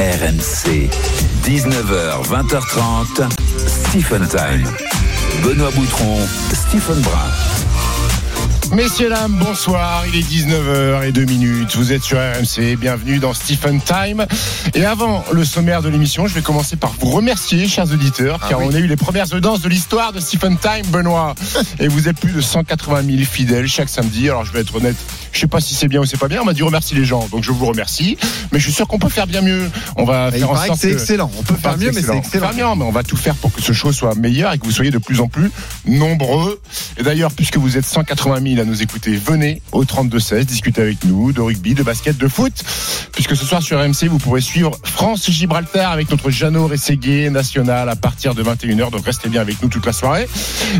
RMC, 0.00 0.88
19h, 1.44 2.24
20h30, 2.24 3.28
Stephen 3.66 4.26
Time. 4.26 4.66
Benoît 5.44 5.70
Boutron, 5.72 6.16
Stephen 6.54 6.98
Brun. 7.02 8.74
Messieurs, 8.74 9.10
dames, 9.10 9.36
bonsoir. 9.44 10.04
Il 10.06 10.16
est 10.18 10.22
19h 10.22 11.06
et 11.06 11.12
2 11.12 11.24
minutes. 11.26 11.76
Vous 11.76 11.92
êtes 11.92 12.02
sur 12.02 12.16
RMC. 12.16 12.76
Bienvenue 12.76 13.18
dans 13.18 13.34
Stephen 13.34 13.78
Time. 13.82 14.24
Et 14.74 14.86
avant 14.86 15.22
le 15.32 15.44
sommaire 15.44 15.82
de 15.82 15.90
l'émission, 15.90 16.26
je 16.26 16.34
vais 16.34 16.40
commencer 16.40 16.76
par 16.76 16.92
vous 16.98 17.10
remercier, 17.10 17.68
chers 17.68 17.92
auditeurs, 17.92 18.40
car 18.48 18.60
on 18.60 18.72
a 18.72 18.78
eu 18.78 18.86
les 18.86 18.96
premières 18.96 19.30
audiences 19.34 19.60
de 19.60 19.68
l'histoire 19.68 20.14
de 20.14 20.20
Stephen 20.20 20.56
Time, 20.56 20.86
Benoît. 20.86 21.34
Et 21.78 21.88
vous 21.88 22.08
êtes 22.08 22.18
plus 22.18 22.32
de 22.32 22.40
180 22.40 23.02
000 23.02 23.18
fidèles 23.24 23.66
chaque 23.66 23.90
samedi. 23.90 24.30
Alors, 24.30 24.46
je 24.46 24.52
vais 24.52 24.60
être 24.60 24.74
honnête. 24.74 24.96
Je 25.32 25.40
sais 25.40 25.46
pas 25.46 25.60
si 25.60 25.74
c'est 25.74 25.88
bien 25.88 26.00
ou 26.00 26.04
c'est 26.04 26.18
pas 26.18 26.28
bien. 26.28 26.40
On 26.42 26.44
m'a 26.44 26.52
dit 26.52 26.62
remercie 26.62 26.94
les 26.94 27.04
gens. 27.04 27.26
Donc, 27.30 27.44
je 27.44 27.52
vous 27.52 27.66
remercie. 27.66 28.16
Mais 28.52 28.58
je 28.58 28.64
suis 28.64 28.72
sûr 28.72 28.86
qu'on 28.88 28.98
peut 28.98 29.08
faire 29.08 29.26
bien 29.26 29.42
mieux. 29.42 29.70
On 29.96 30.04
va 30.04 30.30
Il 30.32 30.40
faire 30.40 30.50
en 30.50 30.56
sorte 30.56 30.80
c'est 30.80 30.92
excellent. 30.92 31.30
On 31.38 31.42
peut 31.42 31.54
faire 31.54 31.76
mieux, 31.78 31.86
mais 31.88 32.00
c'est 32.00 32.06
faire 32.06 32.14
excellent. 32.16 32.52
bien, 32.54 32.74
mais 32.76 32.84
on 32.84 32.92
va 32.92 33.02
tout 33.02 33.16
faire 33.16 33.34
pour 33.34 33.52
que 33.52 33.62
ce 33.62 33.72
show 33.72 33.92
soit 33.92 34.14
meilleur 34.14 34.52
et 34.52 34.58
que 34.58 34.64
vous 34.64 34.72
soyez 34.72 34.90
de 34.90 34.98
plus 34.98 35.20
en 35.20 35.28
plus 35.28 35.50
nombreux. 35.86 36.60
Et 36.98 37.02
d'ailleurs, 37.02 37.32
puisque 37.32 37.56
vous 37.56 37.76
êtes 37.76 37.84
180 37.86 38.40
000 38.54 38.60
à 38.60 38.64
nous 38.64 38.82
écouter, 38.82 39.16
venez 39.16 39.62
au 39.72 39.84
32-16, 39.84 40.44
discuter 40.44 40.82
avec 40.82 41.04
nous 41.04 41.32
de 41.32 41.40
rugby, 41.40 41.74
de 41.74 41.82
basket, 41.82 42.16
de 42.18 42.28
foot. 42.28 42.52
Puisque 43.12 43.36
ce 43.36 43.44
soir 43.44 43.62
sur 43.62 43.78
RMC, 43.80 44.08
vous 44.08 44.18
pourrez 44.18 44.40
suivre 44.40 44.72
France-Gibraltar 44.84 45.92
avec 45.92 46.10
notre 46.10 46.30
Jeannot 46.30 46.66
Rességuier 46.66 47.30
national 47.30 47.88
à 47.88 47.96
partir 47.96 48.34
de 48.34 48.42
21h. 48.42 48.90
Donc 48.90 49.04
restez 49.04 49.28
bien 49.28 49.40
avec 49.40 49.62
nous 49.62 49.68
toute 49.68 49.86
la 49.86 49.92
soirée. 49.92 50.28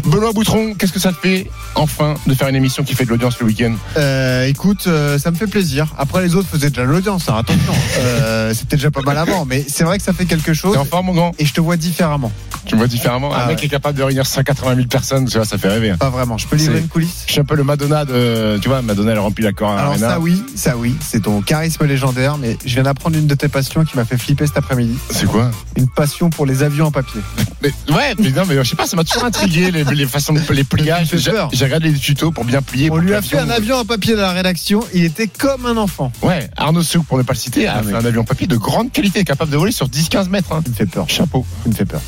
Benoît 0.04 0.32
Boutron, 0.32 0.74
qu'est-ce 0.74 0.92
que 0.92 1.00
ça 1.00 1.12
te 1.12 1.18
fait 1.18 1.50
enfin 1.74 2.14
de 2.26 2.34
faire 2.34 2.48
une 2.48 2.56
émission 2.56 2.82
qui 2.84 2.94
fait 2.94 3.04
de 3.04 3.10
l'audience 3.10 3.38
le 3.40 3.46
week-end? 3.46 3.74
Euh, 3.96 4.39
écoute, 4.48 4.84
euh, 4.86 5.18
ça 5.18 5.30
me 5.30 5.36
fait 5.36 5.46
plaisir. 5.46 5.86
Après, 5.98 6.22
les 6.22 6.34
autres 6.34 6.48
faisaient 6.48 6.70
déjà 6.70 6.84
l'audience. 6.84 7.28
hein, 7.28 7.36
attention, 7.38 7.72
Euh, 7.98 8.52
c'était 8.54 8.76
déjà 8.76 8.90
pas 8.90 9.02
mal 9.02 9.18
avant, 9.18 9.44
mais 9.44 9.64
c'est 9.68 9.84
vrai 9.84 9.98
que 9.98 10.04
ça 10.04 10.12
fait 10.12 10.26
quelque 10.26 10.52
chose. 10.54 10.72
T'es 10.72 10.78
en 10.78 10.84
forme, 10.84 11.06
mon 11.06 11.12
grand 11.14 11.32
Et 11.38 11.44
je 11.46 11.52
te 11.52 11.60
vois 11.60 11.76
différemment. 11.76 12.32
Tu 12.66 12.74
me 12.74 12.80
vois 12.80 12.88
différemment. 12.88 13.30
Ah 13.34 13.44
un 13.44 13.46
mec 13.46 13.56
ouais. 13.56 13.60
qui 13.60 13.66
est 13.66 13.70
capable 13.70 13.96
de 13.98 14.02
réunir 14.02 14.26
180 14.26 14.74
000 14.76 14.86
personnes, 14.86 15.24
tu 15.26 15.36
vois, 15.38 15.46
ça 15.46 15.56
fait 15.58 15.68
rêver. 15.68 15.90
hein. 15.90 15.96
Pas 15.98 16.10
vraiment. 16.10 16.36
Je 16.38 16.46
peux 16.46 16.56
livrer 16.56 16.74
C'est- 16.76 16.80
une 16.82 16.88
coulisse? 16.88 17.24
Je 17.26 17.32
suis 17.32 17.40
un 17.40 17.44
peu 17.44 17.54
le 17.56 17.64
Madonna 17.64 18.04
de. 18.04 18.58
Tu 18.60 18.68
vois, 18.68 18.82
Madonna, 18.82 19.12
elle 19.12 19.18
remplit 19.18 19.44
la 19.44 19.52
Cor 19.52 19.70
Alors 19.72 19.92
Arena. 19.92 20.08
ça 20.10 20.20
oui, 20.20 20.42
ça 20.54 20.76
oui, 20.76 20.94
c'est 21.00 21.22
ton 21.22 21.40
charisme 21.40 21.84
légendaire, 21.86 22.36
mais 22.38 22.58
je 22.64 22.74
viens 22.74 22.82
d'apprendre 22.82 23.16
une 23.16 23.26
de 23.26 23.34
tes 23.34 23.48
passions 23.48 23.84
qui 23.84 23.96
m'a 23.96 24.04
fait 24.04 24.18
flipper 24.18 24.46
cet 24.46 24.58
après-midi. 24.58 24.96
C'est 25.10 25.24
quoi? 25.26 25.50
Une 25.76 25.88
passion 25.88 26.28
pour 26.30 26.44
les 26.46 26.62
avions 26.62 26.86
en 26.86 26.90
papier. 26.90 27.20
mais, 27.62 27.72
Ouais, 27.88 28.14
mais 28.18 28.30
non, 28.30 28.42
mais 28.46 28.56
je 28.62 28.68
sais 28.68 28.76
pas, 28.76 28.86
ça 28.86 28.94
m'a 28.96 29.04
toujours 29.04 29.24
intrigué, 29.24 29.70
les, 29.70 29.84
les 29.84 30.06
façons 30.06 30.34
de 30.34 30.40
les 30.52 30.64
pliages. 30.64 31.06
Ça 31.10 31.16
me 31.16 31.20
fait 31.20 31.30
J'ai 31.30 31.30
peur. 31.32 31.48
j'ai 31.52 31.64
regardé 31.64 31.90
les 31.90 31.98
tutos 31.98 32.30
pour 32.30 32.44
bien 32.44 32.60
plier. 32.62 32.86
On 32.90 32.94
pour 32.94 32.98
lui 32.98 33.10
que 33.10 33.14
a 33.14 33.22
fait 33.22 33.38
un 33.38 33.48
avion 33.50 33.76
en 33.76 33.84
papier 33.86 34.14
dans 34.14 34.22
la 34.22 34.29
rédaction, 34.32 34.82
il 34.94 35.04
était 35.04 35.28
comme 35.28 35.66
un 35.66 35.76
enfant. 35.76 36.12
Ouais, 36.22 36.48
Arnaud 36.56 36.82
Souk, 36.82 37.06
pour 37.06 37.18
ne 37.18 37.22
pas 37.22 37.32
le 37.34 37.38
citer, 37.38 37.66
a 37.66 37.76
Ah, 37.76 37.82
fait 37.82 37.90
mais- 37.92 37.98
un 37.98 38.04
avion 38.04 38.24
papier 38.24 38.46
de 38.46 38.56
grande 38.56 38.92
qualité, 38.92 39.24
capable 39.24 39.50
de 39.50 39.56
voler 39.56 39.72
sur 39.72 39.88
10-15 39.88 40.28
mètres. 40.28 40.52
hein. 40.52 40.62
Il 40.66 40.70
me 40.72 40.76
fait 40.76 40.86
peur. 40.86 41.08
Chapeau. 41.08 41.44
Il 41.66 41.72
me 41.72 41.76
fait 41.76 41.84
peur. 41.84 42.00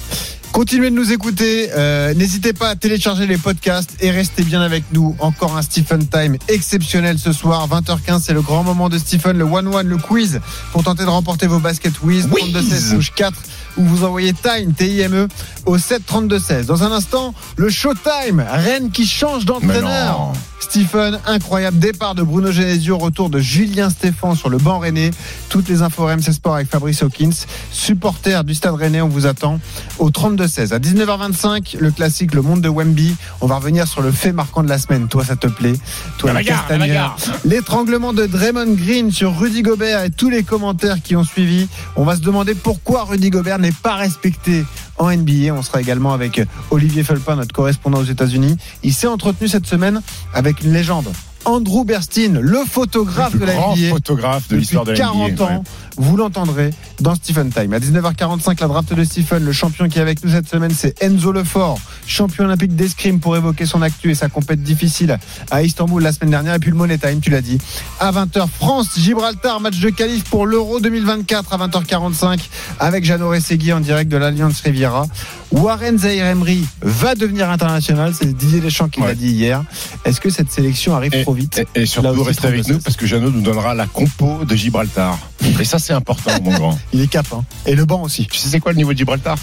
Continuez 0.53 0.91
de 0.91 0.95
nous 0.95 1.13
écouter. 1.13 1.71
euh, 1.75 2.13
N'hésitez 2.13 2.53
pas 2.53 2.69
à 2.69 2.77
télécharger 2.77 3.27
les 3.27 3.39
podcasts 3.39 3.97
et 4.01 4.11
restez 4.11 4.43
bien 4.43 4.61
avec 4.61 4.85
nous. 4.93 5.17
Encore 5.19 5.57
un 5.57 5.63
Stephen 5.63 6.07
Time 6.07 6.37
exceptionnel 6.49 7.19
ce 7.19 7.33
soir. 7.33 7.67
20h15, 7.69 8.21
c'est 8.23 8.35
le 8.35 8.43
grand 8.43 8.63
moment 8.63 8.91
de 8.91 8.99
Stephen, 8.99 9.39
le 9.39 9.47
1-1, 9.47 9.83
le 9.83 9.97
quiz 9.97 10.41
pour 10.73 10.83
tenter 10.85 11.05
de 11.05 11.09
remporter 11.09 11.47
vos 11.47 11.59
baskets 11.59 12.03
Wiz. 12.03 12.27
Whiz. 12.31 12.53
32-16 12.55 12.95
touche 12.97 13.13
4 13.15 13.33
où 13.77 13.83
vous 13.83 14.05
envoyez 14.05 14.33
Time, 14.33 14.73
T-I-M-E, 14.73 15.29
au 15.67 15.79
7 15.79 16.03
16 16.39 16.67
Dans 16.67 16.83
un 16.83 16.93
instant, 16.93 17.35
le 17.57 17.71
Showtime. 17.71 18.45
Rennes 18.49 18.91
qui 18.91 19.07
change 19.07 19.45
d'entraîneur. 19.45 20.33
Stephen, 20.73 21.19
incroyable 21.27 21.79
départ 21.79 22.15
de 22.15 22.23
Bruno 22.23 22.51
Genesio, 22.51 22.97
retour 22.97 23.29
de 23.29 23.41
Julien 23.41 23.91
Stéphan 23.91 24.35
sur 24.35 24.49
le 24.49 24.59
banc 24.59 24.79
rennais. 24.79 25.11
Toutes 25.51 25.69
les 25.69 25.83
infos 25.83 26.07
RMC 26.07 26.33
Sport 26.33 26.55
avec 26.55 26.69
Fabrice 26.69 27.03
Hawkins, 27.03 27.45
supporter 27.71 28.43
du 28.45 28.55
Stade 28.55 28.75
Rennais, 28.75 29.03
on 29.03 29.09
vous 29.09 29.27
attend 29.27 29.61
au 29.99 30.09
32-16. 30.09 30.73
À 30.73 30.79
19h25, 30.79 31.79
le 31.79 31.91
classique 31.91 32.33
Le 32.33 32.43
Monde 32.43 32.63
de 32.63 32.69
Wemby. 32.69 33.17
On 33.41 33.47
va 33.47 33.57
revenir 33.57 33.87
sur 33.87 34.03
le 34.03 34.13
fait 34.13 34.33
marquant 34.33 34.63
de 34.63 34.69
la 34.69 34.79
semaine. 34.79 35.09
Toi, 35.09 35.25
ça 35.25 35.37
te 35.37 35.47
plaît? 35.47 35.75
Toi, 36.17 36.33
La 36.33 36.43
la. 36.43 37.17
L'étranglement 37.45 38.13
de 38.13 38.25
Draymond 38.25 38.73
Green 38.75 39.11
sur 39.11 39.39
Rudy 39.39 39.63
Gobert 39.63 40.05
et 40.05 40.11
tous 40.11 40.31
les 40.31 40.43
commentaires 40.43 41.03
qui 41.03 41.17
ont 41.17 41.25
suivi. 41.25 41.69
On 41.97 42.05
va 42.05 42.17
se 42.17 42.23
demander 42.23 42.55
pourquoi 42.55 43.05
Rudy 43.05 43.31
Gobert 43.31 43.59
n'est 43.63 43.73
pas 43.73 43.97
respecté 43.97 44.65
en 44.99 45.11
NBA. 45.11 45.55
On 45.55 45.63
sera 45.63 45.81
également 45.81 46.13
avec 46.13 46.41
Olivier 46.71 47.03
Felpin, 47.05 47.37
notre 47.37 47.53
correspondant 47.55 47.99
aux 47.99 48.05
États-Unis. 48.05 48.57
Il 48.83 48.93
s'est 48.93 49.07
entretenu 49.07 49.49
cette 49.49 49.67
semaine 49.67 50.03
avec 50.35 50.63
une 50.63 50.73
légende. 50.73 51.07
Andrew 51.45 51.85
Berstein, 51.85 52.39
le 52.41 52.61
photographe 52.65 53.33
Le 53.35 53.41
de 53.41 53.45
la 53.47 53.55
grand 53.55 53.77
NBA. 53.77 53.89
photographe 53.89 54.49
de 54.49 54.57
l'histoire 54.57 54.85
de 54.85 54.93
la 54.93 54.97
40 54.99 55.33
NBA, 55.33 55.45
ans, 55.45 55.49
ouais. 55.49 55.63
Vous 55.97 56.17
l'entendrez 56.17 56.71
dans 57.01 57.15
Stephen 57.15 57.51
Time. 57.51 57.73
À 57.73 57.79
19h45, 57.79 58.61
la 58.61 58.67
draft 58.69 58.95
de 58.95 59.05
Stephen, 59.05 59.45
le 59.45 59.53
champion 59.53 59.89
qui 59.89 59.99
est 59.99 60.03
avec 60.03 60.23
nous 60.25 60.31
cette 60.31 60.49
semaine, 60.49 60.73
c'est 60.77 61.01
Enzo 61.03 61.33
Lefort, 61.33 61.79
champion 62.07 62.45
olympique 62.45 62.75
d'escrime 62.77 63.21
pour 63.21 63.37
évoquer 63.37 63.67
son 63.67 63.83
actu 63.83 64.11
et 64.11 64.15
sa 64.15 64.29
compète 64.29 64.63
difficile 64.63 65.19
à 65.51 65.63
Istanbul 65.63 66.03
la 66.03 66.13
semaine 66.13 66.31
dernière. 66.31 66.55
Et 66.55 66.59
puis 66.59 66.71
le 66.71 66.77
Money 66.77 66.99
Time, 66.99 67.21
tu 67.21 67.31
l'as 67.31 67.41
dit. 67.43 67.59
À 68.01 68.11
20h, 68.13 68.47
France-Gibraltar, 68.59 69.61
match 69.61 69.79
de 69.81 69.91
qualif 69.91 70.25
pour 70.25 70.47
l'Euro 70.47 70.81
2024 70.81 71.53
à 71.53 71.69
20h45 71.69 72.39
avec 72.81 73.05
Jeannot 73.05 73.29
Rességui 73.31 73.73
en 73.73 73.81
direct 73.81 74.11
de 74.11 74.17
l'Alliance 74.17 74.61
Riviera. 74.61 75.07
Warren 75.51 75.99
Zaïre-Emery 75.99 76.65
va 76.81 77.15
devenir 77.15 77.51
international, 77.51 78.15
c'est 78.19 78.27
Didier 78.35 78.61
Deschamps 78.61 78.89
qui 78.89 79.01
l'a 79.03 79.15
dit 79.15 79.29
hier. 79.33 79.63
Est-ce 80.05 80.21
que 80.21 80.31
cette 80.31 80.51
sélection 80.51 80.97
arrive 80.97 81.15
Et- 81.15 81.23
trop 81.23 81.35
vite? 81.35 81.63
Et, 81.75 81.85
surtout, 81.85 82.23
restez 82.23 82.47
avec 82.47 82.63
32-16. 82.65 82.73
nous 82.73 82.79
parce 82.81 82.97
que 82.97 83.07
Jeannot 83.07 83.31
nous 83.31 83.43
donnera 83.43 83.75
la 83.75 83.87
compo 83.87 84.45
de 84.47 84.57
Gibraltar. 84.57 85.19
Et 85.61 85.65
ça, 85.65 85.79
c'est 85.79 85.92
important, 85.93 86.33
mon 86.43 86.53
grand. 86.53 86.79
Il 86.93 87.01
est 87.01 87.07
cap, 87.07 87.27
hein. 87.33 87.45
Et 87.67 87.75
le 87.75 87.85
banc 87.85 88.03
aussi. 88.03 88.27
Tu 88.27 88.39
sais, 88.39 88.49
c'est 88.49 88.61
quoi 88.61 88.73
le 88.73 88.79
niveau 88.79 88.93
de 88.93 88.99
Gibraltar? 88.99 89.37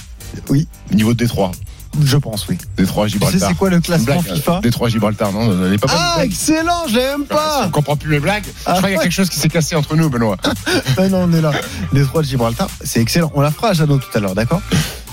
Oui. 0.49 0.67
Niveau 0.91 1.13
de 1.13 1.17
Détroit. 1.17 1.51
Je 2.03 2.17
pense, 2.17 2.47
oui. 2.47 2.57
Détroit, 2.77 3.05
Tu 3.05 3.11
sais, 3.11 3.13
Gibraltar. 3.15 3.49
c'est 3.49 3.55
quoi 3.57 3.69
le 3.71 3.79
classement 3.81 4.21
blague, 4.21 4.35
FIFA? 4.35 4.59
Détroit, 4.61 4.89
Gibraltar, 4.89 5.31
non, 5.31 5.47
pas 5.49 5.55
bonne. 5.55 5.77
Ah, 5.89 6.19
excellent, 6.23 6.87
je 6.87 6.95
l'aime 6.95 7.21
On 7.23 7.33
pas. 7.33 7.67
comprend 7.71 7.95
plus 7.95 8.09
mes 8.09 8.19
blagues. 8.19 8.43
Ah 8.65 8.73
je 8.73 8.77
crois 8.77 8.89
qu'il 8.89 8.97
y 8.97 8.99
a 8.99 9.03
quelque 9.03 9.11
chose 9.11 9.29
qui 9.29 9.39
s'est 9.39 9.49
cassé 9.49 9.75
entre 9.75 9.95
nous, 9.95 10.09
Benoît. 10.09 10.37
Ah 10.97 11.07
non, 11.09 11.23
on 11.23 11.33
est 11.33 11.41
là. 11.41 11.51
Les 11.91 12.01
de 12.01 12.21
Gibraltar, 12.23 12.67
c'est 12.83 13.01
excellent. 13.01 13.31
On 13.33 13.41
la 13.41 13.51
fera 13.51 13.69
à 13.69 13.73
Jeannot 13.73 13.97
tout 13.97 14.17
à 14.17 14.19
l'heure, 14.19 14.35
d'accord? 14.35 14.61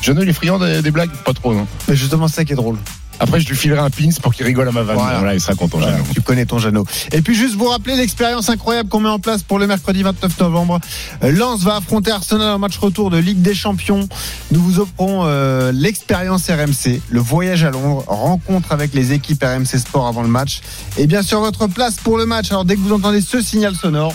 Jeannot, 0.06 0.22
il 0.22 0.28
est 0.28 0.32
friand 0.32 0.60
des, 0.60 0.82
des 0.82 0.90
blagues 0.92 1.10
Pas 1.24 1.32
trop, 1.34 1.52
non 1.52 1.66
Mais 1.88 1.96
justement, 1.96 2.28
c'est 2.28 2.36
ça 2.36 2.44
qui 2.44 2.52
est 2.52 2.56
drôle. 2.56 2.78
Après, 3.18 3.40
je 3.40 3.48
lui 3.48 3.56
filerai 3.56 3.80
un 3.80 3.90
pins 3.90 4.10
pour 4.22 4.32
qu'il 4.32 4.46
rigole 4.46 4.68
à 4.68 4.72
ma 4.72 4.82
vanne. 4.82 4.98
Voilà. 4.98 5.18
Voilà, 5.18 5.34
il 5.34 5.40
sera 5.40 5.54
content, 5.54 5.78
Voilà, 5.78 5.96
Jeannot. 5.96 6.08
tu 6.14 6.20
connais 6.20 6.46
ton 6.46 6.58
Jeannot. 6.58 6.84
Et 7.10 7.22
puis 7.22 7.34
juste 7.34 7.56
vous 7.56 7.64
rappeler 7.64 7.96
l'expérience 7.96 8.48
incroyable 8.50 8.88
qu'on 8.88 9.00
met 9.00 9.08
en 9.08 9.18
place 9.18 9.42
pour 9.42 9.58
le 9.58 9.66
mercredi 9.66 10.04
29 10.04 10.38
novembre. 10.38 10.78
Euh, 11.24 11.32
Lens 11.32 11.62
va 11.62 11.76
affronter 11.76 12.12
Arsenal 12.12 12.50
en 12.54 12.58
match 12.60 12.76
retour 12.78 13.10
de 13.10 13.16
Ligue 13.16 13.42
des 13.42 13.54
Champions. 13.54 14.08
Nous 14.52 14.60
vous 14.62 14.78
offrons 14.78 15.22
euh, 15.24 15.72
l'expérience 15.72 16.48
RMC, 16.48 17.00
le 17.08 17.18
voyage 17.20 17.64
à 17.64 17.70
Londres, 17.70 18.04
rencontre 18.06 18.70
avec 18.70 18.94
les 18.94 19.12
équipes 19.12 19.42
RMC 19.42 19.78
Sport 19.78 20.06
avant 20.06 20.22
le 20.22 20.28
match. 20.28 20.60
Et 20.98 21.08
bien 21.08 21.22
sûr 21.22 21.40
votre 21.40 21.66
place 21.66 21.96
pour 21.96 22.18
le 22.18 22.26
match. 22.26 22.50
Alors 22.52 22.64
dès 22.64 22.76
que 22.76 22.80
vous 22.80 22.92
entendez 22.94 23.22
ce 23.22 23.40
signal 23.40 23.74
sonore, 23.74 24.14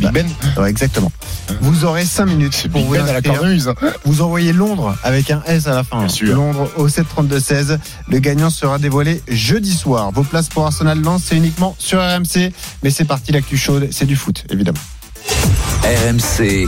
Big 0.00 0.12
ben, 0.12 0.26
Ben 0.56 0.62
ouais, 0.62 0.70
exactement. 0.70 1.10
Vous 1.60 1.84
aurez 1.84 2.04
5 2.04 2.26
minutes 2.26 2.54
C'est 2.54 2.68
pour 2.68 2.80
Big 2.80 2.88
vous 2.88 2.94
Ben 2.94 3.08
à 3.08 3.12
la 3.12 3.22
cornemuse. 3.22 3.68
hein. 3.68 3.74
Vous 4.04 4.22
envoyez 4.22 4.52
Londres 4.52 4.96
avec 5.02 5.30
un 5.30 5.42
S 5.46 5.66
à 5.66 5.74
la 5.74 5.84
fin. 5.84 5.98
Bien 6.00 6.08
sûr. 6.08 6.34
Londres 6.34 6.70
au 6.76 6.88
732-16. 6.88 7.78
Le 8.08 8.18
gagnant 8.18 8.50
sera 8.50 8.78
dévoilé 8.78 9.22
jeudi 9.28 9.72
soir. 9.74 10.10
Vos 10.12 10.22
places 10.24 10.48
pour 10.48 10.64
Arsenal 10.64 11.00
Lens, 11.00 11.22
c'est 11.26 11.36
uniquement 11.36 11.74
sur 11.78 11.98
RMC. 12.00 12.52
Mais 12.82 12.90
c'est 12.90 13.04
parti, 13.04 13.32
l'actu 13.32 13.56
chaude, 13.56 13.88
c'est 13.90 14.06
du 14.06 14.16
foot, 14.16 14.44
évidemment. 14.50 14.78
RMC, 15.84 16.66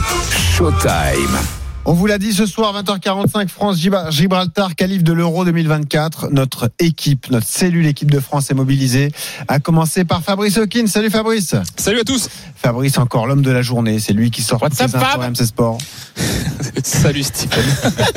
Showtime. 0.57 1.62
On 1.85 1.91
vous 1.91 2.05
l'a 2.07 2.17
dit 2.17 2.31
ce 2.31 2.45
soir, 2.45 2.73
20h45, 2.81 3.49
France 3.49 3.77
Gib- 3.77 4.09
Gibraltar, 4.09 4.73
qualif 4.75 5.03
de 5.03 5.11
l'Euro 5.11 5.43
2024. 5.43 6.29
Notre 6.31 6.71
équipe, 6.79 7.29
notre 7.29 7.45
cellule 7.45 7.85
équipe 7.87 8.09
de 8.09 8.21
France 8.21 8.49
est 8.49 8.53
mobilisée. 8.53 9.11
À 9.49 9.59
commencer 9.59 10.05
par 10.05 10.23
Fabrice 10.23 10.57
Hawkins. 10.57 10.87
Salut 10.87 11.09
Fabrice. 11.09 11.55
Salut 11.75 11.99
à 11.99 12.03
tous. 12.05 12.29
Fabrice, 12.55 12.97
encore 12.97 13.27
l'homme 13.27 13.41
de 13.41 13.51
la 13.51 13.61
journée. 13.61 13.99
C'est 13.99 14.13
lui 14.13 14.31
qui 14.31 14.41
sort 14.41 14.61
What's 14.61 14.77
toutes 14.77 14.95
up, 14.95 15.01
RMC 15.17 15.45
Sport. 15.45 15.77
Salut 16.83 17.23
Stephen. 17.23 17.65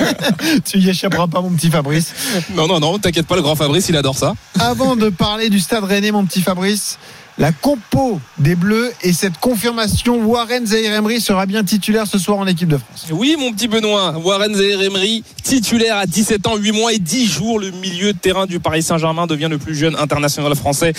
tu 0.64 0.79
y 0.79 0.88
échapperas 0.88 1.26
pas, 1.26 1.40
mon 1.40 1.50
petit 1.50 1.70
Fabrice. 1.70 2.14
Non, 2.55 2.69
non, 2.69 2.79
non, 2.79 3.00
t'inquiète 3.00 3.26
pas, 3.26 3.35
le 3.35 3.43
grand 3.43 3.56
Fabrice, 3.56 3.88
il 3.88 3.96
adore 3.96 4.17
ça. 4.17 4.35
Avant 4.61 4.94
de 4.94 5.08
parler 5.08 5.50
du 5.50 5.58
stade 5.58 5.82
rennais, 5.82 6.12
mon 6.12 6.25
petit 6.25 6.40
Fabrice, 6.40 6.99
la 7.38 7.53
compo 7.53 8.19
des 8.38 8.55
Bleus 8.55 8.93
et 9.03 9.12
cette 9.12 9.38
confirmation, 9.38 10.25
Warren 10.25 10.67
Zaïre-Emery 10.67 11.21
sera 11.21 11.44
bien 11.44 11.65
titulaire 11.65 12.06
ce 12.06 12.19
soir 12.19 12.38
en 12.38 12.47
équipe 12.47 12.69
de 12.69 12.79
France. 12.79 13.06
Oui, 13.11 13.37
mon 13.38 13.53
petit 13.53 13.69
Benoît, 13.69 14.17
Warren 14.17 14.55
Zaïre-Emery, 14.55 15.23
titulaire 15.43 15.99
à 15.99 16.06
17 16.06 16.47
ans, 16.47 16.56
8 16.56 16.73
mois 16.73 16.93
et 16.94 16.99
10 16.99 17.27
jours, 17.27 17.59
le 17.59 17.71
milieu 17.73 18.15
de 18.15 18.19
terrain 18.19 18.47
du 18.47 18.59
Paris 18.59 18.83
Saint-Germain 18.83 19.27
devient 19.27 19.49
le 19.50 19.59
plus 19.59 19.75
jeune 19.75 19.97
international 19.97 20.55
français 20.55 20.94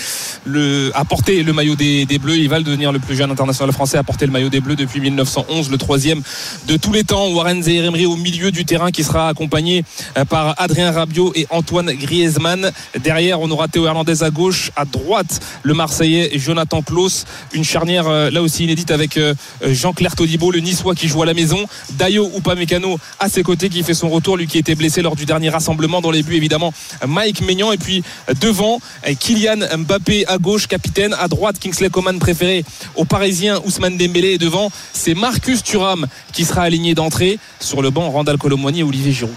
à 0.94 1.04
porter 1.04 1.42
le 1.42 1.52
maillot 1.52 1.74
des, 1.74 2.06
Bleus. 2.20 2.36
Il 2.36 2.48
va 2.48 2.60
devenir 2.60 2.92
le 2.92 3.00
plus 3.00 3.16
jeune 3.16 3.30
international 3.30 3.72
français 3.72 3.98
à 3.98 4.04
porter 4.04 4.26
le 4.26 4.32
maillot 4.32 4.48
des 4.48 4.60
Bleus 4.60 4.76
depuis 4.76 5.00
1911, 5.00 5.70
le 5.70 5.78
troisième 5.78 6.22
de 6.68 6.76
tous 6.76 6.92
les 6.92 7.02
temps. 7.02 7.28
Warren 7.30 7.62
Zaïre-Emery 7.62 8.06
au 8.06 8.16
milieu 8.16 8.52
du 8.52 8.64
terrain 8.64 8.92
qui 8.92 9.02
sera 9.02 9.28
accompagné 9.28 9.84
euh, 10.16 10.24
par 10.24 10.54
Adrien 10.58 10.92
Rabiot 10.92 11.32
et 11.34 11.48
Antoine 11.50 11.92
Griezmann. 11.92 12.70
Derrière, 13.02 13.40
on 13.40 13.50
aura 13.50 13.66
Théo 13.66 13.86
Hernandez 13.86 14.22
à 14.22 14.30
gauche, 14.30 14.70
à 14.76 14.84
droite, 14.84 15.40
le 15.64 15.74
Marseillais 15.74 16.27
Jonathan 16.34 16.82
Klaus. 16.82 17.24
Une 17.52 17.64
charnière 17.64 18.08
euh, 18.08 18.30
là 18.30 18.42
aussi 18.42 18.64
inédite 18.64 18.90
avec 18.90 19.16
euh, 19.16 19.34
Jean-Claire 19.62 20.16
Todibo, 20.16 20.50
le 20.50 20.60
Niçois 20.60 20.94
qui 20.94 21.08
joue 21.08 21.22
à 21.22 21.26
la 21.26 21.34
maison. 21.34 21.64
Dayo 21.92 22.30
Upamecano 22.36 22.98
à 23.18 23.28
ses 23.28 23.42
côtés 23.42 23.68
qui 23.68 23.82
fait 23.82 23.94
son 23.94 24.08
retour, 24.08 24.36
lui 24.36 24.46
qui 24.46 24.58
était 24.58 24.74
blessé 24.74 25.02
lors 25.02 25.16
du 25.16 25.26
dernier 25.26 25.48
rassemblement. 25.50 26.00
Dans 26.00 26.10
les 26.10 26.22
buts 26.22 26.36
évidemment 26.36 26.72
Mike 27.06 27.40
Maignan 27.42 27.72
et 27.72 27.78
puis 27.78 28.02
devant 28.40 28.80
Kylian 29.18 29.78
Mbappé 29.78 30.26
à 30.26 30.38
gauche, 30.38 30.66
capitaine. 30.66 31.14
À 31.18 31.28
droite 31.28 31.58
Kingsley 31.58 31.90
Coman 31.90 32.18
préféré 32.18 32.64
aux 32.96 33.04
Parisiens 33.04 33.60
Ousmane 33.64 33.96
Dembélé 33.96 34.32
et 34.32 34.38
devant 34.38 34.70
c'est 34.92 35.14
Marcus 35.14 35.62
Thuram 35.62 36.06
qui 36.32 36.44
sera 36.44 36.62
aligné 36.62 36.94
d'entrée 36.94 37.38
sur 37.60 37.82
le 37.82 37.90
banc 37.90 38.10
Randall 38.10 38.38
Colomwani 38.38 38.80
et 38.80 38.82
Olivier 38.82 39.12
Giroud. 39.12 39.34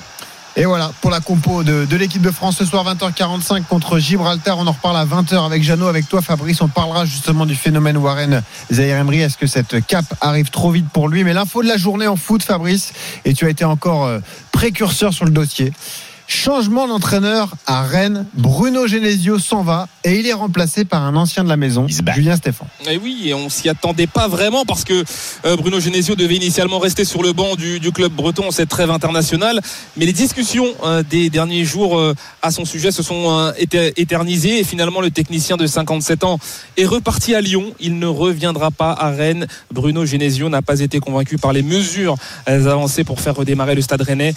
Et 0.57 0.65
voilà 0.65 0.91
pour 0.99 1.11
la 1.11 1.21
compo 1.21 1.63
de, 1.63 1.95
l'équipe 1.95 2.21
de 2.21 2.29
France 2.29 2.57
ce 2.57 2.65
soir 2.65 2.83
20h45 2.85 3.63
contre 3.63 3.99
Gibraltar. 3.99 4.57
On 4.57 4.67
en 4.67 4.73
reparle 4.73 4.97
à 4.97 5.05
20h 5.05 5.45
avec 5.45 5.63
Jeannot, 5.63 5.87
avec 5.87 6.09
toi 6.09 6.21
Fabrice. 6.21 6.61
On 6.61 6.67
parlera 6.67 7.05
justement 7.05 7.45
du 7.45 7.55
phénomène 7.55 7.95
Warren 7.95 8.43
Zahir 8.69 8.97
Emery. 8.97 9.21
Est-ce 9.21 9.37
que 9.37 9.47
cette 9.47 9.85
cape 9.85 10.13
arrive 10.19 10.49
trop 10.49 10.71
vite 10.71 10.89
pour 10.89 11.07
lui? 11.07 11.23
Mais 11.23 11.33
l'info 11.33 11.63
de 11.63 11.69
la 11.69 11.77
journée 11.77 12.07
en 12.07 12.17
foot, 12.17 12.43
Fabrice, 12.43 12.91
et 13.23 13.33
tu 13.33 13.45
as 13.45 13.49
été 13.49 13.63
encore 13.63 14.03
euh, 14.05 14.19
précurseur 14.51 15.13
sur 15.13 15.23
le 15.23 15.31
dossier. 15.31 15.71
Changement 16.33 16.87
d'entraîneur 16.87 17.55
à 17.67 17.83
Rennes. 17.83 18.25
Bruno 18.33 18.87
Genesio 18.87 19.37
s'en 19.37 19.63
va 19.63 19.89
et 20.05 20.17
il 20.17 20.25
est 20.25 20.33
remplacé 20.33 20.85
par 20.85 21.03
un 21.03 21.17
ancien 21.17 21.43
de 21.43 21.49
la 21.49 21.57
maison, 21.57 21.87
Julien 21.89 22.37
Stéphan. 22.37 22.65
Et 22.89 22.95
oui, 22.95 23.23
et 23.25 23.33
on 23.33 23.49
s'y 23.49 23.67
attendait 23.67 24.07
pas 24.07 24.29
vraiment 24.29 24.63
parce 24.63 24.85
que 24.85 25.03
euh, 25.43 25.57
Bruno 25.57 25.81
Genesio 25.81 26.15
devait 26.15 26.37
initialement 26.37 26.79
rester 26.79 27.03
sur 27.03 27.21
le 27.21 27.33
banc 27.33 27.55
du, 27.55 27.81
du 27.81 27.91
club 27.91 28.13
breton 28.13 28.49
cette 28.51 28.69
trêve 28.69 28.91
internationale. 28.91 29.59
Mais 29.97 30.05
les 30.05 30.13
discussions 30.13 30.67
euh, 30.85 31.03
des 31.03 31.29
derniers 31.29 31.65
jours 31.65 31.99
euh, 31.99 32.15
à 32.41 32.49
son 32.49 32.63
sujet 32.63 32.91
se 32.91 33.03
sont 33.03 33.51
éternisées 33.97 34.59
et 34.59 34.63
finalement 34.63 35.01
le 35.01 35.11
technicien 35.11 35.57
de 35.57 35.67
57 35.67 36.23
ans 36.23 36.39
est 36.77 36.85
reparti 36.85 37.35
à 37.35 37.41
Lyon. 37.41 37.73
Il 37.81 37.99
ne 37.99 38.07
reviendra 38.07 38.71
pas 38.71 38.93
à 38.93 39.09
Rennes. 39.09 39.47
Bruno 39.69 40.05
Genesio 40.05 40.47
n'a 40.47 40.61
pas 40.61 40.79
été 40.79 41.01
convaincu 41.01 41.37
par 41.37 41.51
les 41.51 41.61
mesures 41.61 42.15
avancées 42.45 43.03
pour 43.03 43.19
faire 43.19 43.35
redémarrer 43.35 43.75
le 43.75 43.81
stade 43.81 44.01
rennais, 44.01 44.33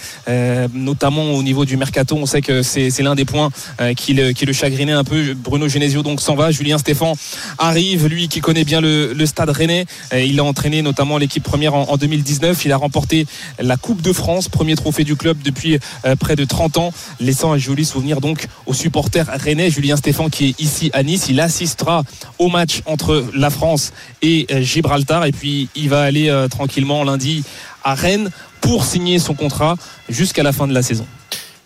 notamment 0.73 1.31
au 1.31 1.41
niveau 1.41 1.63
du 1.63 1.77
On 2.11 2.25
sait 2.25 2.41
que 2.41 2.61
c'est 2.61 3.01
l'un 3.01 3.15
des 3.15 3.25
points 3.25 3.49
qui 3.95 4.13
le, 4.13 4.31
qui 4.31 4.45
le 4.45 4.53
chagrinait 4.53 4.91
un 4.91 5.03
peu. 5.03 5.33
Bruno 5.33 5.67
Genesio 5.67 6.03
donc 6.03 6.21
s'en 6.21 6.35
va. 6.35 6.51
Julien 6.51 6.77
Stéphan 6.77 7.13
arrive, 7.57 8.07
lui 8.07 8.27
qui 8.27 8.41
connaît 8.41 8.63
bien 8.63 8.81
le, 8.81 9.25
stade 9.25 9.49
rennais. 9.49 9.85
Il 10.13 10.39
a 10.39 10.43
entraîné 10.43 10.81
notamment 10.81 11.17
l'équipe 11.17 11.43
première 11.43 11.73
en, 11.73 11.89
en, 11.89 11.97
2019. 11.97 12.65
Il 12.65 12.71
a 12.71 12.77
remporté 12.77 13.25
la 13.59 13.77
Coupe 13.77 14.01
de 14.01 14.13
France, 14.13 14.49
premier 14.49 14.75
trophée 14.75 15.03
du 15.03 15.15
club 15.15 15.37
depuis 15.43 15.79
euh, 16.05 16.15
près 16.15 16.35
de 16.35 16.45
30 16.45 16.77
ans, 16.77 16.93
laissant 17.19 17.53
un 17.53 17.57
joli 17.57 17.85
souvenir 17.85 18.21
donc 18.21 18.47
aux 18.65 18.73
supporters 18.73 19.27
rennais. 19.27 19.69
Julien 19.69 19.95
Stéphan 19.95 20.29
qui 20.29 20.47
est 20.49 20.59
ici 20.59 20.89
à 20.93 21.03
Nice. 21.03 21.27
Il 21.29 21.39
assistera 21.39 22.03
au 22.39 22.49
match 22.49 22.81
entre 22.85 23.25
la 23.33 23.49
France 23.49 23.93
et 24.21 24.47
euh, 24.51 24.61
Gibraltar. 24.61 25.25
Et 25.25 25.31
puis 25.31 25.69
il 25.75 25.89
va 25.89 26.01
aller 26.01 26.29
euh, 26.29 26.47
tranquillement 26.47 27.03
lundi 27.03 27.43
à 27.83 27.93
Rennes 27.93 28.29
pour 28.61 28.85
signer 28.85 29.19
son 29.19 29.35
contrat 29.35 29.75
jusqu'à 30.09 30.43
la 30.43 30.51
fin 30.51 30.67
de 30.67 30.73
la 30.73 30.81
saison 30.81 31.05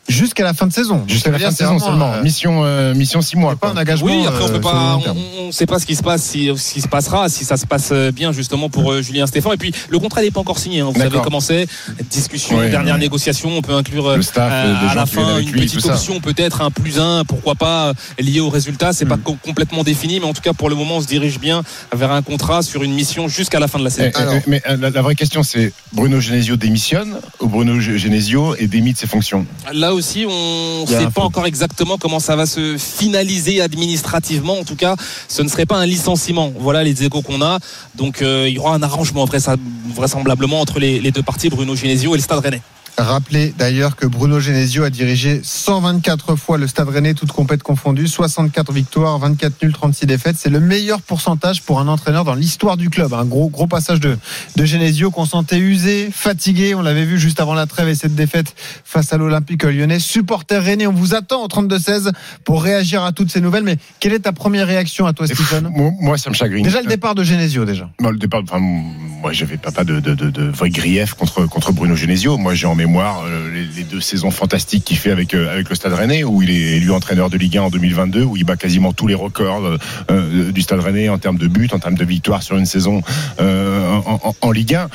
jusqu'à 0.09 0.43
la 0.43 0.53
fin 0.53 0.67
de 0.67 0.73
saison. 0.73 1.03
Jusqu'à 1.07 1.31
la 1.31 1.39
fin 1.39 1.49
de 1.49 1.55
saison 1.55 1.79
seulement. 1.79 2.13
Euh, 2.13 2.23
mission, 2.23 2.63
euh, 2.65 2.93
mission 2.93 3.21
6 3.21 3.37
mois. 3.37 3.55
Pas 3.55 3.69
un 3.69 3.77
engagement. 3.77 4.07
Oui, 4.07 4.25
après 4.27 4.43
on 4.43 4.49
peut 4.49 4.59
pas, 4.59 4.99
on, 5.39 5.47
ne 5.47 5.51
sait 5.51 5.65
pas 5.65 5.79
ce 5.79 5.85
qui 5.85 5.95
se 5.95 6.03
passe, 6.03 6.23
si, 6.23 6.49
ce 6.55 6.73
qui 6.73 6.81
se 6.81 6.87
passera, 6.87 7.29
si 7.29 7.45
ça 7.45 7.55
se 7.55 7.65
passe 7.65 7.93
bien 8.13 8.31
justement 8.31 8.69
pour 8.69 8.91
euh, 8.91 9.01
Julien 9.01 9.27
Stéphane. 9.27 9.53
Et 9.53 9.57
puis 9.57 9.73
le 9.89 9.99
contrat 9.99 10.21
n'est 10.21 10.31
pas 10.31 10.41
encore 10.41 10.59
signé. 10.59 10.81
Hein. 10.81 10.89
Vous 10.93 10.99
savez 10.99 11.19
comment 11.23 11.39
c'est. 11.39 11.67
Discussion, 12.09 12.57
ouais, 12.57 12.69
dernière 12.69 12.97
négociation. 12.97 13.49
On 13.55 13.61
peut 13.61 13.73
inclure 13.73 14.15
le 14.15 14.21
staff, 14.21 14.51
à 14.51 14.95
la 14.95 15.05
fin 15.05 15.39
une 15.39 15.51
lui, 15.51 15.61
petite 15.61 15.85
option, 15.85 16.19
peut-être 16.19 16.61
un 16.61 16.71
plus 16.71 16.99
un, 16.99 17.23
pourquoi 17.23 17.55
pas 17.55 17.93
lié 18.19 18.39
au 18.39 18.49
résultat. 18.49 18.93
C'est 18.93 19.05
mm. 19.05 19.09
pas 19.09 19.17
complètement 19.43 19.83
défini, 19.83 20.19
mais 20.19 20.25
en 20.25 20.33
tout 20.33 20.41
cas 20.41 20.53
pour 20.53 20.69
le 20.69 20.75
moment 20.75 20.97
on 20.97 21.01
se 21.01 21.07
dirige 21.07 21.39
bien 21.39 21.61
vers 21.95 22.11
un 22.11 22.21
contrat 22.21 22.63
sur 22.63 22.83
une 22.83 22.93
mission 22.93 23.27
jusqu'à 23.27 23.59
la 23.59 23.67
fin 23.67 23.79
de 23.79 23.83
la 23.83 23.89
saison. 23.89 24.11
Eh, 24.13 24.17
Alors, 24.17 24.35
mais 24.47 24.61
la, 24.65 24.89
la, 24.89 25.01
vraie 25.01 25.15
question 25.15 25.43
c'est 25.43 25.71
Bruno 25.93 26.19
Genesio 26.19 26.55
démissionne 26.55 27.15
ou 27.39 27.47
Bruno 27.47 27.79
Genesio 27.79 28.55
est 28.55 28.67
démis 28.67 28.93
de 28.93 28.97
ses 28.97 29.07
fonctions? 29.07 29.45
Là 29.71 29.93
aussi 29.99 30.25
on 30.27 30.81
ne 30.81 30.87
sait 30.87 31.11
pas 31.13 31.21
encore 31.21 31.45
exactement 31.45 31.97
comment 31.97 32.19
ça 32.19 32.35
va 32.35 32.45
se 32.45 32.77
finaliser 32.77 33.61
administrativement. 33.61 34.57
En 34.59 34.63
tout 34.63 34.75
cas, 34.75 34.95
ce 35.27 35.41
ne 35.41 35.47
serait 35.47 35.65
pas 35.65 35.77
un 35.77 35.85
licenciement. 35.85 36.51
Voilà 36.57 36.83
les 36.83 37.03
échos 37.03 37.21
qu'on 37.21 37.41
a. 37.41 37.59
Donc 37.95 38.21
euh, 38.21 38.47
il 38.47 38.55
y 38.55 38.59
aura 38.59 38.73
un 38.73 38.81
arrangement 38.81 39.25
vraisemblablement 39.25 40.61
entre 40.61 40.79
les, 40.79 40.99
les 40.99 41.11
deux 41.11 41.23
parties, 41.23 41.49
Bruno 41.49 41.75
Genesio 41.75 42.15
et 42.15 42.17
le 42.17 42.23
Stade 42.23 42.39
Rennais. 42.39 42.61
Rappelez 43.01 43.53
d'ailleurs 43.57 43.95
que 43.95 44.05
Bruno 44.05 44.41
Genesio 44.41 44.83
a 44.83 44.89
dirigé 44.89 45.39
124 45.41 46.35
fois 46.35 46.57
le 46.57 46.67
Stade 46.67 46.89
Rennais, 46.89 47.13
toutes 47.13 47.31
compètes 47.31 47.63
confondues, 47.63 48.09
64 48.09 48.73
victoires, 48.73 49.17
24 49.19 49.63
nuls, 49.63 49.71
36 49.71 50.05
défaites. 50.05 50.35
C'est 50.37 50.49
le 50.49 50.59
meilleur 50.59 51.01
pourcentage 51.01 51.61
pour 51.61 51.79
un 51.79 51.87
entraîneur 51.87 52.25
dans 52.25 52.35
l'histoire 52.35 52.75
du 52.75 52.89
club. 52.89 53.13
Un 53.13 53.23
gros, 53.23 53.49
gros 53.49 53.67
passage 53.67 54.01
de, 54.01 54.17
de 54.57 54.65
Genesio 54.65 55.11
qu'on 55.11 55.25
sentait 55.25 55.59
usé, 55.59 56.09
fatigué. 56.11 56.75
On 56.75 56.81
l'avait 56.81 57.05
vu 57.05 57.17
juste 57.17 57.39
avant 57.39 57.53
la 57.53 57.67
trêve 57.67 57.87
et 57.87 57.95
cette 57.95 58.15
défaite 58.15 58.53
face 58.83 59.13
à 59.13 59.17
l'Olympique 59.17 59.63
lyonnais. 59.63 59.99
Supporter 59.99 60.61
Rennais, 60.61 60.87
on 60.87 60.93
vous 60.93 61.15
attend 61.15 61.41
au 61.43 61.47
32-16 61.47 62.11
pour 62.43 62.61
réagir 62.61 63.03
à 63.03 63.13
toutes 63.13 63.31
ces 63.31 63.39
nouvelles. 63.39 63.63
Mais 63.63 63.77
quelle 64.01 64.13
est 64.13 64.19
ta 64.19 64.33
première 64.33 64.67
réaction 64.67 65.07
à 65.07 65.13
toi, 65.13 65.25
Stephen 65.25 65.71
Moi, 66.01 66.17
ça 66.17 66.29
me 66.29 66.35
chagrine. 66.35 66.63
Déjà 66.63 66.81
le 66.81 66.87
départ 66.87 67.15
de 67.15 67.23
Genesio, 67.23 67.63
déjà. 67.63 67.89
Non, 68.01 68.09
le 68.09 68.17
départ, 68.17 68.41
enfin, 68.43 68.59
moi, 68.59 69.31
j'avais 69.31 69.57
pas, 69.57 69.71
pas 69.71 69.85
de, 69.85 70.01
de, 70.01 70.15
de, 70.15 70.29
de 70.29 70.43
vrai 70.49 70.69
grief 70.69 71.13
contre, 71.13 71.45
contre 71.45 71.71
Bruno 71.71 71.95
Genesio. 71.95 72.37
Moi, 72.37 72.55
j'ai 72.55 72.67
en 72.67 72.75
mémoire 72.75 72.88
euh, 72.97 73.65
les, 73.75 73.83
deux 73.83 74.01
saisons 74.01 74.31
fantastiques 74.31 74.83
qu'il 74.83 74.97
fait 74.97 75.11
avec, 75.11 75.33
euh, 75.33 75.51
avec 75.51 75.69
le 75.69 75.75
Stade 75.75 75.93
Rennais, 75.93 76.23
où 76.23 76.41
il 76.41 76.49
est 76.49 76.77
élu 76.77 76.91
entraîneur 76.91 77.29
de 77.29 77.37
Ligue 77.37 77.57
1 77.57 77.63
en 77.63 77.69
2022, 77.69 78.23
où 78.23 78.37
il 78.37 78.43
bat 78.43 78.57
quasiment 78.57 78.93
tous 78.93 79.07
les 79.07 79.15
records 79.15 79.77
euh, 80.11 80.51
du 80.51 80.61
Stade 80.61 80.79
Rennais 80.79 81.09
en 81.09 81.17
termes 81.17 81.37
de 81.37 81.47
buts, 81.47 81.69
en 81.71 81.79
termes 81.79 81.97
de 81.97 82.05
victoires 82.05 82.43
sur 82.43 82.57
une 82.57 82.65
saison 82.65 83.01
en, 83.39 84.33
en, 84.41 84.51
Ligue 84.51 84.75
1. 84.75 84.89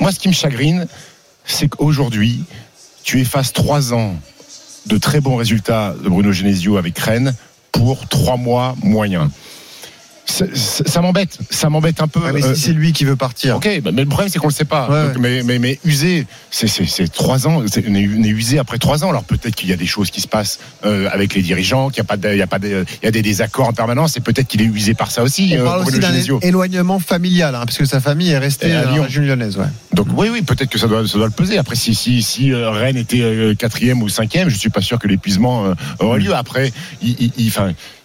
Moi, 0.00 0.12
ce 0.12 0.18
qui 0.18 0.28
me 0.28 0.34
chagrine, 0.34 0.86
c'est 1.44 1.68
qu'aujourd'hui, 1.68 2.44
tu 3.02 3.20
effaces 3.20 3.52
trois 3.52 3.92
ans 3.92 4.16
de 4.86 4.98
très 4.98 5.20
bons 5.20 5.36
résultats 5.36 5.94
de 6.02 6.08
Bruno 6.08 6.32
Genesio 6.32 6.76
avec 6.76 6.98
Rennes 6.98 7.34
pour 7.72 8.06
trois 8.08 8.36
mois 8.36 8.76
moyens 8.82 9.30
ça, 10.26 11.00
m'embête, 11.00 11.38
ça 11.50 11.68
m'embête 11.68 12.00
un 12.00 12.08
peu. 12.08 12.20
Mais 12.32 12.42
si 12.42 12.56
c'est 12.56 12.72
lui 12.72 12.92
qui 12.92 13.04
veut 13.04 13.16
partir. 13.16 13.56
Ok, 13.56 13.68
bah, 13.82 13.90
mais 13.92 14.02
le 14.02 14.08
problème 14.08 14.30
c'est 14.30 14.38
qu'on 14.38 14.48
le 14.48 14.52
sait 14.52 14.64
pas. 14.64 14.88
Ouais, 14.88 15.08
Donc, 15.08 15.18
mais, 15.18 15.42
mais, 15.42 15.58
mais 15.58 15.78
usé, 15.84 16.26
c'est 16.50 17.12
trois 17.12 17.46
ans, 17.46 17.62
on 17.62 17.64
est, 17.64 17.88
on 17.88 18.24
est, 18.24 18.28
usé 18.28 18.58
après 18.58 18.78
trois 18.78 19.04
ans. 19.04 19.10
Alors 19.10 19.24
peut-être 19.24 19.54
qu'il 19.54 19.68
y 19.68 19.72
a 19.72 19.76
des 19.76 19.86
choses 19.86 20.10
qui 20.10 20.20
se 20.20 20.28
passent 20.28 20.58
euh, 20.84 21.08
avec 21.12 21.34
les 21.34 21.42
dirigeants, 21.42 21.88
qu'il 21.88 21.98
y 21.98 22.00
a 22.00 22.04
pas, 22.04 22.16
de, 22.16 22.30
il 22.30 22.38
y 22.38 22.42
a 22.42 22.46
pas, 22.46 22.58
de, 22.58 22.84
il 23.02 23.04
y 23.04 23.08
a 23.08 23.10
des 23.10 23.22
désaccords 23.22 23.68
en 23.68 23.72
permanence, 23.72 24.16
et 24.16 24.20
peut-être 24.20 24.48
qu'il 24.48 24.62
est 24.62 24.66
usé 24.66 24.94
par 24.94 25.10
ça 25.10 25.22
aussi. 25.22 25.54
On 25.56 25.60
euh, 25.60 25.64
parle 25.64 25.82
aussi 25.86 25.98
d'un 25.98 26.14
éloignement 26.42 26.98
familial, 26.98 27.54
hein, 27.54 27.62
parce 27.64 27.78
que 27.78 27.84
sa 27.84 28.00
famille 28.00 28.30
est 28.30 28.38
restée 28.38 28.72
à 28.72 28.90
Lyon, 28.90 29.04
région 29.04 29.22
lyonnaise. 29.22 29.56
Ouais. 29.56 29.66
Donc 29.92 30.08
oui, 30.16 30.28
oui, 30.32 30.42
peut-être 30.42 30.70
que 30.70 30.78
ça 30.78 30.88
doit, 30.88 31.06
ça 31.06 31.18
doit 31.18 31.26
le 31.26 31.32
peser. 31.32 31.58
Après, 31.58 31.76
si, 31.76 31.94
si, 31.94 32.22
si 32.22 32.52
euh, 32.52 32.70
Rennes 32.70 32.96
était 32.96 33.54
quatrième 33.58 34.02
ou 34.02 34.08
cinquième, 34.08 34.48
je 34.48 34.56
suis 34.56 34.70
pas 34.70 34.80
sûr 34.80 34.98
que 34.98 35.08
l'épuisement 35.08 35.66
euh, 35.66 35.74
aurait 35.98 36.20
lieu. 36.20 36.34
Après, 36.34 36.72
il, 37.02 37.16
il, 37.18 37.32
il, 37.36 37.50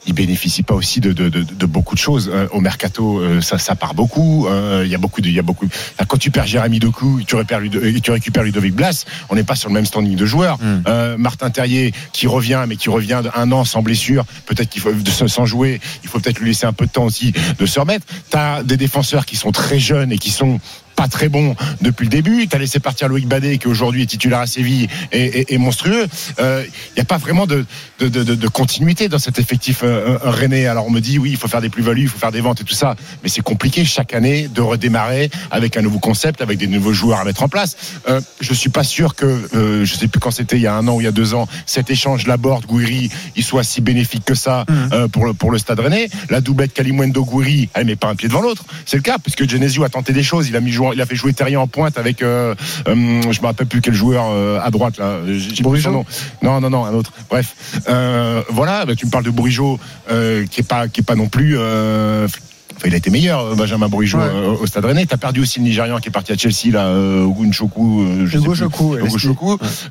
il 0.09 0.13
bénéficie 0.13 0.63
pas 0.63 0.73
aussi 0.73 0.99
de, 0.99 1.13
de, 1.13 1.29
de, 1.29 1.43
de 1.43 1.65
beaucoup 1.67 1.93
de 1.93 1.99
choses. 1.99 2.31
Euh, 2.33 2.47
au 2.51 2.61
mercato, 2.61 3.19
euh, 3.19 3.41
ça, 3.41 3.59
ça 3.59 3.75
part 3.75 3.93
beaucoup. 3.93 4.47
Euh, 4.47 4.81
il 4.83 4.91
y 4.91 4.95
a 4.95 4.97
beaucoup 4.97 5.21
de, 5.21 5.27
il 5.27 5.35
y 5.35 5.39
a 5.39 5.43
beaucoup. 5.43 5.67
Quand 6.07 6.17
tu 6.17 6.31
perds 6.31 6.47
Jérémy 6.47 6.79
Doku, 6.79 7.21
tu 7.27 7.35
récupères, 7.35 7.59
Ludovic, 7.59 8.01
tu 8.01 8.09
récupères 8.09 8.41
Ludovic 8.41 8.73
Blas. 8.73 9.05
On 9.29 9.35
n'est 9.35 9.43
pas 9.43 9.55
sur 9.55 9.69
le 9.69 9.75
même 9.75 9.85
standing 9.85 10.15
de 10.15 10.25
joueurs. 10.25 10.57
Mm. 10.57 11.15
Martin 11.17 11.51
Terrier 11.51 11.93
qui 12.11 12.25
revient, 12.25 12.65
mais 12.67 12.75
qui 12.75 12.89
revient 12.89 13.21
un 13.35 13.51
an 13.51 13.65
sans 13.65 13.83
blessure. 13.83 14.25
Peut-être 14.47 14.69
qu'il 14.69 14.81
faut 14.81 14.91
sans 15.27 15.45
jouer. 15.45 15.79
Il 16.03 16.09
faut 16.09 16.19
peut-être 16.19 16.39
lui 16.39 16.47
laisser 16.47 16.65
un 16.65 16.73
peu 16.73 16.87
de 16.87 16.91
temps 16.91 17.05
aussi 17.05 17.33
de 17.59 17.65
se 17.67 17.79
remettre. 17.79 18.07
T'as 18.31 18.63
des 18.63 18.77
défenseurs 18.77 19.27
qui 19.27 19.35
sont 19.35 19.51
très 19.51 19.77
jeunes 19.77 20.11
et 20.11 20.17
qui 20.17 20.31
sont 20.31 20.59
pas 20.99 21.07
très 21.07 21.29
bon 21.29 21.55
depuis 21.79 22.03
le 22.03 22.09
début. 22.09 22.45
Tu 22.49 22.55
as 22.57 22.59
laissé 22.59 22.81
partir 22.81 23.07
Loïc 23.07 23.25
Badet, 23.25 23.57
qui 23.57 23.67
aujourd'hui 23.67 24.01
est 24.01 24.05
titulaire 24.05 24.39
à 24.39 24.47
Séville 24.47 24.89
et, 25.13 25.23
et, 25.23 25.53
et 25.53 25.57
monstrueux. 25.57 26.07
Il 26.37 26.43
euh, 26.43 26.63
n'y 26.97 27.01
a 27.01 27.05
pas 27.05 27.17
vraiment 27.17 27.47
de, 27.47 27.65
de, 27.99 28.09
de, 28.09 28.35
de, 28.35 28.47
continuité 28.49 29.07
dans 29.07 29.17
cet 29.17 29.39
effectif 29.39 29.79
euh, 29.83 30.17
rennais. 30.21 30.65
Alors 30.65 30.87
on 30.87 30.89
me 30.89 30.99
dit, 30.99 31.17
oui, 31.17 31.29
il 31.31 31.37
faut 31.37 31.47
faire 31.47 31.61
des 31.61 31.69
plus-values, 31.69 32.01
il 32.01 32.09
faut 32.09 32.17
faire 32.19 32.33
des 32.33 32.41
ventes 32.41 32.59
et 32.59 32.63
tout 32.65 32.73
ça. 32.73 32.97
Mais 33.23 33.29
c'est 33.29 33.41
compliqué 33.41 33.85
chaque 33.85 34.13
année 34.13 34.49
de 34.49 34.59
redémarrer 34.59 35.29
avec 35.51 35.77
un 35.77 35.81
nouveau 35.81 35.99
concept, 35.99 36.41
avec 36.41 36.57
des 36.57 36.67
nouveaux 36.67 36.91
joueurs 36.91 37.19
à 37.19 37.23
mettre 37.23 37.43
en 37.43 37.47
place. 37.47 37.77
Euh, 38.09 38.19
je 38.41 38.53
suis 38.53 38.69
pas 38.69 38.83
sûr 38.83 39.15
que, 39.15 39.25
euh, 39.55 39.85
je 39.85 39.95
sais 39.95 40.09
plus 40.09 40.19
quand 40.19 40.31
c'était, 40.31 40.57
il 40.57 40.63
y 40.63 40.67
a 40.67 40.75
un 40.75 40.85
an 40.89 40.95
ou 40.95 41.01
il 41.01 41.05
y 41.05 41.07
a 41.07 41.13
deux 41.13 41.33
ans, 41.33 41.47
cet 41.65 41.89
échange 41.89 42.27
Laborde-Gouiri, 42.27 43.09
il 43.37 43.43
soit 43.45 43.63
si 43.63 43.79
bénéfique 43.79 44.25
que 44.25 44.35
ça 44.35 44.65
mmh. 44.67 45.07
pour, 45.07 45.25
le, 45.25 45.33
pour 45.33 45.51
le 45.51 45.59
stade 45.59 45.79
rennais. 45.79 46.09
La 46.29 46.41
doublette 46.41 46.73
Kalimwendo-Gouiri, 46.73 47.69
elle 47.73 47.85
met 47.85 47.95
pas 47.95 48.09
un 48.09 48.15
pied 48.15 48.27
devant 48.27 48.41
l'autre. 48.41 48.65
C'est 48.85 48.97
le 48.97 49.03
cas, 49.03 49.15
puisque 49.17 49.49
Genesio 49.49 49.85
a 49.85 49.89
tenté 49.89 50.11
des 50.11 50.23
choses. 50.23 50.49
Il 50.49 50.57
a 50.57 50.59
mis 50.59 50.73
il 50.93 51.01
a 51.01 51.05
fait 51.05 51.15
jouer 51.15 51.33
Terrier 51.33 51.57
en 51.57 51.67
pointe 51.67 51.97
avec, 51.97 52.21
euh, 52.21 52.55
euh, 52.87 53.21
je 53.31 53.41
me 53.41 53.45
rappelle 53.45 53.67
plus 53.67 53.81
quel 53.81 53.93
joueur 53.93 54.25
euh, 54.29 54.59
à 54.61 54.69
droite 54.71 54.97
là. 54.97 55.19
Bourigeau 55.61 56.05
Non, 56.41 56.59
non, 56.59 56.69
non, 56.69 56.85
un 56.85 56.93
autre. 56.93 57.11
Bref, 57.29 57.81
euh, 57.87 58.41
voilà. 58.49 58.85
Bah, 58.85 58.95
tu 58.95 59.05
me 59.05 59.11
parles 59.11 59.25
de 59.25 59.29
Bourigeau, 59.29 59.79
qui 60.07 60.61
est 60.61 60.67
pas, 60.67 60.87
qui 60.87 61.01
est 61.01 61.03
pas 61.03 61.15
non 61.15 61.27
plus. 61.27 61.57
Enfin, 61.57 62.87
il 62.87 62.93
a 62.93 62.97
été 62.97 63.09
meilleur, 63.09 63.55
Benjamin 63.55 63.89
Bourigeau, 63.89 64.19
ouais. 64.19 64.57
au 64.61 64.65
Stade 64.65 64.85
Rennais. 64.85 65.05
T'as 65.05 65.17
perdu 65.17 65.41
aussi 65.41 65.59
le 65.59 65.65
Nigérian 65.65 65.99
qui 65.99 66.07
est 66.07 66.11
parti 66.11 66.31
à 66.31 66.37
Chelsea, 66.37 66.71
là, 66.71 66.85
euh, 66.85 67.23
Ogunchoku. 67.23 68.03
Euh. 68.03 68.25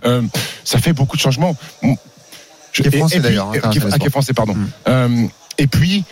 Ouais, 0.05 0.29
ça 0.65 0.79
fait 0.79 0.93
beaucoup 0.95 1.17
de 1.17 1.21
changements. 1.21 1.55
Je, 2.73 2.83
qui 2.83 2.89
est 2.89 2.97
français 2.97 3.21
d'ailleurs. 3.21 3.49
Hein, 3.49 3.71
qui, 3.71 3.81
ah, 3.91 3.99
qui 3.99 4.07
est 4.07 4.11
français, 4.11 4.33
pardon. 4.33 4.55
Mm. 4.87 5.27
et 5.59 5.67
puis, 5.67 6.05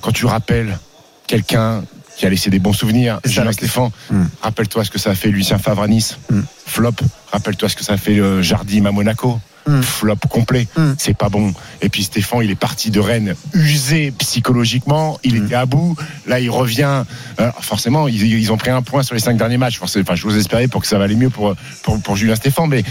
quand 0.00 0.12
tu 0.12 0.26
rappelles 0.26 0.78
quelqu'un 1.26 1.82
qui 2.16 2.26
a 2.26 2.30
laissé 2.30 2.50
des 2.50 2.58
bons 2.58 2.72
souvenirs, 2.72 3.20
Julien 3.24 3.52
Stéphane, 3.52 3.90
Hmm. 4.10 4.24
rappelle-toi 4.42 4.84
ce 4.84 4.90
que 4.90 4.98
ça 4.98 5.10
a 5.10 5.14
fait 5.14 5.28
Lucien 5.30 5.58
Favre 5.58 5.82
à 5.82 5.88
Nice, 5.88 6.18
Hmm. 6.30 6.42
flop. 6.66 6.92
Rappelle-toi 7.32 7.68
ce 7.68 7.76
que 7.76 7.84
ça 7.84 7.94
a 7.94 7.96
fait 7.96 8.18
euh, 8.18 8.42
Jardim 8.42 8.84
à 8.86 8.90
Monaco, 8.92 9.40
Hmm. 9.66 9.80
flop 9.80 10.16
complet. 10.28 10.66
C'est 10.98 11.16
pas 11.16 11.28
bon. 11.28 11.54
Et 11.82 11.88
puis 11.88 12.02
Stéphane, 12.02 12.40
il 12.42 12.50
est 12.50 12.56
parti 12.56 12.90
de 12.90 12.98
Rennes 12.98 13.34
usé 13.54 14.10
psychologiquement, 14.18 15.18
il 15.22 15.36
était 15.36 15.54
à 15.54 15.66
bout. 15.66 15.96
Là, 16.26 16.40
il 16.40 16.50
revient. 16.50 17.04
Alors, 17.38 17.62
forcément, 17.64 18.08
ils, 18.08 18.20
ils 18.26 18.50
ont 18.52 18.56
pris 18.56 18.70
un 18.70 18.82
point 18.82 19.02
sur 19.04 19.14
les 19.14 19.20
cinq 19.20 19.36
derniers 19.36 19.58
matchs. 19.58 19.78
Forcément, 19.78 20.02
Enfin, 20.06 20.16
je 20.16 20.24
vous 20.24 20.36
espérais 20.36 20.66
pour 20.68 20.80
que 20.80 20.86
ça 20.88 20.98
va 20.98 21.04
aller 21.04 21.14
mieux 21.16 21.30
pour, 21.30 21.54
pour, 21.84 22.00
pour 22.02 22.16
Julien 22.16 22.34
Stéphane, 22.34 22.68
mais 22.68 22.82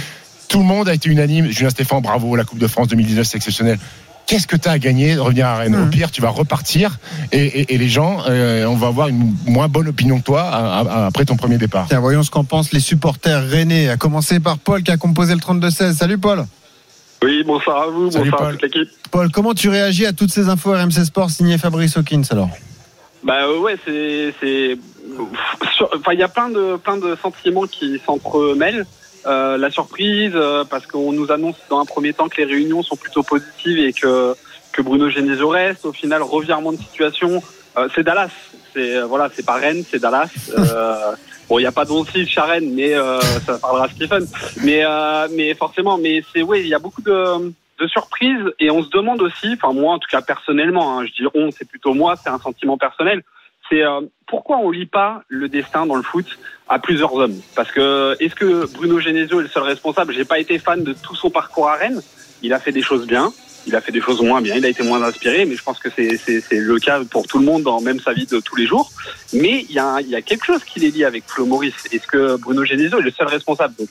tout 0.47 0.59
le 0.59 0.65
monde 0.65 0.87
a 0.87 0.93
été 0.93 1.09
unanime. 1.09 1.49
Julien 1.51 1.69
Stéphane, 1.69 2.01
bravo, 2.01 2.35
la 2.37 2.45
Coupe 2.45 2.59
de 2.59 2.67
France 2.67 2.87
2019, 2.87 3.27
c'est 3.27 3.37
exceptionnel. 3.37 3.77
Qu'est-ce 4.27 4.47
que 4.47 4.55
tu 4.55 4.69
as 4.69 4.71
à 4.73 4.79
gagner 4.79 5.15
de 5.15 5.19
revenir 5.19 5.45
à 5.47 5.57
Rennes 5.57 5.75
Mhm. 5.75 5.87
Au 5.87 5.89
pire, 5.89 6.09
tu 6.11 6.21
vas 6.21 6.29
repartir 6.29 6.97
et, 7.31 7.43
et- 7.45 7.73
et 7.73 7.77
les 7.77 7.89
gens, 7.89 8.23
euh, 8.29 8.65
on 8.65 8.75
va 8.75 8.87
avoir 8.87 9.09
une 9.09 9.35
moins 9.45 9.67
bonne 9.67 9.89
opinion 9.89 10.19
que 10.19 10.23
toi 10.23 10.43
à- 10.43 10.79
à- 10.79 11.05
après 11.07 11.25
ton 11.25 11.35
premier 11.35 11.57
départ. 11.57 11.85
Tiens, 11.89 11.99
voyons 11.99 12.23
ce 12.23 12.31
qu'en 12.31 12.43
pensent 12.45 12.71
les 12.71 12.79
supporters 12.79 13.45
rennais, 13.49 13.89
à 13.89 13.97
commencer 13.97 14.39
par 14.39 14.57
Paul 14.57 14.83
qui 14.83 14.91
a 14.91 14.97
composé 14.97 15.33
le 15.33 15.39
32-16. 15.41 15.97
Salut 15.97 16.17
Paul. 16.17 16.45
Oui, 17.23 17.43
bonsoir 17.45 17.83
à 17.83 17.87
vous, 17.87 18.09
Salut, 18.09 18.25
bonsoir 18.31 18.41
Paul. 18.41 18.49
à 18.49 18.51
toute 18.57 18.61
l'équipe. 18.63 18.89
Paul, 19.11 19.29
comment 19.31 19.53
tu 19.53 19.69
réagis 19.69 20.05
à 20.05 20.13
toutes 20.13 20.31
ces 20.31 20.47
infos 20.49 20.71
RMC 20.71 21.03
Sport 21.05 21.29
signées 21.29 21.57
Fabrice 21.57 21.97
Hawkins 21.97 22.23
alors 22.31 22.49
Bah 23.23 23.43
euh, 23.43 23.59
ouais, 23.59 23.75
c'est 23.85 24.33
c'est 24.39 24.77
enfin 25.93 26.13
il 26.13 26.19
y 26.19 26.23
a 26.23 26.27
plein 26.27 26.49
de 26.49 26.77
plein 26.77 26.97
de 26.97 27.15
sentiments 27.21 27.67
qui 27.67 27.99
s'entremêlent. 28.05 28.85
Euh, 29.25 29.57
la 29.57 29.69
surprise 29.69 30.31
euh, 30.35 30.63
parce 30.63 30.87
qu'on 30.87 31.11
nous 31.11 31.31
annonce 31.31 31.57
dans 31.69 31.79
un 31.79 31.85
premier 31.85 32.13
temps 32.13 32.27
que 32.27 32.37
les 32.37 32.45
réunions 32.45 32.81
sont 32.81 32.95
plutôt 32.95 33.23
positives 33.23 33.77
et 33.77 33.93
que 33.93 34.35
que 34.71 34.81
Bruno 34.81 35.09
Genesio 35.09 35.49
reste. 35.49 35.85
Au 35.85 35.93
final, 35.93 36.21
revirement 36.21 36.71
de 36.71 36.77
situation. 36.77 37.41
Euh, 37.77 37.87
c'est 37.93 38.03
Dallas. 38.03 38.31
C'est 38.73 38.97
euh, 38.97 39.05
voilà, 39.05 39.29
c'est 39.33 39.45
pas 39.45 39.55
Rennes, 39.55 39.83
c'est 39.89 39.99
Dallas. 39.99 40.29
Euh, 40.57 41.15
bon, 41.49 41.59
il 41.59 41.63
y 41.63 41.65
a 41.65 41.71
pas 41.71 41.85
d'Oncif 41.85 42.37
à 42.37 42.43
Rennes, 42.43 42.71
mais 42.73 42.93
euh, 42.93 43.19
ça 43.45 43.57
parlera 43.57 43.85
à 43.85 43.89
Stephen. 43.89 44.25
Mais 44.63 44.85
euh, 44.85 45.27
mais 45.31 45.53
forcément, 45.53 45.97
mais 45.97 46.23
c'est 46.31 46.41
oui, 46.41 46.61
il 46.61 46.67
y 46.67 46.73
a 46.73 46.79
beaucoup 46.79 47.01
de 47.01 47.51
de 47.79 47.87
surprises 47.87 48.45
et 48.59 48.69
on 48.69 48.83
se 48.83 48.89
demande 48.89 49.21
aussi, 49.21 49.53
enfin 49.53 49.73
moi 49.73 49.93
en 49.93 49.99
tout 49.99 50.07
cas 50.09 50.21
personnellement, 50.21 50.99
hein, 50.99 51.05
je 51.05 51.23
dis 51.23 51.29
on, 51.33 51.49
c'est 51.51 51.67
plutôt 51.67 51.93
moi, 51.93 52.15
c'est 52.15 52.29
un 52.29 52.37
sentiment 52.39 52.77
personnel, 52.77 53.23
c'est 53.71 53.83
euh, 53.83 54.01
pourquoi 54.27 54.57
on 54.57 54.69
lit 54.69 54.85
pas 54.85 55.23
le 55.29 55.47
destin 55.47 55.85
dans 55.85 55.95
le 55.95 56.03
foot 56.03 56.25
à 56.67 56.77
plusieurs 56.79 57.13
hommes 57.15 57.39
Parce 57.55 57.71
que 57.71 58.15
est-ce 58.19 58.35
que 58.35 58.71
Bruno 58.73 58.99
Genesio 58.99 59.39
est 59.39 59.43
le 59.43 59.49
seul 59.49 59.63
responsable? 59.63 60.13
J'ai 60.13 60.25
pas 60.25 60.39
été 60.39 60.59
fan 60.59 60.83
de 60.83 60.93
tout 60.93 61.15
son 61.15 61.29
parcours 61.29 61.69
à 61.69 61.75
Rennes. 61.75 62.01
Il 62.43 62.53
a 62.53 62.59
fait 62.59 62.71
des 62.71 62.81
choses 62.81 63.07
bien, 63.07 63.31
il 63.67 63.75
a 63.75 63.81
fait 63.81 63.91
des 63.91 64.01
choses 64.01 64.21
moins 64.21 64.41
bien, 64.41 64.55
il 64.55 64.65
a 64.65 64.69
été 64.69 64.83
moins 64.83 65.01
inspiré, 65.03 65.45
mais 65.45 65.55
je 65.55 65.63
pense 65.63 65.79
que 65.79 65.89
c'est 65.89 66.41
le 66.51 66.79
cas 66.79 67.01
pour 67.09 67.27
tout 67.27 67.39
le 67.39 67.45
monde 67.45 67.63
dans 67.63 67.79
même 67.81 67.99
sa 67.99 68.13
vie 68.13 68.25
de 68.25 68.39
tous 68.39 68.55
les 68.55 68.65
jours. 68.65 68.91
Mais 69.33 69.65
il 69.69 69.75
y 69.75 69.79
a 69.79 70.21
quelque 70.21 70.45
chose 70.45 70.63
qui 70.63 70.79
les 70.79 70.91
lie 70.91 71.05
avec 71.05 71.23
Flo 71.27 71.45
Maurice. 71.45 71.87
Est-ce 71.91 72.07
que 72.07 72.37
Bruno 72.37 72.65
Genesio 72.65 72.99
est 72.99 73.03
le 73.03 73.11
seul 73.11 73.27
responsable? 73.27 73.75
Donc, 73.77 73.89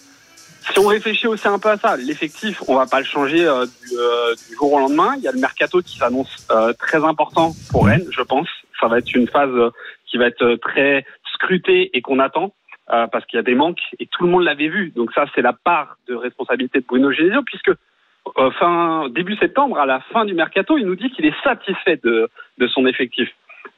si 0.72 0.78
on 0.78 0.86
réfléchit 0.86 1.26
aussi 1.26 1.48
un 1.48 1.58
peu 1.58 1.70
à 1.70 1.78
ça, 1.78 1.96
l'effectif, 1.96 2.62
on 2.68 2.74
va 2.74 2.86
pas 2.86 2.98
le 2.98 3.06
changer 3.06 3.44
euh, 3.44 3.64
du, 3.64 3.96
euh, 3.96 4.34
du 4.48 4.56
jour 4.56 4.72
au 4.72 4.78
lendemain. 4.78 5.14
Il 5.16 5.22
y 5.22 5.28
a 5.28 5.32
le 5.32 5.40
mercato 5.40 5.80
qui 5.80 5.96
s'annonce 5.96 6.46
très 6.78 7.02
important 7.02 7.54
pour 7.70 7.86
Rennes, 7.86 8.06
je 8.10 8.22
pense. 8.22 8.48
Ça 8.80 8.88
va 8.88 8.98
être 8.98 9.14
une 9.14 9.28
phase 9.28 9.50
euh, 9.54 9.70
qui 10.06 10.16
va 10.18 10.26
être 10.26 10.42
euh, 10.42 10.56
très 10.56 11.04
scrutée 11.34 11.90
et 11.96 12.00
qu'on 12.02 12.18
attend 12.18 12.54
euh, 12.92 13.06
parce 13.06 13.24
qu'il 13.26 13.36
y 13.36 13.40
a 13.40 13.42
des 13.42 13.54
manques 13.54 13.80
et 13.98 14.06
tout 14.06 14.24
le 14.24 14.30
monde 14.30 14.44
l'avait 14.44 14.68
vu. 14.68 14.90
Donc 14.96 15.12
ça, 15.12 15.26
c'est 15.34 15.42
la 15.42 15.52
part 15.52 15.96
de 16.08 16.14
responsabilité 16.14 16.80
de 16.80 16.86
Bruno 16.86 17.12
Genesio 17.12 17.42
puisque 17.42 17.72
fin 18.58 19.08
début 19.08 19.36
septembre, 19.36 19.78
à 19.78 19.86
la 19.86 20.00
fin 20.12 20.24
du 20.24 20.34
mercato, 20.34 20.76
il 20.78 20.86
nous 20.86 20.96
dit 20.96 21.10
qu'il 21.10 21.24
est 21.26 21.42
satisfait 21.42 21.98
de, 22.02 22.28
de 22.58 22.66
son 22.68 22.86
effectif. 22.86 23.28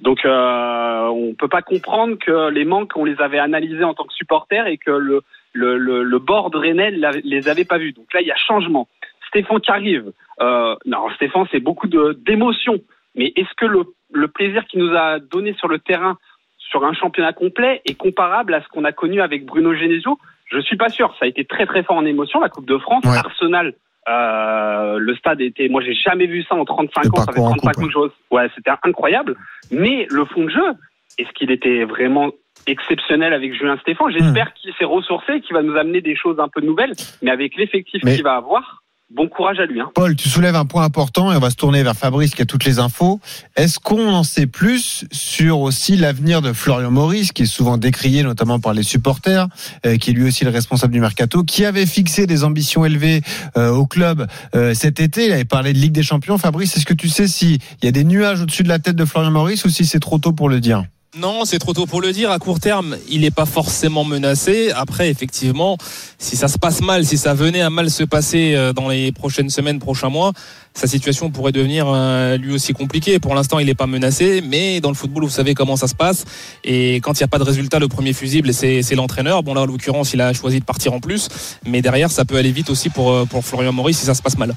Donc 0.01 0.25
euh, 0.25 1.07
on 1.09 1.35
peut 1.35 1.49
pas 1.49 1.63
comprendre 1.63 2.17
que 2.19 2.51
les 2.51 2.65
manques 2.65 2.93
on 2.97 3.05
les 3.05 3.21
avait 3.21 3.39
analysés 3.39 3.85
en 3.85 3.95
tant 3.95 4.05
que 4.05 4.13
supporter 4.15 4.67
et 4.67 4.79
que 4.79 4.91
le 4.91 5.23
le, 5.53 5.77
le, 5.79 6.03
le 6.03 6.19
rennais 6.59 6.91
l'a- 6.91 7.13
les 7.25 7.49
avait 7.49 7.65
pas 7.65 7.79
vus. 7.79 7.93
Donc 7.93 8.13
là 8.15 8.21
il 8.21 8.27
y 8.27 8.33
a 8.33 8.37
changement. 8.37 8.89
Stéphane 9.29 9.61
qui 9.61 9.71
arrive. 9.71 10.13
Non 10.41 11.09
Stéphane 11.17 11.47
c'est 11.51 11.61
beaucoup 11.61 11.87
de 11.87 12.13
d'émotions. 12.27 12.81
Mais 13.15 13.33
est-ce 13.37 13.55
que 13.57 13.67
le, 13.67 13.85
le 14.13 14.29
plaisir 14.29 14.65
qu'il 14.67 14.81
nous 14.85 14.95
a 14.97 15.19
donné 15.19 15.55
sur 15.55 15.69
le 15.69 15.79
terrain 15.79 16.19
sur 16.59 16.85
un 16.85 16.95
championnat 16.95 17.33
complet 17.33 17.83
est 17.85 17.95
comparable 17.95 18.55
à 18.55 18.63
ce 18.63 18.69
qu'on 18.69 18.85
a 18.85 18.93
connu 18.93 19.21
avec 19.21 19.45
Bruno 19.45 19.75
Genesio 19.75 20.19
Je 20.47 20.59
suis 20.61 20.77
pas 20.77 20.89
sûr. 20.89 21.15
Ça 21.19 21.27
a 21.27 21.29
été 21.29 21.45
très 21.45 21.67
très 21.67 21.83
fort 21.83 21.97
en 21.97 22.05
émotion 22.07 22.41
la 22.41 22.49
Coupe 22.49 22.67
de 22.67 22.79
France. 22.79 23.05
Ouais. 23.05 23.17
Arsenal. 23.17 23.75
Euh, 24.09 24.99
le 24.99 25.15
stade 25.15 25.41
était, 25.41 25.69
moi 25.69 25.81
j'ai 25.81 25.95
jamais 25.95 26.27
vu 26.27 26.43
ça 26.43 26.57
en 26.57 26.65
35 26.65 27.05
Le 27.05 27.11
ans, 27.11 27.17
ça 27.19 27.33
fait 27.33 27.39
parcours 27.39 27.45
en 27.47 27.51
35 27.55 27.73
coupe, 27.73 27.85
ans 27.85 27.87
que 27.87 27.93
je 27.93 28.35
ouais, 28.35 28.51
c'était 28.57 28.73
incroyable. 28.83 29.37
Mais 29.71 30.07
le 30.11 30.25
fond 30.25 30.45
de 30.45 30.49
jeu, 30.51 30.73
est-ce 31.19 31.31
qu'il 31.35 31.53
était 31.53 31.85
vraiment 31.85 32.33
exceptionnel 32.67 33.33
avec 33.33 33.55
Julien 33.55 33.77
Stéphane? 33.79 34.11
J'espère 34.11 34.47
Hmm. 34.49 34.53
qu'il 34.57 34.75
s'est 34.75 34.85
ressourcé, 34.85 35.41
qu'il 35.41 35.55
va 35.55 35.63
nous 35.63 35.77
amener 35.77 36.01
des 36.01 36.17
choses 36.17 36.41
un 36.41 36.49
peu 36.49 36.61
nouvelles, 36.61 36.95
mais 37.23 37.31
avec 37.31 37.57
l'effectif 37.57 38.03
qu'il 38.03 38.23
va 38.25 38.35
avoir, 38.35 38.82
bon 39.15 39.29
courage 39.29 39.59
à 39.59 39.67
lui. 39.67 39.81
Hein. 39.81 39.91
Paul, 39.95 40.17
tu 40.17 40.29
soulèves 40.29 40.57
un 40.57 40.65
point 40.65 40.85
important 40.85 41.33
et 41.33 41.37
on 41.37 41.41
va 41.41 41.51
se 41.51 41.57
tourner 41.57 41.83
vers 41.83 41.97
Fabrice 41.97 42.35
qui 42.35 42.43
a 42.43 42.47
toutes 42.47 42.65
les 42.65 42.79
infos. 42.79 43.21
Est-ce 43.57 43.79
qu'on 43.79 44.09
en 44.09 44.23
sait 44.23 44.47
plus 44.47 45.05
sur 45.13 45.61
aussi 45.61 45.97
l'avenir 45.97 46.43
de 46.43 46.53
Florian 46.53 46.91
Maurice, 46.91 47.33
qui 47.33 47.43
est 47.43 47.47
souvent 47.47 47.79
décrié 47.79 48.23
notamment 48.23 48.61
par 48.61 48.75
les 48.75 48.83
supporters, 48.83 49.49
euh, 49.87 49.97
qui 49.97 50.11
est 50.11 50.13
lui 50.13 50.25
aussi 50.25 50.45
le 50.45 50.51
responsable 50.51 50.93
du 50.93 51.01
mercato, 51.01 51.45
qui 51.45 51.65
avait 51.65 51.87
fixé 51.87 52.27
des 52.27 52.45
ambitions 52.45 52.85
élevées 52.85 53.21
euh, 53.57 53.71
au 53.71 53.87
club 53.87 54.27
euh, 54.55 54.75
cet 54.75 55.01
été? 55.01 55.27
Il 55.27 55.33
avait 55.33 55.45
parlé 55.45 55.73
de 55.73 55.79
Ligue 55.79 55.93
des 55.93 56.03
Champions. 56.03 56.39
Fabrice, 56.39 56.77
est-ce 56.77 56.87
que 56.87 56.95
tu 56.95 57.09
sais 57.09 57.29
s'il 57.29 57.59
y 57.83 57.87
a 57.87 57.93
des 57.93 58.05
nuages 58.05 58.43
au-dessus 58.43 58.63
de 58.63 58.69
la 58.69 58.79
tête 58.79 58.97
de 58.97 59.05
Florian 59.05 59.31
Maurice 59.31 59.65
ou 59.65 59.69
si 59.69 59.85
c'est 59.85 60.01
trop 60.01 60.19
tôt 60.19 60.33
pour 60.33 60.49
le 60.49 60.61
dire? 60.61 60.85
Non, 61.15 61.45
c'est 61.45 61.59
trop 61.59 61.75
tôt 61.75 61.85
pour 61.85 62.01
le 62.01 62.11
dire. 62.11 62.31
À 62.31 62.39
court 62.39 62.59
terme, 62.59 62.97
il 63.07 63.21
n'est 63.21 63.31
pas 63.31 63.45
forcément 63.45 64.03
menacé. 64.03 64.71
Après, 64.75 65.11
effectivement, 65.11 65.77
si 66.19 66.37
ça 66.37 66.49
se 66.49 66.57
passe 66.57 66.81
mal, 66.81 67.05
si 67.05 67.19
ça 67.19 67.35
venait 67.35 67.61
à 67.61 67.69
mal 67.69 67.91
se 67.91 68.03
passer 68.03 68.55
euh, 68.55 68.73
dans 68.73 68.89
les 68.89 69.13
prochaines 69.13 69.51
semaines, 69.51 69.79
prochains 69.79 70.09
mois, 70.09 70.33
sa 70.73 70.87
situation 70.87 71.31
pourrait 71.31 71.53
devenir 71.53 71.85
euh, 71.87 72.39
lui 72.39 72.55
aussi 72.55 72.73
compliquée. 72.73 73.19
Pour 73.19 73.35
l'instant, 73.35 73.59
il 73.59 73.67
n'est 73.67 73.75
pas 73.75 73.87
menacé, 73.87 74.43
mais 74.43 74.81
dans 74.81 74.89
le 74.89 74.95
football, 74.95 75.25
vous 75.25 75.29
savez 75.29 75.53
comment 75.53 75.77
ça 75.77 75.87
se 75.87 75.95
passe. 75.95 76.25
Et 76.65 76.97
quand 76.97 77.13
il 77.13 77.23
n'y 77.23 77.25
a 77.25 77.29
pas 77.29 77.39
de 77.39 77.45
résultat, 77.45 77.79
le 77.79 77.89
premier 77.89 78.15
fusible, 78.15 78.55
c'est 78.55 78.95
l'entraîneur. 78.95 79.43
Bon, 79.43 79.53
là, 79.53 79.61
en 79.61 79.67
l'occurrence, 79.67 80.15
il 80.15 80.21
a 80.23 80.33
choisi 80.33 80.61
de 80.61 80.65
partir 80.65 80.95
en 80.95 81.01
plus. 81.01 81.29
Mais 81.67 81.83
derrière, 81.83 82.11
ça 82.11 82.25
peut 82.25 82.37
aller 82.37 82.53
vite 82.53 82.71
aussi 82.71 82.89
pour, 82.89 83.13
euh, 83.13 83.27
pour 83.27 83.45
Florian 83.45 83.73
Maurice 83.73 83.99
si 83.99 84.07
ça 84.07 84.15
se 84.15 84.23
passe 84.23 84.39
mal. 84.39 84.55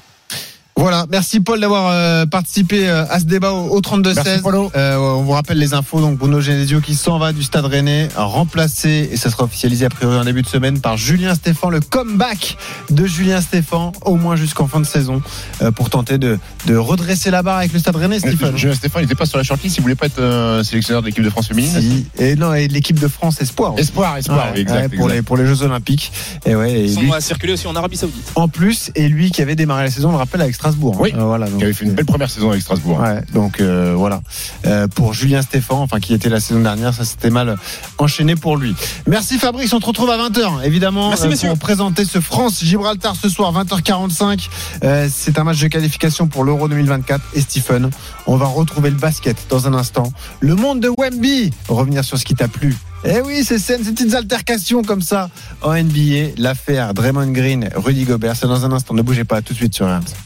Voilà, 0.78 1.06
merci 1.08 1.40
Paul 1.40 1.58
d'avoir 1.58 1.88
euh, 1.90 2.26
participé 2.26 2.86
euh, 2.86 3.06
à 3.08 3.18
ce 3.18 3.24
débat 3.24 3.50
au, 3.52 3.68
au 3.70 3.80
32-16. 3.80 4.14
Merci, 4.14 4.42
Paulo. 4.42 4.70
Euh, 4.76 4.96
on 4.98 5.22
vous 5.22 5.32
rappelle 5.32 5.56
les 5.58 5.72
infos, 5.72 6.00
donc 6.02 6.18
Bruno 6.18 6.38
Genesio 6.42 6.82
qui 6.82 6.94
s'en 6.94 7.18
va 7.18 7.32
du 7.32 7.42
stade 7.42 7.64
rennais, 7.64 8.08
remplacé, 8.14 9.08
et 9.10 9.16
ça 9.16 9.30
sera 9.30 9.44
officialisé 9.44 9.86
a 9.86 9.88
priori 9.88 10.18
en 10.18 10.24
début 10.24 10.42
de 10.42 10.46
semaine, 10.46 10.78
par 10.80 10.98
Julien 10.98 11.34
Stéphan, 11.34 11.70
le 11.70 11.80
comeback 11.80 12.58
de 12.90 13.06
Julien 13.06 13.40
Stéphan, 13.40 13.92
au 14.04 14.16
moins 14.16 14.36
jusqu'en 14.36 14.66
fin 14.68 14.78
de 14.78 14.84
saison, 14.84 15.22
euh, 15.62 15.70
pour 15.70 15.88
tenter 15.88 16.18
de, 16.18 16.38
de 16.66 16.76
redresser 16.76 17.30
la 17.30 17.42
barre 17.42 17.56
avec 17.56 17.72
le 17.72 17.78
stade 17.78 17.96
rennais, 17.96 18.18
Stéphane. 18.18 18.56
Julien 18.58 18.74
Stéphane, 18.74 19.00
il 19.02 19.04
n'était 19.06 19.14
pas 19.14 19.24
sur 19.26 19.38
la 19.38 19.44
shortlist, 19.44 19.78
il 19.78 19.80
voulait 19.80 19.94
pas 19.94 20.06
être 20.06 20.18
euh, 20.20 20.62
sélectionneur 20.62 21.00
de 21.00 21.06
l'équipe 21.06 21.24
de 21.24 21.30
France 21.30 21.48
féminine. 21.48 21.70
Si. 21.80 22.06
Et 22.18 22.36
non, 22.36 22.52
et 22.52 22.68
l'équipe 22.68 23.00
de 23.00 23.08
France 23.08 23.40
Espoir. 23.40 23.72
aussi. 23.72 23.80
Espoir, 23.82 24.18
espoir, 24.18 24.52
Ouais, 24.52 24.60
exact. 24.60 24.74
ouais, 24.76 24.88
pour, 24.90 25.06
exact. 25.06 25.14
Les, 25.14 25.22
pour 25.22 25.36
les 25.38 25.46
Jeux 25.46 25.62
Olympiques. 25.62 26.12
Et 26.44 26.54
ouais, 26.54 26.70
et 26.72 26.84
Ils 26.84 26.98
lui, 27.00 27.06
sont 27.08 27.12
à 27.14 27.20
circuler 27.22 27.54
aussi 27.54 27.66
en 27.66 27.74
Arabie 27.74 27.96
Saoudite. 27.96 28.30
en 28.34 28.48
plus, 28.48 28.90
et 28.94 29.08
lui 29.08 29.30
qui 29.30 29.40
avait 29.40 29.56
démarré 29.56 29.84
la 29.84 29.90
saison, 29.90 30.10
on 30.10 30.12
le 30.12 30.18
rappelle, 30.18 30.42
avec 30.42 30.54
Strasbourg. 30.66 30.96
Oui. 31.00 31.12
Euh, 31.14 31.22
voilà, 31.22 31.46
donc, 31.48 31.58
Qui 31.58 31.64
avait 31.64 31.72
fait 31.72 31.84
une 31.84 31.94
belle 31.94 32.06
première 32.06 32.30
saison 32.30 32.50
avec 32.50 32.62
Strasbourg. 32.62 32.98
Ouais, 33.00 33.22
donc 33.32 33.60
euh, 33.60 33.94
voilà. 33.96 34.20
Euh, 34.66 34.88
pour 34.88 35.14
Julien 35.14 35.42
Stéphan, 35.42 35.80
enfin 35.80 36.00
qui 36.00 36.12
était 36.12 36.28
la 36.28 36.40
saison 36.40 36.60
dernière, 36.60 36.92
ça 36.92 37.04
s'était 37.04 37.30
mal 37.30 37.56
enchaîné 37.98 38.34
pour 38.34 38.56
lui. 38.56 38.74
Merci 39.06 39.38
Fabrice, 39.38 39.72
on 39.72 39.80
te 39.80 39.86
retrouve 39.86 40.10
à 40.10 40.18
20h 40.28 40.64
évidemment 40.64 41.08
Merci, 41.08 41.46
euh, 41.46 41.50
pour 41.50 41.58
présenter 41.58 42.04
ce 42.04 42.20
France 42.20 42.62
Gibraltar 42.64 43.14
ce 43.14 43.28
soir 43.28 43.52
20h45. 43.52 44.48
Euh, 44.82 45.08
c'est 45.10 45.38
un 45.38 45.44
match 45.44 45.60
de 45.60 45.68
qualification 45.68 46.26
pour 46.26 46.44
l'Euro 46.44 46.68
2024 46.68 47.22
et 47.34 47.40
Stephen, 47.40 47.90
on 48.26 48.36
va 48.36 48.46
retrouver 48.46 48.90
le 48.90 48.96
basket 48.96 49.36
dans 49.48 49.68
un 49.68 49.74
instant. 49.74 50.12
Le 50.40 50.54
monde 50.54 50.80
de 50.80 50.88
Wemby, 50.88 51.52
revenir 51.68 52.04
sur 52.04 52.18
ce 52.18 52.24
qui 52.24 52.34
t'a 52.34 52.48
plu. 52.48 52.76
Eh 53.04 53.20
oui, 53.20 53.44
c'est 53.44 53.58
scènes, 53.58 53.84
ces 53.84 53.92
petites 53.92 54.14
altercations 54.14 54.82
comme 54.82 55.02
ça 55.02 55.30
en 55.62 55.74
NBA, 55.74 56.34
l'affaire 56.38 56.92
Draymond 56.92 57.30
Green, 57.30 57.68
Rudy 57.76 58.04
Gobert, 58.04 58.34
c'est 58.34 58.48
dans 58.48 58.64
un 58.64 58.72
instant. 58.72 58.94
Ne 58.94 59.02
bougez 59.02 59.24
pas, 59.24 59.42
tout 59.42 59.52
de 59.52 59.58
suite 59.58 59.74
sur 59.74 59.86
RMC. 59.86 60.25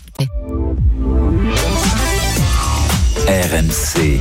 RMC, 3.27 4.21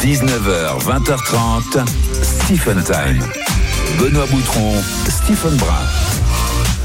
19h, 0.00 0.82
20h30, 0.82 1.86
Stephen 2.22 2.82
Time. 2.82 3.22
Benoît 4.00 4.26
Boutron, 4.26 4.74
Stephen 5.08 5.56
Brun. 5.56 5.72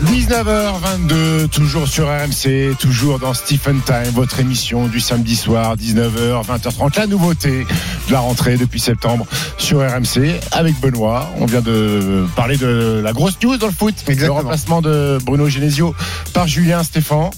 19h22, 0.06 1.48
toujours 1.50 1.88
sur 1.88 2.08
RMC, 2.08 2.76
toujours 2.80 3.20
dans 3.20 3.34
Stephen 3.34 3.82
Time, 3.82 4.12
votre 4.14 4.40
émission 4.40 4.88
du 4.88 5.00
samedi 5.00 5.36
soir, 5.36 5.76
19h, 5.78 6.46
20h30. 6.46 6.98
La 6.98 7.08
nouveauté 7.08 7.66
de 8.08 8.12
la 8.12 8.20
rentrée 8.20 8.58
depuis 8.58 8.80
septembre 8.80 9.26
sur 9.58 9.80
RMC 9.80 10.40
avec 10.52 10.80
Benoît. 10.80 11.30
On 11.40 11.46
vient 11.46 11.62
de 11.62 12.26
parler 12.36 12.58
de 12.58 13.02
la 13.04 13.14
grosse 13.14 13.38
news 13.44 13.58
dans 13.58 13.68
le 13.68 13.74
foot. 13.74 13.96
Exactement. 14.08 14.40
Le 14.40 14.44
remplacement 14.44 14.82
de 14.82 15.20
Bruno 15.24 15.48
Genesio 15.50 15.96
par 16.34 16.48
Julien 16.48 16.84
Stéphan. 16.84 17.32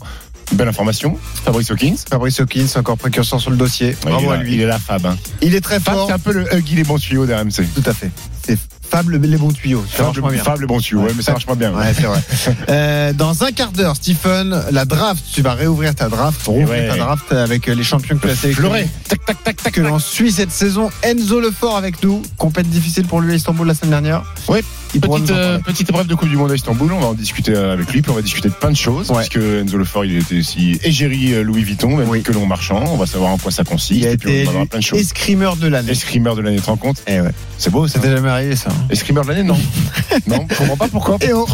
Belle 0.51 0.67
information. 0.67 1.17
Fabrice 1.45 1.71
Hawkins. 1.71 1.95
Fabrice 2.09 2.39
Hawkins, 2.39 2.67
encore 2.75 2.97
précurseur 2.97 3.39
sur 3.41 3.49
le 3.49 3.57
dossier. 3.57 3.95
Bravo 4.03 4.19
il 4.19 4.25
est 4.25 4.31
à 4.31 4.37
lui. 4.37 4.53
Il 4.55 4.61
est 4.61 4.65
là, 4.67 4.77
Fab. 4.77 5.05
hein. 5.05 5.17
Il 5.41 5.55
est 5.55 5.61
très 5.61 5.79
Fab, 5.79 5.95
fort. 5.95 6.07
c'est 6.07 6.13
un 6.13 6.19
peu 6.19 6.31
le 6.33 6.53
Huggy 6.55 6.75
les 6.75 6.83
bons 6.83 6.99
tuyaux 6.99 7.25
d'RMC. 7.25 7.65
Tout 7.73 7.83
à 7.89 7.93
fait. 7.93 8.11
C'est 8.45 8.57
Fab 8.89 9.09
le- 9.09 9.17
les 9.17 9.37
bons 9.37 9.51
tuyaux. 9.51 9.83
Ça 9.95 10.03
marche 10.03 10.15
Fab, 10.17 10.25
le- 10.25 10.31
bien. 10.35 10.43
Fab 10.43 10.59
les 10.61 10.67
bons 10.67 10.79
tuyaux, 10.79 11.01
ouais, 11.01 11.13
mais 11.15 11.23
ça 11.23 11.31
marche 11.31 11.47
pas 11.47 11.55
bien. 11.55 11.73
Ouais, 11.73 11.93
c'est 11.95 12.03
vrai. 12.03 12.21
Euh, 12.69 13.13
dans 13.13 13.43
un 13.43 13.51
quart 13.51 13.71
d'heure, 13.71 13.95
Stephen, 13.95 14.61
la 14.71 14.85
draft, 14.85 15.23
tu 15.33 15.41
vas 15.41 15.53
réouvrir 15.53 15.95
ta 15.95 16.09
draft, 16.09 16.45
rouvrir 16.45 16.91
ta 16.91 16.97
draft 16.97 17.31
avec 17.31 17.65
les 17.65 17.83
champions 17.83 18.19
as 18.23 18.35
Fleuret. 18.35 18.87
Tac, 19.07 19.25
tac, 19.25 19.43
tac, 19.43 19.63
tac. 19.63 19.73
Que 19.73 19.81
l'on 19.81 19.97
suit 19.99 20.31
cette 20.31 20.51
saison. 20.51 20.91
Enzo 21.01 21.39
Lefort 21.39 21.77
avec 21.77 22.03
nous. 22.03 22.21
Compète 22.37 22.69
difficile 22.69 23.05
pour 23.07 23.21
lui 23.21 23.33
à 23.33 23.35
Istanbul 23.35 23.67
la 23.67 23.73
semaine 23.73 23.91
dernière. 23.91 24.23
Ouais, 24.47 24.63
Il 24.95 25.01
Petite, 25.01 25.31
euh, 25.31 25.57
parler. 25.57 25.63
petite 25.63 25.89
épreuve 25.89 26.07
de 26.07 26.15
Coupe 26.15 26.29
du 26.29 26.37
Monde 26.37 26.51
à 26.51 26.55
Istanbul, 26.55 26.91
on 26.93 26.99
va 26.99 27.07
en 27.07 27.13
discuter 27.13 27.53
euh, 27.55 27.73
avec 27.73 27.91
lui, 27.91 28.01
puis 28.01 28.11
on 28.11 28.15
va 28.15 28.21
discuter 28.21 28.49
de 28.49 28.53
plein 28.53 28.69
de 28.71 28.75
choses, 28.77 29.09
Ouais. 29.09 29.17
puisque 29.17 29.37
Enzo 29.37 29.77
Lefort, 29.77 30.05
il 30.05 30.17
était 30.17 30.37
aussi 30.39 30.79
égérie 30.83 31.33
euh, 31.33 31.43
Louis 31.43 31.63
Vuitton, 31.63 31.95
même 31.97 32.09
Oui. 32.09 32.21
que 32.21 32.31
l'on 32.31 32.45
marchand, 32.45 32.83
on 32.87 32.97
va 32.97 33.05
savoir 33.07 33.31
en 33.31 33.37
quoi 33.37 33.51
ça 33.51 33.63
consiste, 33.63 33.99
Il 34.01 34.07
a 34.07 34.11
et 34.11 34.17
puis 34.17 34.31
été 34.41 34.47
on 34.49 34.59
va 34.59 34.65
plein 34.67 34.79
de 34.79 34.83
choses. 34.83 34.99
escrimeur 34.99 35.55
de 35.55 35.67
l'année. 35.67 35.91
Escrimeur 35.91 36.35
de 36.35 36.41
l'année, 36.41 36.57
tu 36.57 36.61
te 36.63 36.67
rends 36.67 36.77
compte 36.77 36.97
Eh 37.07 37.21
ouais. 37.21 37.31
C'est 37.57 37.69
beau, 37.71 37.87
ça. 37.87 37.99
C'était 37.99 38.15
jamais 38.15 38.29
arrivé 38.29 38.55
ça. 38.55 38.69
hein? 38.69 38.85
Escrimeur 38.89 39.23
de 39.23 39.29
l'année, 39.29 39.43
non. 39.43 39.57
non, 40.27 40.45
je 40.49 40.55
comprends 40.57 40.77
pas 40.77 40.87
pourquoi. 40.89 41.17
Et 41.21 41.33
on, 41.33 41.45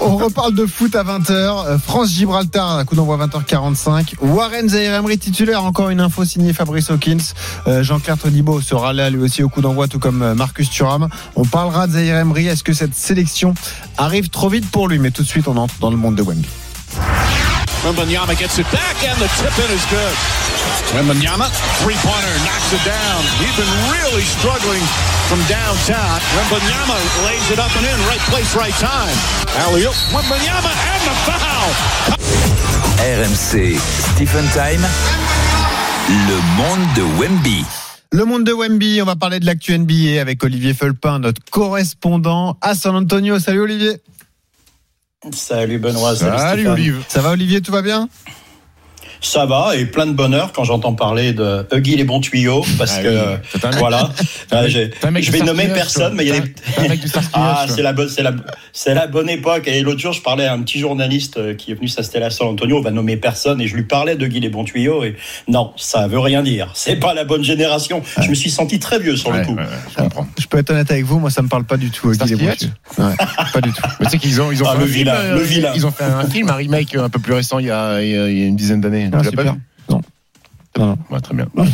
on 0.00 0.16
reparle 0.16 0.54
de 0.54 0.64
foot 0.66 0.94
à 0.94 1.02
20h. 1.04 1.78
France-Gibraltar, 1.80 2.78
à 2.78 2.84
coup 2.84 2.94
d'envoi 2.94 3.18
20h45. 3.18 4.14
Warren 4.22 4.68
Zaire-Emery 4.68 5.18
titulaire, 5.18 5.64
encore 5.64 5.90
une 5.90 6.00
info 6.00 6.24
signée 6.24 6.52
Fabrice 6.52 6.90
Hawkins. 6.90 7.18
Euh, 7.66 7.82
Jean-Claire 7.82 8.16
Todibo 8.16 8.60
sera 8.60 8.92
là 8.92 9.10
lui 9.10 9.20
aussi 9.20 9.42
au 9.42 9.48
coup 9.48 9.60
d'envoi, 9.60 9.88
tout 9.88 9.98
comme 9.98 10.22
euh, 10.22 10.34
Marcus 10.34 10.70
Thuram. 10.70 11.08
On 11.36 11.44
parlera 11.44 11.86
de 11.86 11.92
Zaire-Emery. 11.92 12.46
Est-ce 12.46 12.62
que 12.64 12.69
cette 12.74 12.94
sélection 12.94 13.54
arrive 13.98 14.28
trop 14.28 14.48
vite 14.48 14.70
pour 14.70 14.88
lui 14.88 14.98
Mais 14.98 15.10
tout 15.10 15.22
de 15.22 15.28
suite, 15.28 15.48
on 15.48 15.56
entre 15.56 15.74
dans 15.80 15.90
le 15.90 15.96
monde 15.96 16.16
de 16.16 16.22
Wemby. 16.22 16.48
Wembanyama 17.84 18.34
gets 18.34 18.58
it 18.58 18.70
back 18.70 18.96
and 19.08 19.16
the 19.16 19.28
tip 19.40 19.56
in 19.56 19.72
is 19.72 19.84
good. 19.88 20.16
Wembanyama, 20.92 21.48
three-pointer, 21.80 22.34
knocks 22.44 22.72
it 22.76 22.84
down. 22.84 23.20
He's 23.40 23.56
been 23.56 23.74
really 23.88 24.22
struggling 24.22 24.84
from 25.32 25.40
downtown. 25.48 26.20
Wembanyama 26.36 26.96
lays 27.24 27.50
it 27.50 27.58
up 27.58 27.74
and 27.76 27.86
in, 27.86 27.98
right 28.06 28.20
place, 28.28 28.54
right 28.54 28.74
time. 28.74 29.16
Alley-oop, 29.64 29.96
Wembanyama 30.12 30.72
and 30.92 31.02
the 31.08 31.16
foul. 31.24 31.70
RMC 33.00 33.78
Stephen 33.78 34.44
Time. 34.52 34.84
Le 36.28 36.36
monde 36.58 36.86
de 36.94 37.02
Wemby. 37.18 37.89
Le 38.12 38.24
monde 38.24 38.42
de 38.44 38.52
Wemby, 38.52 39.00
on 39.02 39.04
va 39.04 39.14
parler 39.14 39.38
de 39.38 39.46
l'actu 39.46 39.76
NBA 39.78 40.20
avec 40.20 40.42
Olivier 40.42 40.74
Felpin, 40.74 41.20
notre 41.20 41.40
correspondant 41.50 42.58
à 42.60 42.74
San 42.74 42.96
Antonio. 42.96 43.38
Salut 43.38 43.60
Olivier. 43.60 43.98
Salut 45.32 45.78
Benoît, 45.78 46.16
salut, 46.16 46.38
Salut. 46.38 46.68
Olive. 46.68 47.04
Ça 47.08 47.20
va 47.20 47.30
Olivier, 47.30 47.60
tout 47.60 47.70
va 47.70 47.82
bien? 47.82 48.08
Ça 49.22 49.44
va 49.46 49.76
et 49.76 49.84
plein 49.84 50.06
de 50.06 50.12
bonheur 50.12 50.52
quand 50.52 50.64
j'entends 50.64 50.94
parler 50.94 51.32
de 51.32 51.66
Huggy 51.72 51.96
les 51.96 52.04
bons 52.04 52.20
tuyaux 52.20 52.64
parce 52.78 52.94
Ah 52.98 53.02
que 53.02 53.08
oui, 53.08 53.36
c'est 53.52 53.64
un 53.64 53.70
mec- 53.70 53.78
voilà, 53.78 54.10
un 54.52 54.56
Ouais, 54.56 54.62
mec- 54.62 54.70
j'ai- 54.70 54.90
c'est 55.00 55.06
un 55.06 55.10
mec 55.10 55.24
je 55.24 55.30
vais 55.30 55.40
nommer 55.40 55.68
personne 55.68 56.14
mais 56.14 56.24
il 56.24 56.28
y 56.28 56.32
a 56.36 56.40
des 56.40 56.52
Ah, 57.34 57.66
c'est 57.68 57.82
la 57.82 57.92
bonne 57.92 58.08
c'est 58.08 58.22
la 58.22 58.32
c'est 58.72 58.94
la 58.94 59.06
bonne 59.06 59.28
époque 59.28 59.68
et 59.68 59.80
l'autre 59.82 60.00
jour 60.00 60.12
je 60.12 60.22
parlais 60.22 60.46
à 60.46 60.54
un 60.54 60.60
petit 60.62 60.78
journaliste 60.78 61.36
euh, 61.36 61.54
qui 61.54 61.70
est 61.70 61.74
venu 61.74 61.88
s'installer 61.88 62.24
à 62.24 62.30
San 62.30 62.48
Antonio, 62.48 62.78
on 62.78 62.82
va 62.82 62.90
nommer 62.90 63.16
personne 63.16 63.60
et 63.60 63.66
je 63.66 63.76
lui 63.76 63.82
parlais 63.82 64.16
de 64.16 64.24
Huggy 64.26 64.40
les 64.40 64.48
bons 64.48 64.64
tuyaux 64.64 65.04
et 65.04 65.16
non, 65.48 65.72
ça 65.76 66.06
veut 66.08 66.18
rien 66.18 66.42
dire. 66.42 66.70
C'est 66.74 66.96
pas 66.96 67.12
la 67.14 67.24
bonne 67.24 67.44
génération. 67.44 68.02
Je 68.22 68.28
me 68.30 68.34
suis 68.34 68.50
senti 68.50 68.78
très 68.78 68.98
vieux 68.98 69.16
sur 69.16 69.30
Ouais, 69.30 69.40
le 69.40 69.44
coup. 69.46 69.54
ouais, 69.54 69.62
ouais, 69.62 69.68
je 69.90 70.02
comprends. 70.02 70.26
Je 70.38 70.46
peux 70.46 70.58
être 70.58 70.70
honnête 70.70 70.90
avec 70.90 71.04
vous, 71.04 71.18
moi 71.18 71.30
ça 71.30 71.42
me 71.42 71.48
parle 71.48 71.64
pas 71.64 71.76
du 71.76 71.90
tout. 71.90 72.10
Guy 72.10 72.30
Lebon. 72.32 72.46
Hutch 72.52 72.62
Ouais, 72.98 73.14
pas 73.52 73.60
du 73.60 73.70
tout. 73.72 73.82
Mais 74.00 74.06
tu 74.06 74.12
sais 74.12 74.18
qu'ils 74.18 74.40
ont, 74.40 74.50
ils 74.50 74.62
ont 74.62 74.66
Ah, 74.68 74.72
fait 74.72 74.78
le 74.78 74.84
un 74.84 74.88
film, 74.92 75.08
euh, 75.08 75.34
le 75.34 75.42
vilain. 75.42 75.72
Ils 75.74 75.86
ont 75.86 75.90
fait 75.90 76.04
un 76.04 76.24
film, 76.28 76.48
un 76.48 76.54
remake 76.54 76.94
un 76.96 77.08
peu 77.10 77.18
plus 77.18 77.34
récent 77.34 77.58
il 77.58 77.66
y 77.66 77.70
a- 77.70 78.00
il 78.02 78.10
y 78.10 78.16
a 78.16 78.46
une 78.46 78.56
dizaine 78.56 78.80
d'années. 78.80 79.09
Ah, 79.12 79.18
Tu 79.20 79.24
l'as 79.26 79.32
pas 79.44 79.52
vu 79.52 79.58
Non. 79.88 80.00
Non. 80.78 80.98
Ouais, 81.10 81.20
Très 81.20 81.34
bien. 81.34 81.46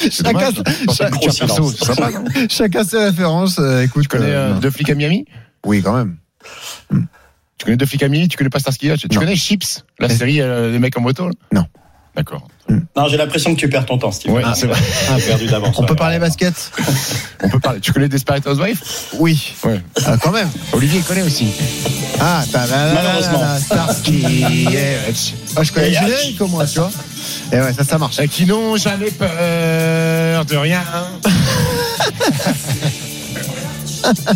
C'est 0.00 0.10
Chacun, 0.24 0.50
sa 0.50 0.92
chacun- 0.94 1.10
culture 1.18 1.46
perso, 1.46 1.54
silence. 1.70 1.76
c'est 1.78 1.84
sympa, 1.84 2.10
non 2.10 2.24
chacun 2.48 2.84
ses 2.84 2.98
références. 3.04 3.58
euh, 3.58 3.82
écoute, 3.82 4.02
Tu 4.04 4.08
connais 4.08 4.30
euh, 4.32 4.54
euh, 4.54 4.58
Deux 4.60 4.70
flics 4.70 4.90
à 4.90 4.94
Miami? 4.94 5.24
Oui 5.64 5.82
quand 5.82 5.94
même. 5.94 6.16
Tu 7.58 7.64
connais 7.64 7.76
Deux 7.76 7.86
flics 7.86 8.02
à 8.02 8.08
Miami? 8.08 8.28
Tu 8.28 8.36
connais 8.38 8.50
pas 8.50 8.58
Starsky 8.58 8.88
Hutch? 8.90 9.02
Tu 9.08 9.14
Non. 9.14 9.20
connais 9.20 9.36
Chips 9.36 9.84
La 9.98 10.08
Mais- 10.08 10.14
série 10.16 10.40
euh, 10.40 10.72
des 10.72 10.78
mecs 10.78 10.96
en 10.96 11.02
moto 11.02 11.26
là? 11.28 11.32
Non. 11.52 11.66
D'accord. 12.16 12.46
Non, 12.96 13.08
j'ai 13.08 13.16
l'impression 13.16 13.54
que 13.54 13.60
tu 13.60 13.68
perds 13.68 13.86
ton 13.86 13.98
temps, 13.98 14.12
Steve. 14.12 14.32
Ouais, 14.32 14.42
c'est 14.54 14.66
vrai. 14.66 14.78
J'ai 15.16 15.26
perdu 15.26 15.46
d'avance. 15.46 15.76
On 15.78 15.84
peut 15.84 15.94
parler 15.96 16.18
basket 16.18 16.72
On 17.42 17.48
peut 17.48 17.60
parler. 17.60 17.80
Tu 17.80 17.92
connais 17.92 18.08
Desperate 18.08 18.46
Housewives? 18.46 18.80
Oui. 19.18 19.54
Ouais. 19.64 19.80
Ah, 20.04 20.16
quand 20.20 20.32
même. 20.32 20.48
Olivier 20.72 20.98
il 21.00 21.04
connaît 21.04 21.22
aussi. 21.22 21.52
Ah, 22.20 22.42
t'as 22.52 22.66
Malheureusement. 22.66 23.58
Starsky 23.58 24.66
Hutch. 25.08 25.34
Ah, 25.56 25.62
je 25.62 25.72
connais 25.72 25.92
générique 25.92 26.40
au 26.40 26.46
moins, 26.48 26.66
tu 26.66 26.78
vois. 26.78 26.90
Et 27.52 27.56
ouais, 27.60 27.72
ça, 27.72 27.84
ça 27.84 27.98
marche. 27.98 28.18
Et 28.20 28.28
qui 28.28 28.46
n'ont 28.46 28.76
jamais 28.76 29.10
peur 29.10 30.44
de 30.44 30.56
rien. 30.56 30.82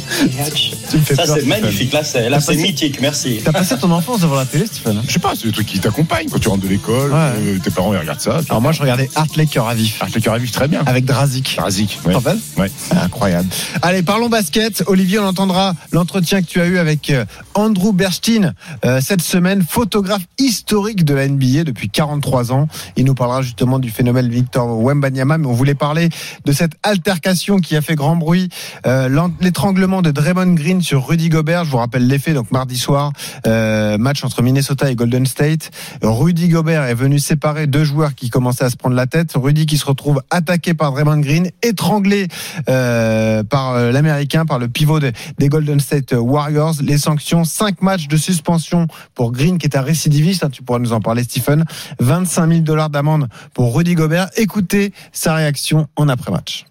Tu 0.90 0.96
me 0.98 1.02
fais 1.02 1.14
Ça 1.14 1.24
peur, 1.24 1.36
c'est 1.38 1.46
magnifique. 1.46 1.92
Là, 1.92 2.04
c'est 2.04 2.28
là, 2.28 2.40
c'est 2.40 2.52
passé- 2.54 2.62
mythique. 2.62 3.00
Merci. 3.00 3.40
T'as 3.44 3.52
passé 3.52 3.76
ton 3.78 3.90
enfance 3.90 4.20
devant 4.20 4.36
la 4.36 4.44
télé, 4.44 4.66
Stephen 4.66 5.00
Je 5.06 5.12
sais 5.12 5.18
pas, 5.18 5.32
c'est 5.36 5.46
des 5.46 5.52
trucs 5.52 5.66
qui 5.66 5.78
t'accompagnent 5.80 6.28
quand 6.28 6.38
tu 6.38 6.48
rentres 6.48 6.62
de 6.62 6.68
l'école. 6.68 7.10
Ouais. 7.12 7.18
euh, 7.18 7.58
tes 7.58 7.70
parents 7.70 7.92
ils 7.94 7.98
regardent 7.98 8.20
ça. 8.20 8.40
Alors 8.48 8.60
moi, 8.60 8.72
je 8.72 8.80
regardais 8.80 9.08
Art 9.14 9.26
Laker 9.36 9.66
à 9.66 9.74
vif. 9.74 10.00
Le 10.14 10.20
cœur 10.20 10.34
à 10.34 10.38
vif 10.38 10.52
très 10.52 10.68
bien. 10.68 10.82
Avec 10.86 11.04
Drazik. 11.04 11.56
Razik. 11.58 11.98
Tu 12.02 12.08
Ouais. 12.08 12.14
t'en 12.14 12.22
Ouais. 12.60 12.70
Incroyable. 13.02 13.48
Allez, 13.82 14.02
parlons 14.02 14.28
basket. 14.28 14.82
Olivier, 14.86 15.18
on 15.18 15.26
entendra 15.26 15.74
l'entretien 15.92 16.42
que 16.42 16.46
tu 16.46 16.60
as 16.60 16.66
eu 16.66 16.78
avec 16.78 17.10
euh, 17.10 17.24
Andrew 17.54 17.92
Bernstein 17.92 18.54
euh, 18.84 19.00
cette 19.00 19.22
semaine, 19.22 19.62
photographe 19.68 20.22
historique 20.38 21.04
de 21.04 21.14
la 21.14 21.26
NBA 21.28 21.64
depuis 21.64 21.88
43 21.88 22.52
ans. 22.52 22.68
Il 22.96 23.04
nous 23.04 23.14
parlera 23.14 23.42
justement 23.42 23.78
du 23.78 23.90
phénomène 23.90 24.28
Victor 24.28 24.78
Wembanyama, 24.82 25.38
mais 25.38 25.46
on 25.46 25.52
voulait 25.52 25.74
parler 25.74 26.08
de 26.44 26.52
cette 26.52 26.72
altercation 26.82 27.58
qui 27.58 27.76
a 27.76 27.82
fait 27.82 27.94
grand 27.94 28.16
bruit, 28.16 28.48
euh, 28.86 29.08
l'étranglement 29.54 30.02
de 30.02 30.10
Draymond 30.10 30.54
Green 30.54 30.82
sur 30.82 31.06
Rudy 31.06 31.28
Gobert. 31.28 31.64
Je 31.64 31.70
vous 31.70 31.76
rappelle 31.76 32.08
l'effet, 32.08 32.34
donc 32.34 32.50
mardi 32.50 32.76
soir, 32.76 33.12
euh, 33.46 33.96
match 33.98 34.24
entre 34.24 34.42
Minnesota 34.42 34.90
et 34.90 34.96
Golden 34.96 35.26
State. 35.26 35.70
Rudy 36.02 36.48
Gobert 36.48 36.82
est 36.82 36.94
venu 36.94 37.20
séparer 37.20 37.68
deux 37.68 37.84
joueurs 37.84 38.16
qui 38.16 38.30
commençaient 38.30 38.64
à 38.64 38.70
se 38.70 38.76
prendre 38.76 38.96
la 38.96 39.06
tête. 39.06 39.30
Rudy 39.36 39.66
qui 39.66 39.78
se 39.78 39.86
retrouve 39.86 40.20
attaqué 40.30 40.74
par 40.74 40.90
Draymond 40.90 41.20
Green, 41.20 41.50
étranglé 41.62 42.26
euh, 42.68 43.44
par 43.44 43.74
euh, 43.74 43.92
l'Américain, 43.92 44.44
par 44.44 44.58
le 44.58 44.66
pivot 44.66 44.98
des, 44.98 45.12
des 45.38 45.48
Golden 45.48 45.78
State 45.78 46.12
Warriors. 46.18 46.74
Les 46.82 46.98
sanctions, 46.98 47.44
5 47.44 47.80
matchs 47.80 48.08
de 48.08 48.16
suspension 48.16 48.88
pour 49.14 49.30
Green 49.30 49.58
qui 49.58 49.68
est 49.68 49.76
un 49.76 49.82
récidiviste, 49.82 50.42
hein, 50.42 50.50
tu 50.50 50.64
pourras 50.64 50.80
nous 50.80 50.92
en 50.92 51.00
parler 51.00 51.22
Stephen, 51.22 51.64
25 52.00 52.48
000 52.48 52.60
dollars 52.62 52.90
d'amende 52.90 53.28
pour 53.54 53.76
Rudy 53.76 53.94
Gobert. 53.94 54.30
Écoutez 54.36 54.92
sa 55.12 55.32
réaction 55.32 55.86
en 55.94 56.08
après-match. 56.08 56.64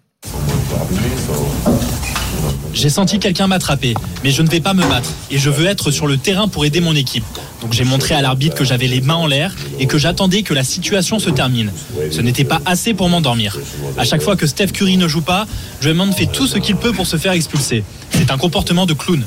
J'ai 2.74 2.90
senti 2.90 3.18
quelqu'un 3.20 3.46
m'attraper, 3.46 3.94
mais 4.24 4.30
je 4.30 4.42
ne 4.42 4.48
vais 4.48 4.60
pas 4.60 4.74
me 4.74 4.82
battre 4.82 5.10
et 5.30 5.38
je 5.38 5.48
veux 5.48 5.66
être 5.66 5.90
sur 5.90 6.06
le 6.06 6.16
terrain 6.16 6.48
pour 6.48 6.64
aider 6.64 6.80
mon 6.80 6.94
équipe. 6.94 7.24
Donc 7.62 7.72
j'ai 7.72 7.84
montré 7.84 8.14
à 8.14 8.20
l'arbitre 8.20 8.56
que 8.56 8.64
j'avais 8.64 8.88
les 8.88 9.00
mains 9.00 9.14
en 9.14 9.26
l'air 9.26 9.54
et 9.78 9.86
que 9.86 9.96
j'attendais 9.96 10.42
que 10.42 10.52
la 10.52 10.64
situation 10.64 11.18
se 11.18 11.30
termine. 11.30 11.72
Ce 12.10 12.20
n'était 12.20 12.44
pas 12.44 12.60
assez 12.66 12.92
pour 12.92 13.08
m'endormir. 13.08 13.58
À 13.96 14.04
chaque 14.04 14.22
fois 14.22 14.36
que 14.36 14.46
Steph 14.46 14.68
Curry 14.68 14.96
ne 14.96 15.08
joue 15.08 15.22
pas, 15.22 15.46
Draymond 15.82 16.12
fait 16.12 16.26
tout 16.26 16.46
ce 16.46 16.58
qu'il 16.58 16.76
peut 16.76 16.92
pour 16.92 17.06
se 17.06 17.16
faire 17.16 17.32
expulser. 17.32 17.84
C'est 18.10 18.30
un 18.30 18.38
comportement 18.38 18.86
de 18.86 18.92
clown. 18.92 19.24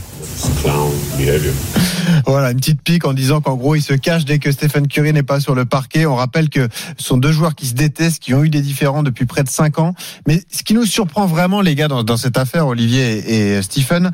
Voilà, 2.26 2.52
une 2.52 2.58
petite 2.58 2.82
pique 2.82 3.06
en 3.06 3.14
disant 3.14 3.42
qu'en 3.42 3.56
gros, 3.56 3.76
il 3.76 3.82
se 3.82 3.94
cache 3.94 4.26
dès 4.26 4.40
que 4.40 4.52
Stephen 4.52 4.88
Curry 4.88 5.14
n'est 5.14 5.24
pas 5.24 5.40
sur 5.40 5.56
le 5.56 5.66
parquet. 5.66 6.06
On 6.06 6.16
rappelle 6.16 6.50
que 6.50 6.68
ce 6.98 7.04
sont 7.04 7.18
deux 7.18 7.32
joueurs 7.32 7.56
qui 7.56 7.66
se 7.66 7.74
détestent, 7.74 8.20
qui 8.20 8.34
ont 8.34 8.44
eu 8.44 8.50
des 8.50 8.62
différends 8.62 9.04
depuis 9.04 9.26
près 9.26 9.44
de 9.44 9.50
cinq 9.50 9.80
ans. 9.80 9.94
Mais 10.28 10.44
ce 10.52 10.64
qui 10.64 10.74
nous 10.74 10.86
surprend 10.86 11.26
vraiment, 11.26 11.62
les 11.62 11.76
gars, 11.76 11.88
dans, 11.88 12.18
cette 12.18 12.38
affaire, 12.38 12.68
Olivier 12.68 13.18
et, 13.18 13.58
et 13.58 13.62
Stephen, 13.62 14.12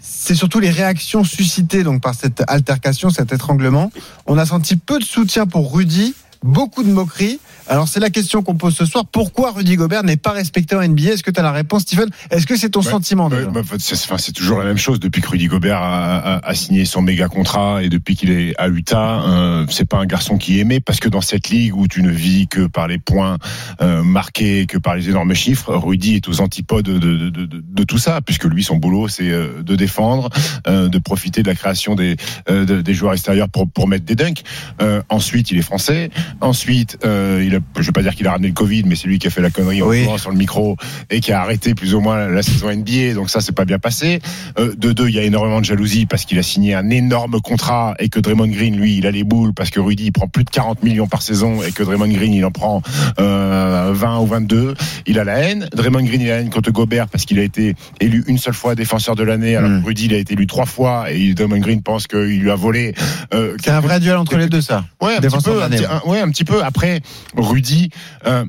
c'est 0.00 0.34
surtout 0.34 0.60
les 0.60 0.70
réactions 0.70 1.24
suscitées 1.24 1.84
donc 1.84 2.02
par 2.02 2.14
cette 2.14 2.42
altercation, 2.48 3.10
cet 3.10 3.32
étranglement. 3.32 3.92
On 4.26 4.38
a 4.38 4.46
senti 4.46 4.76
peu 4.76 4.98
de 4.98 5.04
soutien 5.04 5.46
pour 5.46 5.74
Rudy, 5.74 6.14
beaucoup 6.42 6.82
de 6.82 6.90
moqueries. 6.90 7.38
Alors 7.68 7.86
c'est 7.86 8.00
la 8.00 8.10
question 8.10 8.42
qu'on 8.42 8.56
pose 8.56 8.74
ce 8.74 8.84
soir. 8.84 9.04
Pourquoi 9.10 9.52
Rudy 9.52 9.76
Gobert 9.76 10.02
n'est 10.02 10.16
pas 10.16 10.32
respecté 10.32 10.74
en 10.74 10.82
NBA 10.86 11.12
Est-ce 11.12 11.22
que 11.22 11.30
tu 11.30 11.38
as 11.38 11.44
la 11.44 11.52
réponse, 11.52 11.82
Stephen 11.82 12.08
Est-ce 12.30 12.44
que 12.46 12.56
c'est 12.56 12.70
ton 12.70 12.80
Ouais, 12.80 12.90
sentiment 12.90 13.28
déjà? 13.30 13.46
bah, 13.46 13.60
c'est 13.78 13.94
enfin, 13.94 14.18
c'est 14.18 14.32
toujours 14.32 14.58
la 14.58 14.64
même 14.64 14.76
chose 14.78 14.98
depuis 14.98 15.22
que 15.22 15.28
Rudy 15.28 15.46
Gobert 15.46 15.78
a, 15.80 16.16
a- 16.18 16.46
a 16.48 16.54
signé 16.54 16.84
son 16.84 17.02
méga 17.02 17.28
contrat 17.28 17.82
et 17.84 17.88
depuis 17.88 18.16
qu'il 18.16 18.30
est 18.30 18.54
à 18.58 18.68
Utah. 18.68 19.22
euh, 19.22 19.66
c'est 19.70 19.84
pas 19.88 19.98
un 19.98 20.06
garçon 20.06 20.38
qui 20.38 20.58
est 20.58 20.62
aimé 20.62 20.80
parce 20.80 20.98
que 20.98 21.08
dans 21.08 21.20
cette 21.20 21.48
ligue 21.50 21.76
où 21.76 21.86
tu 21.86 22.02
ne 22.02 22.10
vis 22.10 22.48
que 22.48 22.66
par 22.66 22.88
les 22.88 22.98
points 22.98 23.38
euh, 23.80 24.02
marqués, 24.02 24.66
que 24.66 24.76
par 24.78 24.96
les 24.96 25.08
énormes 25.08 25.34
chiffres, 25.34 25.72
Rudy 25.74 26.16
est 26.16 26.28
aux 26.28 26.40
antipodes 26.40 26.84
de, 26.84 26.98
de, 26.98 27.30
de, 27.30 27.46
de- 27.46 27.84
tout 27.84 27.98
ça 27.98 28.20
puisque 28.20 28.44
lui 28.44 28.62
son 28.64 28.76
boulot 28.76 29.06
c'est 29.08 29.30
euh, 29.30 29.62
de 29.62 29.76
défendre, 29.76 30.30
euh, 30.66 30.88
de 30.88 30.98
profiter 30.98 31.42
de 31.42 31.48
la 31.48 31.54
création 31.54 31.94
des 31.94 32.16
euh, 32.50 32.64
de- 32.64 32.80
des 32.80 32.94
joueurs 32.94 33.12
extérieurs 33.12 33.48
pour 33.48 33.70
pour 33.70 33.86
mettre 33.86 34.04
des 34.04 34.16
dunks. 34.16 34.42
Euh, 34.80 35.00
ensuite 35.08 35.50
il 35.52 35.58
est 35.58 35.62
français. 35.62 36.10
Ensuite, 36.40 36.98
euh, 37.04 37.42
il 37.46 37.54
a, 37.54 37.58
je 37.78 37.86
vais 37.86 37.92
pas 37.92 38.02
dire 38.02 38.14
qu'il 38.14 38.26
a 38.26 38.32
ramené 38.32 38.48
le 38.48 38.54
Covid, 38.54 38.84
mais 38.86 38.96
c'est 38.96 39.06
lui 39.08 39.18
qui 39.18 39.26
a 39.26 39.30
fait 39.30 39.40
la 39.42 39.50
connerie 39.50 39.82
en 39.82 39.88
Oui. 39.88 40.04
jouant 40.04 40.18
sur 40.18 40.30
le 40.30 40.36
micro 40.36 40.76
et 41.10 41.20
qui 41.20 41.32
a 41.32 41.40
arrêté 41.40 41.74
plus 41.74 41.94
ou 41.94 42.00
moins 42.00 42.26
la 42.28 42.42
saison 42.42 42.70
NBA. 42.70 43.14
Donc 43.14 43.30
ça, 43.30 43.40
c'est 43.40 43.52
pas 43.54 43.64
bien 43.64 43.78
passé. 43.78 44.20
Euh, 44.58 44.74
de 44.76 44.92
deux, 44.92 45.08
il 45.08 45.14
y 45.14 45.18
a 45.18 45.22
énormément 45.22 45.60
de 45.60 45.64
jalousie 45.64 46.06
parce 46.06 46.24
qu'il 46.24 46.38
a 46.38 46.42
signé 46.42 46.74
un 46.74 46.90
énorme 46.90 47.40
contrat 47.40 47.94
et 47.98 48.08
que 48.08 48.18
Draymond 48.20 48.48
Green, 48.48 48.76
lui, 48.76 48.96
il 48.98 49.06
a 49.06 49.10
les 49.10 49.24
boules 49.24 49.52
parce 49.54 49.70
que 49.70 49.80
Rudy 49.80 50.06
il 50.06 50.12
prend 50.12 50.26
plus 50.28 50.44
de 50.44 50.50
40 50.50 50.82
millions 50.82 51.06
par 51.06 51.22
saison 51.22 51.62
et 51.62 51.72
que 51.72 51.82
Draymond 51.82 52.08
Green, 52.08 52.32
il 52.32 52.44
en 52.44 52.50
prend 52.50 52.82
euh, 53.20 53.90
20 53.94 54.18
ou 54.20 54.26
22. 54.26 54.74
Il 55.06 55.18
a 55.18 55.24
la 55.24 55.38
haine. 55.38 55.68
Draymond 55.74 56.02
Green, 56.04 56.20
il 56.20 56.30
a 56.30 56.36
la 56.36 56.40
haine 56.42 56.50
contre 56.50 56.70
Gobert 56.70 57.08
parce 57.08 57.24
qu'il 57.24 57.38
a 57.38 57.42
été 57.42 57.74
élu 58.00 58.24
une 58.26 58.38
seule 58.38 58.54
fois 58.54 58.74
défenseur 58.74 59.14
de 59.16 59.22
l'année, 59.22 59.56
alors 59.56 59.70
Mm. 59.70 59.82
que 59.82 59.86
Rudy, 59.86 60.04
il 60.06 60.14
a 60.14 60.18
été 60.18 60.34
élu 60.34 60.46
trois 60.46 60.66
fois 60.66 61.10
et 61.10 61.34
Draymond 61.34 61.58
Green 61.58 61.82
pense 61.82 62.06
qu'il 62.06 62.40
lui 62.40 62.50
a 62.50 62.54
volé. 62.54 62.94
euh, 63.34 63.56
C'est 63.62 63.70
un 63.70 63.80
vrai 63.80 64.00
duel 64.00 64.16
entre 64.16 64.36
les 64.36 64.48
deux, 64.48 64.60
ça. 64.60 64.84
Ouais, 65.00 65.16
un 65.16 65.20
Défenseur 65.20 65.54
peu, 65.54 65.60
de 65.60 65.64
l'année, 65.80 65.86
ouais, 66.06 66.20
un 66.22 66.30
petit 66.30 66.44
peu. 66.44 66.62
Après, 66.62 67.00
Rudy, 67.36 67.90
euh, 68.26 68.44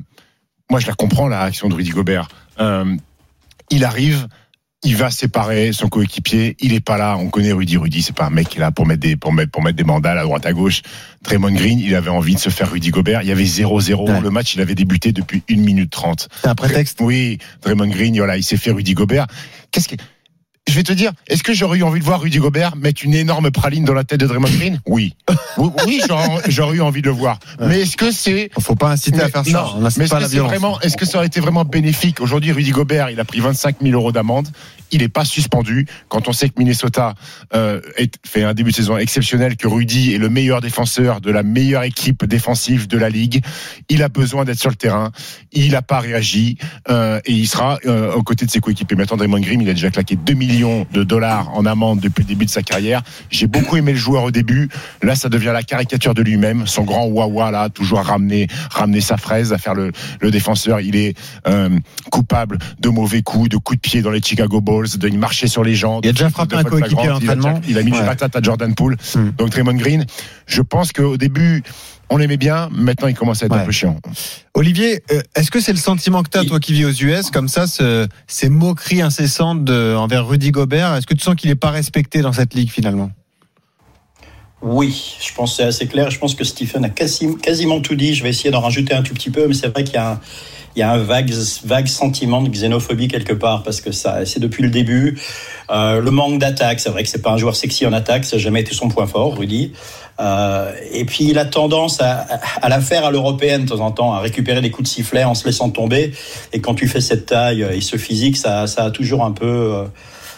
moi 0.70 0.80
je 0.80 0.86
la 0.86 0.94
comprends 0.94 1.28
la 1.28 1.42
réaction 1.42 1.68
de 1.68 1.74
Rudy 1.74 1.90
Gobert. 1.90 2.28
Euh, 2.60 2.96
il 3.70 3.84
arrive, 3.84 4.28
il 4.82 4.96
va 4.96 5.10
séparer 5.10 5.72
son 5.72 5.88
coéquipier. 5.88 6.56
Il 6.60 6.74
est 6.74 6.80
pas 6.80 6.98
là. 6.98 7.16
On 7.18 7.28
connaît 7.28 7.52
Rudy. 7.52 7.76
Rudy, 7.76 8.02
c'est 8.02 8.14
pas 8.14 8.26
un 8.26 8.30
mec 8.30 8.48
qui 8.48 8.58
est 8.58 8.60
là 8.60 8.70
pour 8.70 8.86
mettre 8.86 9.00
des 9.00 9.16
pour 9.16 9.32
mettre 9.32 9.50
pour 9.50 9.62
mettre 9.62 9.76
des 9.76 9.84
mandales 9.84 10.18
à 10.18 10.22
droite 10.22 10.46
à 10.46 10.52
gauche. 10.52 10.82
Draymond 11.22 11.52
Green, 11.52 11.80
il 11.80 11.94
avait 11.94 12.10
envie 12.10 12.34
de 12.34 12.40
se 12.40 12.50
faire 12.50 12.70
Rudy 12.70 12.90
Gobert. 12.90 13.22
Il 13.22 13.28
y 13.28 13.32
avait 13.32 13.44
0-0. 13.44 14.10
Ouais. 14.10 14.20
Le 14.20 14.30
match, 14.30 14.54
il 14.54 14.60
avait 14.60 14.74
débuté 14.74 15.12
depuis 15.12 15.42
1 15.50 15.56
minute 15.56 15.90
30. 15.90 16.28
C'est 16.42 16.48
un 16.48 16.54
prétexte. 16.54 16.98
Oui, 17.00 17.38
Draymond 17.62 17.88
Green, 17.88 18.16
voilà, 18.16 18.36
il 18.36 18.42
s'est 18.42 18.58
fait 18.58 18.70
Rudy 18.70 18.94
Gobert. 18.94 19.26
Qu'est-ce 19.70 19.88
que 19.88 19.96
je 20.66 20.74
vais 20.74 20.82
te 20.82 20.92
dire, 20.92 21.12
est-ce 21.26 21.42
que 21.42 21.52
j'aurais 21.52 21.78
eu 21.78 21.82
envie 21.82 22.00
de 22.00 22.04
voir 22.04 22.20
Rudy 22.20 22.38
Gobert 22.38 22.74
mettre 22.76 23.04
une 23.04 23.14
énorme 23.14 23.50
praline 23.50 23.84
dans 23.84 23.92
la 23.92 24.02
tête 24.02 24.20
de 24.20 24.26
Draymond 24.26 24.48
Green? 24.48 24.80
Oui. 24.86 25.14
Oui, 25.58 25.70
oui, 25.86 26.00
j'aurais 26.48 26.76
eu 26.76 26.80
envie 26.80 27.02
de 27.02 27.06
le 27.06 27.12
voir. 27.12 27.38
Ouais. 27.58 27.68
Mais 27.68 27.80
est-ce 27.82 27.96
que 27.96 28.10
c'est 28.10 28.50
Faut 28.58 28.74
pas 28.74 28.90
inciter 28.90 29.20
à 29.20 29.28
faire 29.28 29.44
ça. 29.44 29.72
non, 29.78 29.88
mais 29.96 30.04
est-ce 30.04 30.36
que 30.36 30.40
vraiment, 30.40 30.78
ça 30.80 31.18
aurait 31.18 31.26
été 31.26 31.40
vraiment 31.40 31.64
bénéfique? 31.64 32.20
Aujourd'hui, 32.20 32.52
Rudy 32.52 32.70
Gobert, 32.70 33.10
il 33.10 33.20
a 33.20 33.24
pris 33.24 33.40
25 33.40 33.76
000 33.82 33.94
euros 33.94 34.12
d'amende. 34.12 34.48
Il 34.90 35.00
n'est 35.00 35.08
pas 35.08 35.24
suspendu. 35.24 35.86
Quand 36.08 36.28
on 36.28 36.32
sait 36.32 36.48
que 36.48 36.54
Minnesota 36.58 37.14
euh, 37.54 37.80
fait 38.24 38.44
un 38.44 38.54
début 38.54 38.70
de 38.70 38.76
saison 38.76 38.96
exceptionnel, 38.96 39.56
que 39.56 39.66
Rudy 39.66 40.14
est 40.14 40.18
le 40.18 40.28
meilleur 40.28 40.60
défenseur 40.60 41.20
de 41.20 41.30
la 41.30 41.42
meilleure 41.42 41.82
équipe 41.82 42.24
défensive 42.24 42.86
de 42.86 42.98
la 42.98 43.10
ligue, 43.10 43.44
il 43.88 44.02
a 44.02 44.08
besoin 44.08 44.44
d'être 44.44 44.60
sur 44.60 44.70
le 44.70 44.76
terrain. 44.76 45.10
Il 45.52 45.72
n'a 45.72 45.82
pas 45.82 46.00
réagi 46.00 46.58
euh, 46.88 47.20
et 47.24 47.32
il 47.32 47.46
sera 47.46 47.78
euh, 47.86 48.12
aux 48.12 48.22
côtés 48.22 48.46
de 48.46 48.50
ses 48.50 48.60
coéquipiers. 48.60 48.96
Maintenant, 48.96 49.16
Draymond 49.16 49.40
Green, 49.40 49.60
il 49.62 49.68
a 49.68 49.74
déjà 49.74 49.90
claqué 49.90 50.16
2 50.16 50.32
millions 50.34 50.53
de 50.58 51.02
dollars 51.02 51.50
en 51.54 51.66
amende 51.66 52.00
depuis 52.00 52.22
le 52.22 52.28
début 52.28 52.44
de 52.44 52.50
sa 52.50 52.62
carrière. 52.62 53.02
J'ai 53.30 53.46
beaucoup 53.46 53.76
aimé 53.76 53.92
le 53.92 53.98
joueur 53.98 54.22
au 54.24 54.30
début. 54.30 54.68
Là, 55.02 55.14
ça 55.14 55.28
devient 55.28 55.50
la 55.52 55.62
caricature 55.62 56.14
de 56.14 56.22
lui-même. 56.22 56.66
Son 56.66 56.84
grand 56.84 57.06
wawa 57.06 57.50
là, 57.50 57.68
toujours 57.68 57.98
à 57.98 58.02
ramener, 58.02 58.46
ramener 58.70 59.00
sa 59.00 59.16
fraise, 59.16 59.52
à 59.52 59.58
faire 59.58 59.74
le, 59.74 59.90
le 60.20 60.30
défenseur. 60.30 60.80
Il 60.80 60.96
est 60.96 61.16
euh, 61.48 61.68
coupable 62.10 62.58
de 62.78 62.88
mauvais 62.88 63.22
coups, 63.22 63.48
de 63.48 63.56
coups 63.56 63.78
de 63.78 63.80
pied 63.80 64.02
dans 64.02 64.10
les 64.10 64.22
Chicago 64.22 64.60
Bulls, 64.60 64.96
de 64.96 65.08
marcher 65.10 65.48
sur 65.48 65.64
les 65.64 65.74
gens. 65.74 66.00
Il 66.02 66.10
a 66.10 66.12
déjà 66.12 66.30
frappé 66.30 66.56
un 66.56 66.64
coéquipier 66.64 67.10
flagrante. 67.20 67.62
Il 67.66 67.70
Il 67.70 67.78
a 67.78 67.82
mis 67.82 67.90
Ouais. 67.92 67.98
une 67.98 68.06
patate 68.06 68.34
à 68.36 68.42
Jordan 68.42 68.74
Poole. 68.74 68.96
Hmm. 69.14 69.30
Donc 69.36 69.50
Draymond 69.50 69.74
Green, 69.74 70.04
je 70.46 70.62
pense 70.62 70.92
qu'au 70.92 71.16
début, 71.16 71.62
on 72.14 72.16
l'aimait 72.16 72.36
bien. 72.36 72.68
Maintenant, 72.70 73.08
il 73.08 73.14
commence 73.14 73.42
à 73.42 73.46
être 73.46 73.52
Ouais. 73.52 73.58
un 73.62 73.64
peu 73.66 73.72
chiant. 73.72 73.96
Olivier, 74.54 75.02
euh, 75.10 75.20
est-ce 75.34 75.50
que 75.50 75.58
c'est 75.60 75.72
le 75.72 75.78
sentiment 75.78 76.22
que 76.22 76.30
tu 76.30 76.38
as, 76.38 76.44
toi 76.44 76.60
qui 76.60 76.72
vis 76.72 76.84
aux 76.84 76.92
US, 76.92 77.30
comme 77.32 77.48
ça, 77.48 77.66
ce- 77.66 78.06
ces 78.28 78.48
moqueries 78.48 79.02
incessantes 79.02 79.64
de, 79.64 79.96
envers 79.96 80.24
Rudy 80.28 80.52
Gobert? 80.52 80.94
Est-ce 80.94 81.06
que 81.08 81.14
tu 81.14 81.24
sens 81.24 81.34
qu'il 81.34 81.50
n'est 81.50 81.56
pas 81.56 81.70
respecté 81.70 82.20
dans 82.20 82.32
cette 82.32 82.54
ligue 82.54 82.70
finalement? 82.70 83.10
Oui, 84.62 85.16
je 85.20 85.34
pense 85.34 85.50
que 85.50 85.56
c'est 85.58 85.64
assez 85.68 85.86
clair. 85.88 86.10
Je 86.10 86.18
pense 86.18 86.34
que 86.34 86.44
Stephen 86.44 86.84
a 86.84 86.88
quasi- 86.88 87.36
quasiment 87.42 87.80
tout 87.80 87.96
dit. 87.96 88.14
Je 88.14 88.22
vais 88.22 88.30
essayer 88.30 88.50
d'en 88.50 88.60
rajouter 88.60 88.94
un 88.94 89.02
tout 89.02 89.12
petit 89.12 89.30
peu, 89.30 89.46
mais 89.48 89.54
c'est 89.54 89.68
vrai 89.68 89.82
qu'il 89.84 89.94
y 89.94 89.98
a 89.98 90.12
un, 90.12 90.20
il 90.76 90.80
y 90.80 90.82
a 90.82 90.90
un 90.90 90.98
vague, 90.98 91.30
vague 91.64 91.86
sentiment 91.86 92.42
de 92.42 92.48
xénophobie 92.48 93.08
quelque 93.08 93.32
part 93.32 93.62
parce 93.62 93.80
que 93.80 93.92
ça, 93.92 94.24
c'est 94.26 94.40
depuis 94.40 94.62
le 94.62 94.70
début. 94.70 95.18
Euh, 95.70 96.00
le 96.00 96.10
manque 96.10 96.38
d'attaque, 96.38 96.80
c'est 96.80 96.90
vrai 96.90 97.02
que 97.02 97.08
c'est 97.08 97.22
pas 97.22 97.30
un 97.30 97.36
joueur 97.36 97.56
sexy 97.56 97.86
en 97.86 97.92
attaque, 97.92 98.24
ça 98.24 98.36
n'a 98.36 98.42
jamais 98.42 98.60
été 98.60 98.74
son 98.74 98.88
point 98.88 99.06
fort, 99.06 99.36
Rudy. 99.36 99.72
Euh, 100.20 100.72
et 100.92 101.04
puis 101.04 101.24
il 101.24 101.38
a 101.38 101.44
tendance 101.44 102.00
à, 102.00 102.26
à 102.62 102.68
la 102.68 102.80
faire 102.80 103.04
à 103.04 103.10
l'européenne 103.10 103.64
de 103.64 103.70
temps 103.70 103.80
en 103.80 103.90
temps, 103.90 104.12
à 104.12 104.20
récupérer 104.20 104.60
des 104.60 104.70
coups 104.70 104.88
de 104.88 104.94
sifflet 104.94 105.24
en 105.24 105.34
se 105.34 105.44
laissant 105.44 105.70
tomber. 105.70 106.12
Et 106.52 106.60
quand 106.60 106.74
tu 106.74 106.86
fais 106.88 107.00
cette 107.00 107.26
taille 107.26 107.66
et 107.72 107.80
ce 107.80 107.96
physique, 107.96 108.36
ça, 108.36 108.66
ça 108.66 108.84
a 108.84 108.90
toujours 108.90 109.24
un 109.24 109.32
peu 109.32 109.46
euh, 109.46 109.84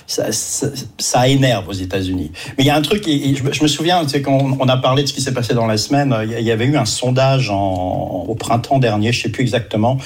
ça, 0.07 0.31
ça, 0.31 0.69
ça 0.99 1.29
énerve 1.29 1.69
aux 1.69 1.73
États-Unis. 1.73 2.31
Mais 2.57 2.65
il 2.65 2.67
y 2.67 2.71
a 2.71 2.77
un 2.77 2.83
truc, 2.83 3.07
et- 3.09 3.35
je, 3.35 3.43
me- 3.43 3.53
je 3.53 3.63
me 3.63 3.69
souviens, 3.69 4.07
sais, 4.07 4.23
quand 4.23 4.39
on, 4.61 4.69
a 4.69 4.77
parlé 4.77 5.03
de 5.03 5.09
ce 5.09 5.13
qui 5.15 5.21
s'est 5.21 5.33
passé 5.35 5.53
dans 5.55 5.67
la 5.67 5.77
semaine, 5.77 6.15
il 6.25 6.31
y 6.31 6.35
a- 6.35 6.41
il 6.41 6.47
y 6.47 6.51
avait 6.51 6.67
eu 6.67 6.77
un 6.77 6.85
sondage 6.85 7.51
en, 7.51 8.25
au 8.29 8.35
printemps 8.35 8.79
dernier, 8.79 9.13
je 9.13 9.23
sais 9.23 9.29
plus 9.31 9.43
exactement, 9.43 9.99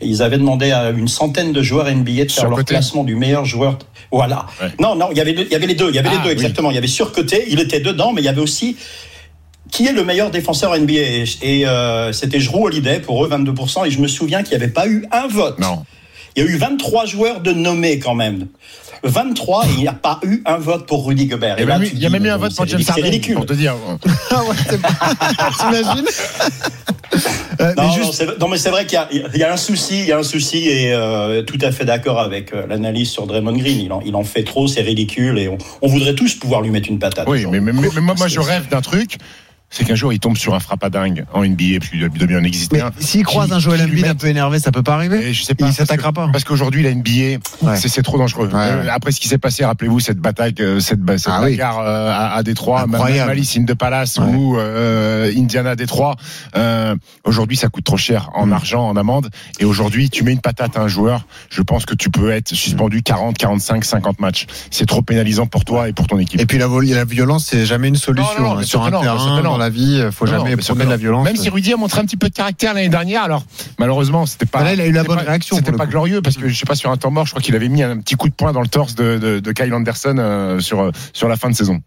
et 0.00 0.06
ils 0.06 0.22
avaient 0.22 0.38
demandé 0.38 0.70
à 0.70 0.90
une 0.90 1.08
centaine 1.08 1.52
de 1.52 1.62
joueurs 1.62 1.88
NBA 1.88 2.24
de 2.26 2.30
faire 2.30 2.44
leur 2.50 2.64
classement 2.64 3.04
du 3.04 3.16
meilleur 3.16 3.44
joueur. 3.44 3.78
Voilà. 4.12 4.46
Ouais. 4.62 4.68
Non, 4.80 4.94
non, 4.94 5.08
il 5.10 5.18
y 5.18 5.20
avait, 5.20 5.32
le- 5.32 5.42
il 5.42 5.50
y 5.52 5.54
avait 5.54 5.66
les 5.66 5.74
deux, 5.74 5.88
il 5.90 5.94
y 5.96 5.98
avait 5.98 6.08
les 6.10 6.16
Ah, 6.16 6.22
deux 6.22 6.28
oui. 6.28 6.32
exactement. 6.34 6.70
Il 6.70 6.74
y 6.74 6.78
avait 6.78 6.86
surcoté, 6.86 7.44
il 7.50 7.60
était 7.60 7.80
dedans, 7.80 8.12
mais 8.12 8.22
il 8.22 8.24
y 8.24 8.28
avait 8.28 8.40
aussi 8.40 8.76
qui 9.70 9.86
est 9.86 9.92
le 9.92 10.02
meilleur 10.02 10.30
défenseur 10.30 10.72
NBA 10.78 10.92
Et, 11.42 11.66
euh, 11.66 12.10
c'était 12.12 12.40
Jrue 12.40 12.62
Holiday 12.64 13.00
pour 13.00 13.22
eux 13.24 13.28
22%. 13.28 13.84
Et 13.84 13.90
je 13.90 13.98
me 14.00 14.08
souviens 14.08 14.42
qu'il 14.42 14.56
n'y 14.56 14.62
avait 14.64 14.72
pas 14.72 14.86
eu 14.88 15.04
un 15.12 15.26
vote. 15.26 15.58
Non. 15.58 15.84
Il 16.36 16.42
y 16.42 16.46
a 16.46 16.50
eu 16.50 16.56
23 16.56 17.04
joueurs 17.04 17.40
de 17.42 17.52
nommés 17.52 17.98
quand 17.98 18.14
même. 18.14 18.46
23 19.04 19.66
et 19.66 19.68
il 19.70 19.76
n'y 19.80 19.88
a 19.88 19.92
pas 19.92 20.20
eu 20.24 20.42
un 20.46 20.56
vote 20.56 20.86
pour 20.86 21.06
Rudy 21.06 21.26
Gobert. 21.26 21.56
Il 21.58 21.60
y 21.60 21.70
a 21.70 21.78
même 21.78 21.82
eu- 21.82 21.88
tu 21.90 21.94
il 21.96 22.02
y 22.02 22.06
a 22.06 22.08
dis, 22.08 22.12
même 22.12 22.26
eu 22.26 22.30
un 22.30 22.36
vote 22.36 22.54
pour 22.54 22.64
c'est 22.64 22.70
James 22.70 22.80
c'est 22.82 22.90
Harden, 22.90 23.04
ridicule. 23.04 23.34
pour 23.36 23.46
te 23.46 23.52
dire. 23.54 23.74
Ah 24.30 24.42
ouais, 24.44 24.56
c'est 24.68 24.80
T'imagines 25.58 26.04
Euh, 27.60 27.74
Non, 27.76 27.90
juste- 27.90 28.04
non, 28.04 28.12
c'est- 28.12 28.38
non, 28.38 28.48
mais 28.48 28.58
c'est 28.58 28.70
vrai 28.70 28.86
qu'il 28.86 28.94
y 28.94 28.98
a, 28.98 29.08
il 29.34 29.40
y 29.40 29.42
a 29.42 29.52
un 29.52 29.56
souci, 29.56 30.00
il 30.00 30.06
y 30.06 30.12
a 30.12 30.18
un 30.18 30.22
souci 30.22 30.68
et 30.68 30.92
euh, 30.92 31.42
tout 31.42 31.58
à 31.62 31.72
fait 31.72 31.84
d'accord 31.84 32.20
avec 32.20 32.52
euh, 32.52 32.66
l'analyse 32.68 33.10
sur 33.10 33.26
Draymond 33.26 33.56
Green. 33.56 33.80
Il 33.80 33.92
en, 33.92 34.00
il 34.04 34.14
en 34.14 34.22
fait 34.22 34.44
trop, 34.44 34.68
c'est 34.68 34.82
ridicule 34.82 35.38
et 35.38 35.48
on, 35.48 35.58
on 35.82 35.88
voudrait 35.88 36.14
tous 36.14 36.34
pouvoir 36.36 36.60
lui 36.60 36.70
mettre 36.70 36.88
une 36.88 36.98
patate. 37.00 37.26
Oui, 37.26 37.46
mais, 37.50 37.58
mais- 37.60 37.72
mais 37.72 38.00
moi, 38.00 38.28
je 38.28 38.38
rêve 38.38 38.68
d'un 38.68 38.80
truc. 38.82 39.16
C'est 39.70 39.84
qu'un 39.84 39.94
jour, 39.94 40.12
il 40.14 40.18
tombe 40.18 40.36
sur 40.38 40.54
un 40.54 40.60
frappadingue 40.60 41.26
en 41.34 41.44
NBA, 41.44 41.78
parce 41.78 41.90
qu'il 41.90 42.00
doit 42.00 42.26
bien 42.26 42.38
en 42.38 42.44
exister 42.44 42.78
mais 42.82 43.02
s'il 43.04 43.22
croise 43.24 43.52
un 43.52 43.58
Joel 43.58 43.82
Embiid 43.82 44.06
un 44.06 44.14
peu 44.14 44.28
énervé, 44.28 44.58
ça 44.58 44.72
peut 44.72 44.82
pas 44.82 44.94
arriver 44.94 45.28
Et 45.28 45.34
je 45.34 45.42
sais 45.42 45.54
pas. 45.54 45.66
Il 45.66 45.72
s'attaquera 45.74 46.08
que- 46.10 46.14
pas. 46.14 46.28
Parce 46.32 46.44
qu'aujourd'hui, 46.44 46.82
la 46.82 46.90
NBA, 46.94 47.38
Ouais. 47.62 47.76
c'est 47.76 48.02
trop 48.02 48.16
dangereux. 48.16 48.48
Ouais. 48.52 48.88
Après 48.88 49.12
ce 49.12 49.20
qui 49.20 49.28
s'est 49.28 49.36
passé, 49.38 49.64
rappelez-vous 49.66 50.00
cette 50.00 50.18
bataille, 50.18 50.54
cette, 50.80 51.00
cette 51.18 51.28
Ah 51.30 51.40
bagarre 51.42 51.80
euh, 51.80 52.10
à, 52.10 52.34
à 52.36 52.42
Détroit. 52.42 52.86
Malice 52.86 53.56
in 53.58 53.64
the 53.64 53.74
Palace 53.74 54.16
Ouais. 54.18 54.24
ou 54.34 54.58
euh, 54.58 55.30
Indiana 55.36 55.76
Détroit. 55.76 56.16
Euh, 56.56 56.94
aujourd'hui, 57.24 57.56
ça 57.56 57.68
coûte 57.68 57.84
trop 57.84 57.96
cher 57.98 58.30
en 58.34 58.46
Mm. 58.46 58.52
argent, 58.54 58.88
en 58.88 58.96
amende. 58.96 59.28
Et 59.60 59.64
aujourd'hui, 59.66 60.08
tu 60.08 60.24
mets 60.24 60.32
une 60.32 60.40
patate 60.40 60.76
à 60.78 60.80
un 60.82 60.88
joueur, 60.88 61.26
je 61.50 61.60
pense 61.62 61.84
que 61.84 61.94
tu 61.94 62.08
peux 62.10 62.30
être 62.30 62.54
suspendu 62.54 63.02
40, 63.02 63.36
45, 63.36 63.84
50 63.84 64.18
matchs. 64.20 64.46
C'est 64.70 64.86
trop 64.86 65.02
pénalisant 65.02 65.46
pour 65.46 65.64
toi 65.66 65.88
et 65.88 65.92
pour 65.92 66.06
ton 66.06 66.18
équipe. 66.18 66.40
Et 66.40 66.46
puis 66.46 66.56
la, 66.58 66.68
violence, 67.04 67.46
c'est 67.50 67.66
jamais 67.66 67.88
une 67.88 67.96
solution. 67.96 68.32
Non, 68.42 68.54
non, 68.54 68.58
hein. 68.58 68.62
Sur 68.62 68.82
un 68.84 68.90
que 68.90 69.00
terrain, 69.00 69.40
que. 69.42 69.57
Dans 69.58 69.64
la 69.64 69.70
vie, 69.70 70.00
faut 70.12 70.24
Non, 70.26 70.32
jamais 70.44 70.56
que 70.56 70.84
de 70.84 70.90
la 70.90 70.96
violence. 70.96 71.24
Même 71.24 71.36
si 71.36 71.48
Rudy 71.50 71.72
a 71.72 71.76
montré 71.76 72.00
un 72.00 72.04
petit 72.04 72.16
peu 72.16 72.28
de 72.28 72.34
caractère 72.34 72.74
l'année 72.74 72.88
dernière, 72.88 73.22
alors 73.22 73.44
malheureusement 73.78 74.24
c'était 74.26 74.46
pas. 74.46 74.62
Là, 74.62 74.74
il 74.74 74.80
a 74.80 74.86
eu 74.86 74.92
la 74.92 75.02
bonne 75.04 75.18
pas- 75.18 75.24
réaction, 75.24 75.56
C'était 75.56 75.72
pas 75.72 75.84
coup. 75.84 75.90
glorieux 75.90 76.22
parce 76.22 76.36
que 76.36 76.48
je 76.48 76.56
sais 76.58 76.66
pas 76.66 76.74
sur 76.74 76.90
un 76.90 76.96
temps 76.96 77.10
mort, 77.10 77.26
je 77.26 77.30
crois 77.32 77.42
qu'il 77.42 77.54
avait 77.56 77.68
mis 77.68 77.82
un 77.82 77.98
petit 77.98 78.14
coup 78.14 78.28
de 78.28 78.34
poing 78.34 78.52
dans 78.52 78.60
le 78.62 78.68
torse 78.68 78.94
de, 78.94 79.18
de, 79.18 79.40
de 79.40 79.52
Kyle 79.52 79.74
Anderson 79.74 80.16
euh, 80.18 80.60
sur 80.60 80.80
euh, 80.80 80.90
sur 81.12 81.28
la 81.28 81.36
fin 81.36 81.50
de 81.50 81.54
saison. 81.56 81.80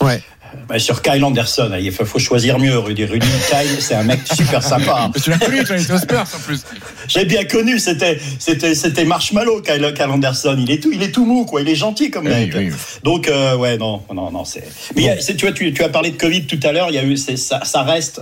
Ouais. 0.00 0.22
Bah, 0.68 0.78
sur 0.78 1.00
Kyle 1.02 1.24
Anderson, 1.24 1.70
il 1.80 1.90
faut, 1.92 2.04
faut 2.04 2.18
choisir 2.18 2.58
mieux. 2.58 2.78
Rudy, 2.78 3.04
Rudy 3.06 3.26
Kyle, 3.48 3.80
c'est 3.80 3.94
un 3.94 4.02
mec 4.02 4.20
super 4.34 4.62
sympa. 4.62 5.10
Tu 5.22 5.30
l'as 5.30 5.38
connu, 5.38 5.64
tu 5.64 5.72
as 5.72 5.78
été 5.78 5.92
aux 5.92 5.98
Spurs 5.98 6.20
en 6.20 6.38
plus. 6.40 6.60
J'ai 7.08 7.24
bien 7.24 7.44
connu, 7.44 7.78
c'était, 7.78 8.18
c'était, 8.38 8.74
c'était 8.74 9.04
Marshmallow, 9.04 9.62
Kyle, 9.62 9.92
Kyle 9.96 10.06
Anderson. 10.10 10.56
Il 10.58 10.70
est 10.70 10.82
tout, 10.82 10.90
il 10.92 11.02
est 11.02 11.10
tout 11.12 11.24
mou, 11.24 11.44
quoi. 11.46 11.62
Il 11.62 11.68
est 11.68 11.74
gentil 11.74 12.10
comme 12.10 12.28
mec. 12.28 12.52
oui. 12.54 12.70
Donc, 13.02 13.28
euh, 13.28 13.56
ouais, 13.56 13.78
non, 13.78 14.02
non, 14.14 14.30
non, 14.30 14.44
c'est. 14.44 14.64
Mais 14.96 15.08
a- 15.10 15.16
tu 15.16 15.34
vois, 15.46 15.52
tu, 15.52 15.72
tu 15.72 15.82
as 15.82 15.88
parlé 15.88 16.10
de 16.10 16.16
Covid 16.16 16.44
tout 16.46 16.60
à 16.62 16.72
l'heure. 16.72 16.88
Il 16.90 16.94
y 16.94 16.98
a 16.98 17.04
eu, 17.04 17.16
ça, 17.16 17.64
ça 17.64 17.82
reste. 17.82 18.20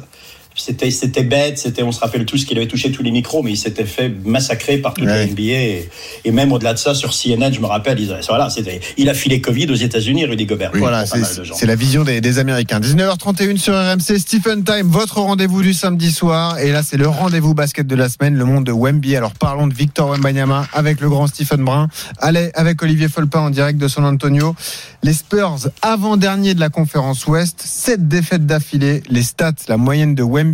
C'était, 0.57 0.91
c'était 0.91 1.23
bête. 1.23 1.59
C'était, 1.59 1.83
on 1.83 1.93
se 1.93 2.01
rappelle 2.01 2.25
tous 2.25 2.45
qu'il 2.45 2.57
avait 2.57 2.67
touché 2.67 2.91
tous 2.91 3.03
les 3.03 3.11
micros, 3.11 3.43
mais 3.43 3.53
il 3.53 3.57
s'était 3.57 3.85
fait 3.85 4.09
massacrer 4.25 4.79
par 4.79 4.95
toute 4.95 5.05
la 5.05 5.17
Ouais. 5.17 5.27
NBA. 5.27 5.43
Et, 5.43 5.89
et 6.25 6.31
même 6.31 6.53
au-delà 6.53 6.73
de 6.75 6.79
ça, 6.79 6.95
sur 6.95 7.11
CNN, 7.13 7.53
je 7.53 7.61
me 7.61 7.67
rappelle, 7.67 8.01
ils, 8.01 8.15
voilà, 8.29 8.49
c'était, 8.51 8.81
il 8.97 9.09
a 9.09 9.15
filé 9.15 9.41
Covid 9.41 9.71
aux 9.71 9.75
États-Unis, 9.75 10.25
Rudy 10.27 10.47
Gobert. 10.47 10.73
Voilà, 10.75 11.05
c'est 11.07 11.67
la 11.67 11.77
vision 11.77 12.05
des, 12.05 12.21
des 12.21 12.39
Américains. 12.39 12.81
19h31 12.81 13.57
sur 13.59 13.75
RMC, 13.75 14.19
Stephen 14.19 14.65
Time, 14.65 14.87
votre 14.89 15.19
rendez-vous 15.21 15.63
du 15.63 15.75
samedi 15.75 16.11
soir. 16.11 16.59
Et 16.59 16.73
là, 16.73 16.83
c'est 16.83 16.97
le 16.97 17.09
rendez-vous 17.09 17.55
basket 17.55 17.87
de 17.87 17.95
la 17.95 18.09
semaine, 18.09 18.35
le 18.37 18.45
monde 18.45 18.65
de 18.65 18.73
Wemby. 18.73 19.15
Alors 19.17 19.33
parlons 19.35 19.67
de 19.67 19.75
Victor 19.75 20.11
Wembanyama 20.11 20.67
avec 20.73 21.01
le 21.01 21.09
grand 21.09 21.27
Stephen 21.27 21.65
Brun. 21.65 21.89
Allez, 22.19 22.51
avec 22.55 22.83
Olivier 22.83 23.09
Folpin 23.09 23.41
en 23.41 23.51
direct 23.51 23.79
de 23.79 23.89
San 23.89 24.05
Antonio. 24.05 24.55
Les 25.03 25.13
Spurs, 25.13 25.69
avant-dernier 25.83 26.55
de 26.55 26.61
la 26.61 26.69
conférence 26.71 27.27
Ouest, 27.27 27.63
7 27.65 28.09
défaites 28.09 28.47
d'affilée. 28.47 29.03
Les 29.11 29.23
stats, 29.23 29.53
la 29.69 29.77
moyenne 29.77 30.15
de 30.15 30.23
Wemby 30.23 30.46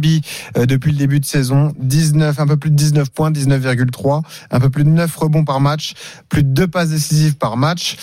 euh, 0.56 0.66
depuis 0.66 0.92
le 0.92 0.98
début 0.98 1.20
de 1.20 1.24
saison, 1.24 1.72
19, 1.78 2.38
un 2.38 2.46
peu 2.46 2.56
plus 2.56 2.70
de 2.70 2.76
19 2.76 3.10
points, 3.10 3.30
19,3, 3.30 4.22
un 4.50 4.60
peu 4.60 4.70
plus 4.70 4.84
de 4.84 4.90
9 4.90 5.14
rebonds 5.16 5.44
par 5.44 5.60
match, 5.60 5.94
plus 6.28 6.44
de 6.44 6.48
2 6.48 6.68
passes 6.68 6.90
décisives 6.90 7.36
par 7.36 7.56
match. 7.56 7.96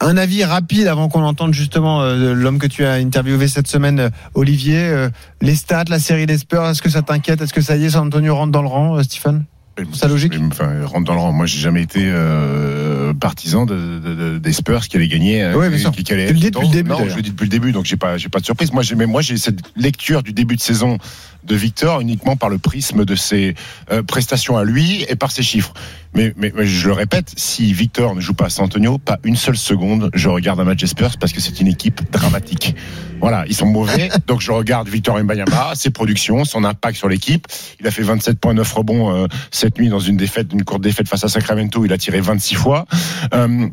Un 0.00 0.16
avis 0.16 0.44
rapide 0.44 0.86
avant 0.86 1.08
qu'on 1.08 1.24
entende 1.24 1.52
justement 1.54 2.02
euh, 2.02 2.32
l'homme 2.34 2.58
que 2.58 2.68
tu 2.68 2.84
as 2.84 2.92
interviewé 2.92 3.48
cette 3.48 3.66
semaine, 3.66 3.98
euh, 3.98 4.10
Olivier. 4.34 5.08
Les 5.40 5.56
stats, 5.56 5.84
la 5.88 5.98
série 5.98 6.26
des 6.26 6.38
Spurs, 6.38 6.64
est-ce 6.66 6.82
que 6.82 6.90
ça 6.90 7.02
t'inquiète? 7.02 7.40
Est-ce 7.40 7.52
que 7.52 7.62
ça 7.62 7.76
y 7.76 7.84
est, 7.84 7.90
San 7.90 8.06
Antonio 8.06 8.36
rentre 8.36 8.52
dans 8.52 8.62
le 8.62 8.68
rang, 8.68 9.02
Stephen? 9.02 9.44
C'est 9.92 10.08
logique. 10.08 10.34
Enfin, 10.50 10.84
rentre 10.84 11.04
dans 11.04 11.14
le 11.14 11.20
rang. 11.20 11.32
Moi, 11.32 11.46
j'ai 11.46 11.58
jamais 11.60 11.82
été 11.82 12.00
euh, 12.04 13.12
partisan 13.14 13.66
de, 13.66 13.74
de- 13.98 14.14
de- 14.14 14.38
des 14.38 14.52
Spurs 14.52 14.86
qui 14.88 14.96
allaient 14.96 15.08
gagner. 15.08 15.42
euh, 15.42 15.54
Ouais, 15.56 15.68
bien 15.68 15.78
sûr. 15.78 15.92
qui- 15.92 16.04
qui 16.04 16.12
allaient 16.12 16.26
Tu 16.28 16.34
le 16.34 16.38
dis 16.40 16.50
depuis 16.50 16.66
le 16.68 16.72
début, 16.72 16.90
Non, 16.90 17.06
je 17.08 17.16
le 17.16 17.22
dis 17.22 17.30
depuis 17.30 17.44
le 17.44 17.50
début, 17.50 17.72
donc 17.72 17.84
j'ai 17.86 17.96
pas, 17.96 18.16
j'ai 18.18 18.28
pas 18.28 18.40
de 18.40 18.44
surprise. 18.44 18.72
Moi, 18.72 18.82
j'ai, 18.82 18.94
moi, 18.94 19.20
j'ai 19.22 19.36
cette 19.36 19.60
lecture 19.76 20.22
du 20.22 20.32
début 20.32 20.56
de 20.56 20.60
saison 20.60 20.98
de 21.48 21.56
Victor 21.56 22.00
uniquement 22.00 22.36
par 22.36 22.48
le 22.48 22.58
prisme 22.58 23.04
de 23.04 23.14
ses 23.14 23.54
euh, 23.90 24.02
prestations 24.02 24.56
à 24.56 24.64
lui 24.64 25.04
et 25.08 25.16
par 25.16 25.30
ses 25.30 25.42
chiffres. 25.42 25.72
Mais, 26.14 26.32
mais, 26.36 26.52
mais 26.54 26.66
je 26.66 26.86
le 26.86 26.94
répète, 26.94 27.32
si 27.36 27.72
Victor 27.72 28.14
ne 28.14 28.20
joue 28.20 28.34
pas 28.34 28.46
à 28.46 28.50
San 28.50 28.64
Antonio, 28.64 28.98
pas 28.98 29.18
une 29.24 29.36
seule 29.36 29.56
seconde, 29.56 30.10
je 30.14 30.28
regarde 30.28 30.58
un 30.60 30.64
match 30.64 30.80
des 30.80 30.86
Spurs 30.86 31.18
parce 31.18 31.32
que 31.32 31.40
c'est 31.40 31.60
une 31.60 31.66
équipe 31.66 32.10
dramatique. 32.10 32.74
Voilà, 33.20 33.44
ils 33.48 33.54
sont 33.54 33.66
mauvais, 33.66 34.08
donc 34.26 34.40
je 34.40 34.52
regarde 34.52 34.88
Victor 34.88 35.22
Mbayama, 35.22 35.74
ses 35.74 35.90
productions, 35.90 36.44
son 36.44 36.64
impact 36.64 36.96
sur 36.96 37.08
l'équipe. 37.08 37.46
Il 37.80 37.86
a 37.86 37.90
fait 37.90 38.02
27.9 38.02 38.74
rebonds 38.74 39.14
euh, 39.14 39.26
cette 39.50 39.78
nuit 39.78 39.88
dans 39.88 40.00
une 40.00 40.16
défaite, 40.16 40.48
une 40.52 40.64
courte 40.64 40.82
défaite 40.82 41.08
face 41.08 41.24
à 41.24 41.28
Sacramento. 41.28 41.84
Il 41.84 41.92
a 41.92 41.98
tiré 41.98 42.20
26 42.20 42.54
fois. 42.54 42.86
Euh, 43.34 43.68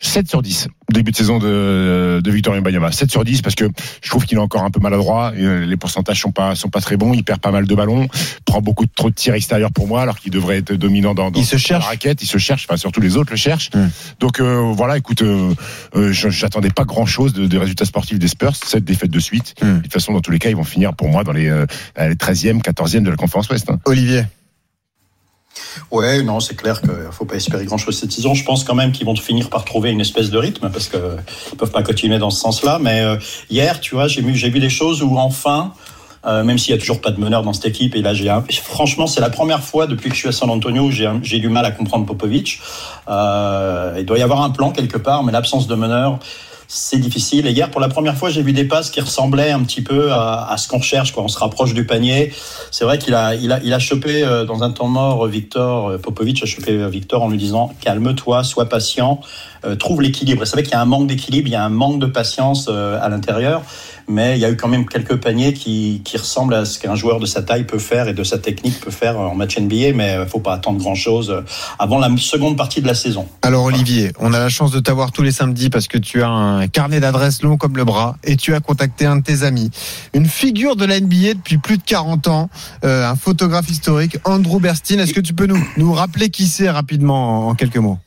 7 0.00 0.28
sur 0.28 0.42
10 0.42 0.68
début 0.92 1.10
de 1.10 1.16
saison 1.16 1.38
de, 1.38 2.20
de 2.22 2.30
Victor 2.30 2.54
Mbayama 2.60 2.92
7 2.92 3.10
sur 3.10 3.24
10 3.24 3.42
parce 3.42 3.54
que 3.56 3.64
je 4.02 4.08
trouve 4.08 4.24
qu'il 4.24 4.38
est 4.38 4.40
encore 4.40 4.62
un 4.62 4.70
peu 4.70 4.78
maladroit 4.80 5.32
et, 5.36 5.42
euh, 5.42 5.64
les 5.66 5.76
pourcentages 5.76 6.20
sont 6.20 6.30
pas 6.30 6.54
sont 6.54 6.68
pas 6.68 6.80
très 6.80 6.96
bons 6.96 7.12
il 7.12 7.24
perd 7.24 7.40
pas 7.40 7.50
mal 7.50 7.66
de 7.66 7.74
ballons 7.74 8.06
prend 8.44 8.60
beaucoup 8.60 8.86
de 8.86 8.90
trop 8.94 9.10
de 9.10 9.14
tirs 9.14 9.34
extérieurs 9.34 9.72
pour 9.72 9.88
moi 9.88 10.02
alors 10.02 10.18
qu'il 10.18 10.30
devrait 10.30 10.58
être 10.58 10.72
dominant 10.74 11.12
dans, 11.14 11.30
dans 11.30 11.40
Il 11.40 11.44
se 11.44 11.56
cherche. 11.56 11.82
la 11.84 11.88
raquette 11.90 12.22
il 12.22 12.26
se 12.26 12.38
cherche 12.38 12.66
enfin 12.68 12.76
surtout 12.76 13.00
les 13.00 13.16
autres 13.16 13.30
le 13.32 13.36
cherchent 13.36 13.70
Mm. 13.74 13.86
donc 14.20 14.40
euh, 14.40 14.72
voilà 14.76 14.96
écoute 14.96 15.22
euh, 15.22 15.52
euh, 15.96 16.12
j'attendais 16.12 16.70
pas 16.70 16.84
grand 16.84 17.06
chose 17.06 17.32
de, 17.32 17.46
des 17.46 17.58
résultats 17.58 17.84
sportifs 17.84 18.18
des 18.18 18.28
Spurs 18.28 18.54
cette 18.54 18.84
défaite 18.84 19.10
de 19.10 19.20
suite 19.20 19.54
Mm. 19.62 19.76
de 19.78 19.82
toute 19.82 19.92
façon 19.92 20.12
dans 20.12 20.20
tous 20.20 20.30
les 20.30 20.38
cas 20.38 20.50
ils 20.50 20.56
vont 20.56 20.64
finir 20.64 20.94
pour 20.94 21.08
moi 21.08 21.24
dans 21.24 21.32
les, 21.32 21.48
euh, 21.48 21.66
les 21.98 22.14
13e 22.14 22.60
14e 22.62 23.02
de 23.02 23.10
la 23.10 23.16
conférence 23.16 23.48
Ouest 23.48 23.68
hein. 23.70 23.78
Olivier. 23.86 24.22
Ouais, 25.90 26.22
non, 26.22 26.40
c'est 26.40 26.54
clair 26.56 26.80
qu'il 26.80 26.90
faut 27.10 27.24
pas 27.24 27.36
espérer 27.36 27.64
grand-chose 27.64 27.98
cette 27.98 28.12
saison. 28.12 28.34
Je 28.34 28.44
pense 28.44 28.64
quand 28.64 28.74
même 28.74 28.92
qu'ils 28.92 29.06
vont 29.06 29.14
finir 29.16 29.50
par 29.50 29.64
trouver 29.64 29.90
une 29.90 30.00
espèce 30.00 30.30
de 30.30 30.38
rythme 30.38 30.70
parce 30.70 30.88
que 30.88 30.96
ils 31.52 31.56
peuvent 31.56 31.70
pas 31.70 31.82
continuer 31.82 32.18
dans 32.18 32.30
ce 32.30 32.40
sens-là. 32.40 32.78
Mais 32.80 33.00
euh, 33.02 33.16
hier, 33.50 33.80
tu 33.80 33.94
vois, 33.94 34.08
j'ai 34.08 34.22
vu, 34.22 34.32
vu 34.32 34.60
des 34.60 34.70
choses 34.70 35.02
où 35.02 35.16
enfin, 35.18 35.72
euh, 36.26 36.42
même 36.44 36.58
s'il 36.58 36.74
y 36.74 36.76
a 36.76 36.80
toujours 36.80 37.00
pas 37.00 37.10
de 37.10 37.20
meneur 37.20 37.42
dans 37.42 37.52
cette 37.52 37.66
équipe, 37.66 37.94
et 37.94 38.02
là, 38.02 38.14
j'ai 38.14 38.28
un- 38.28 38.44
franchement, 38.64 39.06
c'est 39.06 39.20
la 39.20 39.30
première 39.30 39.62
fois 39.62 39.86
depuis 39.86 40.08
que 40.10 40.14
je 40.16 40.20
suis 40.20 40.28
à 40.28 40.32
San 40.32 40.50
Antonio 40.50 40.84
où 40.84 40.90
j'ai 40.90 41.38
du 41.38 41.48
mal 41.48 41.64
à 41.64 41.70
comprendre 41.70 42.04
Popovic. 42.06 42.58
Euh, 43.08 43.94
il 43.98 44.04
doit 44.06 44.18
y 44.18 44.22
avoir 44.22 44.42
un 44.42 44.50
plan 44.50 44.70
quelque 44.72 44.98
part, 44.98 45.22
mais 45.22 45.32
l'absence 45.32 45.66
de 45.68 45.74
meneur. 45.74 46.18
C'est 46.68 46.98
difficile. 46.98 47.46
Et 47.46 47.52
hier, 47.52 47.70
pour 47.70 47.80
la 47.80 47.88
première 47.88 48.16
fois, 48.16 48.30
j'ai 48.30 48.42
vu 48.42 48.52
des 48.52 48.64
passes 48.64 48.90
qui 48.90 49.00
ressemblaient 49.00 49.52
un 49.52 49.62
petit 49.62 49.82
peu 49.82 50.12
à, 50.12 50.54
ce 50.58 50.68
qu'on 50.68 50.78
recherche. 50.78 51.12
Quoi. 51.12 51.22
On 51.22 51.28
se 51.28 51.38
rapproche 51.38 51.74
du 51.74 51.86
panier. 51.86 52.32
C'est 52.70 52.84
vrai 52.84 52.98
qu'il 52.98 53.14
a, 53.14 53.34
il 53.34 53.52
a, 53.52 53.60
il 53.62 53.72
a 53.72 53.78
chopé 53.78 54.24
euh, 54.24 54.44
dans 54.44 54.62
un 54.62 54.70
temps 54.70 54.88
mort 54.88 55.26
Victor 55.26 55.90
euh, 55.90 55.98
Popovic 55.98 56.42
a 56.42 56.46
chopé 56.46 56.72
euh, 56.72 56.88
Victor 56.88 57.22
en 57.22 57.28
lui 57.28 57.38
disant 57.38 57.72
calme-toi, 57.80 58.44
sois 58.44 58.68
patient, 58.68 59.20
euh, 59.64 59.74
trouve 59.74 60.02
l'équilibre. 60.02 60.42
Et 60.42 60.46
C'est 60.46 60.52
vrai 60.52 60.62
qu'il 60.62 60.72
y 60.72 60.76
a 60.76 60.80
un 60.80 60.86
manque 60.86 61.06
d'équilibre, 61.06 61.48
il 61.48 61.52
y 61.52 61.56
a 61.56 61.64
un 61.64 61.70
manque 61.70 61.98
de 61.98 62.06
patience 62.06 62.66
euh, 62.68 62.98
à 63.00 63.08
l'intérieur, 63.08 63.62
mais 64.08 64.36
il 64.36 64.40
y 64.40 64.44
a 64.44 64.50
eu 64.50 64.56
quand 64.56 64.68
même 64.68 64.86
quelques 64.86 65.16
paniers 65.16 65.52
qui, 65.52 66.02
qui 66.04 66.16
ressemblent 66.16 66.54
à 66.54 66.64
ce 66.64 66.78
qu'un 66.78 66.94
joueur 66.94 67.18
de 67.20 67.26
sa 67.26 67.42
taille 67.42 67.64
peut 67.64 67.78
faire 67.78 68.08
et 68.08 68.14
de 68.14 68.24
sa 68.24 68.38
technique 68.38 68.80
peut 68.80 68.90
faire 68.90 69.18
en 69.18 69.34
match 69.34 69.58
NBA. 69.58 69.92
Mais 69.94 70.16
euh, 70.16 70.26
faut 70.26 70.40
pas 70.40 70.54
attendre 70.54 70.78
grand-chose 70.78 71.30
euh, 71.30 71.42
avant 71.78 71.98
la 71.98 72.08
seconde 72.16 72.56
partie 72.56 72.80
de 72.80 72.86
la 72.86 72.94
saison. 72.94 73.26
Alors 73.42 73.64
Olivier, 73.64 74.12
on 74.18 74.32
a 74.32 74.38
la 74.38 74.48
chance 74.48 74.70
de 74.70 74.80
t'avoir 74.80 75.12
tous 75.12 75.22
les 75.22 75.32
samedis 75.32 75.70
parce 75.70 75.88
que 75.88 75.98
tu 75.98 76.22
as 76.22 76.28
un 76.28 76.68
carnet 76.68 77.00
d'adresses 77.00 77.42
long 77.42 77.56
comme 77.56 77.76
le 77.76 77.84
bras 77.84 78.16
et 78.24 78.36
tu 78.36 78.54
as 78.54 78.60
contacté 78.60 79.06
un 79.06 79.16
de 79.16 79.22
tes 79.22 79.42
amis, 79.42 79.70
une 80.14 80.26
figure 80.26 80.76
de 80.76 80.84
la 80.84 81.00
NBA 81.00 81.34
depuis 81.34 81.58
plus 81.58 81.78
de 81.78 81.82
40 81.82 82.28
ans, 82.28 82.50
euh, 82.84 83.08
un 83.08 83.16
photographe 83.16 83.68
historique, 83.70 84.18
Andrew 84.24 84.60
Bernstein. 84.60 85.00
Est-ce 85.00 85.14
que 85.14 85.20
tu 85.20 85.34
peux 85.34 85.46
nous, 85.46 85.62
nous 85.76 85.92
rappeler 85.92 86.30
qui 86.30 86.46
c'est 86.46 86.70
rapidement 86.70 87.46
en, 87.46 87.50
en 87.50 87.54
quelques 87.54 87.76
mots? 87.76 87.98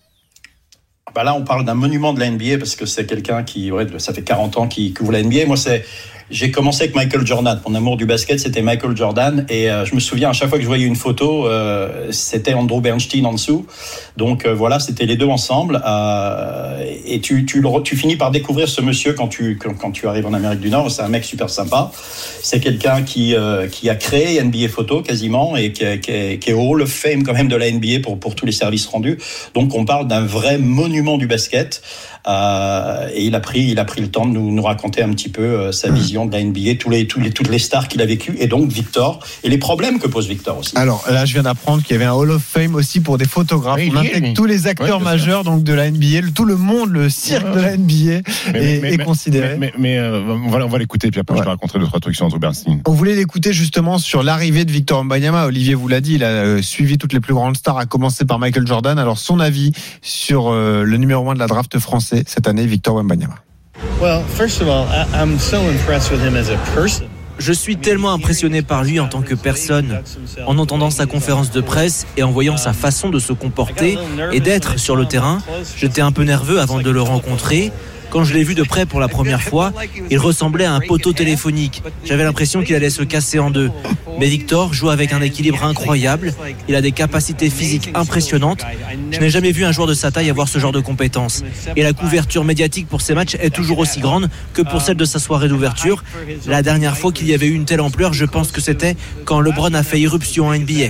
Bah 1.16 1.24
là, 1.24 1.34
on 1.36 1.44
parle 1.44 1.66
d'un 1.66 1.74
monument 1.74 2.14
de 2.14 2.20
la 2.20 2.30
NBA 2.30 2.58
parce 2.58 2.76
que 2.76 2.86
c'est 2.86 3.06
quelqu'un 3.06 3.44
qui, 3.44 3.72
ça 3.98 4.14
fait 4.14 4.22
40 4.22 4.58
ans 4.58 4.68
qu'il 4.68 4.94
couvre 4.94 5.12
la 5.12 5.24
NBA. 5.24 5.46
Moi, 5.48 5.58
c'est, 5.58 5.86
j'ai 6.32 6.52
commencé 6.52 6.84
avec 6.84 6.96
Michael 6.96 7.26
Jordan. 7.26 7.60
Mon 7.68 7.76
amour 7.76 7.98
du 7.98 8.06
basket, 8.06 8.40
c'était 8.40 8.62
Michael 8.62 8.96
Jordan. 8.96 9.46
Et 9.50 9.70
euh, 9.70 9.86
je 9.86 9.96
me 9.96 10.00
souviens, 10.00 10.30
à 10.30 10.34
chaque 10.34 10.50
fois 10.50 10.58
que 10.58 10.64
je 10.64 10.68
voyais 10.68 10.86
une 10.86 10.96
photo, 10.96 11.48
euh, 11.48 12.08
c'était 12.12 12.54
Andrew 12.54 12.82
Bernstein 12.82 13.26
en 13.26 13.34
dessous. 13.34 13.66
Donc 14.20 14.46
euh, 14.46 14.54
voilà, 14.54 14.80
c'était 14.80 15.06
les 15.06 15.16
deux 15.16 15.28
ensemble. 15.28 15.82
Euh, 15.86 16.84
et 17.06 17.20
tu, 17.22 17.46
tu, 17.46 17.62
le 17.62 17.70
tu 17.84 17.96
finis 17.96 18.18
par 18.18 18.32
découvrir 18.32 18.68
ce 18.68 18.82
monsieur 18.82 19.14
quand 19.14 19.28
tu, 19.28 19.58
quand, 19.58 19.92
tu 19.92 20.08
arrives 20.08 20.26
en 20.26 20.34
Amérique 20.34 20.60
du 20.60 20.70
Nord. 20.70 20.92
C'est 20.92 21.02
un 21.02 21.08
mec 21.08 21.24
super 21.24 21.50
sympa. 21.50 21.92
C'est 22.44 22.60
quelqu'un 22.60 23.02
qui, 23.02 23.34
euh, 23.34 23.68
qui 23.68 23.90
a 23.90 23.96
créé 23.96 24.44
NBA 24.44 24.68
Photo 24.70 25.02
quasiment 25.02 25.56
et 25.56 25.72
qui, 25.72 25.86
qui, 26.00 26.38
qui 26.38 26.50
est 26.50 26.54
au 26.54 26.62
Hall 26.62 26.82
of 26.82 26.92
Fame 26.92 27.24
quand 27.24 27.34
même 27.34 27.48
de 27.48 27.56
la 27.56 27.72
NBA 27.72 28.02
pour, 28.04 28.20
pour 28.20 28.36
tous 28.36 28.46
les 28.46 28.52
services 28.52 28.86
rendus. 28.88 29.18
Donc 29.54 29.74
on 29.74 29.86
parle 29.86 30.08
d'un 30.08 30.26
vrai 30.26 30.58
monument 30.58 31.18
du 31.18 31.26
basket. 31.26 31.82
Euh, 32.28 33.08
et 33.14 33.26
il 33.26 33.36
a 33.36 33.40
pris, 33.40 33.62
il 33.70 33.80
a 33.80 33.86
pris 33.86 34.02
le 34.02 34.10
temps 34.10 34.26
de 34.26 34.32
nous, 34.32 34.52
nous 34.52 34.62
raconter 34.64 35.02
un 35.02 35.10
petit 35.10 35.30
peu 35.30 35.42
euh, 35.42 35.72
sa 35.72 35.90
vision 35.90 36.26
de 36.26 36.32
la 36.34 36.44
NBA, 36.44 36.76
tous 36.80 36.90
les, 36.90 37.08
tous 37.08 37.20
les, 37.20 37.32
toutes 37.32 37.50
les 37.50 37.60
stars 37.60 37.88
qu'il 37.88 38.02
a 38.02 38.06
vécues, 38.06 38.36
et 38.40 38.48
donc 38.48 38.70
Victor, 38.72 39.20
et 39.44 39.50
les 39.50 39.58
problèmes 39.58 40.00
que 40.00 40.08
pose 40.08 40.28
Victor 40.28 40.58
aussi. 40.60 40.78
Alors 40.78 41.04
là, 41.10 41.26
je 41.26 41.34
viens 41.34 41.44
d'apprendre 41.44 41.82
qu'il 41.84 41.94
y 41.94 41.96
avait 41.96 42.06
un 42.06 42.14
Hall 42.14 42.32
of 42.32 42.44
Fame 42.44 42.76
aussi 42.76 43.00
pour 43.00 43.18
des 43.18 43.26
photographes. 43.26 43.78
Oui, 43.80 43.92
on 43.96 44.00
oui, 44.00 44.08
intègre 44.08 44.28
oui. 44.28 44.34
tous 44.34 44.46
les 44.46 44.68
acteurs 44.68 45.00
majeurs 45.00 45.44
donc 45.44 45.64
de 45.64 45.74
la 45.74 45.90
NBA, 45.90 46.22
le- 46.22 46.32
tout 46.32 46.46
le 46.46 46.56
monde, 46.58 46.90
le 46.92 47.10
cirque 47.10 47.52
de 47.54 47.60
la 47.62 47.78
NBA 47.78 48.22
est, 48.54 48.84
est 48.94 48.98
considéré. 49.04 49.58
mais, 49.58 49.72
mais, 49.78 49.96
mais, 49.96 49.98
euh, 49.98 50.22
on 50.28 50.50
va, 50.50 50.66
on 50.66 50.70
va 50.70 50.78
l'écouter 50.78 51.10
puis 51.12 51.20
après 51.22 51.34
Ouais. 51.36 51.40
je 51.40 51.44
te 51.46 51.50
raconterai 51.50 51.80
deux 51.80 51.86
trois 51.86 52.00
trucs 52.00 52.16
sur 52.16 52.26
Andrew 52.26 52.40
Bernstein 52.40 52.82
On 52.88 52.92
voulait 52.92 53.16
l'écouter 53.16 53.54
justement 53.54 53.98
sur 53.98 54.24
l'arrivée 54.24 54.66
de 54.66 54.72
Victor 54.72 55.04
Mbanyama. 55.04 55.46
Olivier 55.46 55.74
vous 55.76 55.88
l'a 55.88 56.02
dit, 56.02 56.16
il 56.16 56.24
a 56.24 56.28
euh, 56.28 56.62
suivi 56.62 56.98
toutes 56.98 57.14
les 57.14 57.20
plus 57.20 57.34
grandes 57.34 57.56
stars, 57.56 57.78
à 57.78 57.86
commencer 57.86 58.26
par 58.26 58.40
Michael 58.40 58.66
Jordan. 58.68 58.98
Alors 59.00 59.18
son 59.20 59.40
avis 59.40 59.72
sur 60.02 60.50
euh, 60.50 60.84
le 60.84 60.98
numéro 60.98 61.30
1 61.30 61.36
de 61.36 61.40
la 61.40 61.48
draft 61.48 61.78
cette 62.28 62.48
année, 62.48 62.66
Victor 62.66 63.04
Mbanyama. 63.04 63.36
Well, 64.02 64.24
first 64.24 64.62
of 64.62 64.68
all, 64.68 64.88
I, 64.88 65.06
I'm 65.14 65.38
so 65.38 65.58
impressed 65.70 66.12
with 66.12 66.22
him 66.22 66.36
as 66.36 66.50
a 66.50 66.58
person. 66.74 67.08
Je 67.40 67.54
suis 67.54 67.78
tellement 67.78 68.12
impressionné 68.12 68.62
par 68.62 68.84
lui 68.84 69.00
en 69.00 69.08
tant 69.08 69.22
que 69.22 69.34
personne, 69.34 70.02
en 70.46 70.58
entendant 70.58 70.90
sa 70.90 71.06
conférence 71.06 71.52
de 71.52 71.62
presse 71.62 72.06
et 72.18 72.24
en 72.24 72.32
voyant 72.32 72.58
sa 72.58 72.74
façon 72.74 73.10
de 73.10 73.20
se 73.20 73.32
comporter 73.32 73.98
et 74.34 74.42
d'être 74.42 74.78
sur 74.78 74.98
le 74.98 75.06
terrain. 75.06 75.40
J'étais 75.78 76.02
un 76.02 76.12
peu 76.12 76.24
nerveux 76.24 76.60
avant 76.60 76.82
de 76.82 76.90
le 76.90 77.02
rencontrer. 77.02 77.72
Quand 78.10 78.26
je 78.26 78.34
l'ai 78.34 78.44
vu 78.44 78.56
de 78.56 78.64
près 78.64 78.86
pour 78.86 79.00
la 79.00 79.08
première 79.08 79.42
fois, 79.42 79.72
il 80.10 80.18
ressemblait 80.18 80.66
à 80.66 80.74
un 80.74 80.82
poteau 80.82 81.14
téléphonique. 81.14 81.82
J'avais 82.04 82.26
l'impression 82.26 82.62
qu'il 82.62 82.76
allait 82.76 82.90
se 82.90 83.04
casser 83.04 83.40
en 83.40 83.52
deux. 83.52 83.72
Mais 84.20 84.28
Victor 84.28 84.74
joue 84.74 84.90
avec 84.90 85.14
un 85.14 85.22
équilibre 85.22 85.64
incroyable. 85.64 86.34
Il 86.68 86.76
a 86.76 86.82
des 86.82 86.92
capacités 86.92 87.50
physiques 87.50 87.90
impressionnantes. 87.94 88.66
Je 89.12 89.20
n'ai 89.20 89.30
jamais 89.30 89.52
vu 89.52 89.64
un 89.64 89.72
joueur 89.72 89.88
de 89.88 89.94
sa 89.94 90.12
taille 90.12 90.30
avoir 90.30 90.50
ce 90.50 90.60
genre 90.60 90.74
de 90.74 90.82
compétences. 90.82 91.44
Et 91.78 91.84
la 91.84 91.94
couverture 91.94 92.44
médiatique 92.44 92.88
pour 92.88 93.02
ses 93.02 93.14
matchs 93.14 93.36
est 93.36 93.50
toujours 93.50 93.80
aussi 93.80 94.02
grande 94.02 94.30
que 94.54 94.62
pour 94.62 94.82
celle 94.82 94.98
de 94.98 95.06
sa 95.06 95.20
soirée 95.20 95.48
d'ouverture. 95.48 96.04
La 96.48 96.62
dernière 96.62 96.98
fois 96.98 97.14
qu'il 97.14 97.28
y 97.28 97.34
avait 97.34 97.48
eu 97.48 97.54
une 97.54 97.66
telle 97.66 97.82
ampleur, 97.82 98.12
je 98.14 98.26
pense 98.26 98.52
que 98.52 98.60
c'était 98.60 98.98
quand 99.24 99.40
LeBron 99.40 99.74
a 99.74 99.84
fait 99.84 100.00
irruption 100.00 100.48
en 100.48 100.54
NBA. 100.54 100.90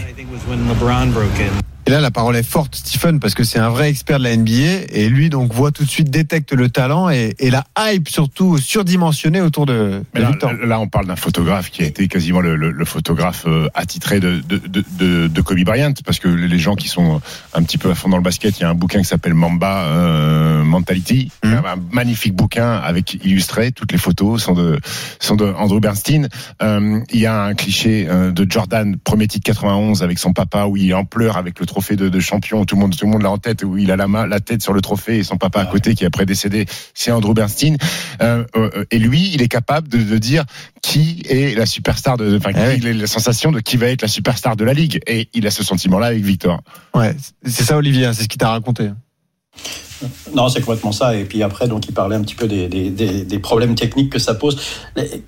Et 1.89 1.91
là, 1.91 2.02
la 2.02 2.12
parole 2.12 2.36
est 2.36 2.43
forte, 2.43 2.75
Stephen, 2.75 3.19
parce 3.19 3.34
que 3.34 3.43
c'est 3.43 3.58
un 3.58 3.69
vrai 3.69 3.89
expert 3.89 4.19
de 4.19 4.23
la 4.25 4.38
NBA 4.38 4.86
et 4.93 5.10
lui 5.10 5.32
donc 5.32 5.52
voit 5.52 5.71
tout 5.71 5.84
de 5.84 5.89
suite, 5.89 6.12
détecte 6.12 6.54
le 6.54 6.69
talent 6.69 7.10
et, 7.10 7.34
et 7.39 7.49
la 7.49 7.63
hype 7.80 8.08
surtout 8.10 8.60
surdimensionnée 8.60 9.41
autour 9.41 9.65
de, 9.65 10.04
Mais 10.13 10.19
de 10.19 10.25
là, 10.25 10.30
Victor. 10.32 10.54
là, 10.54 10.80
on 10.80 10.88
parle 10.88 11.08
d'un 11.08 11.15
photographe 11.15 11.71
qui 11.71 11.82
a 11.82 11.88
été 11.88 12.08
quasiment 12.08 12.41
le, 12.41 12.56
le- 12.56 12.69
le 12.69 12.86
photographe 12.86 13.45
euh, 13.47 13.67
attitré 13.73 14.19
de, 14.19 15.41
Kobe 15.41 15.63
Bryant, 15.63 15.93
parce 16.06 16.19
que 16.19 16.28
les 16.28 16.60
gens 16.60 16.75
qui 16.75 16.88
sont 16.89 17.21
un 17.56 17.63
petit 17.63 17.80
peu 17.80 17.89
à 17.89 17.95
fond 17.95 18.10
dans 18.10 18.17
le 18.17 18.23
basket, 18.23 18.60
il 18.60 18.62
y 18.62 18.65
a 18.65 18.69
un 18.69 18.75
bouquin 18.75 18.99
qui 18.99 19.06
s'appelle 19.06 19.34
Mamba 19.34 19.86
euh, 19.86 20.63
Mentality, 20.63 21.32
Mhm. 21.43 21.54
un 21.65 21.75
magnifique 21.91 22.36
bouquin 22.36 22.73
avec 22.73 23.15
illustré, 23.23 23.71
toutes 23.71 23.91
les 23.91 23.97
photos 23.97 24.43
sont 24.43 24.54
de 24.54 24.80
sont 25.19 25.36
de 25.36 25.45
Andrew 25.45 25.80
Bernstein. 25.80 26.28
Euh, 26.62 26.99
il 27.12 27.19
y 27.19 27.25
a 27.25 27.43
un 27.45 27.56
cliché 27.56 28.06
de 28.06 28.45
Jordan, 28.49 28.97
premier 29.04 29.28
titre 29.28 29.45
91 29.45 30.04
avec 30.04 30.19
son 30.19 30.34
papa 30.34 30.65
où 30.65 30.78
il 30.78 30.89
est 30.91 30.93
en 30.93 31.06
pleurs 31.06 31.38
avec 31.38 31.60
le 31.60 31.65
trophée 31.79 31.95
de, 31.95 32.09
de 32.09 32.19
champion, 32.19 32.65
tout 32.65 32.75
le 32.75 32.81
monde 32.81 32.95
tout 32.95 33.05
le 33.05 33.11
monde 33.11 33.21
l'a 33.21 33.31
en 33.31 33.37
tête, 33.37 33.63
où 33.63 33.77
il 33.77 33.89
a 33.89 33.95
la 33.95 34.09
main, 34.09 34.27
la 34.27 34.41
tête 34.41 34.61
sur 34.61 34.73
le 34.73 34.81
trophée 34.81 35.19
et 35.19 35.23
son 35.23 35.37
papa 35.37 35.61
à 35.61 35.65
côté 35.65 35.95
qui 35.95 36.03
est 36.03 36.07
après 36.07 36.25
décédé, 36.25 36.65
c'est 36.93 37.09
Andrew 37.09 37.33
Bernstein. 37.33 37.77
Euh, 38.21 38.43
euh, 38.57 38.83
et 38.91 38.99
lui, 38.99 39.31
il 39.33 39.41
est 39.41 39.47
capable 39.47 39.87
de, 39.87 39.97
de 39.97 40.17
dire 40.17 40.43
qui 40.81 41.23
est 41.29 41.57
la 41.57 41.65
superstar 41.65 42.17
de, 42.17 42.35
enfin, 42.37 42.51
Ah 42.53 42.71
oui. 42.75 42.85
est 42.85 42.93
la 42.93 43.07
sensation 43.07 43.53
de 43.53 43.61
qui 43.61 43.77
va 43.77 43.87
être 43.87 44.01
la 44.01 44.09
superstar 44.09 44.57
de 44.57 44.65
la 44.65 44.73
ligue. 44.73 44.99
Et 45.07 45.29
il 45.33 45.47
a 45.47 45.51
ce 45.51 45.63
sentiment-là 45.63 46.07
avec 46.07 46.21
Victor. 46.21 46.61
Ouais, 46.93 47.15
c'est 47.45 47.63
ça 47.63 47.77
Olivier, 47.77 48.07
hein, 48.07 48.13
c'est 48.13 48.23
ce 48.23 48.27
qu'il 48.27 48.39
t'a 48.39 48.49
raconté. 48.49 48.89
Non, 50.33 50.49
c'est 50.49 50.62
complètement 50.62 50.91
ça. 50.91 51.15
Et 51.15 51.25
puis 51.25 51.43
après, 51.43 51.67
donc, 51.67 51.88
il 51.88 51.93
parlait 51.93 52.15
un 52.15 52.21
petit 52.21 52.35
peu 52.35 52.47
des, 52.47 52.67
des, 52.67 52.89
des, 52.89 53.23
des 53.23 53.39
problèmes 53.39 53.75
techniques 53.75 54.12
que 54.12 54.19
ça 54.19 54.33
pose. 54.33 54.57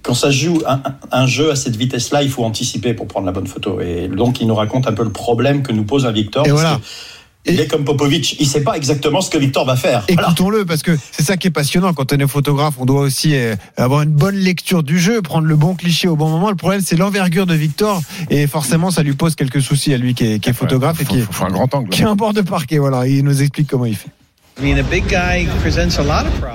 Quand 0.04 0.14
ça 0.14 0.32
joue 0.32 0.62
un, 0.68 0.82
un 1.12 1.26
jeu 1.28 1.52
à 1.52 1.56
cette 1.56 1.76
vitesse-là, 1.76 2.24
il 2.24 2.30
faut 2.30 2.44
anticiper 2.44 2.94
pour 2.94 3.08
prendre 3.08 3.26
la 3.26 3.32
bonne 3.32 3.48
photo. 3.48 3.82
Et 3.82 4.08
donc, 4.08 4.42
il 4.42 4.48
nous 4.48 4.56
raconte 4.56 4.88
un 4.88 4.94
peu 4.94 5.04
le 5.04 5.12
problème 5.12 5.64
que 5.64 5.72
nous 5.72 5.84
pose 5.84 6.06
un 6.06 6.12
Victor. 6.12 6.46
Et 6.46 6.50
parce 6.50 6.62
voilà. 6.62 6.78
que 6.78 7.52
Il 7.52 7.60
est 7.60 7.66
comme 7.66 7.84
Popovic, 7.84 8.40
il 8.40 8.46
sait 8.46 8.62
pas 8.64 8.76
exactement 8.78 9.20
ce 9.20 9.32
que 9.32 9.38
Victor 9.40 9.66
va 9.66 9.76
faire. 9.76 10.06
Voilà. 10.08 10.28
Écoutons-le, 10.28 10.64
parce 10.64 10.84
que 10.84 10.96
c'est 11.12 11.24
ça 11.24 11.38
qui 11.38 11.48
est 11.48 11.52
passionnant. 11.52 11.92
Quand 11.92 12.14
on 12.14 12.18
est 12.18 12.28
photographe, 12.28 12.76
on 12.78 12.86
doit 12.86 13.02
aussi 13.02 13.36
euh, 13.36 13.56
avoir 13.78 14.04
une 14.04 14.12
bonne 14.12 14.36
lecture 14.36 14.84
du 14.84 15.00
jeu, 15.00 15.24
prendre 15.24 15.48
le 15.48 15.56
bon 15.56 15.74
cliché 15.74 16.08
au 16.08 16.16
bon 16.16 16.30
moment. 16.30 16.52
Le 16.52 16.56
problème, 16.56 16.82
c'est 16.86 16.96
l'envergure 16.96 17.48
de 17.48 17.56
Victor. 17.56 18.00
Et 18.30 18.46
forcément, 18.46 18.92
ça 18.92 19.02
lui 19.02 19.14
pose 19.14 19.34
quelques 19.34 19.62
soucis 19.62 19.92
à 19.92 19.98
lui 19.98 20.14
qui 20.14 20.26
est, 20.26 20.40
qui 20.40 20.50
est 20.52 20.54
photographe 20.54 21.02
et 21.02 21.06
faut, 21.06 21.14
qui 21.14 21.20
est, 21.20 21.24
faut, 21.24 21.34
faut 21.34 21.46
un 21.46 21.50
grand 21.52 21.74
angle. 21.74 21.90
qui 21.90 22.04
est 22.04 22.06
un 22.06 22.16
bord 22.16 22.34
de 22.34 22.42
parquet. 22.42 22.78
Voilà, 22.78 23.08
il 23.08 23.24
nous 23.24 23.42
explique 23.42 23.68
comment 23.68 23.86
il 23.86 23.96
fait. 23.96 24.10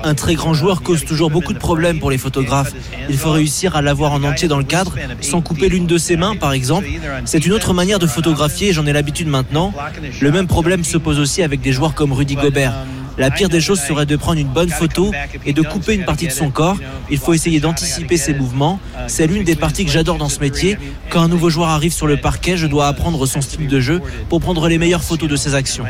Un 0.04 0.14
très 0.14 0.34
grand 0.34 0.54
joueur 0.54 0.82
cause 0.82 1.04
toujours 1.04 1.30
beaucoup 1.30 1.52
de 1.52 1.58
problèmes 1.58 1.98
pour 1.98 2.10
les 2.10 2.18
photographes. 2.18 2.72
Il 3.08 3.16
faut 3.16 3.32
réussir 3.32 3.74
à 3.74 3.82
l'avoir 3.82 4.12
en 4.12 4.22
entier 4.22 4.48
dans 4.48 4.58
le 4.58 4.64
cadre, 4.64 4.94
sans 5.20 5.40
couper 5.40 5.68
l'une 5.68 5.86
de 5.86 5.98
ses 5.98 6.16
mains, 6.16 6.36
par 6.36 6.52
exemple. 6.52 6.86
C'est 7.24 7.44
une 7.46 7.52
autre 7.52 7.72
manière 7.74 7.98
de 7.98 8.06
photographier, 8.06 8.72
j'en 8.72 8.86
ai 8.86 8.92
l'habitude 8.92 9.28
maintenant. 9.28 9.72
Le 10.20 10.30
même 10.30 10.46
problème 10.46 10.84
se 10.84 10.98
pose 10.98 11.18
aussi 11.18 11.42
avec 11.42 11.60
des 11.60 11.72
joueurs 11.72 11.94
comme 11.94 12.12
Rudy 12.12 12.36
Gobert. 12.36 12.74
La 13.18 13.30
pire 13.30 13.48
des 13.48 13.60
choses 13.60 13.80
serait 13.80 14.06
de 14.06 14.16
prendre 14.16 14.38
une 14.38 14.48
bonne 14.48 14.68
photo 14.68 15.10
et 15.46 15.52
de 15.52 15.62
couper 15.62 15.94
une 15.94 16.04
partie 16.04 16.26
de 16.26 16.32
son 16.32 16.50
corps. 16.50 16.76
Il 17.10 17.18
faut 17.18 17.32
essayer 17.32 17.60
d'anticiper 17.60 18.18
ses 18.18 18.34
mouvements. 18.34 18.78
C'est 19.08 19.26
l'une 19.26 19.42
des 19.42 19.56
parties 19.56 19.84
que 19.84 19.90
j'adore 19.90 20.18
dans 20.18 20.28
ce 20.28 20.40
métier. 20.40 20.78
Quand 21.08 21.22
un 21.22 21.28
nouveau 21.28 21.48
joueur 21.50 21.70
arrive 21.70 21.92
sur 21.92 22.06
le 22.06 22.18
parquet, 22.18 22.56
je 22.56 22.66
dois 22.66 22.88
apprendre 22.88 23.24
son 23.26 23.40
style 23.40 23.68
de 23.68 23.80
jeu 23.80 24.02
pour 24.28 24.40
prendre 24.40 24.68
les 24.68 24.78
meilleures 24.78 25.04
photos 25.04 25.28
de 25.28 25.36
ses 25.36 25.54
actions. 25.54 25.84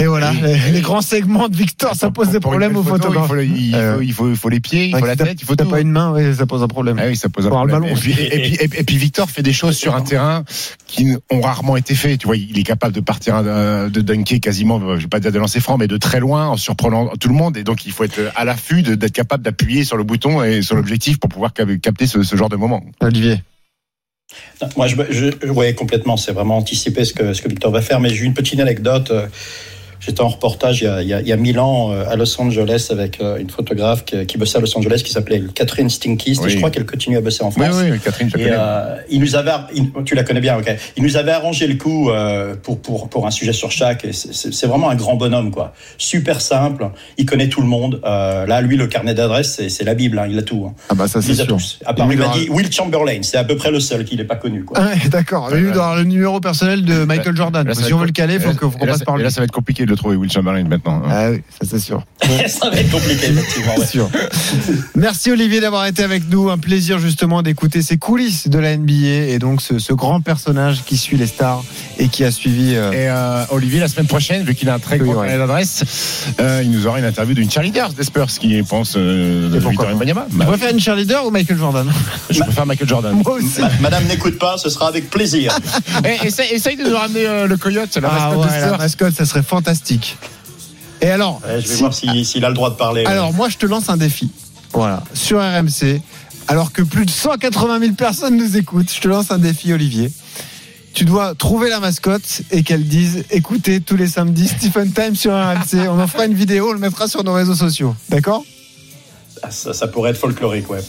Et 0.00 0.06
voilà, 0.06 0.32
les, 0.32 0.72
les 0.72 0.80
grands 0.80 1.02
segments 1.02 1.48
de 1.48 1.54
Victor, 1.56 1.94
ça 1.94 2.10
pose 2.10 2.30
des 2.30 2.40
problèmes 2.40 2.74
aux 2.76 2.82
belle 2.82 2.92
photo, 2.92 3.12
photographes. 3.12 3.24
Il 3.24 3.28
faut, 3.28 3.34
le- 3.34 3.44
il, 3.44 3.74
Euh, 3.74 3.94
faut, 3.96 4.02
il, 4.02 4.12
faut, 4.12 4.30
il 4.30 4.36
faut 4.36 4.48
les 4.48 4.60
pieds, 4.60 4.86
il 4.86 4.90
faut 4.96 5.02
Ouais, 5.02 5.06
la 5.08 5.16
tête, 5.16 5.38
il 5.40 5.44
faut 5.44 5.56
tout. 5.56 5.68
pas 5.68 5.80
une 5.80 5.90
main, 5.90 6.10
ouais, 6.12 6.32
ça 6.34 6.46
pose 6.46 6.62
un 6.62 6.68
problème. 6.68 6.98
Ah 7.00 7.06
oui, 7.08 7.16
ça 7.16 7.28
pose 7.28 7.46
un 7.46 7.50
Faut 7.50 7.54
avoir 7.56 7.66
le 7.66 7.72
problème. 7.72 7.92
ballon 7.94 8.00
Et 8.00 8.14
puis, 8.14 8.24
et, 8.24 8.40
puis, 8.40 8.54
et, 8.64 8.68
puis, 8.68 8.78
et 8.80 8.84
puis 8.84 8.96
Victor 8.96 9.28
fait 9.30 9.42
des 9.42 9.52
choses 9.52 9.76
sur 9.76 9.94
un 9.94 10.00
terrain 10.02 10.44
qui 10.86 11.14
ont 11.30 11.40
rarement 11.40 11.76
été 11.76 11.94
faites. 11.94 12.18
Tu 12.20 12.26
vois, 12.26 12.36
il 12.36 12.58
est 12.58 12.62
capable 12.62 12.94
de 12.94 13.00
partir 13.00 13.34
euh, 13.36 13.88
de 13.90 14.00
dunker 14.00 14.40
quasiment, 14.40 14.80
je 14.96 15.02
vais 15.02 15.08
pas 15.08 15.20
dire 15.20 15.32
de 15.32 15.38
lancer 15.38 15.60
franc, 15.60 15.76
mais 15.76 15.86
de 15.86 15.96
très 15.98 16.18
loin 16.20 16.48
en 16.48 16.56
surprenant 16.56 17.08
tout 17.20 17.28
le 17.28 17.34
monde. 17.34 17.56
Et 17.56 17.62
donc 17.64 17.84
il 17.86 17.92
faut 17.92 18.04
être 18.04 18.20
à 18.36 18.44
l'affût 18.44 18.82
d'être 18.82 19.12
capable 19.12 19.42
d'appuyer 19.42 19.84
sur 19.84 19.96
le 19.98 20.04
bouton 20.04 20.42
et 20.42 20.62
sur 20.62 20.76
l'objectif 20.76 21.18
pour 21.20 21.28
pouvoir 21.28 21.52
cap- 21.52 21.68
capter 21.82 22.06
ce, 22.06 22.22
ce 22.22 22.36
genre 22.36 22.48
de 22.48 22.56
moment. 22.56 22.82
Olivier. 23.00 23.42
Moi, 24.76 24.86
je, 24.86 24.94
je, 25.10 25.48
ouais, 25.48 25.74
complètement. 25.74 26.16
C'est 26.16 26.30
vraiment 26.32 26.56
anticiper 26.58 27.04
ce 27.04 27.12
que, 27.12 27.32
ce 27.32 27.42
que 27.42 27.48
Victor 27.48 27.72
va 27.72 27.82
faire. 27.82 27.98
Mais 27.98 28.10
j'ai 28.10 28.24
une 28.24 28.34
petite 28.34 28.60
anecdote. 28.60 29.10
J'étais 30.00 30.22
en 30.22 30.28
reportage 30.28 30.80
il 30.80 30.84
y, 30.84 30.88
a, 30.88 31.02
il, 31.02 31.08
y 31.08 31.14
a, 31.14 31.20
il 31.20 31.28
y 31.28 31.32
a 31.32 31.36
mille 31.36 31.58
ans 31.60 31.92
euh, 31.92 32.04
à 32.10 32.16
Los 32.16 32.40
Angeles 32.40 32.88
avec 32.90 33.20
euh, 33.20 33.36
une 33.38 33.50
photographe 33.50 34.04
qui, 34.04 34.24
qui 34.26 34.38
bossait 34.38 34.56
à 34.56 34.60
Los 34.60 34.76
Angeles 34.76 35.02
qui 35.04 35.12
s'appelait 35.12 35.42
Catherine 35.54 35.90
Stinkist. 35.90 36.40
Oui. 36.42 36.48
Et 36.48 36.50
je 36.52 36.56
crois 36.56 36.70
qu'elle 36.70 36.86
continue 36.86 37.16
à 37.18 37.20
bosser 37.20 37.42
en 37.44 37.48
Oui, 37.56 37.64
France. 37.66 37.82
oui, 37.82 37.98
Catherine, 38.02 38.30
je 38.32 38.36
la 38.38 38.42
Et 38.42 38.46
connais. 38.46 38.56
euh, 38.58 38.96
il 39.10 39.20
nous 39.20 39.36
avait, 39.36 39.50
il- 39.74 39.90
tu 40.04 40.14
la 40.14 40.24
connais 40.24 40.40
bien, 40.40 40.56
ok. 40.58 40.74
Il 40.96 41.02
nous 41.02 41.16
avait 41.16 41.32
arrangé 41.32 41.66
le 41.66 41.74
coup 41.74 42.10
euh, 42.10 42.54
pour 42.62 42.80
pour 42.80 43.08
pour 43.10 43.26
un 43.26 43.30
sujet 43.30 43.52
sur 43.52 43.70
chaque. 43.70 44.04
Et 44.06 44.12
c'est- 44.12 44.32
c'est 44.32 44.54
c'est 44.54 44.66
vraiment 44.66 44.88
un 44.90 44.94
grand 44.94 45.16
bonhomme, 45.16 45.50
quoi. 45.50 45.74
Super 45.98 46.40
simple. 46.40 46.88
Il 47.18 47.26
connaît 47.26 47.48
tout 47.48 47.60
le 47.60 47.68
monde. 47.68 48.00
Euh, 48.04 48.46
là, 48.46 48.62
lui, 48.62 48.76
le 48.76 48.86
carnet 48.86 49.12
d'adresse, 49.14 49.54
c'est 49.56 49.68
c'est 49.68 49.84
la 49.84 49.94
Bible. 49.94 50.18
Hein, 50.18 50.26
il 50.30 50.38
a 50.38 50.42
tout. 50.42 50.64
Hein. 50.66 50.74
Ah 50.88 50.94
bah 50.94 51.08
ça 51.08 51.20
c'est 51.20 51.32
a 51.32 51.34
sûr. 51.34 51.46
tous. 51.46 51.78
À 51.84 51.92
part, 51.92 52.06
Lui, 52.08 52.14
il 52.16 52.18
m'a 52.20 52.28
dit 52.28 52.48
Will 52.48 52.72
Chamberlain. 52.72 53.18
C'est 53.22 53.36
à 53.36 53.44
peu 53.44 53.56
près 53.56 53.70
le 53.70 53.80
seul 53.80 54.04
qui 54.04 54.16
n'est 54.16 54.24
pas 54.24 54.36
connu, 54.36 54.64
quoi. 54.64 54.78
Ah, 54.80 54.94
D'accord, 55.08 55.50
lui 55.54 55.60
il 55.68 55.72
doit 55.72 55.84
avoir 55.84 55.96
le 55.96 56.04
numéro 56.04 56.40
personnel 56.40 56.84
de 56.84 57.04
Michael 57.04 57.36
Jordan? 57.36 57.66
Là, 57.66 57.74
si 57.74 57.92
on 57.92 57.98
veut 57.98 58.06
le 58.06 58.12
caler, 58.12 58.34
il 58.34 58.40
faut 58.40 58.54
qu'on 58.54 58.86
passe 58.86 59.04
par 59.04 59.16
lui. 59.16 59.24
là, 59.24 59.30
ça 59.30 59.40
va 59.40 59.44
être 59.44 59.50
compliqué 59.52 59.84
de 59.90 59.94
le 59.94 59.98
trouver, 59.98 60.16
Will 60.16 60.30
Chamberlain, 60.30 60.62
maintenant. 60.64 61.02
hein. 61.04 61.08
Ah 61.10 61.30
oui, 61.32 61.42
ça 61.60 61.66
c'est 61.68 61.80
sûr. 61.80 62.04
ça 62.46 62.70
va 62.70 62.76
être 62.76 62.90
compliqué, 62.90 63.26
effectivement. 63.26 63.72
C'est 63.76 63.80
ouais. 63.80 63.86
sûr. 63.86 64.10
Merci 64.94 65.30
Olivier 65.32 65.60
d'avoir 65.60 65.86
été 65.86 66.02
avec 66.02 66.28
nous. 66.30 66.48
Un 66.50 66.58
plaisir 66.58 66.98
justement 66.98 67.42
d'écouter 67.42 67.82
ces 67.82 67.98
coulisses 67.98 68.48
de 68.48 68.58
la 68.58 68.76
NBA 68.76 68.92
et 69.28 69.38
donc 69.38 69.60
ce, 69.62 69.78
ce 69.78 69.92
grand 69.92 70.20
personnage 70.20 70.84
qui 70.84 70.96
suit 70.96 71.16
les 71.16 71.26
stars 71.26 71.64
et 71.98 72.08
qui 72.08 72.24
a 72.24 72.30
suivi. 72.30 72.74
euh, 72.76 72.92
Et 72.92 73.08
euh, 73.08 73.44
Olivier, 73.50 73.80
la 73.80 73.88
semaine 73.88 74.06
prochaine, 74.06 74.44
vu 74.44 74.54
qu'il 74.54 74.68
a 74.68 74.74
un 74.74 74.78
très 74.78 75.00
Oui, 75.00 75.08
gros 75.08 75.20
ouais. 75.20 75.36
d'adresse, 75.36 75.82
euh, 76.40 76.60
il 76.62 76.70
nous 76.70 76.86
aura 76.86 76.98
une 76.98 77.04
interview 77.04 77.34
d'une 77.34 77.50
cheerleader 77.50 77.92
des 77.92 78.04
Spurs 78.04 78.26
qui 78.26 78.62
pense 78.62 78.94
euh, 78.96 79.48
de 79.50 79.56
Et 79.56 79.58
Victor 79.58 79.86
pas 79.86 79.90
Wembanyama. 79.92 80.26
Tu 80.30 80.36
Bah, 80.36 80.44
préfères 80.46 80.70
une 80.70 80.80
cheerleader 80.80 81.26
ou 81.26 81.30
Michael 81.30 81.58
Jordan? 81.58 81.90
Je 82.30 82.38
préfère 82.40 82.66
Michael 82.66 82.88
Jordan. 82.88 83.20
Moi 83.24 83.34
aussi. 83.34 83.60
Ma- 83.60 83.70
Madame 83.80 84.04
n'écoute 84.06 84.38
pas, 84.38 84.56
ce 84.58 84.68
sera 84.70 84.88
avec 84.88 85.10
plaisir. 85.10 85.56
Eh, 86.04 86.26
essaye, 86.26 86.52
essaye 86.54 86.76
de 86.76 86.84
nous 86.84 86.96
ramener 86.96 87.26
euh, 87.26 87.46
le 87.46 87.56
coyote, 87.56 87.96
la 88.00 88.08
Ah 88.10 88.30
mascotte 88.30 88.50
ouais, 88.52 88.60
la 88.60 88.78
mascotte, 88.78 89.14
ça 89.14 89.24
serait 89.24 89.42
fantastique. 89.42 89.79
Et 91.02 91.08
alors, 91.10 91.40
Ouais, 91.46 91.60
je 91.60 91.68
vais 91.68 91.74
si- 91.74 91.80
voir 91.80 91.94
si- 91.94 92.24
s'il 92.24 92.44
a 92.44 92.48
le 92.48 92.54
droit 92.54 92.70
de 92.70 92.74
parler. 92.76 93.02
ouais. 93.02 93.06
alors 93.08 93.32
moi 93.32 93.48
je 93.48 93.56
te 93.56 93.66
lance 93.66 93.88
un 93.88 93.96
défi. 93.96 94.30
Voilà, 94.72 95.02
sur 95.14 95.38
RMC, 95.40 96.00
alors 96.46 96.72
que 96.72 96.82
plus 96.82 97.04
de 97.06 97.10
180 97.10 97.80
000 97.80 97.92
personnes 97.94 98.36
nous 98.36 98.56
écoutent, 98.56 98.92
je 98.94 99.00
te 99.00 99.08
lance 99.08 99.30
un 99.30 99.38
défi, 99.38 99.72
Olivier. 99.72 100.12
Tu 100.92 101.04
dois 101.04 101.34
trouver 101.36 101.70
la 101.70 101.80
mascotte 101.80 102.42
et 102.50 102.62
qu'elle 102.62 102.86
dise 102.86 103.24
écoutez 103.30 103.80
tous 103.80 103.96
les 103.96 104.08
samedis 104.08 104.48
Stephen 104.48 104.92
Time 104.92 105.14
sur 105.14 105.32
RMC. 105.32 105.88
On 105.88 106.00
en 106.00 106.06
fera 106.08 106.26
une 106.26 106.34
vidéo, 106.34 106.70
on 106.70 106.72
le 106.72 106.78
mettra 106.80 107.06
sur 107.08 107.22
nos 107.24 107.32
réseaux 107.32 107.54
sociaux. 107.54 107.94
D'accord? 108.08 108.44
Ah, 109.42 109.50
ça, 109.50 109.72
ça 109.72 109.86
pourrait 109.88 110.10
être 110.10 110.18
folklorique, 110.18 110.68
ouais. 110.68 110.80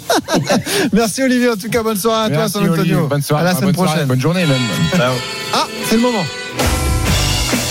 Merci 0.94 1.24
Olivier, 1.24 1.50
en 1.50 1.56
tout 1.56 1.70
cas, 1.70 1.84
bonne 1.84 1.98
soirée 1.98 2.26
à 2.26 2.30
Merci, 2.30 2.54
toi, 2.54 2.62
San 2.62 2.70
Antonio. 2.72 2.82
Olivier. 2.82 3.08
Bonne 3.10 3.22
soirée. 3.22 3.42
À 3.44 3.46
la 3.46 3.52
semaine 3.56 3.66
bonne 3.68 3.76
soirée, 3.76 3.90
prochaine. 3.92 4.08
bonne 4.08 4.20
journée 4.22 4.46
même. 4.46 4.62
Ciao. 4.98 5.14
Ah, 5.54 5.68
c'est 5.88 5.96
le 5.96 6.02
moment. 6.02 6.24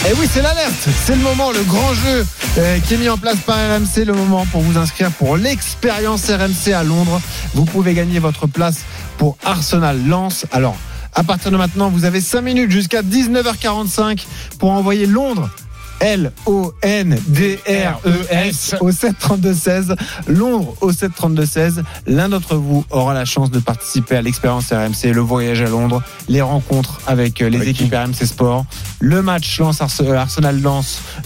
Et 0.09 0.15
oui, 0.19 0.27
c'est 0.33 0.41
l'alerte. 0.41 0.89
C'est 1.05 1.15
le 1.15 1.23
moment, 1.23 1.53
le 1.53 1.63
grand 1.63 1.93
jeu 1.93 2.27
euh, 2.57 2.79
qui 2.81 2.95
est 2.95 2.97
mis 2.97 3.11
en 3.11 3.19
place 3.19 3.37
par 3.45 3.57
RMC. 3.57 4.07
Le 4.07 4.15
moment 4.15 4.47
pour 4.47 4.63
vous 4.63 4.79
inscrire 4.79 5.11
pour 5.11 5.37
l'expérience 5.37 6.31
RMC 6.31 6.73
à 6.73 6.83
Londres. 6.83 7.21
Vous 7.55 7.67
pouvez 7.67 7.93
gagner 7.93 8.19
votre 8.19 8.47
place 8.47 8.81
pour 9.19 9.37
Arsenal 9.45 10.03
Lens. 10.07 10.47
Alors, 10.53 10.77
à 11.15 11.23
partir 11.23 11.51
de 11.51 11.59
maintenant, 11.59 11.91
vous 11.91 12.07
avez 12.07 12.23
5 12.23 12.41
minutes 12.41 12.71
jusqu'à 12.71 13.03
19h45 13.03 14.25
pour 14.59 14.71
envoyer 14.71 15.05
Londres. 15.05 15.51
L-O-N-D-R-E-S 16.01 18.75
au 18.81 18.91
732-16. 18.91 19.95
Londres 20.27 20.75
au 20.81 20.93
732-16. 20.93 21.83
L'un 22.07 22.29
d'entre 22.29 22.57
vous 22.57 22.85
aura 22.91 23.15
la 23.15 23.25
chance 23.25 23.51
de 23.51 23.59
participer 23.61 24.17
à 24.17 24.23
l'expérience 24.23 24.73
RMC, 24.73 25.13
le 25.13 25.21
voyage 25.21 25.63
à 25.63 25.69
Londres, 25.69 26.03
les 26.29 26.41
rencontres 26.43 27.01
avec 27.07 27.41
euh, 27.43 27.49
les 27.49 27.69
équipes 27.69 27.95
RMC 27.95 28.27
Sport, 28.27 28.65
le 29.01 29.23
match 29.23 29.61
Ars- 29.61 29.75
euh, 30.01 30.15
Arsenal 30.17 30.61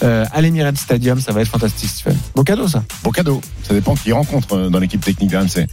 euh, 0.03 0.25
à 0.33 0.41
l'Emirates 0.41 0.79
Stadium. 0.79 1.21
Ça 1.21 1.33
va 1.33 1.43
être 1.43 1.49
fantastique, 1.49 1.91
Stephen. 1.91 2.17
Beau 2.35 2.45
cadeau, 2.45 2.69
ça. 2.69 2.83
Bon 3.03 3.11
cadeau. 3.11 3.41
Ça 3.67 3.75
dépend 3.75 3.95
qui 3.95 4.13
rencontre 4.13 4.57
euh, 4.57 4.71
dans 4.71 4.79
l'équipe 4.79 5.05
technique 5.05 5.31
d'RMC. 5.31 5.67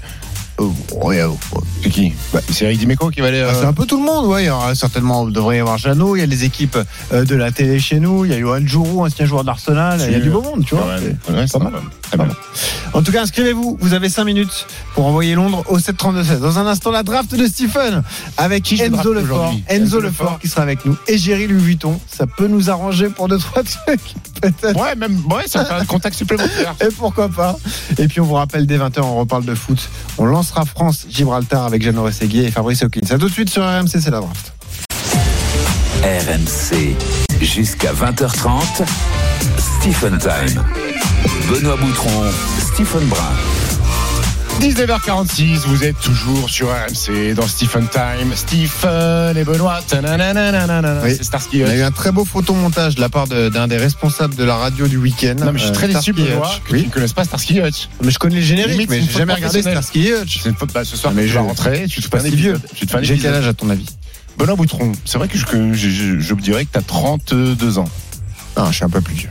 C'est 1.84 1.90
qui 1.90 2.14
bah, 2.34 2.40
C'est 2.50 2.66
Eric 2.66 2.80
Dimeco 2.80 3.10
qui 3.10 3.22
va 3.22 3.28
aller. 3.28 3.42
Bah, 3.42 3.50
euh, 3.54 3.60
C'est 3.60 3.66
un 3.68 3.74
peu 3.74 3.86
tout 3.86 3.98
le 3.98 4.06
monde, 4.06 4.28
ouais. 4.28 4.44
Il 4.44 4.48
y 4.48 4.50
aura 4.50 4.76
certainement, 4.76 5.28
il 5.28 5.34
devrait 5.34 5.58
y 5.58 5.60
avoir 5.60 5.78
Jeannot, 5.78 6.16
il 6.16 6.20
y 6.20 6.24
a 6.24 6.26
les 6.26 6.44
équipes 6.44 6.78
euh, 7.14 7.26
de 7.26 7.36
la 7.36 7.52
télé 7.52 7.80
chez 7.80 8.00
nous, 8.00 8.26
il 8.26 8.32
y 8.32 8.34
a 8.36 8.40
Johan 8.40 8.60
Jourou, 8.66 9.04
ancien 9.06 9.26
joueur 9.26 9.44
d'Arsenal, 9.44 10.00
il 10.06 10.12
y 10.12 10.16
a 10.16 10.20
du 10.20 10.30
beau 10.30 10.42
monde, 10.42 10.64
tu 10.66 10.76
vois. 10.76 10.86
ouais, 10.88 10.96
C'est- 11.26 11.34
ouais, 11.34 11.46
c'est 11.48 11.54
pas 11.60 11.66
pas 11.66 11.72
mal. 11.72 11.82
Très 12.12 12.26
bien. 12.26 12.36
En 12.94 13.02
tout 13.02 13.12
cas, 13.14 13.22
inscrivez-vous. 13.22 13.78
Vous 13.80 13.94
avez 13.94 14.10
5 14.10 14.26
minutes 14.26 14.68
pour 14.96 15.06
envoyer 15.06 15.34
Londres 15.36 15.64
au 15.70 15.80
732-16. 15.80 16.40
Dans 16.40 16.60
un 16.60 16.68
instant, 16.68 16.92
la 16.92 17.04
draft 17.04 17.34
de 17.34 17.48
Stephen 17.48 18.04
avec 18.38 18.64
Qui 18.64 18.82
Enzo 18.82 19.14
Lefort. 19.14 19.54
Enzo 19.54 19.62
Enzo 19.70 20.00
Lefort 20.02 20.26
Lefort. 20.26 20.40
qui 20.40 20.48
sera 20.50 20.64
avec 20.64 20.86
nous. 20.86 20.98
Et 21.08 21.18
Géry 21.18 21.48
Louis 21.48 21.62
Vuitton. 21.62 22.00
Ça 22.14 22.28
peut 22.28 22.48
nous 22.48 22.70
arranger 22.70 23.08
pour 23.08 23.30
deux, 23.30 23.38
trois 23.38 23.64
trucs. 23.64 24.02
Peut-être. 24.42 24.78
Ouais, 24.78 24.96
même, 24.96 25.24
ouais, 25.32 25.48
ça 25.48 25.64
fait 25.64 25.74
un 25.74 25.86
contact 25.86 26.16
supplémentaire. 26.18 26.76
Et 26.82 26.90
pourquoi 26.92 27.30
pas 27.30 27.56
Et 27.98 28.08
puis 28.08 28.20
on 28.20 28.26
vous 28.26 28.34
rappelle 28.34 28.66
dès 28.68 28.78
20h, 28.78 29.00
on 29.02 29.16
reparle 29.20 29.46
de 29.46 29.56
foot. 29.56 29.80
On 30.18 30.26
lancera 30.26 30.66
France-Gibraltar 30.66 31.66
avec 31.66 31.82
Jeannot 31.84 32.04
Rességuier 32.04 32.46
et 32.46 32.52
Fabrice 32.52 32.84
Hawkins. 32.84 33.08
À 33.10 33.18
tout 33.18 33.28
de 33.30 33.34
suite 33.34 33.50
sur 33.50 33.64
RMC, 33.64 33.88
c'est 33.88 34.10
la 34.10 34.20
draft. 34.20 34.54
RMC 36.04 36.96
jusqu'à 37.42 37.94
20h30. 37.94 38.84
Stephen 39.58 40.18
Time. 40.18 40.64
Benoît 41.50 41.76
Boutron, 41.78 42.24
Stephen 42.74 43.06
Brun. 43.08 43.20
19h46, 44.60 45.66
vous 45.66 45.84
êtes 45.84 46.00
toujours 46.00 46.50
sur 46.50 46.68
RMC 46.68 47.34
dans 47.36 47.48
Stephen 47.48 47.88
Time. 47.88 48.32
Stephen 48.36 49.36
et 49.38 49.44
Benoît. 49.44 49.80
Oui. 51.04 51.14
C'est 51.18 51.24
Starsky 51.24 51.64
On 51.64 51.68
a 51.68 51.70
Hutch. 51.74 51.78
eu 51.80 51.82
un 51.82 51.92
très 51.92 52.12
beau 52.12 52.26
photomontage 52.26 52.96
de 52.96 53.02
la 53.02 53.10
part 53.10 53.28
de- 53.28 53.50
d'un 53.50 53.68
des 53.68 53.78
responsables 53.78 54.36
de 54.36 54.44
la 54.44 54.56
radio 54.56 54.88
du 54.88 54.98
week-end. 54.98 55.36
Non, 55.40 55.52
mais 55.52 55.58
je 55.60 55.64
suis 55.64 55.72
euh, 55.72 55.74
très 55.74 55.88
déçu, 55.88 56.12
Starsky 56.12 56.24
Benoît, 56.32 56.48
Hutch. 56.48 56.62
que 56.64 56.70
tu 56.70 56.74
Oui, 56.76 56.86
ne 56.86 56.90
connaisses 56.92 57.14
pas 57.14 57.24
Starsky 57.24 57.60
Hutch. 57.60 57.90
mais 58.04 58.12
je 58.12 58.20
connais 58.20 58.36
le 58.36 58.42
générique, 58.42 58.72
Limite, 58.74 58.90
mais 58.90 59.00
une 59.00 59.08
j'ai 59.10 59.18
jamais 59.18 59.34
regardé. 59.34 59.62
Starsky 59.62 60.12
Hutch. 60.12 60.40
C'est 60.44 60.50
une 60.50 60.56
faute. 60.56 60.74
Bah, 60.74 60.86
ce 60.86 60.96
soir, 60.96 61.14
mais 61.16 61.24
tu 61.24 61.30
je- 61.30 61.40
rentrer. 61.40 61.86
Tu 61.90 62.02
te 62.02 62.08
fais 62.08 62.22
un 62.24 62.26
épisode. 62.26 62.62
Tu 62.76 62.86
J'ai 63.02 63.18
quel 63.18 63.34
âge 63.34 63.48
à 63.48 63.54
ton 63.54 63.70
avis? 63.70 63.86
Benoît 64.38 64.56
Boutron, 64.56 64.92
c'est 65.06 65.18
vrai 65.18 65.28
que 65.28 65.38
je, 65.38 65.46
que 65.46 65.74
je, 65.74 65.90
je- 65.90 66.20
je 66.20 66.34
dirais 66.36 66.66
que 66.66 66.72
tu 66.72 66.78
as 66.80 66.82
32 66.84 67.78
ans. 67.80 67.90
Ah, 68.56 68.68
je 68.70 68.76
suis 68.76 68.86
un 68.86 68.90
peu 68.90 69.02
plus 69.02 69.16
vieux. 69.16 69.30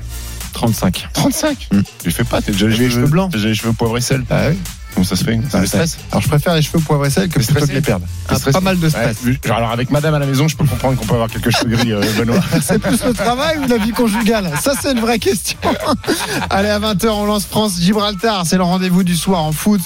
35. 0.53 1.09
35 1.13 1.69
Hmm. 1.73 1.83
Tu 2.03 2.11
fais 2.11 2.25
pas, 2.25 2.41
t'as 2.43 2.53
déjà 2.53 2.69
J'ai 2.71 2.85
les 2.85 2.91
cheveux 2.91 3.07
blancs. 3.07 3.31
T'as 3.31 3.39
déjà 3.39 3.49
les 3.49 3.55
cheveux 3.55 3.73
poivre 3.73 3.97
et 3.99 4.01
sel. 4.01 4.25
Ah 4.31 4.51
Comment 4.94 5.05
ça 5.05 5.16
se 5.16 5.24
fait 5.24 5.40
C'est 5.48 5.61
le 5.61 5.66
stress 5.66 5.98
Alors 6.11 6.22
je 6.22 6.29
préfère 6.29 6.55
les 6.55 6.62
cheveux 6.62 6.80
poivre 6.80 7.07
et 7.07 7.11
sel 7.11 7.28
que 7.28 7.38
plutôt 7.38 7.66
que 7.66 7.72
les 7.72 7.80
perdre. 7.80 8.07
Ah, 8.28 8.36
pas 8.53 8.61
mal 8.61 8.78
de 8.78 8.88
stress. 8.88 9.16
Ouais, 9.24 9.38
genre, 9.45 9.57
alors 9.57 9.70
avec 9.70 9.91
madame 9.91 10.14
à 10.14 10.18
la 10.18 10.26
maison, 10.26 10.49
je 10.49 10.57
peux 10.57 10.64
comprendre 10.64 10.99
qu'on 10.99 11.07
peut 11.07 11.14
avoir 11.14 11.28
quelques 11.28 11.51
cheveux 11.51 11.76
gris, 11.76 11.93
euh, 11.93 12.01
Benoît. 12.18 12.41
C'est 12.62 12.78
plus 12.78 13.03
le 13.05 13.12
travail 13.12 13.59
ou 13.59 13.66
la 13.66 13.78
vie 13.78 13.91
conjugale? 13.91 14.51
Ça, 14.62 14.72
c'est 14.80 14.93
une 14.93 15.01
vraie 15.01 15.18
question. 15.18 15.59
Allez, 16.51 16.68
à 16.68 16.78
20h, 16.78 17.09
on 17.09 17.24
lance 17.24 17.47
France-Gibraltar. 17.47 18.47
C'est 18.47 18.57
le 18.57 18.62
rendez-vous 18.62 19.05
du 19.05 19.16
soir 19.16 19.43
en 19.43 19.53
foot. 19.53 19.80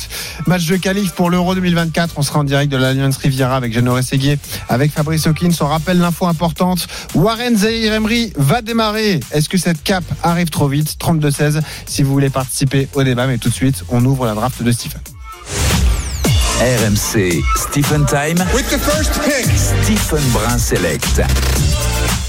Match 0.46 0.66
de 0.66 0.76
qualif 0.76 1.12
pour 1.12 1.30
l'Euro 1.30 1.54
2024. 1.54 2.14
On 2.16 2.22
sera 2.22 2.40
en 2.40 2.44
direct 2.44 2.70
de 2.70 2.76
l'Alliance 2.76 3.16
Riviera 3.16 3.56
avec 3.56 3.72
Jeannot 3.72 4.00
Séguier, 4.02 4.38
avec 4.68 4.92
Fabrice 4.92 5.26
Hawkins. 5.26 5.52
On 5.60 5.66
rappelle 5.66 5.98
l'info 5.98 6.26
importante. 6.26 6.86
Warren 7.14 7.56
Zahir 7.56 7.92
Emery 7.92 8.32
va 8.36 8.62
démarrer. 8.62 9.20
Est-ce 9.32 9.48
que 9.48 9.58
cette 9.58 9.82
cape 9.82 10.04
arrive 10.22 10.50
trop 10.50 10.68
vite? 10.68 10.96
32-16 11.00 11.60
si 11.86 12.02
vous 12.02 12.12
voulez 12.12 12.30
participer 12.30 12.88
au 12.94 13.02
débat. 13.02 13.26
Mais 13.26 13.38
tout 13.38 13.48
de 13.48 13.54
suite, 13.54 13.84
on 13.88 14.04
ouvre 14.04 14.26
la 14.26 14.34
draft 14.34 14.62
de 14.62 14.72
Stephen. 14.72 15.00
RMC 16.60 17.42
Stephen 17.56 18.06
Time. 18.06 18.38
Stephen 19.56 20.22
Brun 20.30 20.56
Select. 20.56 21.20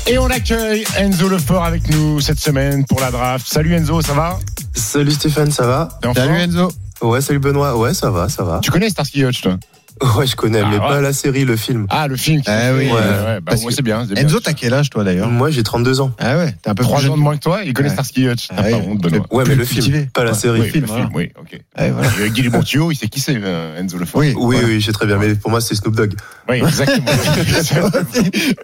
Et 0.07 0.17
on 0.17 0.25
accueille 0.27 0.83
Enzo 0.97 1.29
Lefort 1.29 1.63
avec 1.63 1.87
nous 1.89 2.19
cette 2.19 2.39
semaine 2.39 2.85
pour 2.85 2.99
la 2.99 3.11
draft. 3.11 3.47
Salut 3.47 3.75
Enzo, 3.75 4.01
ça 4.01 4.13
va? 4.13 4.39
Salut 4.73 5.11
Stéphane, 5.11 5.51
ça 5.51 5.67
va? 5.67 5.89
Salut 6.15 6.37
Enzo. 6.39 6.71
Ouais, 7.01 7.21
salut 7.21 7.39
Benoît. 7.39 7.77
Ouais, 7.77 7.93
ça 7.93 8.09
va, 8.09 8.27
ça 8.27 8.43
va. 8.43 8.59
Tu 8.63 8.71
connais 8.71 8.89
Starsky 8.89 9.23
Hutch, 9.23 9.41
toi? 9.41 9.57
Ouais, 10.17 10.27
je 10.27 10.35
connais, 10.35 10.59
Ah, 10.61 10.67
mais 10.69 10.75
ouais. 10.75 10.79
pas 10.87 11.01
la 11.01 11.13
série, 11.13 11.45
le 11.45 11.55
film. 11.55 11.87
Ah, 11.89 12.07
le 12.07 12.15
film. 12.17 12.41
qui 12.41 12.49
Eh 12.49 12.51
fait- 12.51 12.71
oui. 12.73 12.85
ouais, 12.87 12.91
ouais, 12.91 13.39
bah, 13.41 13.53
ouais, 13.55 13.65
que- 13.65 13.73
c'est 13.73 13.81
bien. 13.81 14.05
Enzo, 14.15 14.39
t'as 14.39 14.53
quel 14.53 14.73
âge 14.73 14.89
toi 14.89 15.03
d'ailleurs 15.03 15.29
Moi, 15.29 15.51
j'ai 15.51 15.63
32 15.63 16.01
ans. 16.01 16.11
Ah 16.19 16.37
ouais, 16.37 16.53
t'es 16.61 16.69
un 16.69 16.75
peu 16.75 16.83
Trois 16.83 16.97
plus 16.99 17.05
ans 17.07 17.11
jeune. 17.11 17.19
de 17.19 17.23
moins 17.23 17.35
que 17.37 17.41
toi, 17.43 17.61
il 17.63 17.73
connaît 17.73 17.87
Ouais. 17.89 17.93
Starsky 17.93 18.25
Hutch. 18.27 18.47
Ah 18.51 18.55
pas 18.55 18.63
ouais. 18.63 18.73
honte, 18.73 19.01
Benoît. 19.01 19.25
Ouais, 19.31 19.43
mais 19.47 19.55
le 19.55 19.65
cultivé. 19.65 19.97
film, 19.99 20.09
pas 20.11 20.23
la 20.25 20.33
série. 20.33 20.59
Oui, 20.61 20.69
film, 20.69 20.81
le 20.83 20.87
voilà. 20.87 21.03
film, 21.05 21.15
oui, 21.15 21.31
ok. 21.39 21.59
Ouais, 21.79 21.91
voilà. 21.91 22.09
Et 22.25 22.29
Guy 22.29 22.49
Bontio, 22.49 22.91
il 22.91 22.95
sait 22.95 23.07
qui 23.07 23.19
c'est, 23.19 23.37
euh, 23.41 23.79
Enzo 23.79 23.97
Lefort. 23.97 24.19
Oui, 24.21 24.33
Oui, 24.37 24.57
oui, 24.65 24.81
j'ai 24.81 24.91
très 24.91 25.05
bien. 25.05 25.17
Mais 25.17 25.33
pour 25.35 25.49
moi, 25.51 25.61
c'est 25.61 25.75
Snoop 25.75 25.95
Dogg. 25.95 26.13
Oui, 26.49 26.57
exactement. 26.57 27.05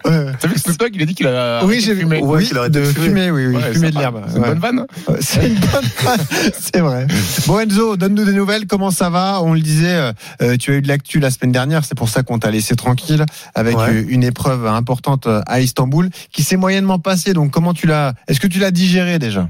T'as 0.04 0.48
vu 0.48 0.54
que 0.54 0.60
Snoop 0.60 0.78
Dogg, 0.78 0.92
il 0.96 1.02
a 1.02 1.06
dit 1.06 1.16
qu'il 1.16 1.28
a. 1.28 1.64
Oui, 1.66 1.80
j'ai 1.82 1.94
vu. 1.94 2.06
Oui, 2.06 2.46
qu'il 2.46 2.58
arrête 2.58 2.72
de 2.72 2.84
fumer. 2.84 3.32
oui, 3.32 3.48
oui, 3.48 3.56
fumer 3.74 3.92
de 3.92 3.98
l'herbe. 3.98 4.22
C'est 4.30 4.38
une 4.38 4.44
bonne 4.44 4.60
vanne. 4.60 4.80
hein 4.80 5.14
C'est 5.22 5.48
une 5.48 5.56
bonne 5.60 5.84
phrase, 5.96 6.28
c'est 6.60 6.80
vrai. 6.80 7.08
Bon 7.48 7.60
Enzo, 7.60 7.96
donne-nous 7.98 8.26
des 8.26 8.34
nouvelles. 8.34 8.66
Comment 8.68 8.92
ça 8.92 9.10
va? 9.10 9.40
On 9.42 9.54
le 9.54 9.62
disait, 9.62 9.88
euh, 9.96 10.12
euh, 10.42 10.58
tu 10.58 10.72
as 10.72 10.76
eu 10.76 10.82
de 10.82 10.88
l'actu 10.88 11.20
la 11.22 11.32
semaine 11.32 11.52
dernière. 11.52 11.86
C'est 11.86 11.96
pour 11.96 12.10
ça 12.10 12.24
qu'on 12.24 12.40
t'a 12.40 12.52
laissé 12.52 12.76
tranquille 12.76 13.26
avec 13.56 13.78
Ouais. 13.78 13.90
euh, 13.90 14.06
une 14.10 14.24
épreuve 14.24 14.68
importante 14.68 15.28
euh, 15.28 15.42
à 15.48 15.62
Istanbul 15.62 16.10
qui 16.32 16.44
s'est 16.44 16.58
moyennement 16.58 17.00
passée. 17.00 17.34
Donc 17.34 17.52
comment 17.52 17.74
tu 17.74 17.88
l'as 17.88 18.14
Est-ce 18.28 18.40
que 18.40 18.48
tu 18.48 18.60
l'as 18.60 18.72
digéré 18.72 19.20
déjà? 19.20 19.48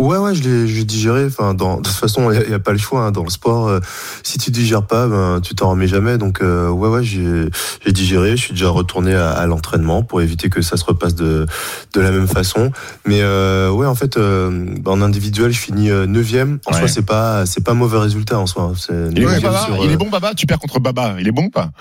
Ouais, 0.00 0.16
ouais, 0.18 0.34
je 0.34 0.42
l'ai, 0.42 0.84
digéré. 0.84 1.26
Enfin, 1.26 1.52
dans, 1.54 1.76
de 1.76 1.82
toute 1.82 1.94
façon, 1.94 2.30
il 2.32 2.48
n'y 2.48 2.54
a, 2.54 2.58
pas 2.58 2.72
le 2.72 2.78
choix. 2.78 3.02
hein. 3.02 3.10
Dans 3.10 3.22
le 3.22 3.30
sport, 3.30 3.68
euh, 3.68 3.80
si 4.22 4.38
tu 4.38 4.50
digères 4.50 4.86
pas, 4.86 5.06
ben, 5.06 5.40
tu 5.42 5.54
t'en 5.54 5.70
remets 5.70 5.86
jamais. 5.88 6.16
Donc, 6.18 6.40
euh, 6.42 6.68
ouais, 6.70 6.88
ouais, 6.88 7.04
j'ai, 7.04 7.50
digéré. 7.92 8.30
Je 8.36 8.42
suis 8.42 8.52
déjà 8.52 8.70
retourné 8.70 9.14
à, 9.14 9.30
à 9.30 9.46
l'entraînement 9.46 10.02
pour 10.02 10.22
éviter 10.22 10.48
que 10.48 10.62
ça 10.62 10.76
se 10.76 10.84
repasse 10.84 11.14
de, 11.14 11.46
de 11.94 12.00
la 12.00 12.10
même 12.10 12.28
façon. 12.28 12.70
Mais 13.06 13.20
euh, 13.20 13.70
ouais, 13.70 13.86
en 13.86 13.94
fait, 13.94 14.16
euh, 14.16 14.74
en 14.86 15.02
individuel, 15.02 15.52
je 15.52 15.58
finis 15.58 15.90
euh, 15.90 16.06
neuvième. 16.06 16.58
En 16.66 16.72
Ouais. 16.72 16.78
soi, 16.78 16.88
c'est 16.88 17.02
pas, 17.06 17.44
c'est 17.46 17.62
pas 17.64 17.74
mauvais 17.74 17.98
résultat 17.98 18.38
en 18.38 18.46
soi. 18.46 18.72
Il 19.10 19.22
est, 19.22 19.24
bon, 19.26 19.40
Baba 19.42 19.58
sur, 19.66 19.76
il 19.84 19.90
euh, 19.90 19.92
est 19.92 19.96
bon, 19.96 20.08
Baba 20.08 20.34
Tu 20.34 20.46
perds 20.46 20.58
contre 20.60 20.80
Baba. 20.80 21.14
Il 21.18 21.28
est 21.28 21.32
bon 21.32 21.44
ou 21.44 21.50
pas? 21.50 21.70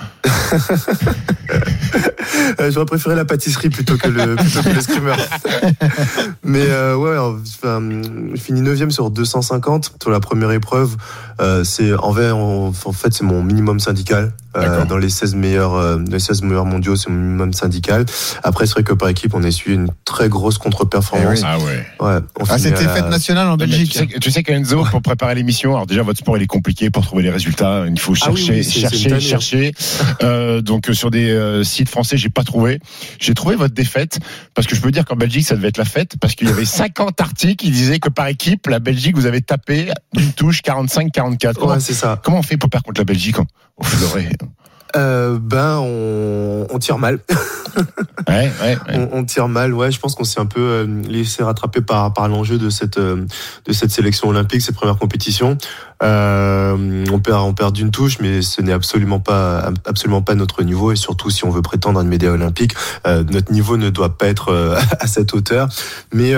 Euh, 2.59 2.71
J'aurais 2.71 2.85
préféré 2.85 3.15
la 3.15 3.25
pâtisserie 3.25 3.69
plutôt 3.69 3.97
que 3.97 4.07
le 4.07 4.35
plutôt 4.35 4.61
que 4.61 4.69
l'escrimeur. 4.69 5.17
Mais 6.43 6.65
euh, 6.69 6.95
ouais, 6.95 7.17
enfin, 7.17 7.79
je 8.33 8.41
finis 8.41 8.61
9 8.61 8.75
sur 8.91 9.09
250 9.09 9.93
sur 10.01 10.11
la 10.11 10.19
première 10.19 10.51
épreuve. 10.51 10.95
Euh, 11.41 11.63
c'est 11.63 11.93
en 11.93 12.11
en 12.85 12.91
fait, 12.91 13.13
c'est 13.13 13.23
mon 13.23 13.43
minimum 13.43 13.79
syndical. 13.79 14.33
Euh, 14.57 14.85
dans 14.85 14.97
les 14.97 15.09
16 15.09 15.35
meilleurs, 15.35 15.75
euh, 15.75 15.99
les 16.09 16.19
16 16.19 16.41
meilleurs 16.41 16.65
mondiaux, 16.65 16.95
c'est 16.95 17.09
minimum 17.11 17.53
syndical. 17.53 18.05
Après, 18.43 18.65
c'est 18.65 18.73
vrai 18.73 18.83
que 18.83 18.93
par 18.93 19.07
équipe, 19.09 19.33
on 19.35 19.43
a 19.43 19.47
essuyé 19.47 19.75
une 19.75 19.89
très 20.05 20.27
grosse 20.27 20.57
contre-performance. 20.57 21.39
Eh 21.41 21.43
oui. 21.43 21.47
Ah 21.47 21.59
ouais. 21.59 21.85
Ouais, 21.99 22.19
Ah, 22.49 22.57
c'était 22.57 22.87
fête 22.87 23.09
nationale 23.09 23.47
en 23.47 23.57
Belgique. 23.57 23.91
Tu 23.91 23.99
sais, 23.99 24.07
tu 24.19 24.31
sais 24.31 24.41
qu'Enzo, 24.43 24.83
pour 24.89 25.01
préparer 25.01 25.35
l'émission, 25.35 25.75
alors 25.75 25.85
déjà 25.85 26.01
votre 26.01 26.19
sport 26.19 26.35
il 26.37 26.43
est 26.43 26.47
compliqué 26.47 26.89
pour 26.89 27.03
trouver 27.05 27.23
les 27.23 27.29
résultats. 27.29 27.85
Il 27.87 27.99
faut 27.99 28.13
Ah 28.21 28.31
oui, 28.31 28.37
chercher, 28.37 28.53
oui, 28.59 28.63
chercher, 28.63 29.03
une 29.03 29.09
tannée, 29.09 29.19
chercher. 29.21 29.71
Euh, 30.23 30.61
donc 30.61 30.87
sur 30.93 31.11
des 31.11 31.29
euh, 31.29 31.63
sites 31.63 31.89
français, 31.89 32.17
j'ai 32.17 32.29
pas 32.29 32.43
trouvé. 32.43 32.79
J'ai 33.19 33.33
trouvé 33.33 33.55
votre 33.55 33.73
défaite 33.73 34.19
parce 34.55 34.67
que 34.67 34.75
je 34.75 34.81
peux 34.81 34.91
dire 34.91 35.05
qu'en 35.05 35.15
Belgique 35.15 35.45
ça 35.45 35.55
devait 35.55 35.69
être 35.69 35.77
la 35.77 35.85
fête 35.85 36.15
parce 36.19 36.35
qu'il 36.35 36.47
y 36.47 36.51
avait 36.51 36.65
50 36.65 37.21
articles 37.21 37.55
qui 37.63 37.71
disaient 37.71 37.99
que 37.99 38.09
par 38.09 38.27
équipe 38.27 38.67
la 38.67 38.79
Belgique 38.79 39.15
vous 39.15 39.25
avez 39.27 39.41
tapé 39.41 39.91
d'une 40.13 40.33
touche 40.33 40.61
45-44. 40.61 41.53
Comment, 41.53 41.73
Ouais, 41.73 41.79
c'est 41.79 41.93
ça. 41.93 42.19
comment 42.23 42.39
on 42.39 42.43
fait 42.43 42.57
pour 42.57 42.69
perdre 42.69 42.85
contre 42.85 42.99
la 43.01 43.05
Belgique 43.05 43.39
en- 43.39 43.45
au 43.77 43.83
fleuret 43.83 44.29
Euh, 44.95 45.37
ben, 45.39 45.77
on, 45.79 46.67
on 46.69 46.79
tire 46.79 46.97
mal. 46.97 47.19
Ouais, 48.27 48.51
ouais, 48.61 48.77
ouais. 48.87 49.09
on, 49.11 49.19
on 49.19 49.25
tire 49.25 49.47
mal, 49.47 49.73
ouais. 49.73 49.91
Je 49.91 49.99
pense 49.99 50.13
qu'on 50.13 50.23
s'est 50.23 50.39
un 50.39 50.45
peu 50.45 50.59
euh, 50.59 51.01
laissé 51.07 51.43
rattraper 51.43 51.81
par, 51.81 52.13
par 52.13 52.27
l'enjeu 52.27 52.57
de 52.57 52.69
cette, 52.69 52.97
euh, 52.97 53.25
de 53.65 53.73
cette 53.73 53.91
sélection 53.91 54.27
olympique, 54.27 54.61
cette 54.61 54.75
première 54.75 54.97
compétition. 54.97 55.57
On 56.01 57.19
perd, 57.23 57.41
on 57.41 57.53
perd 57.53 57.73
d'une 57.73 57.91
touche, 57.91 58.19
mais 58.19 58.41
ce 58.41 58.61
n'est 58.61 58.73
absolument 58.73 59.19
pas, 59.19 59.71
absolument 59.85 60.21
pas 60.21 60.35
notre 60.35 60.63
niveau. 60.63 60.91
Et 60.91 60.95
surtout, 60.95 61.29
si 61.29 61.45
on 61.45 61.49
veut 61.49 61.61
prétendre 61.61 61.99
à 61.99 62.03
une 62.03 62.09
médaille 62.09 62.29
olympique, 62.29 62.73
notre 63.05 63.51
niveau 63.51 63.77
ne 63.77 63.89
doit 63.89 64.17
pas 64.17 64.27
être 64.27 64.77
à 64.99 65.07
cette 65.07 65.33
hauteur. 65.33 65.69
Mais 66.13 66.33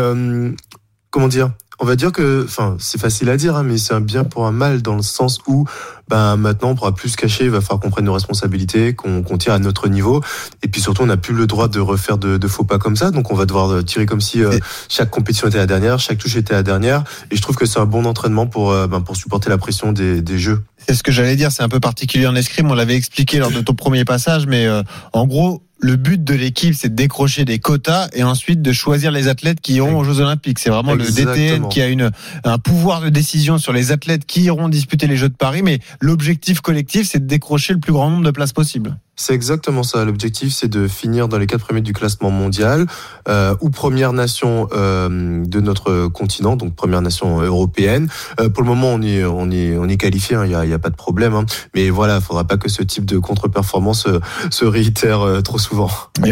comment 1.09 1.27
dire? 1.27 1.51
On 1.81 1.85
va 1.85 1.95
dire 1.95 2.11
que, 2.11 2.45
enfin, 2.45 2.77
c'est 2.79 3.01
facile 3.01 3.27
à 3.29 3.37
dire, 3.37 3.55
hein, 3.55 3.63
mais 3.63 3.79
c'est 3.79 3.95
un 3.95 4.01
bien 4.01 4.23
pour 4.23 4.45
un 4.45 4.51
mal 4.51 4.83
dans 4.83 4.95
le 4.95 5.01
sens 5.01 5.39
où, 5.47 5.65
ben, 6.09 6.35
maintenant, 6.37 6.69
on 6.69 6.75
pourra 6.75 6.93
plus 6.93 7.09
se 7.09 7.17
cacher, 7.17 7.45
il 7.45 7.49
va 7.49 7.59
falloir 7.59 7.79
qu'on 7.79 7.89
prenne 7.89 8.05
nos 8.05 8.13
responsabilités, 8.13 8.93
qu'on 8.93 9.23
qu'on 9.23 9.39
tire 9.39 9.53
à 9.53 9.59
notre 9.59 9.87
niveau. 9.87 10.21
Et 10.61 10.67
puis 10.67 10.79
surtout, 10.79 11.01
on 11.01 11.07
n'a 11.07 11.17
plus 11.17 11.33
le 11.33 11.47
droit 11.47 11.67
de 11.67 11.79
refaire 11.79 12.19
de, 12.19 12.37
de 12.37 12.47
faux 12.47 12.65
pas 12.65 12.77
comme 12.77 12.95
ça. 12.95 13.09
Donc, 13.09 13.31
on 13.31 13.35
va 13.35 13.47
devoir 13.47 13.71
euh, 13.71 13.81
tirer 13.81 14.05
comme 14.05 14.21
si 14.21 14.43
euh, 14.43 14.59
chaque 14.89 15.09
compétition 15.09 15.47
était 15.47 15.57
la 15.57 15.65
dernière, 15.65 15.99
chaque 15.99 16.19
touche 16.19 16.35
était 16.35 16.53
la 16.53 16.63
dernière. 16.63 17.03
Et 17.31 17.35
je 17.35 17.41
trouve 17.41 17.55
que 17.55 17.65
c'est 17.65 17.79
un 17.79 17.87
bon 17.87 18.05
entraînement 18.05 18.45
pour, 18.45 18.71
euh, 18.71 18.85
ben, 18.85 19.01
pour 19.01 19.15
supporter 19.15 19.49
la 19.49 19.57
pression 19.57 19.91
des, 19.91 20.21
des 20.21 20.37
jeux. 20.37 20.63
C'est 20.87 20.95
ce 20.95 21.03
que 21.03 21.11
j'allais 21.11 21.35
dire, 21.35 21.51
c'est 21.51 21.63
un 21.63 21.69
peu 21.69 21.79
particulier 21.79 22.27
en 22.27 22.35
escrime, 22.35 22.69
on 22.71 22.73
l'avait 22.73 22.95
expliqué 22.95 23.39
lors 23.39 23.51
de 23.51 23.61
ton 23.61 23.73
premier 23.73 24.03
passage, 24.03 24.47
mais 24.47 24.65
euh, 24.65 24.81
en 25.13 25.27
gros, 25.27 25.63
le 25.81 25.95
but 25.95 26.23
de 26.23 26.33
l'équipe, 26.33 26.75
c'est 26.75 26.89
de 26.89 26.95
décrocher 26.95 27.43
des 27.43 27.59
quotas 27.59 28.07
et 28.13 28.23
ensuite 28.23 28.61
de 28.61 28.71
choisir 28.71 29.11
les 29.11 29.27
athlètes 29.27 29.61
qui 29.61 29.73
iront 29.73 29.97
aux 29.97 30.03
Jeux 30.03 30.19
Olympiques. 30.19 30.59
C'est 30.59 30.69
vraiment 30.69 30.93
le 30.93 31.09
DTN 31.09 31.67
qui 31.69 31.81
a 31.81 31.87
une, 31.87 32.11
un 32.43 32.57
pouvoir 32.59 33.01
de 33.01 33.09
décision 33.09 33.57
sur 33.57 33.73
les 33.73 33.91
athlètes 33.91 34.25
qui 34.25 34.43
iront 34.43 34.69
disputer 34.69 35.07
les 35.07 35.17
Jeux 35.17 35.29
de 35.29 35.35
Paris, 35.35 35.61
mais 35.63 35.79
l'objectif 35.99 36.61
collectif, 36.61 37.07
c'est 37.09 37.19
de 37.19 37.27
décrocher 37.27 37.73
le 37.73 37.79
plus 37.79 37.93
grand 37.93 38.09
nombre 38.09 38.23
de 38.23 38.31
places 38.31 38.53
possible. 38.53 38.97
C'est 39.17 39.33
exactement 39.35 39.83
ça. 39.83 40.03
L'objectif, 40.03 40.51
c'est 40.51 40.69
de 40.69 40.87
finir 40.87 41.27
dans 41.27 41.37
les 41.37 41.45
quatre 41.45 41.65
premiers 41.65 41.81
du 41.81 41.93
classement 41.93 42.31
mondial 42.31 42.87
euh, 43.27 43.53
ou 43.61 43.69
première 43.69 44.13
nation 44.13 44.67
euh, 44.73 45.45
de 45.45 45.59
notre 45.59 46.07
continent, 46.07 46.55
donc 46.55 46.75
première 46.75 47.01
nation 47.03 47.39
européenne. 47.39 48.07
Euh, 48.39 48.49
pour 48.49 48.63
le 48.63 48.69
moment, 48.69 48.87
on 48.87 49.01
est 49.03 49.23
on 49.23 49.51
est 49.51 49.77
on 49.77 49.87
est 49.87 49.97
qualifié. 49.97 50.37
Il 50.43 50.49
n'y 50.49 50.55
a, 50.55 50.65
y 50.65 50.73
a 50.73 50.79
pas 50.79 50.89
de 50.89 50.95
problème. 50.95 51.35
hein. 51.35 51.45
Mais 51.75 51.89
voilà, 51.91 52.15
il 52.15 52.21
faudra 52.21 52.45
pas 52.45 52.57
que 52.57 52.67
ce 52.69 52.81
type 52.81 53.05
de 53.05 53.19
contre-performance 53.19 54.07
se 54.49 54.65
réitère 54.65 55.43
trop 55.43 55.59
souvent. 55.59 55.70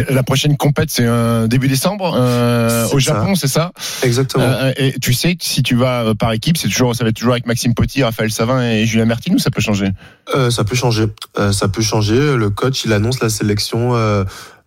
La 0.08 0.22
prochaine 0.22 0.56
compète, 0.56 0.90
c'est 0.90 1.06
euh, 1.06 1.46
début 1.46 1.68
décembre 1.68 2.14
euh, 2.16 2.86
au. 2.92 2.98
Japon, 2.98 3.34
c'est 3.34 3.48
ça? 3.48 3.72
Exactement. 4.02 4.44
Euh, 4.44 4.72
Et 4.76 4.94
tu 5.00 5.12
sais 5.12 5.34
que 5.36 5.44
si 5.44 5.62
tu 5.62 5.74
vas 5.74 6.14
par 6.14 6.32
équipe, 6.32 6.56
c'est 6.56 6.68
toujours, 6.68 6.94
ça 6.94 7.04
va 7.04 7.10
être 7.10 7.16
toujours 7.16 7.32
avec 7.32 7.46
Maxime 7.46 7.74
Potti, 7.74 8.02
Raphaël 8.02 8.30
Savin 8.30 8.62
et 8.62 8.86
Julien 8.86 9.06
Mertin 9.06 9.34
ou 9.34 9.38
ça 9.38 9.50
peut 9.50 9.60
changer? 9.60 9.88
Ça 10.50 10.64
peut 10.64 10.76
changer. 10.76 11.06
Ça 11.52 11.68
peut 11.68 11.82
changer. 11.82 12.36
Le 12.36 12.50
coach, 12.50 12.84
il 12.84 12.92
annonce 12.92 13.20
la 13.20 13.28
sélection, 13.30 13.94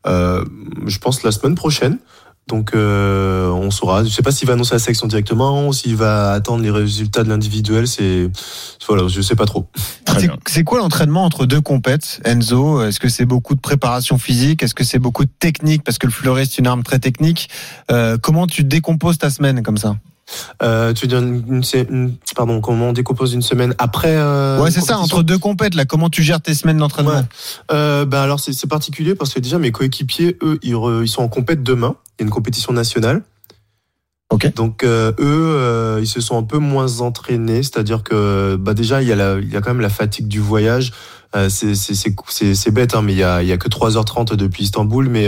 je 0.06 0.98
pense, 1.00 1.24
la 1.24 1.32
semaine 1.32 1.56
prochaine. 1.56 1.98
Donc, 2.48 2.72
euh, 2.76 3.48
on 3.50 3.72
saura. 3.72 4.04
Je 4.04 4.10
sais 4.10 4.22
pas 4.22 4.32
s'il 4.32 4.48
va 4.48 4.54
annoncer 4.54 4.76
la 4.76 4.80
sélection 4.80 5.08
directement 5.08 5.68
ou 5.68 5.74
s'il 5.74 5.96
va 5.96 6.32
attendre 6.32 6.62
les 6.62 6.72
résultats 6.72 7.24
de 7.24 7.30
l'individuel. 7.30 7.88
C'est, 7.88 8.30
voilà, 8.88 9.08
je 9.08 9.22
sais 9.22 9.36
pas 9.36 9.46
trop. 9.46 9.68
C'est 10.48 10.64
quoi 10.64 10.80
l'entraînement 10.80 11.24
entre 11.24 11.46
deux 11.46 11.62
compètes, 11.62 12.20
Enzo? 12.26 12.84
Est-ce 12.84 13.00
que 13.00 13.10
c'est 13.10 13.26
beaucoup 13.26 13.56
de 13.56 13.62
préparation 13.62 14.18
physique? 14.18 14.62
Est-ce 14.62 14.76
que 14.76 14.84
c'est 14.84 15.00
beaucoup 15.00 15.24
de 15.26 15.32
technique? 15.40 15.84
Parce 15.84 15.98
que 15.98 16.06
le 16.06 16.12
fleuret, 16.12 16.46
c'est 16.46 16.58
une 16.58 16.68
arme 16.68 16.84
très 16.84 17.00
technique. 17.00 17.50
Euh, 17.92 18.18
comment 18.22 18.46
tu 18.46 18.64
décomposes 18.64 19.18
ta 19.18 19.30
semaine 19.30 19.64
comme 19.64 19.78
ça? 19.78 19.96
Euh, 20.62 20.94
tu 20.94 21.06
veux 21.06 21.08
dire 21.08 21.20
une, 21.20 22.16
pardon, 22.36 22.62
comment 22.62 22.90
on 22.90 22.94
décompose 22.94 23.34
une 23.34 23.42
semaine 23.42 23.74
après 23.78 24.16
euh, 24.16 24.62
Ouais, 24.62 24.72
c'est 24.72 24.82
ça, 24.82 24.98
entre 25.00 25.24
deux 25.24 25.38
compètes, 25.38 25.76
là, 25.76 25.86
comment 25.86 26.10
tu 26.10 26.24
gères 26.24 26.42
tes 26.42 26.54
semaines 26.54 26.78
d'entraînement 26.78 27.12
Ouais. 27.14 27.22
Euh, 27.72 28.06
ben 28.06 28.22
alors 28.22 28.40
c'est 28.40 28.68
particulier 28.68 29.16
parce 29.16 29.34
que 29.34 29.40
déjà 29.40 29.58
mes 29.60 29.72
coéquipiers 29.72 30.38
eux 30.44 30.60
ils, 30.64 30.74
re- 30.74 31.04
ils 31.04 31.08
sont 31.08 31.22
en 31.22 31.28
compète 31.28 31.64
demain. 31.64 31.96
Il 32.18 32.22
y 32.22 32.24
a 32.24 32.26
une 32.26 32.32
compétition 32.32 32.74
nationale. 32.74 33.24
Ok. 34.30 34.54
Donc 34.56 34.84
euh, 34.84 35.12
eux 35.20 35.56
euh, 35.58 36.00
ils 36.02 36.08
se 36.08 36.22
sont 36.22 36.38
un 36.38 36.44
peu 36.44 36.58
moins 36.58 37.02
entraînés, 37.02 37.62
c'est-à-dire 37.62 38.04
que 38.04 38.56
bah 38.56 38.74
déjà 38.74 39.02
il 39.02 39.08
y 39.08 39.12
a 39.12 39.16
la, 39.16 39.38
il 39.40 39.52
y 39.52 39.56
a 39.56 39.62
quand 39.62 39.72
même 39.72 39.82
la 39.82 39.90
fatigue 39.90 40.28
du 40.28 40.40
voyage. 40.40 40.92
Euh, 41.36 41.50
c'est 41.50 42.72
bête 42.72 42.96
hein, 42.96 43.02
mais 43.02 43.14
il 43.14 43.18
y 43.20 43.24
a 43.24 43.42
il 43.42 43.48
y 43.48 43.52
a 43.52 43.58
que 43.58 43.68
3h30 43.68 44.36
depuis 44.36 44.64
Istanbul 44.64 45.10
mais 45.10 45.28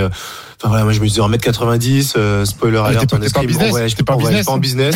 Enfin 0.58 0.70
voilà, 0.70 0.84
moi 0.84 0.94
je 0.94 1.02
mesure 1.02 1.30
1m90, 1.30 2.14
euh, 2.18 2.46
spoiler 2.46 2.78
Ah, 2.82 2.88
alert 2.88 3.02
t'es 3.02 3.08
pas- 3.08 3.18
en 3.40 3.44
business, 3.44 3.74
Ouais, 3.74 3.90
je 3.90 3.96
pas 4.04 4.14
en 4.14 4.18
ouais, 4.18 4.24
business. 4.24 4.46
pas 4.46 4.52
en 4.54 4.58
business. 4.58 4.96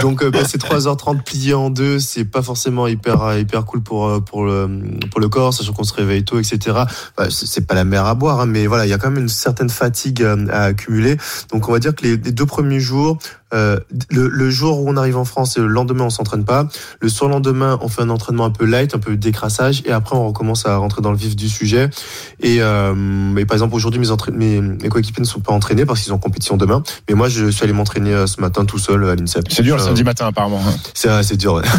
Donc 0.00 0.22
euh, 0.22 0.30
passer 0.30 0.58
3h30 0.58 1.22
plié 1.22 1.54
en 1.54 1.70
deux, 1.70 1.98
c'est 1.98 2.24
pas 2.24 2.42
forcément 2.42 2.86
hyper 2.86 3.22
euh, 3.22 3.38
hyper 3.38 3.64
cool 3.64 3.82
pour 3.82 4.06
euh, 4.06 4.20
pour 4.20 4.44
le 4.44 4.68
pour 5.10 5.20
le 5.20 5.28
corps, 5.28 5.54
sachant 5.54 5.72
qu'on 5.72 5.84
se 5.84 5.94
réveille 5.94 6.24
tôt, 6.24 6.38
etc. 6.38 6.58
Enfin, 7.16 7.28
c'est 7.30 7.66
pas 7.66 7.74
la 7.74 7.84
mer 7.84 8.06
à 8.06 8.14
boire, 8.14 8.40
hein, 8.40 8.46
mais 8.46 8.66
voilà, 8.66 8.86
il 8.86 8.90
y 8.90 8.92
a 8.92 8.98
quand 8.98 9.10
même 9.10 9.22
une 9.22 9.28
certaine 9.28 9.70
fatigue 9.70 10.22
euh, 10.22 10.46
à 10.50 10.64
accumuler. 10.64 11.16
Donc 11.52 11.68
on 11.68 11.72
va 11.72 11.78
dire 11.78 11.94
que 11.94 12.02
les, 12.02 12.16
les 12.16 12.32
deux 12.32 12.46
premiers 12.46 12.80
jours, 12.80 13.18
euh, 13.52 13.78
le, 14.10 14.28
le 14.28 14.50
jour 14.50 14.80
où 14.80 14.88
on 14.90 14.96
arrive 14.96 15.16
en 15.16 15.24
France 15.24 15.56
et 15.56 15.60
le 15.60 15.66
lendemain 15.68 16.04
on 16.04 16.10
s'entraîne 16.10 16.44
pas, 16.44 16.66
le 17.00 17.08
surlendemain 17.08 17.78
on 17.82 17.88
fait 17.88 18.02
un 18.02 18.10
entraînement 18.10 18.46
un 18.46 18.50
peu 18.50 18.64
light, 18.64 18.94
un 18.94 18.98
peu 18.98 19.16
décrassage, 19.16 19.82
et 19.86 19.92
après 19.92 20.16
on 20.16 20.26
recommence 20.26 20.66
à 20.66 20.76
rentrer 20.76 21.02
dans 21.02 21.12
le 21.12 21.16
vif 21.18 21.36
du 21.36 21.48
sujet. 21.48 21.88
Et, 22.40 22.56
euh, 22.60 22.94
mais 22.96 23.44
par 23.44 23.54
exemple 23.56 23.74
aujourd'hui 23.74 24.00
mes, 24.00 24.08
entra- 24.10 24.32
mes, 24.34 24.60
mes 24.60 24.88
coéquipiers 24.88 25.22
ne 25.22 25.26
sont 25.26 25.40
pas 25.40 25.52
entraînés 25.52 25.86
parce 25.86 26.00
qu'ils 26.00 26.12
ont 26.12 26.18
compétition 26.18 26.56
demain, 26.56 26.82
mais 27.08 27.14
moi 27.14 27.28
je 27.28 27.50
suis 27.50 27.64
allé 27.64 27.72
m'entraîner 27.72 28.12
euh, 28.12 28.26
ce 28.26 28.40
matin 28.40 28.64
tout 28.64 28.78
seul 28.78 29.08
à 29.08 29.14
l'INSEP. 29.14 29.44
C'est 29.50 29.62
dur 29.62 29.76
le 29.76 29.82
samedi 29.82 30.04
matin 30.04 30.26
apparemment. 30.26 30.60
hein. 30.66 30.74
C'est 30.94 31.08
ah, 31.08 31.22
c'est 31.22 31.36
dur. 31.36 31.62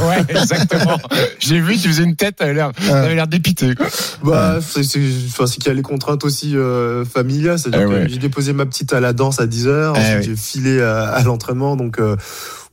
Ouais. 0.00 0.24
Exactement. 0.28 0.98
J'ai 1.38 1.60
vu, 1.60 1.76
tu 1.76 1.88
faisais 1.88 2.02
une 2.04 2.16
tête, 2.16 2.36
t'avais 2.36 2.54
l'air, 2.54 2.72
l'air 2.90 3.26
dépité. 3.26 3.74
quoi. 3.74 3.86
Bah, 4.22 4.58
c'est 4.60 4.82
qu'il 4.82 5.66
y 5.66 5.68
a 5.68 5.72
les 5.74 5.82
contraintes 5.82 6.24
aussi 6.24 6.56
euh, 6.56 7.04
familiales. 7.04 7.58
C'est-à-dire 7.58 7.86
Eh 7.88 7.90
que 7.90 7.98
ouais. 8.02 8.08
j'ai 8.08 8.18
déposé 8.18 8.52
ma 8.52 8.66
petite 8.66 8.92
à 8.92 9.00
la 9.00 9.12
danse 9.12 9.40
à 9.40 9.46
10h, 9.46 9.92
Eh 9.94 9.98
ensuite 9.98 10.16
oui. 10.18 10.24
j'ai 10.24 10.36
filé 10.36 10.82
à, 10.82 11.04
à 11.08 11.22
l'entraînement. 11.22 11.76
Donc, 11.76 11.98
euh, 11.98 12.16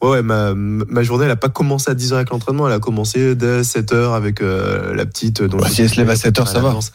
ouais, 0.02 0.10
ouais, 0.10 0.22
ma, 0.22 0.54
ma 0.54 1.04
journée, 1.04 1.26
elle 1.26 1.32
a 1.32 1.36
pas 1.36 1.50
commencé 1.50 1.90
à 1.90 1.94
10h 1.94 2.14
avec 2.16 2.30
l'entraînement, 2.30 2.68
elle 2.68 2.74
a 2.74 2.80
commencé 2.80 3.36
dès 3.36 3.62
7h 3.62 4.14
avec 4.16 4.42
euh, 4.42 4.94
la 4.96 5.06
petite. 5.06 5.42
Donc, 5.44 5.62
Ouais, 5.62 5.70
si 5.70 5.82
elle 5.82 5.90
se 5.90 5.96
lève 5.98 6.10
à 6.10 6.16
7h, 6.16 6.48
ça 6.48 6.60
va. 6.60 6.72
danse. 6.72 6.92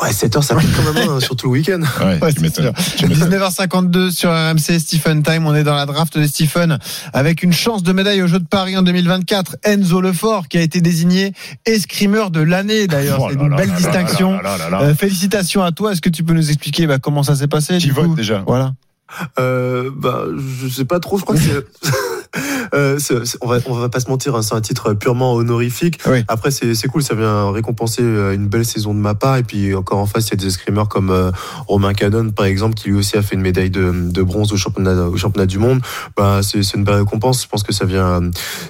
Ouais, 0.00 0.10
7h, 0.10 0.42
ça 0.42 0.54
pique 0.56 0.68
quand 0.76 0.92
même, 0.92 1.08
hein, 1.08 1.20
surtout 1.20 1.46
le 1.46 1.52
week-end. 1.52 1.80
Ouais, 2.00 2.18
Ouais, 2.20 2.32
tu 2.32 2.36
c'est 2.36 2.42
m'étonnes. 2.42 2.64
sûr. 2.76 2.96
Tu 2.98 3.06
m'étonnes. 3.06 3.28
19h52 3.30 4.10
sur 4.10 4.30
RMC 4.30 4.78
Stephen 4.78 5.22
Time. 5.22 5.46
On 5.46 5.54
est 5.54 5.64
dans 5.64 5.74
la 5.74 5.86
draft 5.86 6.18
de 6.18 6.26
Stephen 6.26 6.78
avec 7.12 7.42
une 7.42 7.52
chance 7.52 7.82
de 7.82 7.92
médaille 7.92 8.22
aux 8.22 8.26
Jeux 8.26 8.38
de 8.40 8.46
Paris 8.46 8.76
en 8.76 8.82
2024. 8.82 9.56
Enzo 9.64 10.00
Lefort 10.00 10.48
qui 10.48 10.58
a 10.58 10.62
été 10.62 10.80
désigné 10.80 11.32
escrimeur 11.64 12.30
de 12.30 12.40
l'année 12.40 12.86
d'ailleurs. 12.86 13.18
Oh 13.22 13.28
C'est 13.30 13.36
une 13.40 13.50
là 13.50 13.56
belle 13.56 13.68
là 13.70 13.76
distinction. 13.76 14.32
là 14.36 14.42
là 14.42 14.58
là 14.58 14.70
là 14.70 14.78
là. 14.80 14.82
Euh, 14.86 14.94
félicitations 14.94 15.62
à 15.62 15.72
toi. 15.72 15.92
Est-ce 15.92 16.00
que 16.00 16.08
tu 16.10 16.22
peux 16.24 16.34
nous 16.34 16.48
expliquer 16.50 16.86
bah, 16.86 16.98
comment 16.98 17.22
ça 17.22 17.34
s'est 17.34 17.48
passé 17.48 17.78
Qui 17.78 17.90
vote 17.90 18.06
coup 18.08 18.14
déjà 18.14 18.42
Voilà. 18.46 18.72
Euh, 19.38 19.90
bah, 19.94 20.24
je 20.36 20.68
sais 20.68 20.84
pas 20.84 21.00
trop. 21.00 21.18
Je 21.18 21.22
crois 21.24 21.36
que 21.36 21.42
c'est. 21.42 21.90
Euh, 22.74 22.98
c'est- 22.98 23.24
c'est- 23.24 23.38
on 23.40 23.46
va 23.46 23.58
on 23.66 23.74
va 23.74 23.88
pas 23.88 24.00
se 24.00 24.08
mentir, 24.08 24.34
hein, 24.34 24.42
c'est 24.42 24.54
un 24.54 24.60
titre 24.60 24.92
purement 24.94 25.34
honorifique. 25.34 26.00
Oui. 26.06 26.24
Après 26.28 26.50
c'est 26.50 26.74
c'est 26.74 26.88
cool, 26.88 27.02
ça 27.02 27.14
vient 27.14 27.50
récompenser 27.50 28.02
euh, 28.02 28.34
une 28.34 28.48
belle 28.48 28.64
saison 28.64 28.94
de 28.94 28.98
ma 29.00 29.14
part 29.14 29.36
et 29.36 29.42
puis 29.42 29.74
encore 29.74 29.98
en 29.98 30.06
face 30.06 30.28
il 30.28 30.30
y 30.30 30.34
a 30.34 30.36
des 30.36 30.46
escrimeurs 30.46 30.88
comme 30.88 31.10
euh, 31.10 31.30
Romain 31.68 31.94
Canon 31.94 32.30
par 32.30 32.46
exemple 32.46 32.74
qui 32.74 32.88
lui 32.90 32.96
aussi 32.96 33.16
a 33.16 33.22
fait 33.22 33.34
une 33.34 33.42
médaille 33.42 33.70
de, 33.70 33.92
de 33.92 34.22
bronze 34.22 34.52
au 34.52 34.56
championnat 34.56 34.94
au 35.08 35.16
championnat 35.16 35.46
du 35.46 35.58
monde. 35.58 35.80
Bah 36.16 36.40
c'est 36.42 36.62
c'est 36.62 36.76
une 36.76 36.84
belle 36.84 36.96
récompense. 36.96 37.42
Je 37.42 37.48
pense 37.48 37.62
que 37.62 37.72
ça 37.72 37.84
vient 37.84 38.20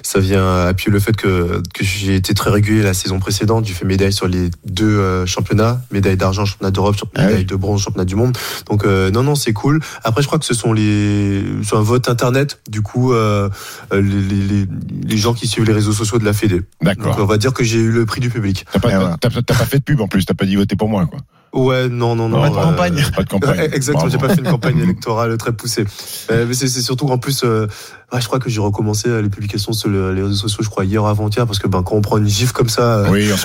ça 0.03 0.19
vient 0.19 0.65
appuyer 0.67 0.91
le 0.91 0.99
fait 0.99 1.15
que 1.15 1.61
que 1.73 1.83
j'ai 1.83 2.15
été 2.15 2.33
très 2.33 2.49
régulier 2.49 2.83
la 2.83 2.93
saison 2.93 3.19
précédente. 3.19 3.65
J'ai 3.65 3.73
fait 3.73 3.85
médaille 3.85 4.13
sur 4.13 4.27
les 4.27 4.49
deux 4.65 4.85
euh, 4.99 5.25
championnats, 5.25 5.81
médaille 5.91 6.17
d'argent 6.17 6.45
championnat 6.45 6.71
d'Europe, 6.71 6.95
Ah 7.15 7.23
médaille 7.23 7.37
oui. 7.39 7.45
de 7.45 7.55
bronze 7.55 7.81
championnat 7.81 8.05
du 8.05 8.15
monde. 8.15 8.37
Donc 8.69 8.85
euh, 8.85 9.11
non 9.11 9.23
non 9.23 9.35
c'est 9.35 9.53
cool. 9.53 9.79
Après 10.03 10.21
je 10.21 10.27
crois 10.27 10.39
que 10.39 10.45
ce 10.45 10.53
sont 10.53 10.73
les 10.73 11.43
c'est 11.63 11.75
un 11.75 11.81
vote 11.81 12.09
internet. 12.09 12.59
Du 12.69 12.81
coup 12.81 13.13
euh, 13.13 13.49
les, 13.93 14.01
les, 14.01 14.41
les, 14.47 14.67
les 15.07 15.17
gens 15.17 15.33
qui 15.33 15.47
suivent 15.47 15.65
les 15.65 15.73
réseaux 15.73 15.93
sociaux 15.93 16.19
de 16.19 16.25
la 16.25 16.33
Fédé. 16.33 16.57
Donc 16.57 16.65
on 16.81 16.85
D'accord. 16.85 17.25
va 17.27 17.37
dire 17.37 17.53
que 17.53 17.63
j'ai 17.63 17.79
eu 17.79 17.91
le 17.91 18.05
prix 18.05 18.19
du 18.21 18.29
public. 18.29 18.65
T'as 18.71 18.79
pas, 18.79 18.91
Et 18.91 18.95
voilà. 18.95 19.17
t'as- 19.19 19.29
t'as- 19.29 19.41
t'as 19.41 19.55
pas 19.55 19.65
fait 19.65 19.79
de 19.79 19.83
pub 19.83 20.01
en 20.01 20.07
plus, 20.07 20.25
t'as 20.25 20.33
pas 20.33 20.45
dit 20.45 20.55
voter 20.55 20.75
pour 20.75 20.89
moi, 20.89 21.05
quoi. 21.05 21.19
Ouais 21.53 21.87
non 21.87 22.13
non 22.15 22.27
non. 22.29 22.41
Pas 22.41 22.49
de 22.49 22.55
campagne. 22.55 23.05
Pas 23.15 23.23
de 23.23 23.29
campagne. 23.29 23.59
Exactement, 23.73 24.09
j'ai 24.09 24.17
pas 24.17 24.29
fait 24.29 24.41
une 24.41 24.49
campagne 24.51 24.79
électorale 24.83 25.37
très 25.37 25.53
poussée. 25.53 25.85
Euh, 26.29 26.45
mais 26.47 26.53
c'est 26.53 26.67
c'est 26.67 26.81
surtout 26.81 27.05
qu'en 27.07 27.17
plus, 27.17 27.41
euh, 27.45 27.67
ouais, 28.13 28.21
je 28.21 28.27
crois 28.27 28.39
que 28.39 28.49
j'ai 28.49 28.59
recommencé 28.61 29.09
euh, 29.09 29.21
les 29.21 29.29
publications 29.29 29.73
sur 29.73 29.89
le- 29.89 30.13
les 30.13 30.21
réseaux 30.21 30.35
sociaux, 30.35 30.63
je 30.63 30.69
crois 30.69 30.85
hier 30.85 31.03
avant-hier, 31.05 31.45
parce 31.45 31.59
que 31.59 31.67
ben, 31.67 31.83
quand 31.83 31.95
on 31.95 32.01
prend 32.01 32.17
une 32.17 32.27
gifle 32.27 32.53
comme 32.53 32.69
ça, 32.69 32.81
euh, 32.99 33.09
Oui, 33.09 33.29
on 33.33 33.37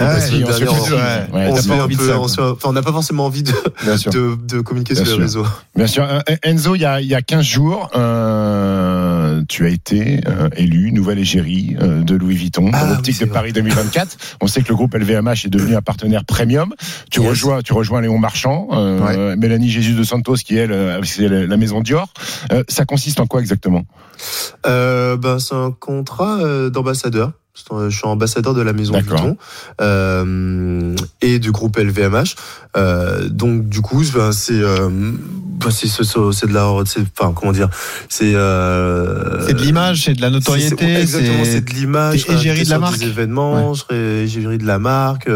plaisir, 1.88 2.20
on 2.64 2.72
n'a 2.72 2.82
pas 2.82 2.92
forcément 2.92 3.26
envie 3.26 3.42
de, 3.42 3.52
communiquer 4.60 4.94
Bien 4.94 5.02
sur 5.04 5.10
sûr. 5.12 5.18
les 5.18 5.24
réseaux. 5.24 5.46
Bien 5.74 5.86
sûr. 5.86 6.04
Euh, 6.04 6.20
Enzo, 6.42 6.74
il 6.76 6.82
y 6.82 6.84
a, 6.84 7.00
il 7.00 7.06
y 7.08 7.14
a 7.14 7.22
15 7.22 7.44
jours, 7.44 7.90
euh, 7.96 9.42
tu 9.48 9.66
as 9.66 9.68
été 9.70 10.20
euh, 10.28 10.48
élu 10.56 10.92
nouvelle 10.92 11.18
égérie 11.18 11.76
euh, 11.80 12.02
de 12.02 12.14
Louis 12.14 12.34
Vuitton 12.36 12.70
Ah, 12.72 12.80
dans 12.80 12.86
oui, 12.90 12.94
l'optique 12.96 13.20
de. 13.20 13.24
Paris 13.26 13.52
2024. 13.52 14.16
On 14.40 14.46
sait 14.46 14.62
que 14.62 14.68
le 14.68 14.74
groupe 14.74 14.94
LVMH 14.94 15.46
est 15.46 15.50
devenu 15.50 15.74
un 15.76 15.82
partenaire 15.82 16.24
premium. 16.24 16.74
Tu 17.10 17.20
Yes. 17.20 17.28
rejoins, 17.30 17.62
tu 17.62 17.72
rejoins 17.72 18.00
Léon 18.00 18.18
Marchand, 18.18 18.68
Mélanie 19.36 19.70
Jésus 19.70 19.94
de 19.94 20.02
Santos, 20.04 20.36
qui 20.36 20.56
est, 20.56 20.66
la 20.66 21.56
maison 21.56 21.80
Dior. 21.80 22.08
Ça 22.68 22.84
consiste 22.84 23.20
en 23.20 23.26
quoi 23.26 23.40
exactement? 23.40 23.84
Euh, 24.66 25.16
ben, 25.16 25.38
c'est 25.38 25.54
un 25.54 25.70
contrat 25.72 26.38
euh, 26.40 26.70
d'ambassadeur. 26.70 27.32
Je 27.54 27.90
suis 27.94 28.06
ambassadeur 28.06 28.54
de 28.54 28.62
la 28.62 28.72
maison. 28.72 28.94
Vuitton 28.98 29.36
euh, 29.82 30.94
et 31.20 31.38
du 31.38 31.52
groupe 31.52 31.76
LVMH. 31.76 32.34
Euh, 32.78 33.28
donc 33.28 33.68
du 33.68 33.82
coup, 33.82 34.02
ben, 34.14 34.32
c'est 34.32 34.54
euh, 34.54 34.88
ben, 34.90 35.70
c'est 35.70 36.46
de 36.46 36.54
la, 36.54 36.66
enfin 36.68 37.34
comment 37.36 37.52
dire, 37.52 37.68
c'est 38.08 38.34
euh, 38.34 39.46
C'est 39.46 39.52
de 39.54 39.60
l'image, 39.62 40.04
c'est 40.04 40.14
de 40.14 40.22
la 40.22 40.30
notoriété. 40.30 40.76
c'est- 40.78 41.00
Exactement, 41.02 41.44
c'est- 41.44 41.60
de 41.60 41.70
l'image. 41.74 42.20
serai 42.20 42.34
égérie 42.36 42.64
de 42.64 42.70
la 42.70 42.78
marque. 42.78 42.98
Des 42.98 43.06
événements, 43.06 43.74
je 43.74 43.80
serai 43.80 44.22
égérie 44.22 44.58
de 44.58 44.66
la 44.66 44.78
marque. 44.78 45.28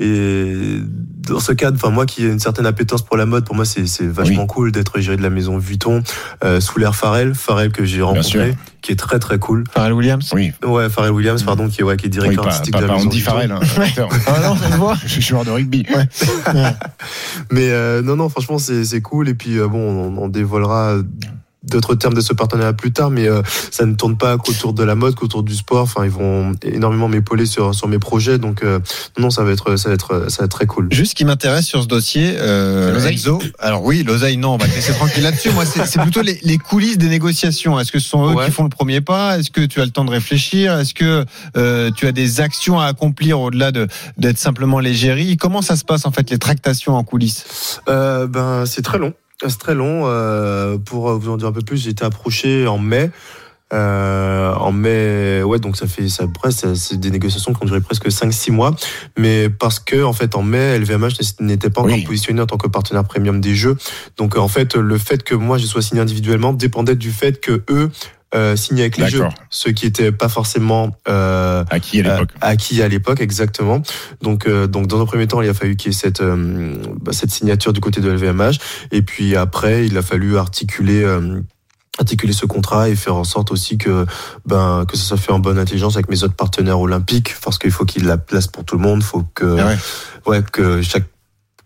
Et 0.00 0.80
dans 1.28 1.40
ce 1.40 1.52
cadre, 1.52 1.76
enfin 1.76 1.90
moi 1.92 2.06
qui 2.06 2.24
ai 2.24 2.28
une 2.30 2.38
certaine 2.40 2.66
appétence 2.66 3.02
pour 3.02 3.16
la 3.16 3.26
mode, 3.26 3.44
pour 3.44 3.54
moi 3.54 3.64
c'est 3.64 3.86
c'est 3.86 4.06
vachement 4.06 4.42
Oui. 4.42 4.46
cool 4.48 4.72
d'être 4.72 4.98
égérie 4.98 5.16
de 5.16 5.22
la 5.22 5.30
maison 5.30 5.58
Vuitton 5.58 6.02
euh, 6.44 6.60
sous 6.60 6.78
l'air 6.78 6.94
Pharrell, 6.94 7.34
Pharrell 7.34 7.72
que 7.72 7.84
j'ai 7.84 8.02
rencontré, 8.02 8.56
qui 8.82 8.92
est 8.92 8.96
très 8.96 9.18
très 9.18 9.38
cool. 9.38 9.64
Pharrell 9.72 9.92
Williams. 9.92 10.30
Oui, 10.32 10.52
Ouais, 10.64 10.88
Pharrell 10.88 11.12
Williams, 11.12 11.42
pardon, 11.42 11.68
qui 11.68 11.80
est 11.80 11.84
ouais, 11.84 11.96
qui 11.96 12.06
est 12.06 12.08
oui 12.08 12.12
directeur 12.12 12.44
pas, 12.44 12.50
artistique 12.50 12.72
pas, 12.72 12.80
de 12.80 12.86
la 12.86 12.88
pas 12.88 12.96
maison 12.96 13.08
Andy 13.08 13.16
Vuitton. 13.18 13.30
Farrell, 13.32 13.52
hein. 13.52 13.60
Ah 14.26 14.40
non, 14.48 14.56
ça 14.56 14.70
se 14.70 14.76
voit. 14.76 14.96
Je 15.02 15.08
suis 15.08 15.22
joueur 15.22 15.44
de 15.44 15.50
rugby. 15.50 15.84
Mais 17.50 17.70
euh, 17.70 18.02
non, 18.02 18.16
non, 18.16 18.28
franchement, 18.28 18.58
c'est 18.58 18.84
c'est 18.84 19.00
cool. 19.00 19.28
Et 19.28 19.34
puis, 19.34 19.58
euh, 19.58 19.68
bon, 19.68 19.78
on, 19.78 20.22
on 20.22 20.28
dévoilera 20.28 20.96
d'autres 21.62 21.94
termes 21.94 22.14
de 22.14 22.20
ce 22.20 22.32
partenariat 22.32 22.72
plus 22.72 22.92
tard, 22.92 23.10
mais 23.10 23.28
euh, 23.28 23.42
ça 23.70 23.84
ne 23.84 23.94
tourne 23.94 24.16
pas 24.16 24.38
qu'autour 24.38 24.72
de 24.72 24.82
la 24.82 24.94
mode, 24.94 25.14
qu'autour 25.14 25.42
du 25.42 25.54
sport. 25.54 25.82
Enfin, 25.82 26.04
ils 26.04 26.10
vont 26.10 26.54
énormément 26.62 27.08
m'épauler 27.08 27.44
sur, 27.46 27.74
sur 27.74 27.86
mes 27.88 27.98
projets. 27.98 28.38
Donc, 28.38 28.62
euh, 28.64 28.78
non, 29.18 29.30
ça 29.30 29.44
va 29.44 29.52
être, 29.52 29.76
ça 29.76 29.88
va 29.90 29.94
être, 29.94 30.30
ça 30.30 30.38
va 30.38 30.44
être 30.46 30.50
très 30.52 30.66
cool. 30.66 30.88
Juste 30.90 31.10
ce 31.10 31.14
qui 31.14 31.24
m'intéresse 31.24 31.66
sur 31.66 31.82
ce 31.82 31.86
dossier, 31.88 32.34
euh, 32.38 32.92
L'oseille 32.94 33.14
Enzo. 33.14 33.42
Alors 33.58 33.84
oui, 33.84 34.02
l'oseille, 34.02 34.36
non, 34.38 34.54
on 34.54 34.56
va 34.56 34.66
te 34.66 34.74
laisser 34.74 34.92
tranquille 34.94 35.22
là-dessus. 35.22 35.50
Moi, 35.50 35.66
c'est 35.66 35.84
c'est 35.86 36.00
plutôt 36.00 36.22
les, 36.22 36.38
les 36.42 36.56
coulisses 36.58 36.98
des 36.98 37.08
négociations. 37.08 37.78
Est-ce 37.78 37.92
que 37.92 37.98
ce 37.98 38.08
sont 38.08 38.30
eux 38.30 38.34
Ouais. 38.34 38.46
qui 38.46 38.52
font 38.52 38.64
le 38.64 38.70
premier 38.70 39.00
pas? 39.00 39.38
Est-ce 39.38 39.50
que 39.50 39.60
tu 39.62 39.80
as 39.80 39.84
le 39.84 39.90
temps 39.90 40.04
de 40.04 40.10
réfléchir? 40.10 40.78
Est-ce 40.78 40.94
que 40.94 41.24
euh, 41.56 41.90
tu 41.94 42.06
as 42.06 42.12
des 42.12 42.40
actions 42.40 42.80
à 42.80 42.86
accomplir 42.86 43.40
au-delà 43.40 43.70
de 43.72 43.86
d'être 44.16 44.38
simplement 44.38 44.78
l'égérie? 44.78 45.36
Comment 45.36 45.62
ça 45.62 45.76
se 45.76 45.84
passe 45.84 46.06
en 46.06 46.10
fait 46.12 46.30
les 46.30 46.38
tractations 46.38 46.94
en 46.96 47.04
coulisses? 47.04 47.80
Euh, 47.88 48.26
ben, 48.26 48.64
c'est 48.66 48.82
très 48.82 48.98
long. 48.98 49.12
C'est 49.46 49.58
très 49.58 49.74
long. 49.74 50.02
Euh, 50.06 50.76
pour 50.78 51.10
vous 51.18 51.30
en 51.30 51.36
dire 51.36 51.48
un 51.48 51.52
peu 51.52 51.62
plus, 51.62 51.78
j'ai 51.82 51.90
été 51.90 52.04
approché 52.04 52.66
en 52.66 52.78
mai. 52.78 53.10
Euh, 53.72 54.52
en 54.54 54.72
mai, 54.72 55.44
ouais, 55.44 55.60
donc 55.60 55.76
ça 55.76 55.86
fait 55.86 56.08
ça 56.08 56.24
ça- 56.50 56.74
c'est 56.74 56.98
des 56.98 57.12
négociations 57.12 57.52
qui 57.54 57.62
ont 57.62 57.66
duré 57.66 57.80
presque 57.80 58.10
5-6 58.10 58.50
mois, 58.50 58.74
mais 59.16 59.48
parce 59.48 59.78
que 59.78 60.02
en 60.02 60.12
fait 60.12 60.34
en 60.34 60.42
mai, 60.42 60.76
LVMH 60.76 61.12
n'était 61.38 61.70
pas 61.70 61.82
encore 61.82 61.92
Oui. 61.94 62.02
positionné 62.02 62.40
en 62.42 62.46
tant 62.46 62.56
que 62.56 62.66
partenaire 62.66 63.04
premium 63.04 63.40
des 63.40 63.54
jeux. 63.54 63.76
Donc 64.16 64.36
en 64.36 64.48
fait, 64.48 64.74
le 64.74 64.98
fait 64.98 65.22
que 65.22 65.36
moi 65.36 65.56
je 65.56 65.66
sois 65.66 65.82
signé 65.82 66.00
individuellement 66.02 66.52
dépendait 66.52 66.96
du 66.96 67.12
fait 67.12 67.40
que 67.40 67.62
eux 67.70 67.90
euh, 68.34 68.54
signaient 68.56 68.82
avec 68.82 68.96
les 68.96 69.08
jeux, 69.08 69.24
ce 69.50 69.68
qui 69.70 69.86
était 69.86 70.12
pas 70.12 70.28
forcément 70.28 70.96
euh, 71.08 71.64
À 71.70 71.80
qui 71.80 72.00
à 72.00 72.02
l'époque 72.02 72.30
euh, 72.34 72.38
acquis 72.46 72.80
à 72.82 72.88
l'époque, 72.88 73.20
exactement. 73.20 73.82
Donc, 74.22 74.46
euh, 74.46 74.66
donc 74.66 74.86
dans 74.86 75.00
un 75.00 75.06
premier 75.06 75.26
temps, 75.26 75.40
il 75.42 75.48
a 75.48 75.54
fallu 75.54 75.76
qu'il 75.76 75.90
y 75.92 75.94
ait 75.94 75.98
cette, 75.98 76.20
euh, 76.20 76.74
bah, 77.00 77.12
cette 77.12 77.30
signature 77.30 77.72
du 77.72 77.80
côté 77.80 78.00
de 78.00 78.10
LVMH. 78.10 78.58
Et 78.92 79.02
puis 79.02 79.34
après, 79.36 79.86
il 79.86 79.96
a 79.98 80.02
fallu 80.02 80.36
articuler. 80.36 81.02
euh, 81.02 81.40
articuler 81.98 82.32
ce 82.32 82.46
contrat 82.46 82.88
et 82.88 82.94
faire 82.96 83.16
en 83.16 83.24
sorte 83.24 83.50
aussi 83.50 83.76
que 83.76 84.06
ben 84.46 84.86
que 84.88 84.96
ça 84.96 85.02
soit 85.04 85.16
fait 85.18 85.32
en 85.32 85.38
bonne 85.38 85.58
intelligence 85.58 85.96
avec 85.96 86.08
mes 86.08 86.22
autres 86.22 86.34
partenaires 86.36 86.80
olympiques 86.80 87.34
parce 87.44 87.58
qu'il 87.58 87.72
faut 87.72 87.84
qu'il 87.84 88.00
y 88.00 88.04
ait 88.04 88.08
de 88.08 88.10
la 88.10 88.16
place 88.16 88.46
pour 88.46 88.64
tout 88.64 88.76
le 88.76 88.80
monde 88.82 89.02
faut 89.02 89.24
que 89.34 89.58
Ah 89.58 89.66
ouais. 89.66 89.76
ouais 90.38 90.42
que 90.50 90.80
chaque 90.80 91.04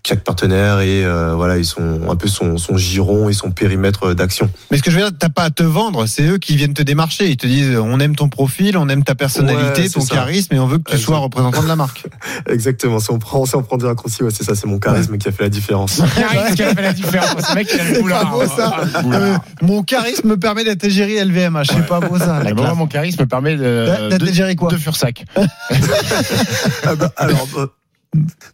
chaque 0.06 0.22
partenaire 0.22 0.80
et 0.80 1.04
euh, 1.04 1.34
voilà 1.34 1.56
ils 1.56 1.64
sont 1.64 2.00
un 2.10 2.16
peu 2.16 2.28
son, 2.28 2.58
son 2.58 2.76
giron 2.76 3.28
et 3.28 3.32
son 3.32 3.50
périmètre 3.50 4.12
d'action 4.14 4.50
Mais 4.70 4.76
ce 4.76 4.82
que 4.82 4.90
je 4.90 4.96
veux 4.96 5.02
dire, 5.02 5.12
t'as 5.18 5.30
pas 5.30 5.44
à 5.44 5.50
te 5.50 5.62
vendre, 5.62 6.06
c'est 6.06 6.24
eux 6.26 6.38
qui 6.38 6.56
viennent 6.56 6.74
te 6.74 6.82
démarcher. 6.82 7.28
Ils 7.30 7.36
te 7.38 7.46
disent, 7.46 7.76
on 7.76 7.98
aime 8.00 8.14
ton 8.14 8.28
profil, 8.28 8.76
on 8.76 8.88
aime 8.88 9.02
ta 9.02 9.14
personnalité, 9.14 9.82
Ouais, 9.82 9.88
ton 9.88 10.00
ça. 10.00 10.14
charisme, 10.14 10.54
et 10.54 10.58
on 10.58 10.66
veut 10.66 10.78
que 10.78 10.90
tu 10.92 10.98
sois 10.98 11.18
représentant 11.18 11.62
de 11.62 11.68
la 11.68 11.76
marque. 11.76 12.06
exactement 12.48 12.98
si 13.00 13.10
on 13.10 13.18
prend 13.18 13.46
si 13.46 13.56
on 13.56 13.62
prend 13.62 13.76
des 13.78 13.86
raccourcis 13.86 14.22
ouais 14.22 14.30
c'est 14.30 14.44
ça 14.44 14.54
c'est 14.54 14.66
mon 14.66 14.78
charisme 14.78 15.16
qui 15.16 15.28
a 15.28 15.32
fait 15.32 15.44
la 15.44 15.48
différence 15.48 16.02
Charisme 16.16 16.54
qui 16.54 16.62
a 16.62 16.74
fait 16.74 16.82
la 16.82 16.92
différence. 16.92 17.42
Ce 17.48 17.54
mec, 17.54 17.68
il 17.72 17.80
a 17.80 17.84
le 17.84 17.94
C'est 17.94 18.00
boulard. 18.02 18.22
pas 18.24 18.30
beau, 18.30 18.46
ça. 18.56 18.76
Le 18.98 19.02
boulard. 19.02 19.22
Euh, 19.22 19.36
mon 19.62 19.82
charisme 19.82 20.28
me 20.28 20.36
permet 20.38 20.64
d'être 20.64 20.84
égérie 20.84 21.16
LVMH. 21.24 21.64
C'est 21.72 21.86
pas 21.86 22.00
beau 22.00 22.18
ça. 22.18 22.40
Classe. 22.42 22.76
mon 22.76 22.86
charisme 22.86 23.22
me 23.22 23.26
permet 23.26 23.56
de, 23.56 24.10
D'être 24.10 24.24
de, 24.24 24.54
quoi 24.54 24.70
de 24.70 24.76
Fursac. 24.76 25.24
Ah 26.84 26.94
bah, 26.94 27.12
alors, 27.16 27.46
bah, 27.54 27.66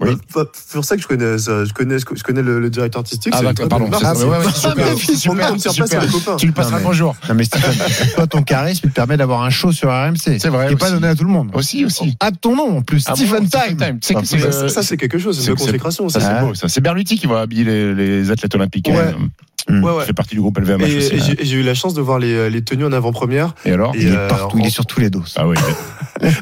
Oui. 0.00 0.16
Bah, 0.34 0.44
C'est 0.52 0.74
pour 0.74 0.84
ça 0.84 0.96
que 0.96 1.02
je 1.02 1.06
connais, 1.08 1.38
ça. 1.38 1.64
Je 1.64 1.72
connais, 1.72 1.98
je 1.98 2.22
connais 2.22 2.42
le, 2.42 2.60
le 2.60 2.70
directeur 2.70 3.00
artistique. 3.00 3.32
Ah, 3.36 3.42
d'accord, 3.42 3.54
très 3.54 3.68
pardon. 3.68 3.88
marque. 3.88 4.02
ça, 4.02 4.14
ouais, 4.16 4.24
ouais, 4.24 4.36
Ah, 4.46 4.52
super, 4.52 4.98
super, 4.98 5.46
on 5.48 5.52
compte 5.52 5.60
sur 5.60 5.74
place, 5.74 5.88
super. 5.90 6.00
c'est 6.02 6.06
des 6.06 6.12
copains. 6.12 6.36
Tu 6.36 6.52
passeras 6.52 6.70
Non, 6.72 6.76
le 6.78 6.82
mais- 6.82 6.88
bonjour. 6.88 7.16
Non 7.28 7.34
mais 7.34 7.44
Stephen, 7.44 7.74
toi 8.14 8.26
ton 8.26 8.42
charisme 8.42 8.80
il 8.86 8.90
te 8.90 8.94
permet 8.94 9.16
d'avoir 9.16 9.42
un 9.42 9.50
show 9.50 9.72
sur 9.72 9.90
RMC. 9.90 10.38
C'est 10.38 10.48
vrai 10.48 10.68
Qui 10.68 10.74
est 10.74 10.76
pas 10.76 10.90
donné 10.90 11.08
à 11.08 11.14
tout 11.14 11.24
le 11.24 11.30
monde. 11.30 11.50
Aussi, 11.54 11.84
aussi. 11.84 12.16
À 12.20 12.30
ton 12.32 12.56
nom 12.56 12.78
en 12.78 12.82
plus, 12.82 13.04
Ah 13.06 13.10
bon, 13.10 13.16
Stephen 13.16 13.46
Stephen 13.46 13.66
Time. 13.76 13.76
Time. 13.76 13.98
Sais 14.00 14.14
que 14.14 14.20
Ah, 14.20 14.54
euh, 14.64 14.68
ça, 14.68 14.82
c'est 14.82 14.96
quelque 14.96 15.18
chose, 15.18 15.38
c'est 15.40 15.50
une 15.50 15.56
consécration. 15.56 16.08
Ça, 16.08 16.20
c'est 16.20 16.26
Ah. 16.26 16.44
beau. 16.44 16.52
C'est 16.54 16.80
Berluti 16.80 17.18
qui 17.18 17.26
va 17.26 17.40
habiller 17.40 17.64
les, 17.64 17.94
les 17.94 18.30
athlètes 18.30 18.54
olympiques. 18.54 18.88
Ouais. 18.88 18.96
hein. 18.98 19.28
Mm. 19.68 19.84
Ouais, 19.84 19.92
Il 19.92 19.96
ouais. 19.98 20.04
fait 20.06 20.12
partie 20.14 20.34
du 20.34 20.40
groupe 20.40 20.58
LVMH 20.58 20.84
Et, 20.88 20.96
aussi. 20.96 21.32
et 21.38 21.44
j'ai 21.44 21.56
eu 21.56 21.62
la 21.62 21.74
chance 21.74 21.92
de 21.92 22.00
voir 22.00 22.18
les, 22.18 22.48
les 22.48 22.62
tenues 22.64 22.86
en 22.86 22.92
avant-première. 22.92 23.54
Et 23.66 23.72
alors 23.72 23.94
Et 23.94 24.00
Il 24.00 24.08
est 24.08 24.16
euh, 24.16 24.26
partout, 24.26 24.56
en- 24.56 24.60
il 24.60 24.66
est 24.66 24.70
sur 24.70 24.86
tous 24.86 25.00
les 25.00 25.10
dos. 25.10 25.22
Ah 25.36 25.46
oui. 25.46 25.56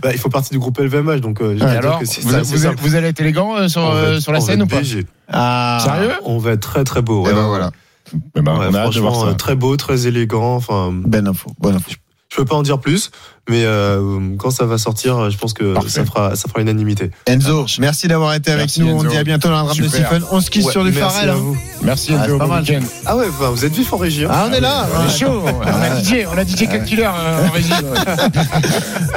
Bah, 0.03 0.11
il 0.13 0.19
faut 0.19 0.29
partie 0.29 0.51
du 0.51 0.59
groupe 0.59 0.77
LVMH, 0.79 1.21
donc 1.21 1.41
euh, 1.41 1.51
je 1.57 1.63
Et 1.63 1.67
vais 1.67 1.71
dire 1.71 1.79
alors 1.79 2.01
que 2.01 2.05
c'est 2.05 2.21
vous, 2.23 2.31
ça, 2.33 2.39
vous, 2.39 2.45
c'est 2.45 2.57
vous, 2.57 2.63
simple. 2.63 2.79
Vous 3.09 3.11
allez 3.11 3.11
être 3.11 3.21
élégant 3.21 3.57
euh, 3.57 3.69
sur, 3.69 3.83
va 3.83 3.95
euh, 3.95 4.19
la 4.27 4.29
on 4.29 4.33
va 4.33 4.41
scène 4.41 4.61
être 4.61 4.67
ou 4.67 4.69
pas. 4.69 4.77
Ah. 5.31 5.79
Sérieux 5.83 6.13
On 6.25 6.39
va 6.39 6.53
être 6.53 6.61
très 6.61 6.85
très 6.85 7.03
beau. 7.03 7.25
Ouais. 7.25 7.33
ben 7.35 7.47
voilà. 7.47 7.71
Ben, 8.35 8.43
Ouais, 8.59 8.67
On 8.71 8.75
a 8.75 8.79
hâte 8.81 8.95
de 8.95 9.01
voir 9.01 9.13
franchement, 9.13 9.25
ça. 9.25 9.27
euh, 9.29 9.35
très 9.35 9.55
beau, 9.55 9.77
très 9.77 10.07
élégant. 10.07 10.55
Enfin, 10.57 10.91
Bonne 10.93 11.29
info, 11.29 11.51
bonne 11.59 11.77
info. 11.77 11.91
je 12.31 12.37
peux 12.37 12.45
pas 12.45 12.57
en 12.57 12.63
dire 12.63 12.79
plus, 12.79 13.11
mais 13.49 13.63
euh, 13.65 14.21
quand 14.39 14.51
ça 14.51 14.65
va 14.67 14.79
sortir, 14.79 15.31
je 15.31 15.37
pense 15.39 15.53
que 15.53 15.75
Parfait. 15.75 15.89
ça 15.91 16.05
fera, 16.05 16.37
ça 16.37 16.49
fera 16.49 16.61
unanimité. 16.61 17.11
Enzo, 17.27 17.67
merci 17.81 18.09
d'avoir 18.09 18.35
été 18.35 18.51
avec 18.51 18.63
Merci, 18.67 18.81
nous. 18.81 18.89
On 18.91 19.03
dit 19.05 19.17
à 19.17 19.25
bientôt 19.25 19.49
dans 19.49 19.57
la 19.57 19.63
drame 19.65 19.77
de. 19.79 19.89
Stephen. 19.89 20.23
On 20.31 20.41
se 20.41 20.51
quitte 20.51 20.67
Ouais, 20.67 20.73
sur 20.73 20.85
du 20.85 20.91
merci 20.93 21.01
Farrell. 21.15 21.31
à 21.31 21.33
hein. 21.33 21.37
vous. 21.39 21.57
Merci 21.83 22.13
Ah, 22.19 22.25
Enzo, 22.25 22.39
bon. 22.39 22.45
Ah 23.07 23.17
ouais, 23.17 23.27
bah, 23.41 23.51
vous 23.51 23.65
êtes 23.65 23.73
vif 23.73 23.93
en 23.93 23.97
régie. 23.97 24.25
hein. 24.25 24.31
Ah, 24.33 24.47
on 24.51 24.53
est 24.53 24.61
là. 24.61 24.87
On 25.01 25.07
est 25.07 25.19
chaud. 25.19 25.43
On 25.45 25.61
a 25.83 26.01
DJ, 26.03 26.27
on 26.33 26.37
a 26.39 26.45
DJ 26.45 26.85
Killer 26.87 27.05
euh, 27.13 27.47
en 27.47 27.51
régie. 27.51 27.73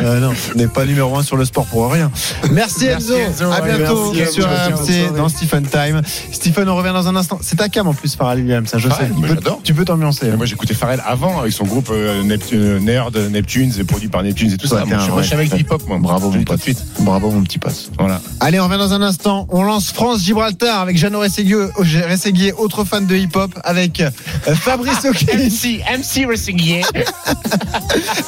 Euh, 0.02 0.20
non, 0.20 0.32
on 0.54 0.58
n'est 0.58 0.68
pas 0.68 0.86
numéro 0.86 1.16
un 1.16 1.22
sur 1.24 1.38
le 1.38 1.46
sport 1.46 1.66
pour 1.66 1.92
rien. 1.92 2.10
Merci, 2.52 2.86
Merci, 2.86 3.14
Enzo. 3.14 3.16
Enzo. 3.46 3.52
À 3.52 3.62
bientôt 3.62 4.14
merci, 4.16 4.34
sur 4.34 4.46
RMC 4.48 5.16
dans 5.16 5.30
Stephen 5.30 5.64
Time. 5.68 6.02
Stephen, 6.32 6.68
on 6.70 6.76
revient 6.76 6.92
dans 6.94 7.08
un 7.08 7.16
instant. 7.16 7.38
C'est 7.42 7.58
ta 7.58 7.70
cam 7.70 7.88
en 7.88 7.94
plus, 7.94 8.16
Farrell 8.16 8.40
Williams. 8.40 8.68
ça, 8.70 8.78
Je 8.80 8.88
Ouais, 8.88 8.94
sais. 8.96 9.08
Tu 9.08 9.22
peux- 9.22 9.28
j'adore. 9.28 9.60
Tu 9.64 9.74
peux 9.74 9.86
t'ambiancer. 9.86 10.30
Hein. 10.30 10.38
Moi 10.38 10.46
j'écoutais 10.46 10.74
Pharrell 10.74 11.02
avant 11.06 11.40
avec 11.40 11.54
son 11.54 11.66
groupe 11.66 11.90
euh, 11.92 12.24
Neptune, 12.24 12.80
Nerd, 12.80 13.16
Neptunes 13.16 13.74
et 13.80 13.84
produit 13.84 14.08
par 14.08 14.21
Neptunes 14.24 14.54
et 14.54 14.58
tout 14.58 14.68
ça. 14.68 14.86
Moi, 14.86 15.22
je 15.22 15.28
suis 15.28 15.34
avec 15.34 15.54
du 15.54 15.62
hip-hop 15.62 15.82
moi. 15.88 15.98
Bravo, 16.00 16.32
mon 16.32 16.44
pote. 16.44 16.62
suite. 16.62 16.84
Bravo, 17.00 17.32
mon 17.32 17.44
petit 17.44 17.60
pote. 17.60 17.92
Voilà. 18.00 18.22
Allez, 18.40 18.60
on 18.60 18.66
revient 18.66 18.78
dans 18.78 18.94
un 18.94 19.02
instant. 19.02 19.48
On 19.50 19.64
lance 19.64 19.92
France-Gibraltar 19.92 20.82
avec 20.82 20.98
Jeannot 20.98 21.20
Rességuier, 21.20 22.54
autre 22.54 22.84
fan 22.84 23.06
de 23.06 23.16
hip-hop, 23.16 23.52
avec 23.64 24.02
euh, 24.02 24.10
Fabrice 24.56 25.06
O'Keefe, 25.06 25.34
MC, 25.34 25.84
MC 25.98 26.28
Rességuier. 26.28 26.82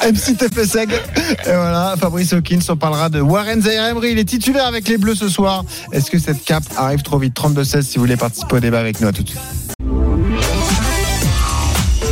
MC 0.04 0.36
Tepeseg. 0.36 0.90
Et 0.92 1.46
voilà, 1.46 1.94
Fabrice 1.98 2.32
Hawkins, 2.32 2.60
on 2.68 2.76
parlera 2.76 3.08
de 3.08 3.20
Warren 3.20 3.62
Zaire 3.62 3.88
Emery. 3.88 4.12
Il 4.12 4.18
est 4.18 4.24
titulaire 4.24 4.66
avec 4.66 4.88
les 4.88 4.98
Bleus 4.98 5.16
ce 5.16 5.28
soir. 5.28 5.64
Est-ce 5.92 6.10
que 6.10 6.18
cette 6.18 6.44
cape 6.44 6.64
arrive 6.76 7.02
trop 7.02 7.18
vite? 7.18 7.34
32-16 7.36 7.82
si 7.82 7.96
vous 7.96 8.02
voulez 8.02 8.16
participer 8.16 8.56
au 8.56 8.60
débat 8.60 8.80
avec 8.80 9.00
nous. 9.00 9.08
À 9.08 9.12
tout 9.12 9.22
de 9.22 9.28
suite. 9.28 9.40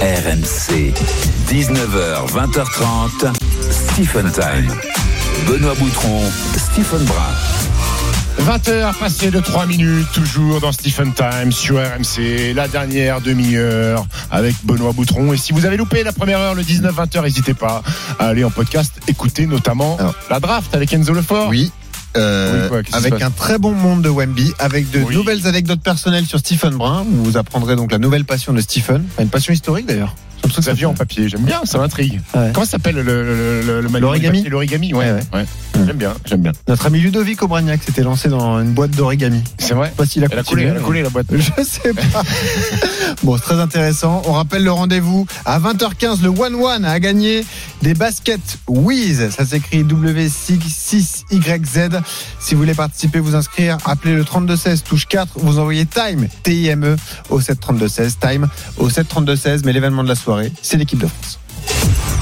RMC, 0.02 0.92
19h, 1.48 2.26
20h30, 2.26 3.32
Stephen 4.04 4.32
Time. 4.32 4.74
Benoît 5.46 5.74
Boutron, 5.78 6.22
Stephen 6.56 7.04
Brun. 7.04 8.48
20h 8.52 8.98
passé 8.98 9.30
de 9.30 9.38
3 9.38 9.66
minutes, 9.66 10.08
toujours 10.12 10.60
dans 10.60 10.72
Stephen 10.72 11.12
Time 11.12 11.52
sur 11.52 11.76
RMC, 11.76 12.52
la 12.52 12.66
dernière 12.66 13.20
demi-heure 13.20 14.04
avec 14.32 14.56
Benoît 14.64 14.90
Boutron. 14.92 15.32
Et 15.32 15.36
si 15.36 15.52
vous 15.52 15.66
avez 15.66 15.76
loupé 15.76 16.02
la 16.02 16.10
première 16.12 16.40
heure, 16.40 16.56
le 16.56 16.62
19-20h, 16.64 17.22
n'hésitez 17.22 17.54
pas 17.54 17.84
à 18.18 18.26
aller 18.26 18.42
en 18.42 18.50
podcast, 18.50 18.92
écouter 19.06 19.46
notamment 19.46 19.96
Alors. 20.00 20.14
la 20.28 20.40
draft 20.40 20.74
avec 20.74 20.92
Enzo 20.92 21.12
Lefort. 21.12 21.48
Oui. 21.48 21.70
euh, 22.16 22.68
Oui, 22.72 22.82
quoi, 22.90 22.98
avec 22.98 23.22
un 23.22 23.30
très 23.30 23.58
bon 23.58 23.70
monde 23.70 24.02
de 24.02 24.08
Wemby, 24.08 24.52
avec 24.58 24.90
de 24.90 24.98
Oui. 24.98 25.14
nouvelles 25.14 25.46
anecdotes 25.46 25.80
personnelles 25.80 26.26
sur 26.26 26.40
Stephen 26.40 26.74
Brun. 26.74 27.02
Où 27.08 27.22
vous 27.22 27.36
apprendrez 27.36 27.76
donc 27.76 27.92
la 27.92 27.98
nouvelle 27.98 28.24
passion 28.24 28.52
de 28.52 28.60
Stephen, 28.62 29.04
une 29.20 29.28
passion 29.28 29.52
historique 29.52 29.86
d'ailleurs. 29.86 30.16
Que 30.42 30.50
ça 30.50 30.60
Xavier 30.60 30.86
en 30.86 30.94
papier, 30.94 31.28
j'aime 31.28 31.42
bien, 31.44 31.60
ça 31.64 31.78
m'intrigue. 31.78 32.20
Ouais. 32.34 32.50
Comment 32.52 32.64
ça 32.66 32.72
s'appelle 32.72 32.96
le, 32.96 33.02
le, 33.02 33.62
le, 33.62 33.76
le 33.80 33.88
manuel 33.88 34.02
L'origami 34.02 34.42
L'origami, 34.44 34.92
ouais. 34.94 35.12
Ouais, 35.12 35.20
ouais. 35.32 35.44
J'aime 35.86 35.96
bien, 35.96 36.14
j'aime 36.24 36.42
bien. 36.42 36.52
Notre 36.68 36.86
ami 36.86 37.00
Ludovic 37.00 37.42
Aubragnac 37.42 37.82
s'était 37.82 38.02
lancé 38.02 38.28
dans 38.28 38.60
une 38.60 38.72
boîte 38.72 38.92
d'origami. 38.92 39.42
C'est 39.58 39.74
vrai 39.74 39.88
Je 39.88 39.90
sais 39.90 39.96
pas 39.96 40.06
s'il 40.06 40.24
a 40.24 40.28
Elle 40.30 40.38
a 40.38 40.42
coulé, 40.42 40.64
elle 40.64 40.76
a 40.76 40.80
coulé 40.80 41.02
la 41.02 41.08
boîte. 41.08 41.26
Je 41.30 41.62
sais 41.62 41.92
pas. 41.92 42.22
bon, 43.22 43.36
c'est 43.36 43.42
très 43.42 43.60
intéressant. 43.60 44.22
On 44.26 44.32
rappelle 44.32 44.64
le 44.64 44.72
rendez-vous 44.72 45.26
à 45.44 45.58
20h15. 45.58 46.22
Le 46.22 46.30
1-1 46.30 46.84
a 46.84 47.00
gagné 47.00 47.44
des 47.82 47.94
baskets 47.94 48.58
Wiz. 48.68 49.30
Ça 49.30 49.44
s'écrit 49.44 49.84
W6YZ. 49.84 52.00
Si 52.38 52.54
vous 52.54 52.60
voulez 52.60 52.74
participer, 52.74 53.18
vous 53.18 53.34
inscrire, 53.34 53.78
appelez 53.84 54.14
le 54.14 54.24
3216 54.24 54.84
touche 54.84 55.06
4. 55.06 55.32
Vous 55.36 55.58
envoyez 55.58 55.86
Time, 55.86 56.28
T-I-M-E, 56.42 56.96
au 57.30 57.40
73216. 57.40 58.18
Time 58.20 58.48
au 58.78 58.88
73216. 58.88 59.64
Mais 59.64 59.72
l'événement 59.72 60.04
de 60.04 60.08
la 60.08 60.14
soirée, 60.14 60.52
c'est 60.62 60.76
l'équipe 60.76 61.00
de 61.00 61.06
France. 61.06 61.38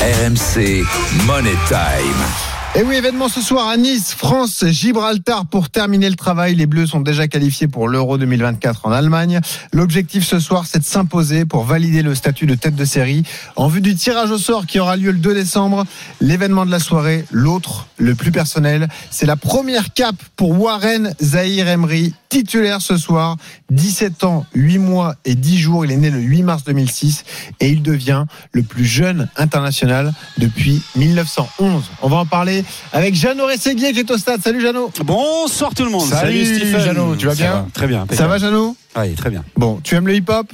RMC, 0.00 0.84
Money 1.26 1.54
Time. 1.68 2.49
Et 2.76 2.84
oui, 2.84 2.94
événement 2.94 3.28
ce 3.28 3.42
soir 3.42 3.66
à 3.66 3.76
Nice, 3.76 4.14
France, 4.14 4.64
Gibraltar 4.68 5.44
pour 5.44 5.70
terminer 5.70 6.08
le 6.08 6.14
travail. 6.14 6.54
Les 6.54 6.66
Bleus 6.66 6.86
sont 6.86 7.00
déjà 7.00 7.26
qualifiés 7.26 7.66
pour 7.66 7.88
l'Euro 7.88 8.16
2024 8.16 8.86
en 8.86 8.92
Allemagne. 8.92 9.40
L'objectif 9.72 10.24
ce 10.24 10.38
soir, 10.38 10.66
c'est 10.66 10.78
de 10.78 10.84
s'imposer 10.84 11.44
pour 11.44 11.64
valider 11.64 12.02
le 12.02 12.14
statut 12.14 12.46
de 12.46 12.54
tête 12.54 12.76
de 12.76 12.84
série. 12.84 13.24
En 13.56 13.66
vue 13.66 13.80
du 13.80 13.96
tirage 13.96 14.30
au 14.30 14.38
sort 14.38 14.66
qui 14.66 14.78
aura 14.78 14.96
lieu 14.96 15.10
le 15.10 15.18
2 15.18 15.34
décembre, 15.34 15.84
l'événement 16.20 16.64
de 16.64 16.70
la 16.70 16.78
soirée, 16.78 17.24
l'autre, 17.32 17.88
le 17.96 18.14
plus 18.14 18.30
personnel, 18.30 18.88
c'est 19.10 19.26
la 19.26 19.36
première 19.36 19.92
cape 19.92 20.22
pour 20.36 20.58
Warren 20.58 21.12
Zahir 21.20 21.66
Emery, 21.66 22.14
titulaire 22.28 22.80
ce 22.80 22.96
soir, 22.96 23.36
17 23.70 24.22
ans, 24.22 24.46
8 24.54 24.78
mois 24.78 25.16
et 25.24 25.34
10 25.34 25.58
jours. 25.58 25.84
Il 25.84 25.90
est 25.90 25.96
né 25.96 26.10
le 26.10 26.20
8 26.20 26.44
mars 26.44 26.64
2006 26.64 27.24
et 27.58 27.68
il 27.68 27.82
devient 27.82 28.26
le 28.52 28.62
plus 28.62 28.84
jeune 28.84 29.28
international 29.36 30.14
depuis 30.38 30.80
1911. 30.94 31.82
On 32.02 32.08
va 32.08 32.18
en 32.18 32.26
parler 32.26 32.59
avec 32.92 33.14
Jeannot 33.14 33.46
Rességuier 33.46 33.92
qui 33.92 34.00
est 34.00 34.10
au 34.10 34.18
stade. 34.18 34.40
Salut 34.42 34.60
Jeannot. 34.60 34.90
Bonsoir 35.04 35.74
tout 35.74 35.84
le 35.84 35.90
monde. 35.90 36.08
Salut, 36.08 36.44
Stephen. 36.44 36.80
Jeannot, 36.80 37.16
tu 37.16 37.26
vas 37.26 37.34
bien 37.34 37.52
va, 37.52 37.66
Très 37.72 37.86
bien. 37.86 38.06
Ça 38.12 38.26
va 38.26 38.38
Jeannot? 38.38 38.76
Oui, 38.96 39.14
très 39.14 39.30
bien. 39.30 39.44
Bon, 39.56 39.80
tu 39.82 39.94
aimes 39.94 40.06
le 40.06 40.14
hip-hop? 40.14 40.52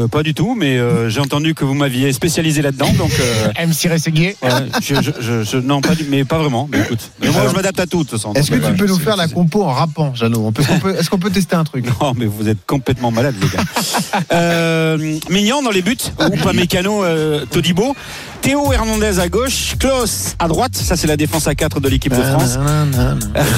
Euh, 0.00 0.08
pas 0.08 0.22
du 0.22 0.34
tout, 0.34 0.54
mais 0.58 0.78
euh, 0.78 1.08
j'ai 1.08 1.20
entendu 1.20 1.54
que 1.54 1.64
vous 1.64 1.74
m'aviez 1.74 2.12
spécialisé 2.12 2.62
là-dedans, 2.62 2.92
donc. 2.96 3.10
euh, 3.20 3.66
MC 3.66 3.88
Rességuier. 3.90 4.36
ouais, 4.42 4.48
je, 4.82 4.94
je, 4.96 5.10
je- 5.20 5.42
je- 5.44 5.56
non, 5.58 5.80
pas 5.80 5.94
du, 5.94 6.04
mais 6.08 6.24
pas 6.24 6.38
vraiment. 6.38 6.68
Mais 6.70 6.78
écoute, 6.80 7.00
mais 7.20 7.28
moi 7.28 7.42
je 7.48 7.54
m'adapte 7.54 7.78
à 7.80 7.86
tout 7.86 7.98
de 7.98 8.08
toute 8.08 8.10
façon. 8.18 8.32
Est-ce 8.34 8.50
que 8.50 8.56
tu 8.56 8.72
peux 8.74 8.86
nous 8.86 8.98
faire 8.98 9.16
la 9.16 9.28
compo 9.28 9.62
en 9.64 9.72
rappant, 9.72 10.14
Jeannot 10.14 10.46
On 10.46 10.52
peut- 10.52 10.62
on 10.70 10.78
peut- 10.78 10.96
Est-ce 10.98 11.10
qu'on 11.10 11.18
peut 11.18 11.30
tester 11.30 11.56
un 11.56 11.64
truc? 11.64 11.86
Non, 12.00 12.12
mais 12.16 12.26
vous 12.26 12.48
êtes 12.48 12.64
complètement 12.66 13.10
malade, 13.10 13.34
les 13.40 13.48
gars. 13.48 13.64
euh, 14.32 15.18
Mignon 15.30 15.62
dans 15.62 15.70
les 15.70 15.82
buts, 15.82 15.96
ou 16.32 16.36
pas 16.42 16.52
mécano, 16.52 17.04
euh, 17.04 17.44
Todibo. 17.46 17.94
Théo 18.42 18.72
Hernandez 18.72 19.18
à 19.18 19.28
gauche, 19.28 19.74
Klaus 19.78 20.34
à 20.38 20.48
droite, 20.48 20.74
ça 20.74 20.96
c'est 20.96 21.06
la 21.06 21.18
défense 21.18 21.46
à 21.46 21.54
4 21.54 21.78
de 21.78 21.88
l'équipe 21.90 22.14
de 22.16 22.22
France. 22.22 22.58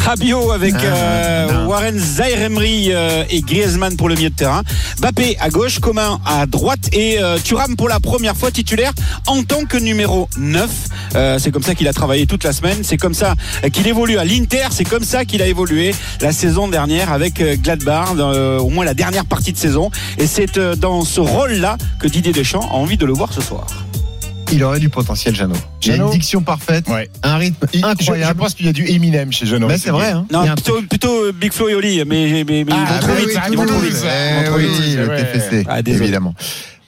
Rabiot 0.04 0.50
avec 0.50 0.74
euh, 0.74 1.66
Warren 1.66 1.96
Zaire-Emery 1.96 2.88
euh, 2.90 3.22
et 3.30 3.42
Griezmann 3.42 3.96
pour 3.96 4.08
le 4.08 4.16
milieu 4.16 4.30
de 4.30 4.34
terrain. 4.34 4.62
Bappé 5.00 5.36
à 5.40 5.50
gauche, 5.50 5.78
Comin 5.78 6.18
à 6.26 6.31
droite 6.46 6.88
et 6.92 7.18
euh, 7.20 7.38
Thuram 7.38 7.76
pour 7.76 7.88
la 7.88 8.00
première 8.00 8.36
fois 8.36 8.50
titulaire 8.50 8.92
en 9.26 9.42
tant 9.42 9.64
que 9.64 9.76
numéro 9.76 10.28
9. 10.38 10.70
Euh, 11.14 11.38
c'est 11.38 11.50
comme 11.50 11.62
ça 11.62 11.74
qu'il 11.74 11.88
a 11.88 11.92
travaillé 11.92 12.26
toute 12.26 12.44
la 12.44 12.52
semaine. 12.52 12.78
C'est 12.82 12.96
comme 12.96 13.14
ça 13.14 13.34
qu'il 13.72 13.86
évolue 13.86 14.18
à 14.18 14.24
l'Inter. 14.24 14.68
C'est 14.70 14.84
comme 14.84 15.04
ça 15.04 15.24
qu'il 15.24 15.42
a 15.42 15.46
évolué 15.46 15.94
la 16.20 16.32
saison 16.32 16.68
dernière 16.68 17.12
avec 17.12 17.40
euh, 17.40 17.56
Gladbach, 17.56 18.12
au 18.60 18.68
moins 18.70 18.84
la 18.84 18.94
dernière 18.94 19.24
partie 19.24 19.52
de 19.52 19.58
saison. 19.58 19.90
Et 20.18 20.26
c'est 20.26 20.58
dans 20.58 21.04
ce 21.04 21.20
rôle-là 21.20 21.76
que 21.98 22.08
Didier 22.08 22.32
Deschamps 22.32 22.68
a 22.70 22.74
envie 22.74 22.96
de 22.96 23.06
le 23.06 23.12
voir 23.12 23.32
ce 23.32 23.40
soir. 23.40 23.66
Il 24.52 24.62
aurait 24.64 24.78
du 24.80 24.88
potentiel, 24.90 25.34
Jeannot. 25.34 25.54
Il 25.82 25.92
a 25.92 25.96
une 25.96 26.10
diction 26.10 26.42
parfaite, 26.42 26.86
Ouais. 26.88 27.08
un 27.22 27.36
rythme 27.36 27.66
Il- 27.72 27.80
Je, 27.80 27.84
je 27.86 27.90
incroyable. 27.90 28.38
pense 28.38 28.54
qu'il 28.54 28.66
y 28.66 28.68
a 28.68 28.72
du 28.72 28.86
Eminem 28.86 29.32
chez 29.32 29.46
Jeannot. 29.46 29.66
Mais 29.68 29.78
c'est 29.78 29.90
vrai, 29.90 30.10
hein. 30.10 30.26
Non, 30.30 30.44
plutôt, 30.88 31.24
euh, 31.24 31.32
Big 31.32 31.52
Flo 31.52 31.68
et 31.68 31.74
Oli, 31.74 31.98
mais, 32.06 32.44
mais, 32.44 32.44
mais 32.44 32.60
ils 32.60 32.66
Ah, 32.70 32.76
vont 32.76 32.84
bah 32.94 32.98
trop 33.00 33.12
oui, 33.14 33.20
vite. 33.22 33.30
ça 33.32 33.42
Ils 33.50 33.56
vont 33.56 33.66
trop 33.66 33.78
vite. 33.80 33.92
Eh 34.92 34.96
le. 34.96 35.06
TFC, 35.16 35.64
Ah, 35.68 35.78
évidemment. 35.80 36.34